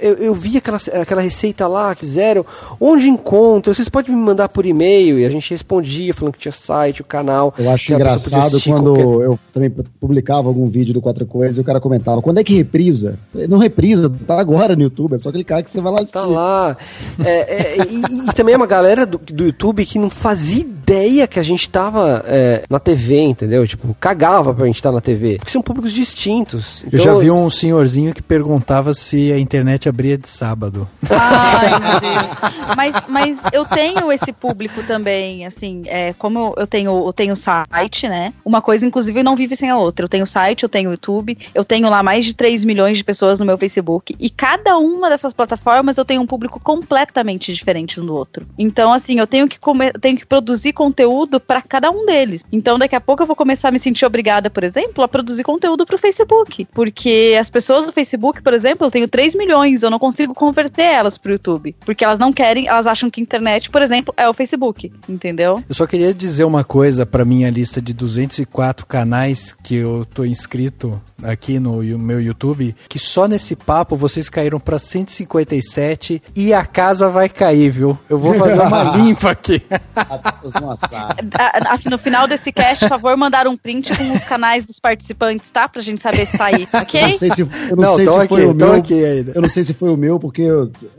eu, 0.01 0.13
eu 0.15 0.33
vi 0.33 0.57
aquela, 0.57 0.77
aquela 1.01 1.21
receita 1.21 1.67
lá 1.67 1.93
que 1.93 2.01
fizeram, 2.01 2.45
onde 2.79 3.09
encontro? 3.09 3.73
Vocês 3.73 3.87
podem 3.89 4.15
me 4.15 4.21
mandar 4.21 4.49
por 4.49 4.65
e-mail? 4.65 5.19
E 5.19 5.25
a 5.25 5.29
gente 5.29 5.49
respondia 5.51 6.13
falando 6.13 6.33
que 6.33 6.39
tinha 6.39 6.51
site, 6.51 7.01
o 7.01 7.05
canal. 7.05 7.53
Eu 7.57 7.69
acho 7.69 7.93
engraçado 7.93 8.61
quando 8.61 8.93
qualquer... 8.93 9.25
eu 9.25 9.39
também 9.53 9.69
publicava 9.99 10.47
algum 10.47 10.69
vídeo 10.69 10.93
do 10.93 11.01
Quatro 11.01 11.25
Coisas 11.25 11.57
e 11.57 11.61
o 11.61 11.63
cara 11.63 11.79
comentava, 11.79 12.21
quando 12.21 12.39
é 12.39 12.43
que 12.43 12.55
reprisa? 12.55 13.19
Não 13.33 13.57
reprisa, 13.57 14.11
tá 14.25 14.39
agora 14.39 14.75
no 14.75 14.83
YouTube, 14.83 15.15
é 15.15 15.19
só 15.19 15.31
clicar 15.31 15.63
que 15.63 15.71
você 15.71 15.81
vai 15.81 15.91
lá 15.91 15.99
assistir. 15.99 16.13
Tá 16.13 16.25
lá. 16.25 16.77
É, 17.23 17.31
é, 17.31 17.87
e, 17.87 18.29
e, 18.29 18.33
também 18.33 18.53
é 18.53 18.57
uma 18.57 18.67
galera 18.67 19.05
do, 19.05 19.17
do 19.17 19.45
YouTube 19.45 19.85
que 19.85 19.99
não 19.99 20.09
fazia 20.09 20.65
ideia 20.91 21.25
que 21.25 21.39
a 21.39 21.43
gente 21.43 21.69
tava 21.69 22.23
é, 22.27 22.63
na 22.69 22.79
TV, 22.79 23.21
entendeu? 23.21 23.65
Tipo, 23.65 23.95
cagava 23.99 24.53
pra 24.53 24.65
gente 24.65 24.75
estar 24.75 24.89
tá 24.89 24.95
na 24.95 25.01
TV. 25.01 25.37
Porque 25.37 25.51
são 25.51 25.61
públicos 25.61 25.93
distintos. 25.93 26.83
Então, 26.85 26.99
eu 26.99 27.03
já 27.03 27.13
vi 27.15 27.31
um 27.31 27.49
senhorzinho 27.49 28.13
que 28.13 28.21
perguntava 28.21 28.93
se 28.93 29.31
a 29.31 29.39
internet 29.39 29.87
abria 29.87 30.17
de 30.17 30.27
sábado. 30.27 30.87
Ai, 31.09 31.69
meu 31.79 31.99
Deus. 32.01 32.75
Mas, 32.75 32.95
mas 33.07 33.39
eu 33.53 33.65
tenho 33.65 34.11
esse 34.11 34.33
público 34.33 34.83
também, 34.83 35.45
assim, 35.45 35.83
é, 35.85 36.13
como 36.13 36.53
eu 36.57 36.67
tenho, 36.67 37.05
eu 37.07 37.13
tenho 37.13 37.35
site, 37.35 38.09
né? 38.09 38.33
Uma 38.43 38.61
coisa, 38.61 38.85
inclusive, 38.85 39.23
não 39.23 39.35
vive 39.35 39.55
sem 39.55 39.69
a 39.69 39.77
outra. 39.77 40.05
Eu 40.05 40.09
tenho 40.09 40.27
site, 40.27 40.63
eu 40.63 40.69
tenho 40.69 40.91
YouTube, 40.91 41.37
eu 41.55 41.63
tenho 41.63 41.89
lá 41.89 42.03
mais 42.03 42.25
de 42.25 42.33
3 42.33 42.65
milhões 42.65 42.97
de 42.97 43.03
pessoas 43.03 43.39
no 43.39 43.45
meu 43.45 43.57
Facebook. 43.57 44.15
E 44.19 44.29
cada 44.29 44.77
uma 44.77 45.09
dessas 45.09 45.31
plataformas 45.31 45.97
eu 45.97 46.05
tenho 46.05 46.21
um 46.21 46.27
público 46.27 46.59
completamente 46.59 47.53
diferente 47.53 47.99
um 47.99 48.05
do 48.05 48.13
outro. 48.13 48.45
Então, 48.57 48.91
assim, 48.91 49.19
eu 49.19 49.27
tenho 49.27 49.47
que, 49.47 49.59
comer, 49.59 49.93
tenho 49.99 50.17
que 50.17 50.25
produzir 50.25 50.73
conteúdo 50.81 51.39
para 51.39 51.61
cada 51.61 51.91
um 51.91 52.07
deles. 52.07 52.43
Então, 52.51 52.79
daqui 52.79 52.95
a 52.95 52.99
pouco 52.99 53.21
eu 53.21 53.27
vou 53.27 53.35
começar 53.35 53.69
a 53.69 53.71
me 53.71 53.77
sentir 53.77 54.03
obrigada, 54.03 54.49
por 54.49 54.63
exemplo, 54.63 55.03
a 55.03 55.07
produzir 55.07 55.43
conteúdo 55.43 55.85
pro 55.85 55.95
Facebook. 55.95 56.67
Porque 56.73 57.37
as 57.39 57.51
pessoas 57.51 57.85
do 57.85 57.91
Facebook, 57.91 58.41
por 58.41 58.51
exemplo, 58.51 58.87
eu 58.87 58.91
tenho 58.91 59.07
3 59.07 59.35
milhões, 59.35 59.83
eu 59.83 59.91
não 59.91 59.99
consigo 59.99 60.33
converter 60.33 60.85
elas 60.85 61.19
pro 61.19 61.33
YouTube. 61.33 61.75
Porque 61.85 62.03
elas 62.03 62.17
não 62.17 62.33
querem, 62.33 62.67
elas 62.67 62.87
acham 62.87 63.11
que 63.11 63.21
internet, 63.21 63.69
por 63.69 63.83
exemplo, 63.83 64.11
é 64.17 64.27
o 64.27 64.33
Facebook. 64.33 64.91
Entendeu? 65.07 65.63
Eu 65.69 65.75
só 65.75 65.85
queria 65.85 66.11
dizer 66.15 66.45
uma 66.45 66.63
coisa 66.63 67.05
para 67.05 67.23
minha 67.23 67.51
lista 67.51 67.79
de 67.79 67.93
204 67.93 68.87
canais 68.87 69.53
que 69.53 69.75
eu 69.75 70.03
tô 70.03 70.25
inscrito 70.25 70.99
aqui 71.23 71.59
no 71.59 71.81
meu 71.99 72.21
YouTube, 72.21 72.75
que 72.87 72.99
só 72.99 73.27
nesse 73.27 73.55
papo 73.55 73.95
vocês 73.95 74.29
caíram 74.29 74.59
para 74.59 74.79
157 74.79 76.21
e 76.35 76.53
a 76.53 76.65
casa 76.65 77.09
vai 77.09 77.29
cair, 77.29 77.69
viu? 77.69 77.97
Eu 78.09 78.19
vou 78.19 78.33
fazer 78.33 78.61
uma 78.61 78.83
limpa 78.97 79.31
aqui. 79.31 79.61
no 81.89 81.97
final 81.97 82.27
desse 82.27 82.51
cast, 82.51 82.85
por 82.85 82.89
favor, 82.89 83.17
mandar 83.17 83.47
um 83.47 83.57
print 83.57 83.95
com 83.95 84.13
os 84.13 84.23
canais 84.23 84.65
dos 84.65 84.79
participantes, 84.79 85.49
tá? 85.51 85.67
Pra 85.67 85.81
gente 85.81 86.01
saber 86.01 86.25
se 86.25 86.37
tá 86.37 86.45
aí, 86.45 86.67
ok? 86.73 87.01
Eu 87.01 87.07
não 87.09 87.17
sei 87.17 87.31
se, 87.31 87.41
eu 87.41 87.47
não 87.75 87.83
não, 87.83 87.95
sei 87.95 88.05
se 88.05 88.17
aqui, 88.17 88.27
foi 88.27 88.45
o 88.45 88.53
meu. 88.53 88.71
Aqui 88.73 88.93
Eu 89.35 89.41
não 89.41 89.49
sei 89.49 89.63
se 89.63 89.73
foi 89.73 89.89
o 89.89 89.97
meu, 89.97 90.19
porque 90.19 90.43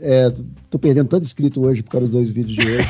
é, 0.01 0.31
tô 0.73 0.79
perdendo 0.79 1.07
tanto 1.07 1.23
inscrito 1.23 1.63
hoje 1.63 1.83
por 1.83 1.91
causa 1.91 2.07
dos 2.07 2.15
dois 2.15 2.31
vídeos 2.31 2.55
de 2.55 2.67
hoje. 2.67 2.87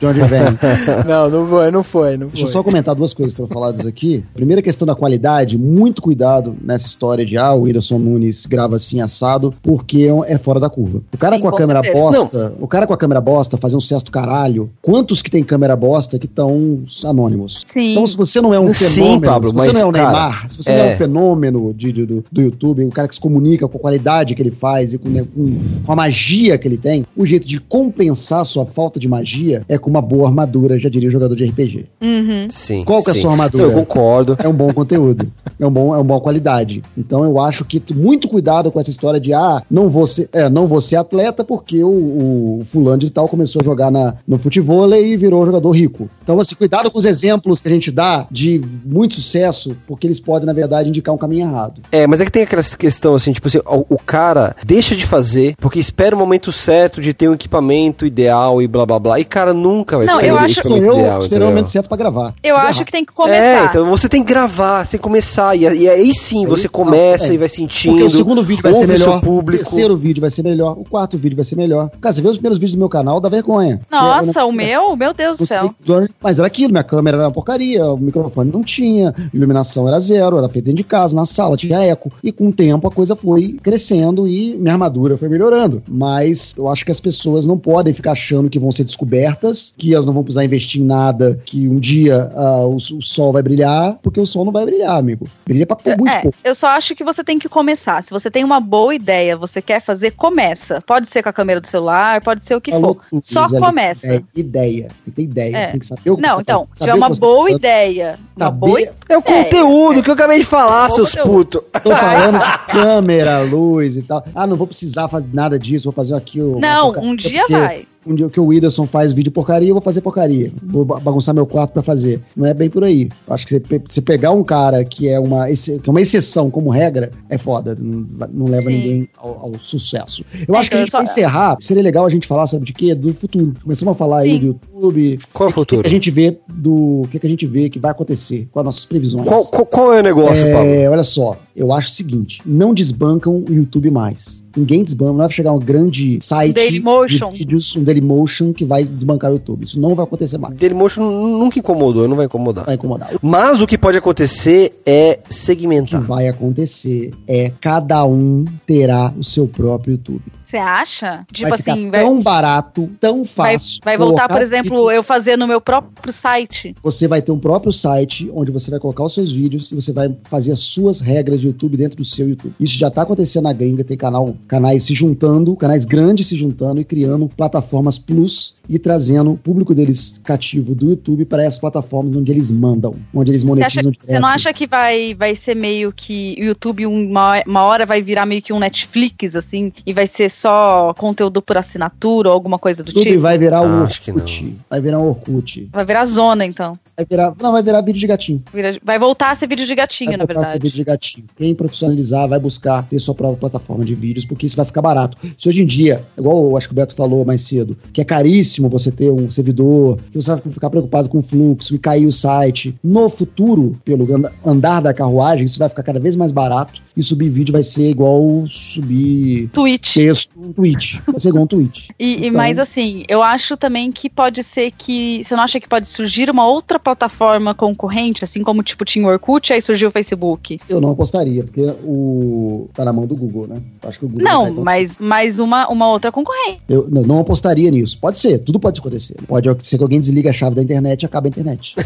de 0.00 0.06
onde 0.06 0.20
vem? 0.20 0.42
Não, 1.06 1.30
não 1.30 1.48
foi, 1.48 1.70
não 1.70 1.82
foi, 1.82 2.16
não 2.16 2.26
Deixa 2.28 2.44
eu 2.44 2.48
só 2.48 2.62
comentar 2.62 2.94
duas 2.94 3.12
coisas 3.12 3.34
para 3.34 3.46
falar 3.46 3.72
disso 3.72 3.88
aqui. 3.88 4.24
Primeira 4.34 4.60
questão 4.62 4.86
da 4.86 4.94
qualidade, 4.94 5.56
muito 5.56 6.02
cuidado 6.02 6.56
nessa 6.62 6.86
história 6.86 7.24
de 7.24 7.36
ah, 7.36 7.52
o 7.52 7.62
Whindersson 7.62 7.98
Nunes 7.98 8.46
grava 8.46 8.76
assim 8.76 9.00
assado, 9.00 9.54
porque 9.62 10.08
é 10.26 10.38
fora 10.38 10.58
da 10.58 10.68
curva. 10.68 11.02
O 11.12 11.18
cara 11.18 11.36
Sim, 11.36 11.42
com 11.42 11.48
a 11.48 11.52
câmera 11.52 11.82
certeza. 11.82 12.04
bosta, 12.04 12.48
não. 12.48 12.64
o 12.64 12.68
cara 12.68 12.86
com 12.86 12.94
a 12.94 12.96
câmera 12.96 13.20
bosta 13.20 13.56
fazer 13.56 13.76
um 13.76 13.80
cesto 13.80 14.10
caralho, 14.10 14.70
quantos 14.80 15.22
que 15.22 15.30
tem 15.30 15.42
câmera 15.42 15.76
bosta 15.76 16.18
que 16.18 16.26
estão 16.26 16.82
anônimos? 17.04 17.62
Sim. 17.66 17.92
Então, 17.92 18.06
se 18.06 18.16
você 18.16 18.40
não 18.40 18.52
é 18.52 18.58
um 18.58 18.72
Sim, 18.72 18.86
fenômeno, 18.86 19.20
Pablo, 19.22 19.48
se 19.50 19.54
você 19.54 19.72
não 19.72 19.80
é 19.80 19.86
um 19.86 19.92
cara, 19.92 20.10
Neymar, 20.10 20.50
se 20.50 20.56
você 20.56 20.72
é... 20.72 20.78
não 20.78 20.84
é 20.84 20.94
um 20.94 20.98
fenômeno 20.98 21.74
de, 21.74 21.92
de, 21.92 22.06
do, 22.06 22.24
do 22.30 22.42
YouTube, 22.42 22.84
o 22.84 22.90
cara 22.90 23.06
que 23.06 23.14
se 23.14 23.20
comunica 23.20 23.68
com 23.68 23.76
a 23.78 23.80
qualidade 23.80 24.34
que 24.34 24.42
ele 24.42 24.50
faz 24.50 24.94
e 24.94 24.98
com, 24.98 25.08
né, 25.08 25.24
com, 25.34 25.58
com 25.92 25.94
a 25.94 25.96
magia 25.96 26.56
que 26.56 26.66
ele 26.66 26.78
tem, 26.78 27.04
o 27.14 27.26
jeito 27.26 27.46
de 27.46 27.60
compensar 27.60 28.46
sua 28.46 28.64
falta 28.64 28.98
de 28.98 29.06
magia 29.06 29.62
é 29.68 29.76
com 29.76 29.90
uma 29.90 30.00
boa 30.00 30.28
armadura, 30.28 30.78
já 30.78 30.88
diria 30.88 31.08
o 31.08 31.12
jogador 31.12 31.36
de 31.36 31.44
RPG. 31.44 31.84
Uhum. 32.00 32.46
Sim. 32.48 32.82
Qual 32.84 33.02
que 33.02 33.10
é 33.10 33.12
a 33.12 33.20
sua 33.20 33.32
armadura? 33.32 33.64
Eu 33.64 33.72
concordo. 33.72 34.36
É 34.38 34.48
um 34.48 34.54
bom 34.54 34.72
conteúdo. 34.72 35.30
é, 35.60 35.66
um 35.66 35.70
bom, 35.70 35.94
é 35.94 35.98
uma 35.98 36.04
boa 36.04 36.20
qualidade. 36.20 36.82
Então 36.96 37.24
eu 37.24 37.38
acho 37.38 37.64
que 37.64 37.82
muito 37.94 38.26
cuidado 38.26 38.70
com 38.72 38.80
essa 38.80 38.88
história 38.88 39.20
de 39.20 39.34
ah, 39.34 39.62
não 39.70 39.90
vou 39.90 40.06
ser, 40.06 40.30
é, 40.32 40.48
não 40.48 40.66
vou 40.66 40.80
ser 40.80 40.96
atleta 40.96 41.44
porque 41.44 41.84
o, 41.84 41.90
o 41.90 42.62
fulano 42.72 42.98
de 42.98 43.10
tal 43.10 43.28
começou 43.28 43.60
a 43.60 43.64
jogar 43.64 43.90
na, 43.90 44.14
no 44.26 44.38
futebol 44.38 44.90
e 44.94 45.16
virou 45.16 45.42
um 45.42 45.46
jogador 45.46 45.70
rico. 45.70 46.08
Então, 46.22 46.40
assim, 46.40 46.54
cuidado 46.54 46.90
com 46.90 46.98
os 46.98 47.04
exemplos 47.04 47.60
que 47.60 47.68
a 47.68 47.70
gente 47.70 47.90
dá 47.90 48.26
de 48.30 48.62
muito 48.84 49.14
sucesso, 49.14 49.76
porque 49.86 50.06
eles 50.06 50.18
podem, 50.18 50.46
na 50.46 50.52
verdade, 50.54 50.88
indicar 50.88 51.14
um 51.14 51.18
caminho 51.18 51.46
errado. 51.46 51.82
É, 51.92 52.06
mas 52.06 52.20
é 52.20 52.24
que 52.24 52.32
tem 52.32 52.44
aquela 52.44 52.62
questão 52.62 53.14
assim, 53.14 53.32
tipo 53.32 53.46
assim, 53.46 53.58
o, 53.58 53.86
o 53.90 53.98
cara 53.98 54.56
deixa 54.64 54.96
de 54.96 55.04
fazer 55.04 55.54
porque 55.58 55.81
espera 55.82 56.16
o 56.16 56.18
momento 56.18 56.50
certo 56.50 57.00
de 57.00 57.12
ter 57.12 57.28
um 57.28 57.34
equipamento 57.34 58.06
ideal 58.06 58.62
e 58.62 58.66
blá 58.66 58.86
blá 58.86 58.98
blá. 58.98 59.20
E 59.20 59.24
cara 59.24 59.52
nunca 59.52 59.98
vai 59.98 60.06
não, 60.06 60.18
ser 60.18 60.30
eu 60.30 60.38
acho 60.38 60.62
que 60.62 60.72
eu 60.72 60.92
ideal. 60.92 61.20
Esperar 61.20 61.44
o 61.44 61.48
momento 61.48 61.68
certo 61.68 61.88
pra 61.88 61.96
gravar. 61.96 62.34
Eu 62.42 62.54
pra 62.54 62.64
acho 62.64 62.78
gravar. 62.78 62.84
que 62.84 62.92
tem 62.92 63.04
que 63.04 63.12
começar. 63.12 63.36
É, 63.36 63.64
então 63.64 63.90
você 63.90 64.08
tem 64.08 64.22
que 64.22 64.28
gravar, 64.28 64.86
sem 64.86 64.98
começar. 64.98 65.56
E, 65.56 65.60
e 65.62 65.88
aí 65.88 66.14
sim, 66.14 66.46
você 66.46 66.68
começa 66.68 67.26
não, 67.26 67.32
é. 67.32 67.34
e 67.34 67.38
vai 67.38 67.48
sentindo. 67.48 67.92
Porque 67.92 68.06
o 68.06 68.10
segundo 68.10 68.42
vídeo 68.42 68.62
vai 68.62 68.72
ser 68.72 68.86
melhor. 68.86 69.20
Público. 69.20 69.62
O 69.62 69.66
terceiro 69.66 69.96
vídeo 69.96 70.20
vai 70.20 70.30
ser 70.30 70.42
melhor. 70.42 70.78
O 70.78 70.84
quarto 70.84 71.18
vídeo 71.18 71.36
vai 71.36 71.44
ser 71.44 71.56
melhor. 71.56 71.90
Cara, 72.00 72.12
você 72.12 72.22
vê 72.22 72.28
os 72.28 72.34
primeiros 72.34 72.58
vídeos 72.58 72.74
do 72.74 72.78
meu 72.78 72.88
canal, 72.88 73.20
dá 73.20 73.28
vergonha. 73.28 73.80
Nossa, 73.90 74.40
é, 74.40 74.44
o 74.44 74.52
meu? 74.52 74.96
Meu 74.96 75.12
Deus 75.12 75.38
do 75.38 75.46
céu. 75.46 75.74
Mas 76.22 76.38
era 76.38 76.46
aquilo, 76.46 76.72
minha 76.72 76.84
câmera 76.84 77.16
era 77.16 77.26
uma 77.26 77.32
porcaria, 77.32 77.84
o 77.86 77.96
microfone 77.96 78.50
não 78.50 78.62
tinha, 78.62 79.14
iluminação 79.32 79.88
era 79.88 80.00
zero, 80.00 80.38
era 80.38 80.48
feita 80.48 80.66
dentro 80.66 80.82
de 80.82 80.84
casa, 80.84 81.14
na 81.14 81.24
sala, 81.24 81.56
tinha 81.56 81.82
eco. 81.82 82.12
E 82.22 82.30
com 82.32 82.48
o 82.48 82.52
tempo 82.52 82.86
a 82.86 82.90
coisa 82.90 83.16
foi 83.16 83.56
crescendo 83.62 84.26
e 84.26 84.56
minha 84.56 84.74
armadura 84.74 85.16
foi 85.16 85.28
melhorando. 85.28 85.71
Mas 85.88 86.52
eu 86.56 86.68
acho 86.68 86.84
que 86.84 86.90
as 86.90 87.00
pessoas 87.00 87.46
não 87.46 87.58
podem 87.58 87.94
ficar 87.94 88.12
achando 88.12 88.50
que 88.50 88.58
vão 88.58 88.72
ser 88.72 88.84
descobertas, 88.84 89.74
que 89.76 89.94
elas 89.94 90.06
não 90.06 90.12
vão 90.12 90.22
precisar 90.22 90.44
investir 90.44 90.80
em 90.80 90.84
nada, 90.84 91.40
que 91.44 91.68
um 91.68 91.78
dia 91.78 92.30
uh, 92.34 92.66
o, 92.66 92.76
o, 92.76 93.02
sol 93.02 93.32
vai 93.32 93.42
brilhar, 93.42 93.98
porque 94.02 94.20
o 94.20 94.26
sol 94.26 94.44
não 94.44 94.52
vai 94.52 94.64
brilhar, 94.64 94.96
amigo. 94.96 95.28
Brilha 95.46 95.66
pra 95.66 95.76
é, 95.84 95.96
muito 95.96 96.12
é, 96.12 96.22
pouco. 96.22 96.38
Eu 96.42 96.54
só 96.54 96.68
acho 96.68 96.94
que 96.94 97.04
você 97.04 97.22
tem 97.22 97.38
que 97.38 97.48
começar. 97.48 98.02
Se 98.02 98.10
você 98.10 98.30
tem 98.30 98.44
uma 98.44 98.60
boa 98.60 98.94
ideia, 98.94 99.36
você 99.36 99.62
quer 99.62 99.82
fazer, 99.82 100.12
começa. 100.12 100.80
Pode 100.80 101.08
ser 101.08 101.22
com 101.22 101.28
a 101.28 101.32
câmera 101.32 101.60
do 101.60 101.66
celular, 101.66 102.20
pode 102.22 102.44
ser 102.44 102.54
o 102.54 102.60
que 102.60 102.70
Falou 102.70 103.00
for. 103.10 103.20
Só 103.22 103.48
começa. 103.48 104.06
É 104.06 104.22
ideia. 104.34 104.88
Tem 104.88 105.04
que 105.04 105.10
ter 105.10 105.22
ideia. 105.22 105.56
É. 105.56 105.64
Você 105.64 105.70
tem 105.72 105.80
que 105.80 105.86
saber 105.86 106.10
o 106.10 106.16
que 106.16 106.22
Não, 106.22 106.40
então, 106.40 106.68
se 106.72 106.80
tiver 106.80 106.94
uma 106.94 107.10
boa 107.10 107.48
tá 107.48 107.56
ideia. 107.56 108.18
Uma 108.36 108.50
boa 108.50 108.80
É 109.08 109.16
o 109.16 109.22
conteúdo 109.22 110.02
que 110.02 110.10
eu 110.10 110.14
acabei 110.14 110.38
de 110.38 110.44
falar, 110.44 110.90
seus 110.90 111.14
putos. 111.14 111.62
Tô 111.82 111.90
falando 111.90 112.40
câmera, 112.70 113.40
luz 113.40 113.96
e 113.96 114.02
tal. 114.02 114.24
Ah, 114.34 114.46
não 114.46 114.56
vou 114.56 114.66
precisar 114.66 115.08
fazer 115.08 115.28
nada 115.32 115.51
disso, 115.58 115.84
vou 115.84 115.92
fazer 115.92 116.14
aqui 116.14 116.40
o. 116.40 116.58
Não, 116.58 116.92
um 116.92 117.14
dia 117.16 117.46
vai 117.48 117.86
um 118.06 118.14
dia 118.14 118.28
que 118.28 118.40
o 118.40 118.46
Whindersson 118.46 118.86
faz 118.86 119.12
vídeo 119.12 119.32
porcaria, 119.32 119.68
eu 119.68 119.74
vou 119.74 119.82
fazer 119.82 120.00
porcaria. 120.00 120.52
Vou 120.62 120.84
bagunçar 120.84 121.34
meu 121.34 121.46
quarto 121.46 121.72
para 121.72 121.82
fazer. 121.82 122.20
Não 122.36 122.46
é 122.46 122.54
bem 122.54 122.68
por 122.68 122.84
aí. 122.84 123.08
Acho 123.28 123.46
que 123.46 123.50
você, 123.50 123.82
você 123.88 124.00
pegar 124.00 124.32
um 124.32 124.42
cara 124.42 124.84
que 124.84 125.08
é 125.08 125.18
uma, 125.18 125.46
que 125.46 125.88
é 125.88 125.90
uma 125.90 126.00
exceção 126.00 126.50
como 126.50 126.70
regra, 126.70 127.10
é 127.28 127.38
foda. 127.38 127.76
Não, 127.78 128.06
não 128.32 128.46
leva 128.46 128.70
Sim. 128.70 128.76
ninguém 128.76 129.08
ao, 129.16 129.46
ao, 129.46 129.54
sucesso. 129.58 130.24
Eu 130.46 130.54
é, 130.54 130.58
acho 130.58 130.70
que 130.70 130.76
a 130.76 130.80
gente, 130.80 130.90
só... 130.90 130.98
pra 130.98 131.04
encerrar, 131.04 131.56
seria 131.60 131.82
legal 131.82 132.06
a 132.06 132.10
gente 132.10 132.26
falar, 132.26 132.46
sabe 132.46 132.64
de 132.64 132.72
quê? 132.72 132.94
Do 132.94 133.12
futuro. 133.14 133.52
Começamos 133.62 133.94
a 133.94 133.96
falar 133.96 134.22
Sim. 134.22 134.30
aí 134.30 134.38
do 134.38 134.46
YouTube. 134.46 135.18
Qual 135.32 135.48
é 135.48 135.52
o 135.52 135.54
futuro? 135.54 135.80
O 135.80 135.84
que, 135.84 135.88
a 135.88 135.92
gente 135.92 136.10
vê 136.10 136.38
do. 136.48 137.02
O 137.02 137.08
que, 137.08 137.18
que 137.18 137.26
a 137.26 137.30
gente 137.30 137.46
vê 137.46 137.70
que 137.70 137.78
vai 137.78 137.90
acontecer 137.90 138.48
com 138.50 138.58
as 138.58 138.64
nossas 138.64 138.84
previsões. 138.84 139.26
Qual, 139.26 139.46
qual, 139.46 139.66
qual 139.66 139.94
é 139.94 140.00
o 140.00 140.02
negócio, 140.02 140.44
é, 140.44 140.52
Paulo? 140.52 140.92
Olha 140.92 141.04
só, 141.04 141.38
eu 141.54 141.72
acho 141.72 141.90
o 141.90 141.92
seguinte: 141.92 142.40
não 142.44 142.74
desbancam 142.74 143.44
o 143.48 143.52
YouTube 143.52 143.90
mais. 143.90 144.42
Ninguém 144.56 144.84
desbanca, 144.84 145.12
não 145.12 145.18
vai 145.18 145.30
chegar 145.30 145.52
um 145.52 145.58
grande 145.58 146.18
site 146.20 146.54
Dailymotion. 146.54 147.32
de 147.32 147.38
vídeos, 147.38 147.74
um 147.76 147.84
Dailymotion 147.92 148.52
que 148.52 148.64
vai 148.64 148.84
desbancar 148.84 149.30
o 149.30 149.34
YouTube. 149.34 149.64
Isso 149.64 149.80
não 149.80 149.94
vai 149.94 150.04
acontecer 150.04 150.38
mais. 150.38 150.56
Dailymotion 150.56 151.02
nunca 151.02 151.58
incomodou, 151.58 152.08
não 152.08 152.16
vai 152.16 152.26
incomodar. 152.26 152.64
Vai 152.64 152.74
incomodar. 152.74 153.10
Mas 153.22 153.60
o 153.60 153.66
que 153.66 153.76
pode 153.76 153.98
acontecer 153.98 154.80
é 154.84 155.20
segmentar. 155.28 156.00
O 156.00 156.02
que 156.02 156.08
vai 156.08 156.28
acontecer 156.28 157.12
é 157.26 157.52
cada 157.60 158.04
um 158.04 158.44
terá 158.66 159.12
o 159.16 159.24
seu 159.24 159.46
próprio 159.46 159.92
YouTube. 159.92 160.22
Você 160.52 160.58
acha? 160.58 161.24
Tipo 161.32 161.48
vai 161.48 161.58
assim, 161.58 161.90
vai 161.90 162.04
tão 162.04 162.22
barato, 162.22 162.90
tão 163.00 163.24
fácil. 163.24 163.80
Vai, 163.82 163.96
vai 163.96 164.06
voltar, 164.06 164.28
por 164.28 164.42
exemplo, 164.42 164.90
eu 164.90 165.02
fazer 165.02 165.34
no 165.34 165.48
meu 165.48 165.62
próprio 165.62 166.12
site. 166.12 166.74
Você 166.82 167.08
vai 167.08 167.22
ter 167.22 167.32
um 167.32 167.38
próprio 167.38 167.72
site 167.72 168.30
onde 168.34 168.52
você 168.52 168.70
vai 168.70 168.78
colocar 168.78 169.02
os 169.02 169.14
seus 169.14 169.32
vídeos 169.32 169.72
e 169.72 169.74
você 169.74 169.94
vai 169.94 170.14
fazer 170.24 170.52
as 170.52 170.60
suas 170.60 171.00
regras 171.00 171.40
de 171.40 171.46
YouTube 171.46 171.78
dentro 171.78 171.96
do 171.96 172.04
seu 172.04 172.28
YouTube. 172.28 172.54
Isso 172.60 172.78
já 172.78 172.90
tá 172.90 173.00
acontecendo 173.00 173.44
na 173.44 173.54
gringa, 173.54 173.82
tem 173.82 173.96
canal, 173.96 174.36
canais 174.46 174.84
se 174.84 174.94
juntando, 174.94 175.56
canais 175.56 175.86
grandes 175.86 176.26
se 176.26 176.36
juntando 176.36 176.82
e 176.82 176.84
criando 176.84 177.30
plataformas 177.34 177.98
plus 177.98 178.54
e 178.68 178.78
trazendo 178.78 179.30
o 179.30 179.38
público 179.38 179.74
deles 179.74 180.20
cativo 180.22 180.74
do 180.74 180.90
YouTube 180.90 181.24
para 181.24 181.44
essas 181.44 181.60
plataformas 181.60 182.14
onde 182.14 182.30
eles 182.30 182.52
mandam, 182.52 182.94
onde 183.14 183.30
eles 183.30 183.42
monetizam 183.42 183.90
Você, 183.90 184.06
você 184.12 184.18
não 184.18 184.28
acha 184.28 184.52
que 184.52 184.66
vai, 184.66 185.14
vai 185.14 185.34
ser 185.34 185.56
meio 185.56 185.90
que 185.94 186.36
o 186.38 186.44
YouTube 186.44 186.84
uma, 186.84 187.42
uma 187.46 187.62
hora 187.62 187.86
vai 187.86 188.02
virar 188.02 188.26
meio 188.26 188.42
que 188.42 188.52
um 188.52 188.58
Netflix 188.58 189.34
assim 189.34 189.72
e 189.86 189.94
vai 189.94 190.06
ser 190.06 190.30
só 190.42 190.92
conteúdo 190.94 191.40
por 191.40 191.56
assinatura 191.56 192.28
ou 192.28 192.34
alguma 192.34 192.58
coisa 192.58 192.82
do 192.82 192.88
YouTube 192.90 193.04
tipo? 193.04 193.20
vai 193.22 193.38
virar 193.38 193.58
Ah, 193.58 193.62
o 193.62 193.84
acho 193.84 194.02
que 194.02 194.10
Orkut. 194.10 194.56
Vai 194.68 194.80
virar 194.80 194.98
um 195.00 195.08
Orkut. 195.08 195.68
Vai 195.72 195.84
virar 195.84 196.04
zona, 196.04 196.44
então. 196.44 196.78
Vai 196.96 197.06
virar, 197.08 197.34
não, 197.40 197.52
vai 197.52 197.62
virar 197.62 197.80
vídeo 197.80 198.00
de 198.00 198.06
gatinho. 198.06 198.42
Vira- 198.52 198.78
Vai 198.82 198.98
voltar 198.98 199.30
a 199.30 199.34
ser 199.34 199.46
vídeo 199.46 199.64
de 199.66 199.74
gatinho, 199.74 200.10
vai 200.10 200.18
na 200.18 200.24
voltar 200.26 200.40
a 200.40 200.44
ser 200.44 200.50
verdade. 200.52 200.62
vídeo 200.64 200.76
de 200.76 200.84
gatinho. 200.84 201.26
Quem 201.36 201.54
profissionalizar 201.54 202.28
vai 202.28 202.38
buscar 202.38 202.82
ter 202.88 202.98
sua 202.98 203.14
própria 203.14 203.38
plataforma 203.38 203.84
de 203.84 203.94
vídeos, 203.94 204.24
porque 204.26 204.44
isso 204.46 204.56
vai 204.56 204.66
ficar 204.66 204.82
barato. 204.82 205.16
Se 205.38 205.48
hoje 205.48 205.62
em 205.62 205.66
dia, 205.66 206.04
igual 206.18 206.50
eu 206.50 206.56
acho 206.56 206.68
que 206.68 206.74
o 206.74 206.76
Beto 206.76 206.94
falou 206.94 207.24
mais 207.24 207.42
cedo, 207.42 207.76
que 207.92 208.00
é 208.00 208.04
caríssimo 208.04 208.68
você 208.68 208.90
ter 208.92 209.10
um 209.10 209.30
servidor, 209.30 209.98
que 210.10 210.20
você 210.20 210.30
vai 210.32 210.40
ficar 210.52 210.68
preocupado 210.70 211.08
com 211.08 211.18
o 211.18 211.22
fluxo 211.22 211.74
e 211.74 211.78
cair 211.78 212.06
o 212.06 212.12
site. 212.12 212.74
No 212.84 213.08
futuro, 213.08 213.72
pelo 213.84 214.04
and- 214.14 214.30
andar 214.44 214.80
da 214.82 214.92
carruagem, 214.92 215.46
isso 215.46 215.58
vai 215.58 215.68
ficar 215.70 215.82
cada 215.82 215.98
vez 216.00 216.14
mais 216.14 216.30
barato 216.32 216.80
e 216.96 217.02
subir 217.02 217.30
vídeo 217.30 217.52
vai 217.52 217.62
ser 217.62 217.88
igual 217.88 218.46
subir 218.48 219.48
Twitch. 219.52 219.94
texto 219.94 220.31
um 220.36 220.52
tweet. 220.52 221.00
Vai 221.06 221.20
ser 221.20 221.28
igual 221.28 221.44
um 221.44 221.46
tweet. 221.46 221.90
E, 221.98 222.26
Então- 222.26 222.32
mais 222.38 222.58
assim, 222.58 223.02
eu 223.08 223.22
acho 223.22 223.56
também 223.56 223.90
que 223.92 224.08
pode 224.08 224.42
ser 224.42 224.70
que. 224.72 225.22
Você 225.24 225.34
não 225.36 225.42
acha 225.42 225.60
que 225.60 225.68
pode 225.68 225.88
surgir 225.88 226.30
uma 226.30 226.46
outra 226.46 226.78
plataforma 226.78 227.54
concorrente, 227.54 228.24
assim 228.24 228.42
como 228.42 228.62
tipo 228.62 228.84
tinha 228.84 229.06
o 229.06 229.10
Orkut, 229.10 229.52
aí 229.52 229.60
surgiu 229.60 229.88
o 229.88 229.92
Facebook? 229.92 230.58
Eu 230.68 230.80
não 230.80 230.90
apostaria, 230.90 231.44
porque 231.44 231.62
o 231.84 232.68
tá 232.72 232.84
na 232.84 232.92
mão 232.92 233.06
do 233.06 233.16
Google, 233.16 233.46
né? 233.46 233.60
Acho 233.82 233.98
que 233.98 234.04
o 234.04 234.08
Google 234.08 234.24
Não, 234.24 234.52
mas, 234.62 234.98
mas 234.98 235.38
uma, 235.38 235.68
uma 235.68 235.88
outra 235.88 236.10
concorrente. 236.12 236.60
Eu 236.68 236.86
não, 236.90 237.02
não 237.02 237.18
apostaria 237.18 237.70
nisso. 237.70 237.98
Pode 238.00 238.18
ser, 238.18 238.38
tudo 238.38 238.58
pode 238.58 238.80
acontecer. 238.80 239.16
Pode 239.26 239.48
ser 239.66 239.76
que 239.78 239.82
alguém 239.82 240.00
desliga 240.00 240.30
a 240.30 240.32
chave 240.32 240.56
da 240.56 240.62
internet 240.62 241.02
e 241.02 241.06
acaba 241.06 241.26
a 241.26 241.30
internet. 241.30 241.74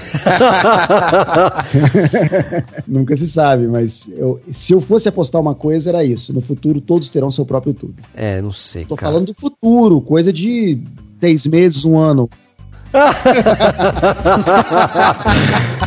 Nunca 2.87 3.17
se 3.17 3.27
sabe, 3.29 3.67
mas 3.67 4.09
eu- 4.17 4.41
se 4.53 4.73
eu 4.73 4.81
fosse 4.81 5.09
apostar 5.09 5.41
uma 5.41 5.55
coisa, 5.55 5.91
era 5.91 6.05
isso. 6.05 6.33
No 6.33 6.41
futuro, 6.41 6.81
todos 6.81 7.09
terão 7.11 7.31
seu 7.31 7.45
próprio 7.47 7.71
YouTube. 7.71 7.95
É, 8.15 8.36
não 8.43 8.53
sei, 8.53 8.85
Tô 8.85 8.97
cara. 8.97 9.13
falando 9.13 9.27
do 9.27 9.35
futuro, 9.35 10.01
coisa 10.01 10.33
de 10.33 10.79
três 11.21 11.47
meses, 11.47 11.85
um 11.85 11.97
ano. 11.99 12.29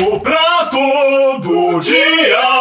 O 0.00 0.20
prato 0.20 1.40
do 1.42 1.80
dia. 1.80 2.57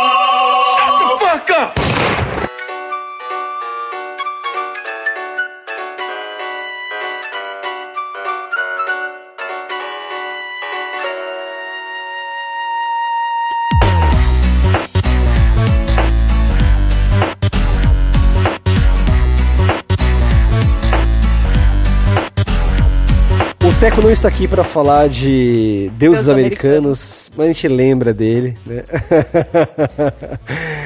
Não 24.07 24.13
está 24.13 24.29
aqui 24.29 24.47
para 24.47 24.63
falar 24.63 25.09
de 25.09 25.91
deuses 25.97 25.97
Deuses 25.97 26.29
americanos, 26.29 27.29
mas 27.35 27.45
a 27.45 27.51
gente 27.51 27.67
lembra 27.67 28.13
dele, 28.13 28.57
né? 28.65 28.85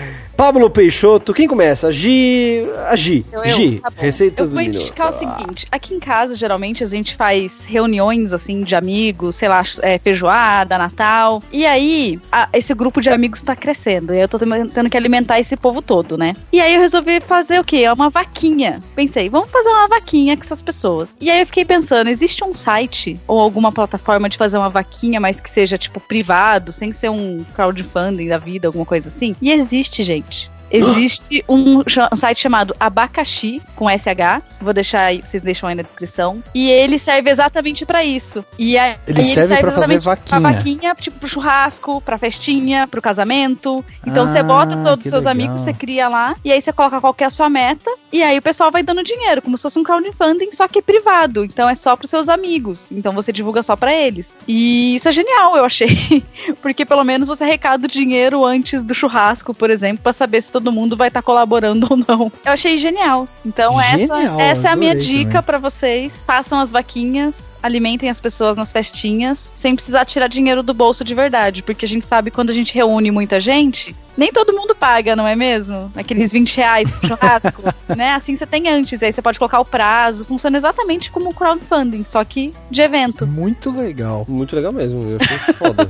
Pablo 0.41 0.71
Peixoto, 0.71 1.35
quem 1.35 1.47
começa? 1.47 1.89
A 1.89 1.91
Gi. 1.91 2.65
A 2.89 2.95
Gi. 2.95 3.23
Eu- 3.31 3.43
eu? 3.43 3.55
Gi, 3.55 3.79
Tá 3.79 3.91
receitas 3.95 4.49
Eu 4.49 4.55
vou 4.55 4.63
do 4.63 4.69
minuto. 4.71 4.81
indicar 4.87 5.09
o 5.09 5.11
seguinte: 5.11 5.67
aqui 5.71 5.93
em 5.93 5.99
casa, 5.99 6.33
geralmente, 6.35 6.83
a 6.83 6.87
gente 6.87 7.15
faz 7.15 7.63
reuniões 7.63 8.33
assim 8.33 8.61
de 8.61 8.73
amigos, 8.73 9.35
sei 9.35 9.47
lá, 9.47 9.61
é, 9.83 9.99
feijoada, 9.99 10.79
Natal. 10.79 11.43
E 11.51 11.63
aí, 11.63 12.19
a- 12.31 12.49
esse 12.53 12.73
grupo 12.73 12.99
de 13.01 13.09
amigos 13.11 13.39
tá 13.43 13.55
crescendo. 13.55 14.15
E 14.15 14.19
eu 14.19 14.27
tô 14.27 14.39
tendo 14.39 14.89
que 14.89 14.97
alimentar 14.97 15.39
esse 15.39 15.55
povo 15.55 15.79
todo, 15.79 16.17
né? 16.17 16.35
E 16.51 16.59
aí 16.59 16.73
eu 16.73 16.81
resolvi 16.81 17.21
fazer 17.21 17.59
o 17.59 17.63
quê? 17.63 17.87
Uma 17.89 18.09
vaquinha. 18.09 18.81
Pensei, 18.95 19.29
vamos 19.29 19.51
fazer 19.51 19.69
uma 19.69 19.87
vaquinha 19.87 20.35
com 20.35 20.41
essas 20.41 20.63
pessoas. 20.63 21.15
E 21.21 21.29
aí 21.29 21.41
eu 21.41 21.45
fiquei 21.45 21.65
pensando: 21.65 22.09
existe 22.09 22.43
um 22.43 22.51
site 22.51 23.19
ou 23.27 23.37
alguma 23.39 23.71
plataforma 23.71 24.27
de 24.27 24.39
fazer 24.39 24.57
uma 24.57 24.69
vaquinha, 24.71 25.19
mas 25.19 25.39
que 25.39 25.51
seja, 25.51 25.77
tipo, 25.77 25.99
privado, 25.99 26.71
sem 26.71 26.91
ser 26.93 27.11
um 27.11 27.45
crowdfunding 27.53 28.27
da 28.27 28.39
vida, 28.39 28.67
alguma 28.67 28.87
coisa 28.87 29.07
assim? 29.07 29.35
E 29.39 29.51
existe, 29.51 30.01
gente. 30.01 30.30
much. 30.31 30.60
Existe 30.71 31.43
um, 31.49 31.83
site 32.15 32.39
chamado 32.41 32.75
Abacaxi, 32.79 33.61
com 33.75 33.87
SH. 33.89 34.41
Vou 34.61 34.73
deixar 34.73 35.01
aí, 35.05 35.21
vocês 35.23 35.41
deixam 35.43 35.67
aí 35.67 35.75
na 35.75 35.81
descrição. 35.81 36.43
E 36.53 36.69
ele 36.69 36.97
serve 36.99 37.29
exatamente 37.29 37.85
pra 37.85 38.03
isso. 38.03 38.45
E 38.57 38.77
aí, 38.77 38.95
Ele 39.07 39.23
serve 39.23 39.57
pra 39.57 39.71
fazer 39.71 39.95
exatamente 39.95 40.29
Pra 40.29 40.39
vaquinha. 40.39 40.57
vaquinha, 40.57 40.95
tipo, 40.95 41.19
pro 41.19 41.27
churrasco, 41.29 41.99
pra 42.01 42.17
festinha, 42.17 42.87
pro 42.87 43.01
casamento. 43.01 43.83
Então 44.05 44.27
você 44.27 44.39
Ah, 44.39 44.43
bota 44.43 44.77
todos 44.77 45.05
os 45.05 45.09
seus 45.09 45.23
legal. 45.25 45.31
amigos, 45.31 45.61
você 45.61 45.73
cria 45.73 46.07
lá. 46.07 46.35
E 46.45 46.51
aí 46.51 46.61
você 46.61 46.71
coloca 46.71 47.01
qual 47.01 47.13
que 47.13 47.23
é 47.23 47.27
a 47.27 47.31
sua 47.31 47.49
meta. 47.49 47.89
E 48.11 48.21
aí 48.21 48.37
o 48.37 48.41
pessoal 48.41 48.69
vai 48.71 48.83
dando 48.83 49.03
dinheiro, 49.03 49.41
como 49.41 49.57
se 49.57 49.63
fosse 49.63 49.79
um 49.79 49.83
crowdfunding, 49.83 50.51
só 50.51 50.67
que 50.67 50.81
privado. 50.81 51.43
Então 51.45 51.67
é 51.67 51.75
só 51.75 51.95
pros 51.95 52.09
seus 52.09 52.29
amigos. 52.29 52.91
Então 52.91 53.13
você 53.13 53.31
divulga 53.31 53.63
só 53.63 53.75
pra 53.75 53.93
eles. 53.93 54.35
E 54.47 54.95
isso 54.95 55.07
é 55.09 55.11
genial, 55.11 55.55
eu 55.57 55.65
achei. 55.65 56.23
Porque 56.61 56.85
pelo 56.85 57.03
menos 57.03 57.27
você 57.29 57.43
arrecada 57.43 57.85
o 57.85 57.89
dinheiro 57.89 58.45
antes 58.45 58.83
do 58.83 58.93
churrasco, 58.93 59.53
por 59.53 59.69
exemplo, 59.69 60.03
pra 60.03 60.13
saber 60.13 60.41
se 60.41 60.51
todo 60.51 60.60
mundo 60.69 60.97
vai 60.97 61.07
estar 61.07 61.21
colaborando 61.21 61.87
ou 61.89 61.97
não. 61.97 62.31
Eu 62.43 62.51
achei 62.51 62.77
genial. 62.77 63.25
Então 63.45 63.79
Genial, 63.79 64.19
essa, 64.19 64.41
essa 64.41 64.67
é 64.67 64.71
a 64.71 64.75
minha 64.75 64.93
dica 64.93 65.41
pra 65.41 65.57
vocês. 65.57 66.21
Façam 66.27 66.59
as 66.59 66.71
vaquinhas. 66.71 67.50
Alimentem 67.61 68.09
as 68.09 68.19
pessoas 68.19 68.57
nas 68.57 68.71
festinhas, 68.71 69.51
sem 69.55 69.75
precisar 69.75 70.05
tirar 70.05 70.27
dinheiro 70.27 70.63
do 70.63 70.73
bolso 70.73 71.03
de 71.03 71.13
verdade. 71.13 71.61
Porque 71.61 71.85
a 71.85 71.87
gente 71.87 72.05
sabe 72.05 72.31
que 72.31 72.35
quando 72.35 72.49
a 72.49 72.53
gente 72.53 72.73
reúne 72.73 73.11
muita 73.11 73.39
gente, 73.39 73.95
nem 74.17 74.31
todo 74.31 74.53
mundo 74.53 74.75
paga, 74.75 75.15
não 75.15 75.27
é 75.27 75.35
mesmo? 75.35 75.91
Aqueles 75.95 76.31
20 76.31 76.57
reais 76.57 76.91
pro 76.91 77.07
churrasco, 77.07 77.63
né? 77.95 78.13
Assim 78.13 78.35
você 78.35 78.45
tem 78.45 78.67
antes, 78.69 79.01
aí 79.01 79.11
você 79.11 79.21
pode 79.21 79.39
colocar 79.39 79.59
o 79.59 79.65
prazo. 79.65 80.25
Funciona 80.25 80.57
exatamente 80.57 81.11
como 81.11 81.29
o 81.29 81.33
crowdfunding, 81.33 82.03
só 82.05 82.23
que 82.23 82.53
de 82.69 82.81
evento. 82.81 83.25
Muito 83.25 83.71
legal. 83.71 84.25
Muito 84.27 84.55
legal 84.55 84.71
mesmo, 84.71 85.11
eu 85.11 85.17
achei 85.19 85.37
foda. 85.53 85.89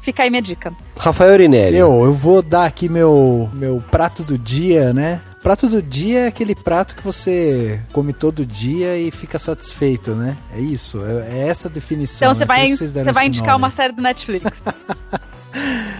Fica 0.00 0.22
aí 0.22 0.30
minha 0.30 0.42
dica. 0.42 0.72
Rafael 0.96 1.32
Orinelli. 1.32 1.76
Eu, 1.76 2.04
eu 2.04 2.12
vou 2.12 2.42
dar 2.42 2.66
aqui 2.66 2.88
meu, 2.88 3.48
meu 3.52 3.82
prato 3.90 4.22
do 4.22 4.36
dia, 4.36 4.92
né? 4.92 5.20
Prato 5.42 5.68
do 5.68 5.82
dia 5.82 6.20
é 6.20 6.26
aquele 6.28 6.54
prato 6.54 6.94
que 6.94 7.02
você 7.02 7.80
come 7.92 8.12
todo 8.12 8.46
dia 8.46 8.96
e 8.96 9.10
fica 9.10 9.38
satisfeito, 9.38 10.14
né? 10.14 10.36
É 10.52 10.60
isso, 10.60 11.04
é, 11.04 11.38
é 11.38 11.48
essa 11.48 11.66
a 11.66 11.70
definição. 11.70 12.30
Então 12.30 12.34
você 12.34 12.44
é 12.44 12.46
por 12.46 12.54
vai, 12.54 12.76
você 12.76 13.12
vai 13.12 13.26
indicar 13.26 13.52
nome. 13.52 13.64
uma 13.64 13.70
série 13.70 13.92
do 13.92 14.00
Netflix. 14.00 14.62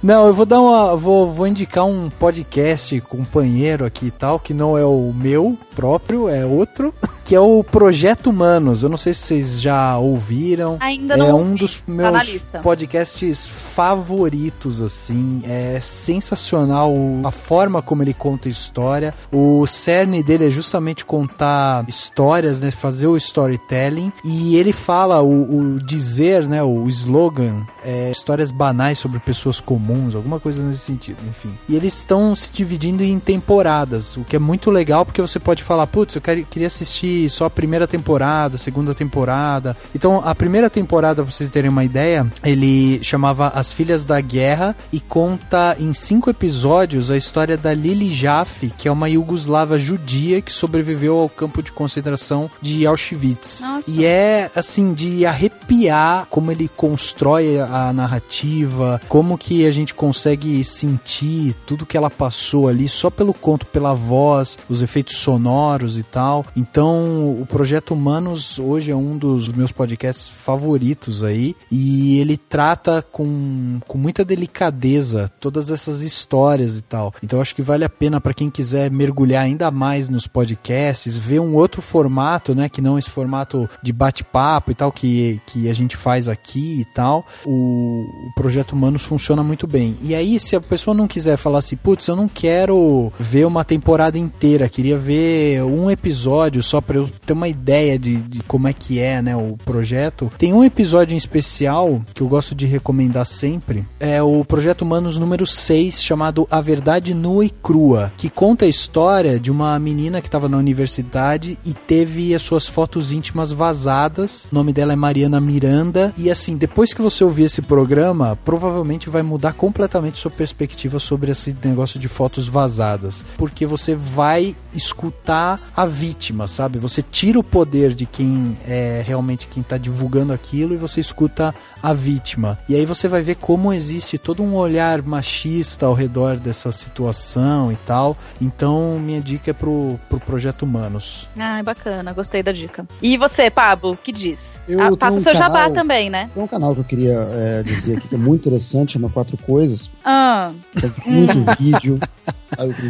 Não, 0.03 0.27
eu 0.27 0.35
vou 0.35 0.47
dar 0.47 0.61
uma. 0.61 0.97
Vou, 0.97 1.33
vou 1.33 1.47
indicar 1.47 1.85
um 1.85 2.11
podcast 2.11 3.01
companheiro 3.03 3.85
aqui 3.85 4.07
e 4.07 4.11
tal, 4.11 4.39
que 4.39 4.53
não 4.55 4.77
é 4.77 4.85
o 4.85 5.13
meu 5.15 5.57
próprio, 5.77 6.29
é 6.29 6.45
outro, 6.45 6.93
que 7.25 7.35
é 7.35 7.41
o 7.41 7.63
Projeto 7.65 8.29
Humanos. 8.31 8.83
Eu 8.83 8.89
não 8.89 8.97
sei 8.97 9.15
se 9.15 9.21
vocês 9.21 9.61
já 9.61 9.97
ouviram. 9.99 10.77
Ainda 10.81 11.17
não 11.17 11.27
É 11.27 11.33
ouvi, 11.35 11.51
um 11.51 11.55
dos 11.55 11.77
tá 11.79 11.83
meus 11.87 12.25
lista. 12.33 12.59
podcasts 12.61 13.49
favoritos, 13.49 14.81
assim. 14.83 15.43
É 15.45 15.79
sensacional 15.81 16.93
a 17.25 17.31
forma 17.31 17.83
como 17.83 18.03
ele 18.03 18.15
conta 18.15 18.49
história. 18.49 19.15
O 19.31 19.67
cerne 19.67 20.23
dele 20.23 20.47
é 20.47 20.51
justamente 20.51 21.05
contar 21.05 21.85
histórias, 21.89 22.61
né? 22.61 22.71
Fazer 22.71 23.07
o 23.07 23.17
storytelling. 23.17 24.13
E 24.25 24.57
ele 24.57 24.73
fala 24.73 25.21
o, 25.23 25.75
o 25.75 25.79
dizer, 25.83 26.47
né? 26.49 26.63
O 26.63 26.87
slogan, 26.89 27.65
é, 27.85 28.11
histórias 28.11 28.51
banais 28.51 28.99
sobre 28.99 29.19
pessoas 29.19 29.61
comuns, 29.61 30.15
alguma 30.15 30.39
coisa 30.41 30.63
nesse 30.63 30.81
sentido, 30.81 31.19
enfim. 31.29 31.53
E 31.69 31.77
eles 31.77 31.97
estão 31.99 32.35
se 32.35 32.51
dividindo 32.53 33.03
em 33.03 33.19
temporadas, 33.19 34.17
o 34.17 34.25
que 34.25 34.37
é 34.37 34.39
muito 34.39 34.71
legal 34.71 35.05
porque 35.05 35.21
você 35.21 35.39
pode 35.39 35.63
falar, 35.63 35.87
putz, 35.87 36.15
eu 36.15 36.21
quero- 36.23 36.45
queria 36.45 36.67
assistir 36.69 37.12
só 37.29 37.47
a 37.47 37.51
primeira 37.51 37.87
temporada, 37.87 38.57
segunda 38.57 38.95
temporada. 38.95 39.77
Então, 39.95 40.23
a 40.25 40.35
primeira 40.35 40.69
temporada, 40.69 41.23
pra 41.23 41.31
vocês 41.31 41.51
terem 41.51 41.71
uma 41.71 41.85
ideia, 41.85 42.27
ele 42.45 43.03
chamava 43.03 43.49
As 43.49 43.73
Filhas 43.73 44.05
da 44.05 44.21
Guerra 44.21 44.77
e 44.93 45.01
conta 45.01 45.77
em 45.79 45.93
cinco 45.95 46.31
episódios 46.31 47.11
a 47.11 47.17
história 47.17 47.57
da 47.57 47.73
Lili 47.75 48.11
Jaffe, 48.11 48.73
que 48.77 48.89
é 48.89 48.93
uma 48.93 49.09
iugoslava 49.09 49.79
judia 49.79 50.41
que 50.41 50.53
sobreviveu 50.53 51.19
ao 51.19 51.29
campo 51.29 51.63
de 51.63 51.73
concentração 51.73 52.51
de 52.61 52.87
Auschwitz. 52.87 53.61
Nossa. 53.63 53.91
E 53.91 54.05
é 54.05 54.51
assim 54.55 54.93
de 54.93 55.27
arrepiar 55.27 56.27
como 56.31 56.51
ele 56.51 56.69
constrói 56.69 57.61
a 57.61 57.93
narrativa, 57.93 59.01
como 59.09 59.39
que 59.39 59.67
a 59.67 59.71
gente 59.71 59.95
consegue 59.95 60.63
sentir 60.65 61.55
tudo 61.67 61.87
que 61.87 61.97
ela 61.97 62.11
passou 62.11 62.69
ali 62.69 62.89
só 62.89 63.11
pelo 63.11 63.35
conto, 63.35 63.67
pela 63.67 63.95
voz, 63.95 64.59
os 64.69 64.83
efeitos 64.83 65.17
sonoros 65.17 65.99
e 65.99 66.03
tal. 66.03 66.45
Então, 66.57 67.02
o 67.03 67.47
projeto 67.47 67.95
Humanos 67.95 68.59
hoje 68.59 68.91
é 68.91 68.97
um 68.97 69.17
dos 69.17 69.49
meus 69.49 69.73
podcasts 69.73 70.29
favoritos 70.29 71.23
aí 71.25 71.57
e 71.71 72.19
ele 72.19 72.37
trata 72.37 73.03
com, 73.03 73.81
com 73.87 73.99
muita 73.99 74.25
delicadeza 74.25 75.31
todas 75.41 75.71
essas 75.71 76.03
histórias 76.03 76.77
e 76.77 76.83
tal. 76.83 77.15
Então, 77.23 77.41
acho 77.41 77.55
que 77.55 77.63
vale 77.63 77.85
a 77.85 77.89
pena 77.89 78.21
para 78.21 78.35
quem 78.35 78.51
quiser 78.51 78.91
mergulhar 78.91 79.45
ainda 79.45 79.71
mais 79.71 80.09
nos 80.09 80.27
podcasts, 80.27 81.17
ver 81.17 81.41
um 81.41 81.55
outro 81.55 81.83
formato, 81.83 82.55
né, 82.55 82.69
que 82.69 82.81
não 82.81 82.99
esse 82.99 83.11
formato 83.11 83.69
de 83.83 83.93
bate-papo 83.93 84.71
e 84.71 84.75
tal 84.75 84.93
que, 84.93 85.41
que 85.47 85.69
a 85.69 85.73
gente 85.73 85.97
faz 85.97 86.29
aqui 86.29 86.81
e 86.81 86.85
tal, 86.85 87.27
o, 87.45 88.07
o 88.29 88.35
projeto 88.35 88.73
Humanos 88.73 89.05
funciona 89.05 89.43
muito 89.43 89.67
bem. 89.67 89.97
E 90.03 90.15
aí, 90.15 90.39
se 90.39 90.57
a 90.57 90.61
pessoa 90.61 90.95
não 90.95 91.07
quiser 91.07 91.37
falar 91.37 91.59
assim, 91.59 91.77
putz, 91.77 92.07
eu 92.07 92.17
não 92.17 92.29
quero 92.29 93.13
ver 93.19 93.47
uma 93.47 93.65
temporada 93.65 94.19
inteira, 94.19 94.69
queria 94.69 94.99
ver 94.99 95.63
um 95.63 95.91
episódio 95.91 96.63
só 96.63 96.81
para 96.93 96.99
eu 96.99 97.09
ter 97.25 97.33
uma 97.33 97.49
ideia 97.49 97.99
de, 97.99 98.17
de 98.17 98.43
como 98.43 98.69
é 98.69 98.73
que 98.75 99.01
é, 99.01 99.23
né, 99.23 99.35
o 99.35 99.57
projeto. 99.65 100.31
Tem 100.37 100.53
um 100.53 100.63
episódio 100.63 101.15
em 101.15 101.17
especial 101.17 102.03
que 102.13 102.21
eu 102.21 102.29
gosto 102.29 102.55
de 102.55 102.67
recomendar 102.67 103.25
sempre, 103.25 103.87
é 103.99 104.23
o 104.23 104.45
projeto 104.45 104.83
Humanos 104.83 105.17
número 105.17 105.47
6, 105.47 106.03
chamado 106.03 106.47
A 106.51 106.61
Verdade 106.61 107.15
Nua 107.15 107.47
e 107.47 107.51
Crua, 107.51 108.13
que 108.19 108.29
conta 108.29 108.67
a 108.67 108.69
história 108.69 109.41
de 109.41 109.51
uma 109.51 109.79
menina 109.79 110.21
que 110.21 110.29
estava 110.29 110.51
na 110.51 110.59
universidade 110.59 111.59
e 111.65 111.73
teve 111.73 112.35
as 112.35 112.43
suas 112.43 112.67
fotos 112.67 113.11
íntimas 113.11 113.53
vazadas. 113.53 114.47
O 114.53 114.55
nome 114.55 114.75
dela 114.75 114.93
é 114.93 114.97
Mariana 114.97 115.41
Miranda. 115.41 116.13
E 116.19 116.31
assim, 116.31 116.59
depois 116.59 116.93
que 116.93 117.01
você 117.01 117.25
ouvir 117.25 117.45
esse 117.45 117.63
programa, 117.63 118.39
provavelmente 118.45 119.09
vai 119.09 119.23
mudar 119.23 119.55
completamente 119.55 120.19
sua 120.19 120.31
perspectiva 120.31 120.99
sobre 120.99 121.33
esse 121.33 121.57
negócio 121.65 121.99
de 121.99 122.09
fotos 122.09 122.47
vazadas. 122.47 123.25
Porque 123.39 123.65
você 123.65 123.95
vai 123.95 124.55
escutar 124.75 125.61
a 125.77 125.85
vítima, 125.87 126.47
sabe? 126.47 126.79
Você 126.79 127.03
tira 127.03 127.39
o 127.39 127.43
poder 127.45 127.95
de 127.95 128.07
quem 128.07 128.57
é 128.67 129.03
realmente 129.07 129.47
quem 129.47 129.61
está 129.61 129.77
divulgando 129.79 130.33
aquilo 130.33 130.75
e 130.75 130.77
você 130.77 131.01
escuta 131.01 131.55
a 131.83 131.93
vítima. 131.93 132.59
E 132.69 132.75
aí 132.75 132.87
você 132.87 133.09
vai 133.09 133.23
ver 133.23 133.37
como 133.37 133.73
existe 133.73 134.17
todo 134.19 134.43
um 134.43 134.55
olhar 134.55 135.03
machista 135.03 135.87
ao 135.87 135.95
redor 135.95 136.37
dessa 136.37 136.71
situação 136.73 137.73
e 137.73 137.77
tal. 137.77 138.17
Então, 138.41 138.99
minha 138.99 139.21
dica 139.21 139.51
é 139.51 139.55
pro, 139.55 139.99
pro 140.09 140.21
Projeto 140.21 140.63
Humanos. 140.63 141.29
Ah, 141.39 141.63
bacana, 141.63 142.13
gostei 142.13 142.43
da 142.43 142.53
dica. 142.53 142.87
E 143.01 143.17
você, 143.17 143.51
Pablo, 143.51 143.97
que 144.03 144.13
diz? 144.13 144.53
Eu 144.69 144.81
Ah, 144.81 144.97
passa 144.97 145.17
um 145.17 145.21
seu 145.21 145.35
jabá 145.35 145.63
canal- 145.65 145.73
também, 145.73 146.09
né? 146.09 146.31
Tem 146.33 146.43
um 146.43 146.47
canal 146.47 146.73
que 146.75 146.81
eu 146.81 146.85
queria 146.85 147.19
é, 147.33 147.63
dizer 147.65 147.97
aqui 147.99 148.09
que 148.09 148.15
é 148.15 148.19
muito 148.19 148.43
interessante, 148.43 148.93
chama 148.93 149.09
Quatro 149.11 149.37
Coisas. 149.37 149.91
Ah, 150.05 150.53
Tem 150.81 150.93
muito 151.13 151.35
vídeo. 151.59 151.99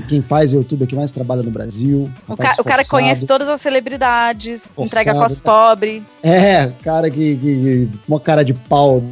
Quem 0.09 0.21
faz 0.23 0.53
YouTube 0.53 0.85
aqui 0.85 0.95
mais 0.97 1.13
trabalha 1.13 1.43
no 1.43 1.51
Brasil. 1.51 2.11
o, 2.29 2.37
ca- 2.37 2.55
o 2.59 2.65
cara 2.65 2.85
conhece 2.85 3.27
todas 3.27 3.49
as 3.49 3.61
celebridades, 3.61 4.63
Forçado, 4.75 4.87
entrega 4.87 5.15
cos 5.15 5.41
tá? 5.41 5.51
pobre. 5.71 6.03
É, 6.23 6.71
cara 6.83 7.11
que, 7.11 7.37
que. 7.37 7.89
Uma 8.09 8.21
cara 8.21 8.43
de 8.45 8.55
pau. 8.55 9.03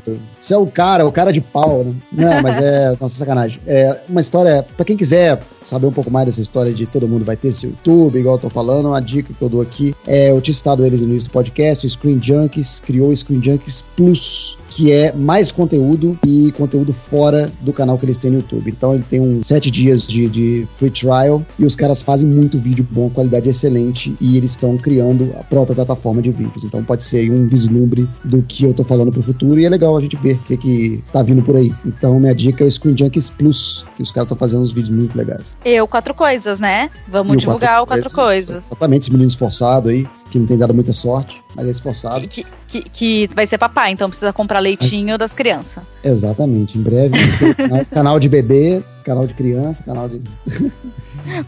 Você 0.41 0.55
é 0.55 0.57
o 0.57 0.67
cara, 0.67 1.07
o 1.07 1.13
cara 1.13 1.33
de 1.33 1.41
pau, 1.41 1.85
né? 1.85 1.95
Não, 2.13 2.43
mas 2.43 2.59
é. 2.59 2.97
Nossa, 3.01 3.17
sacanagem. 3.19 3.61
É 3.67 3.99
uma 4.09 4.21
história. 4.21 4.65
Pra 4.77 4.85
quem 4.85 4.97
quiser 4.97 5.41
saber 5.63 5.87
um 5.87 5.93
pouco 5.93 6.11
mais 6.11 6.27
dessa 6.27 6.41
história 6.41 6.73
de 6.73 6.87
todo 6.87 7.07
mundo 7.07 7.25
vai 7.25 7.37
ter 7.37 7.49
esse 7.49 7.67
YouTube, 7.67 8.19
igual 8.19 8.37
eu 8.37 8.41
tô 8.41 8.51
falando, 8.51 8.87
uma 8.89 9.01
dica 9.01 9.33
que 9.35 9.43
eu 9.43 9.49
dou 9.49 9.61
aqui. 9.61 9.95
É, 10.07 10.31
eu 10.31 10.41
tinha 10.41 10.55
citado 10.55 10.85
eles 10.87 11.01
no 11.01 11.09
início 11.09 11.29
do 11.29 11.33
podcast, 11.33 11.87
o 11.87 11.91
Screen 11.91 12.21
Junkies 12.23 12.81
criou 12.81 13.11
o 13.11 13.17
Screen 13.17 13.43
Junkies 13.43 13.83
Plus. 13.97 14.59
Que 14.71 14.93
é 14.93 15.13
mais 15.13 15.53
conteúdo 15.53 16.19
e 16.27 16.53
conteúdo 16.53 16.93
fora 16.93 17.51
do 17.61 17.73
canal 17.73 17.99
que 17.99 18.07
eles 18.07 18.19
têm 18.19 18.31
no 18.31 18.39
YouTube. 18.39 18.71
Então 18.71 18.95
ele 18.95 19.05
tem 19.09 19.21
uns 19.21 19.47
sete 19.47 19.71
dias 19.71 20.03
de, 20.03 20.29
de 20.29 20.69
free 20.79 20.91
trial 20.91 21.45
e 21.59 21.65
os 21.65 21.77
caras 21.77 22.03
fazem 22.03 22.29
muito 22.29 22.59
vídeo 22.59 22.87
bom, 22.91 23.11
qualidade 23.11 23.49
excelente 23.49 24.15
e 24.21 24.37
eles 24.37 24.53
estão 24.53 24.77
criando 24.79 25.33
a 25.39 25.45
própria 25.45 25.75
plataforma 25.75 26.23
de 26.23 26.31
vídeos. 26.31 26.65
Então 26.65 26.83
pode 26.83 27.03
ser 27.03 27.19
aí 27.19 27.31
um 27.31 27.47
vislumbre 27.47 28.09
do 28.25 28.43
que 28.43 28.65
eu 28.65 28.73
tô 28.73 28.85
falando 28.85 29.11
pro 29.11 29.23
futuro 29.23 29.61
e 29.61 29.65
é 29.65 29.69
legal 29.69 29.97
a 29.97 30.01
gente 30.01 30.17
ver 30.17 30.37
o 30.37 30.43
que, 30.45 30.57
que 30.57 31.05
tá 31.13 31.23
vindo 31.23 31.43
por 31.43 31.57
aí. 31.57 31.75
Então 31.85 32.19
minha 32.19 32.35
dica 32.35 32.65
é 32.65 32.67
o 32.67 32.71
Screen 32.71 32.97
Junkies 32.97 33.31
Plus, 33.31 33.85
que 33.97 34.03
os 34.03 34.11
caras 34.11 34.27
estão 34.27 34.39
fazendo 34.39 34.63
uns 34.63 34.73
vídeos 34.73 34.97
muito 34.97 35.17
legais. 35.17 35.57
Eu, 35.65 35.87
quatro 35.87 36.15
coisas, 36.15 36.59
né? 36.59 36.91
Vamos 37.09 37.35
E 37.35 37.37
o 37.37 37.41
divulgar 37.41 37.83
o 37.83 37.87
quatro 37.87 38.11
coisas. 38.11 38.67
Exatamente, 38.67 39.03
esse 39.03 39.11
menino 39.11 39.29
esforçado 39.29 39.89
aí, 39.89 40.07
que 40.31 40.39
não 40.39 40.47
tem 40.47 40.57
dado 40.57 40.73
muita 40.73 40.93
sorte, 40.93 41.43
mas 41.55 41.67
é 41.67 41.71
esforçado. 41.71 42.27
Que, 42.29 42.47
que, 42.69 42.83
que 42.89 43.31
vai 43.35 43.47
ser 43.47 43.59
papai, 43.59 43.91
então 43.91 44.09
precisa 44.09 44.33
comprar 44.33 44.61
leitinho 44.61 45.19
das 45.19 45.33
crianças. 45.33 45.83
Exatamente, 46.03 46.79
em 46.79 46.83
breve. 46.83 47.15
canal, 47.55 47.87
canal 47.87 48.21
de 48.21 48.29
bebê, 48.29 48.83
canal 49.05 49.27
de 49.27 49.35
criança, 49.35 49.83
canal 49.83 50.09
de. 50.09 50.21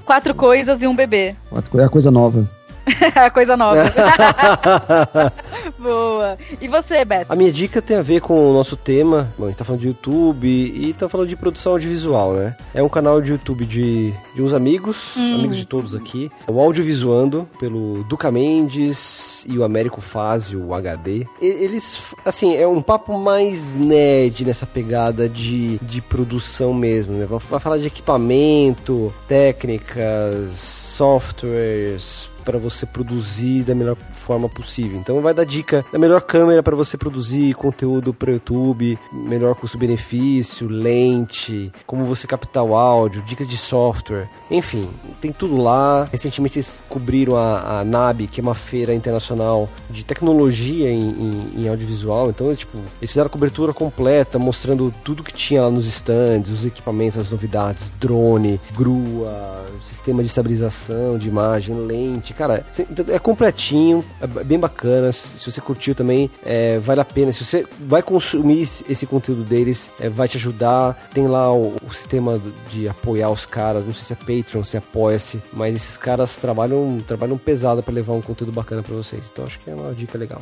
Quatro 0.04 0.34
coisas 0.34 0.82
e 0.82 0.86
um 0.86 0.94
bebê. 0.94 1.34
É 1.74 1.84
a 1.84 1.88
coisa 1.88 2.10
nova. 2.10 2.48
Coisa 3.32 3.56
nova. 3.56 3.82
Boa. 5.78 6.36
E 6.60 6.68
você, 6.68 7.04
Beto? 7.04 7.32
A 7.32 7.36
minha 7.36 7.52
dica 7.52 7.80
tem 7.82 7.96
a 7.96 8.02
ver 8.02 8.20
com 8.20 8.50
o 8.50 8.52
nosso 8.52 8.76
tema. 8.76 9.28
Bom, 9.38 9.44
a 9.46 9.48
gente 9.48 9.58
tá 9.58 9.64
falando 9.64 9.80
de 9.80 9.88
YouTube 9.88 10.46
e 10.48 10.92
tá 10.98 11.08
falando 11.08 11.28
de 11.28 11.36
produção 11.36 11.72
audiovisual, 11.72 12.34
né? 12.34 12.56
É 12.74 12.82
um 12.82 12.88
canal 12.88 13.20
de 13.20 13.30
YouTube 13.32 13.64
de, 13.64 14.12
de 14.34 14.42
uns 14.42 14.52
amigos, 14.52 15.12
Hum. 15.16 15.34
amigos 15.36 15.56
de 15.56 15.64
todos 15.66 15.94
aqui. 15.94 16.30
O 16.48 16.60
Audiovisuando, 16.60 17.48
pelo 17.58 18.04
Duca 18.04 18.30
Mendes 18.30 19.44
e 19.48 19.58
o 19.58 19.64
Américo 19.64 20.00
Fazio, 20.00 20.64
o 20.66 20.74
HD. 20.74 21.26
Eles, 21.40 22.00
assim, 22.24 22.56
é 22.56 22.66
um 22.66 22.80
papo 22.82 23.18
mais 23.18 23.74
nerd 23.74 24.44
nessa 24.44 24.66
pegada 24.66 25.28
de, 25.28 25.78
de 25.82 26.00
produção 26.00 26.72
mesmo, 26.74 27.14
né? 27.14 27.26
Vai 27.28 27.60
falar 27.60 27.78
de 27.78 27.86
equipamento, 27.86 29.12
técnicas, 29.28 30.50
softwares, 30.58 32.30
para 32.42 32.58
você 32.58 32.84
produzir 32.86 33.62
da 33.62 33.74
melhor 33.74 33.96
forma 33.96 34.48
possível. 34.48 34.98
Então 34.98 35.20
vai 35.20 35.32
dar 35.34 35.44
dica 35.44 35.84
da 35.92 35.98
melhor 35.98 36.20
câmera 36.22 36.62
para 36.62 36.76
você 36.76 36.96
produzir 36.96 37.54
conteúdo 37.54 38.12
para 38.12 38.32
YouTube, 38.32 38.98
melhor 39.12 39.54
custo-benefício, 39.54 40.68
lente, 40.68 41.70
como 41.86 42.04
você 42.04 42.26
captar 42.26 42.64
o 42.64 42.74
áudio, 42.74 43.22
dicas 43.22 43.48
de 43.48 43.56
software, 43.56 44.28
enfim, 44.50 44.88
tem 45.20 45.32
tudo 45.32 45.56
lá. 45.60 46.08
Recentemente 46.10 46.58
eles 46.58 46.82
cobriram 46.88 47.36
a, 47.36 47.80
a 47.80 47.84
NAB, 47.84 48.26
que 48.26 48.40
é 48.40 48.42
uma 48.42 48.54
feira 48.54 48.94
internacional 48.94 49.68
de 49.90 50.04
tecnologia 50.04 50.90
em, 50.90 51.08
em- 51.10 51.52
em 51.62 51.68
audiovisual. 51.68 52.30
Então, 52.30 52.54
tipo, 52.54 52.76
eles 53.00 53.10
fizeram 53.10 53.26
a 53.26 53.30
cobertura 53.30 53.72
completa, 53.72 54.38
mostrando 54.38 54.92
tudo 55.04 55.22
que 55.22 55.32
tinha 55.32 55.62
lá 55.62 55.70
nos 55.70 55.86
stands, 55.86 56.50
os 56.50 56.64
equipamentos, 56.64 57.18
as 57.18 57.30
novidades, 57.30 57.84
drone, 58.00 58.60
grua, 58.74 59.64
sistema 59.84 60.22
de 60.22 60.28
estabilização 60.28 61.18
de 61.18 61.28
imagem, 61.28 61.74
lente, 61.74 62.31
cara, 62.32 62.64
então, 62.90 63.04
é 63.14 63.18
completinho, 63.18 64.04
é 64.20 64.26
bem 64.26 64.58
bacana. 64.58 65.12
Se 65.12 65.50
você 65.50 65.60
curtiu 65.60 65.94
também, 65.94 66.30
é, 66.44 66.78
vale 66.78 67.00
a 67.00 67.04
pena. 67.04 67.32
Se 67.32 67.44
você 67.44 67.66
vai 67.80 68.02
consumir 68.02 68.62
esse 68.62 69.06
conteúdo 69.06 69.42
deles, 69.42 69.90
é, 70.00 70.08
vai 70.08 70.28
te 70.28 70.36
ajudar. 70.36 71.08
Tem 71.12 71.26
lá 71.26 71.52
o, 71.52 71.76
o 71.86 71.92
sistema 71.92 72.40
de 72.70 72.88
apoiar 72.88 73.30
os 73.30 73.44
caras, 73.44 73.84
não 73.84 73.94
sei 73.94 74.04
se 74.04 74.12
é 74.12 74.16
Patreon, 74.16 74.64
se 74.64 74.76
apoia-se, 74.76 75.40
mas 75.52 75.74
esses 75.74 75.96
caras 75.96 76.36
trabalham, 76.36 77.02
trabalham 77.06 77.38
pesado 77.38 77.82
para 77.82 77.94
levar 77.94 78.12
um 78.14 78.22
conteúdo 78.22 78.52
bacana 78.52 78.82
para 78.82 78.94
vocês. 78.94 79.22
Então 79.32 79.44
acho 79.44 79.58
que 79.58 79.70
é 79.70 79.74
uma 79.74 79.92
dica 79.92 80.18
legal. 80.18 80.40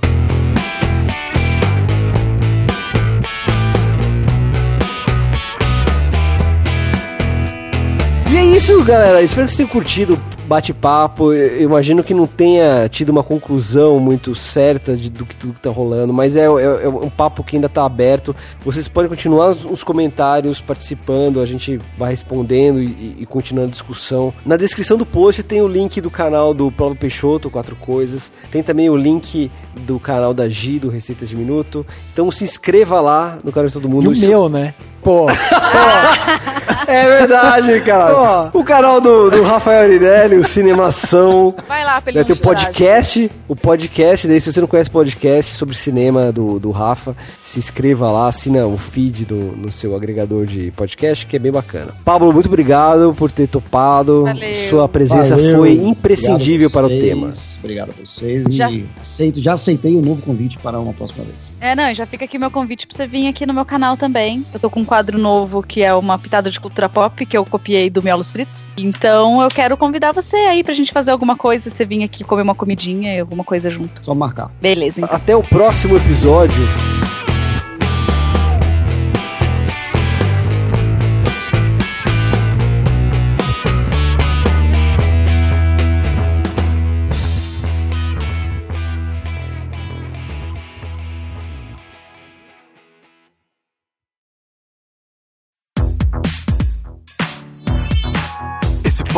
E 8.30 8.36
é 8.36 8.44
isso, 8.44 8.82
galera. 8.84 9.20
Espero 9.22 9.46
que 9.46 9.52
vocês 9.52 9.56
tenham 9.56 9.68
curtido 9.68 10.20
bate-papo. 10.50 11.32
Eu 11.32 11.62
imagino 11.62 12.02
que 12.02 12.12
não 12.12 12.26
tenha 12.26 12.88
tido 12.88 13.10
uma 13.10 13.22
conclusão 13.22 14.00
muito 14.00 14.34
certa 14.34 14.96
de, 14.96 15.08
do 15.08 15.24
que 15.24 15.36
tudo 15.36 15.54
que 15.54 15.60
tá 15.60 15.70
rolando, 15.70 16.12
mas 16.12 16.36
é, 16.36 16.44
é- 16.44 16.84
é 16.84 16.88
um 16.88 17.08
papo 17.08 17.44
que 17.44 17.56
ainda 17.56 17.68
tá 17.68 17.84
aberto. 17.84 18.34
Vocês 18.64 18.88
podem 18.88 19.08
continuar 19.08 19.50
os, 19.50 19.64
os 19.64 19.84
comentários 19.84 20.60
participando, 20.60 21.40
a 21.40 21.46
gente 21.46 21.78
vai 21.96 22.10
respondendo 22.10 22.82
e, 22.82 23.16
e- 23.20 23.26
continuando 23.26 23.68
a 23.68 23.70
discussão. 23.70 24.32
Na 24.44 24.56
descrição 24.56 24.96
do 24.96 25.06
post 25.06 25.42
tem 25.44 25.62
o 25.62 25.68
link 25.68 26.00
do 26.00 26.10
canal 26.10 26.52
do 26.52 26.70
Paulo 26.72 26.96
Peixoto, 26.96 27.48
Quatro 27.48 27.76
Coisas. 27.76 28.32
Tem 28.50 28.62
também 28.62 28.90
o 28.90 28.96
link 28.96 29.50
do 29.86 30.00
canal 30.00 30.34
da 30.34 30.48
Gi, 30.48 30.80
do 30.80 30.88
Receitas 30.90 31.28
de 31.28 31.36
Minuto. 31.36 31.86
Então 32.12 32.30
se 32.32 32.42
inscreva 32.42 33.00
lá 33.00 33.38
no 33.44 33.52
canal 33.52 33.68
de 33.68 33.72
todo 33.72 33.88
mundo. 33.88 34.04
E 34.06 34.08
o 34.08 34.12
Isso- 34.12 34.26
meu, 34.26 34.48
né? 34.48 34.74
Pô, 35.02 35.26
É 36.86 37.04
verdade, 37.18 37.80
cara. 37.82 38.50
O 38.52 38.64
canal 38.64 39.00
do, 39.00 39.30
do 39.30 39.42
Rafael 39.42 39.82
Arinelli, 39.84 40.39
o 40.40 40.44
Cinemação. 40.44 41.54
Vai 41.68 41.84
lá 41.84 42.00
Vai 42.00 42.14
não 42.14 42.24
ter 42.24 42.32
o 42.32 42.36
podcast, 42.36 43.30
o 43.48 43.54
podcast, 43.56 44.26
daí 44.26 44.40
se 44.40 44.52
você 44.52 44.60
não 44.60 44.68
conhece 44.68 44.90
podcast 44.90 45.54
sobre 45.54 45.76
cinema 45.76 46.32
do, 46.32 46.58
do 46.58 46.70
Rafa, 46.70 47.14
se 47.38 47.58
inscreva 47.58 48.10
lá, 48.10 48.28
assina 48.28 48.66
o 48.66 48.76
feed 48.78 49.24
do, 49.26 49.34
no 49.36 49.70
seu 49.70 49.94
agregador 49.94 50.46
de 50.46 50.70
podcast, 50.72 51.26
que 51.26 51.36
é 51.36 51.38
bem 51.38 51.52
bacana. 51.52 51.92
Pablo, 52.04 52.32
muito 52.32 52.46
obrigado 52.46 53.14
por 53.16 53.30
ter 53.30 53.46
topado. 53.48 54.24
Valeu. 54.24 54.68
Sua 54.68 54.88
presença 54.88 55.36
Valeu. 55.36 55.58
foi 55.58 55.72
imprescindível 55.74 56.70
para 56.70 56.86
o 56.86 56.88
tema. 56.88 57.30
Obrigado 57.58 57.90
a 57.90 58.04
vocês. 58.04 58.44
Já- 58.50 58.70
E 58.70 58.86
aceito, 59.00 59.40
já 59.40 59.52
aceitei 59.54 59.94
o 59.96 60.00
novo 60.02 60.22
convite 60.22 60.58
para 60.58 60.78
uma 60.80 60.92
próxima 60.92 61.24
vez. 61.24 61.52
É, 61.60 61.74
não, 61.74 61.88
e 61.90 61.94
já 61.94 62.06
fica 62.06 62.24
aqui 62.24 62.38
meu 62.38 62.50
convite 62.50 62.86
pra 62.86 62.96
você 62.96 63.06
vir 63.06 63.28
aqui 63.28 63.44
no 63.46 63.52
meu 63.54 63.64
canal 63.64 63.96
também. 63.96 64.44
Eu 64.54 64.60
tô 64.60 64.70
com 64.70 64.80
um 64.80 64.84
quadro 64.84 65.18
novo 65.18 65.62
que 65.62 65.82
é 65.82 65.94
uma 65.94 66.18
pitada 66.18 66.50
de 66.50 66.58
cultura 66.58 66.88
pop, 66.88 67.24
que 67.26 67.36
eu 67.36 67.44
copiei 67.44 67.90
do 67.90 68.02
Miolos 68.02 68.30
Fritos. 68.30 68.66
Então 68.76 69.42
eu 69.42 69.48
quero 69.48 69.76
convidar 69.76 70.12
você 70.20 70.36
aí 70.36 70.62
pra 70.62 70.74
gente 70.74 70.92
fazer 70.92 71.10
alguma 71.10 71.36
coisa, 71.36 71.70
você 71.70 71.84
vir 71.84 72.02
aqui 72.02 72.24
comer 72.24 72.42
uma 72.42 72.54
comidinha 72.54 73.14
e 73.14 73.20
alguma 73.20 73.44
coisa 73.44 73.70
junto. 73.70 74.04
Só 74.04 74.14
marcar. 74.14 74.50
Beleza, 74.60 75.00
então. 75.00 75.16
Até 75.16 75.34
o 75.34 75.42
próximo 75.42 75.96
episódio. 75.96 76.62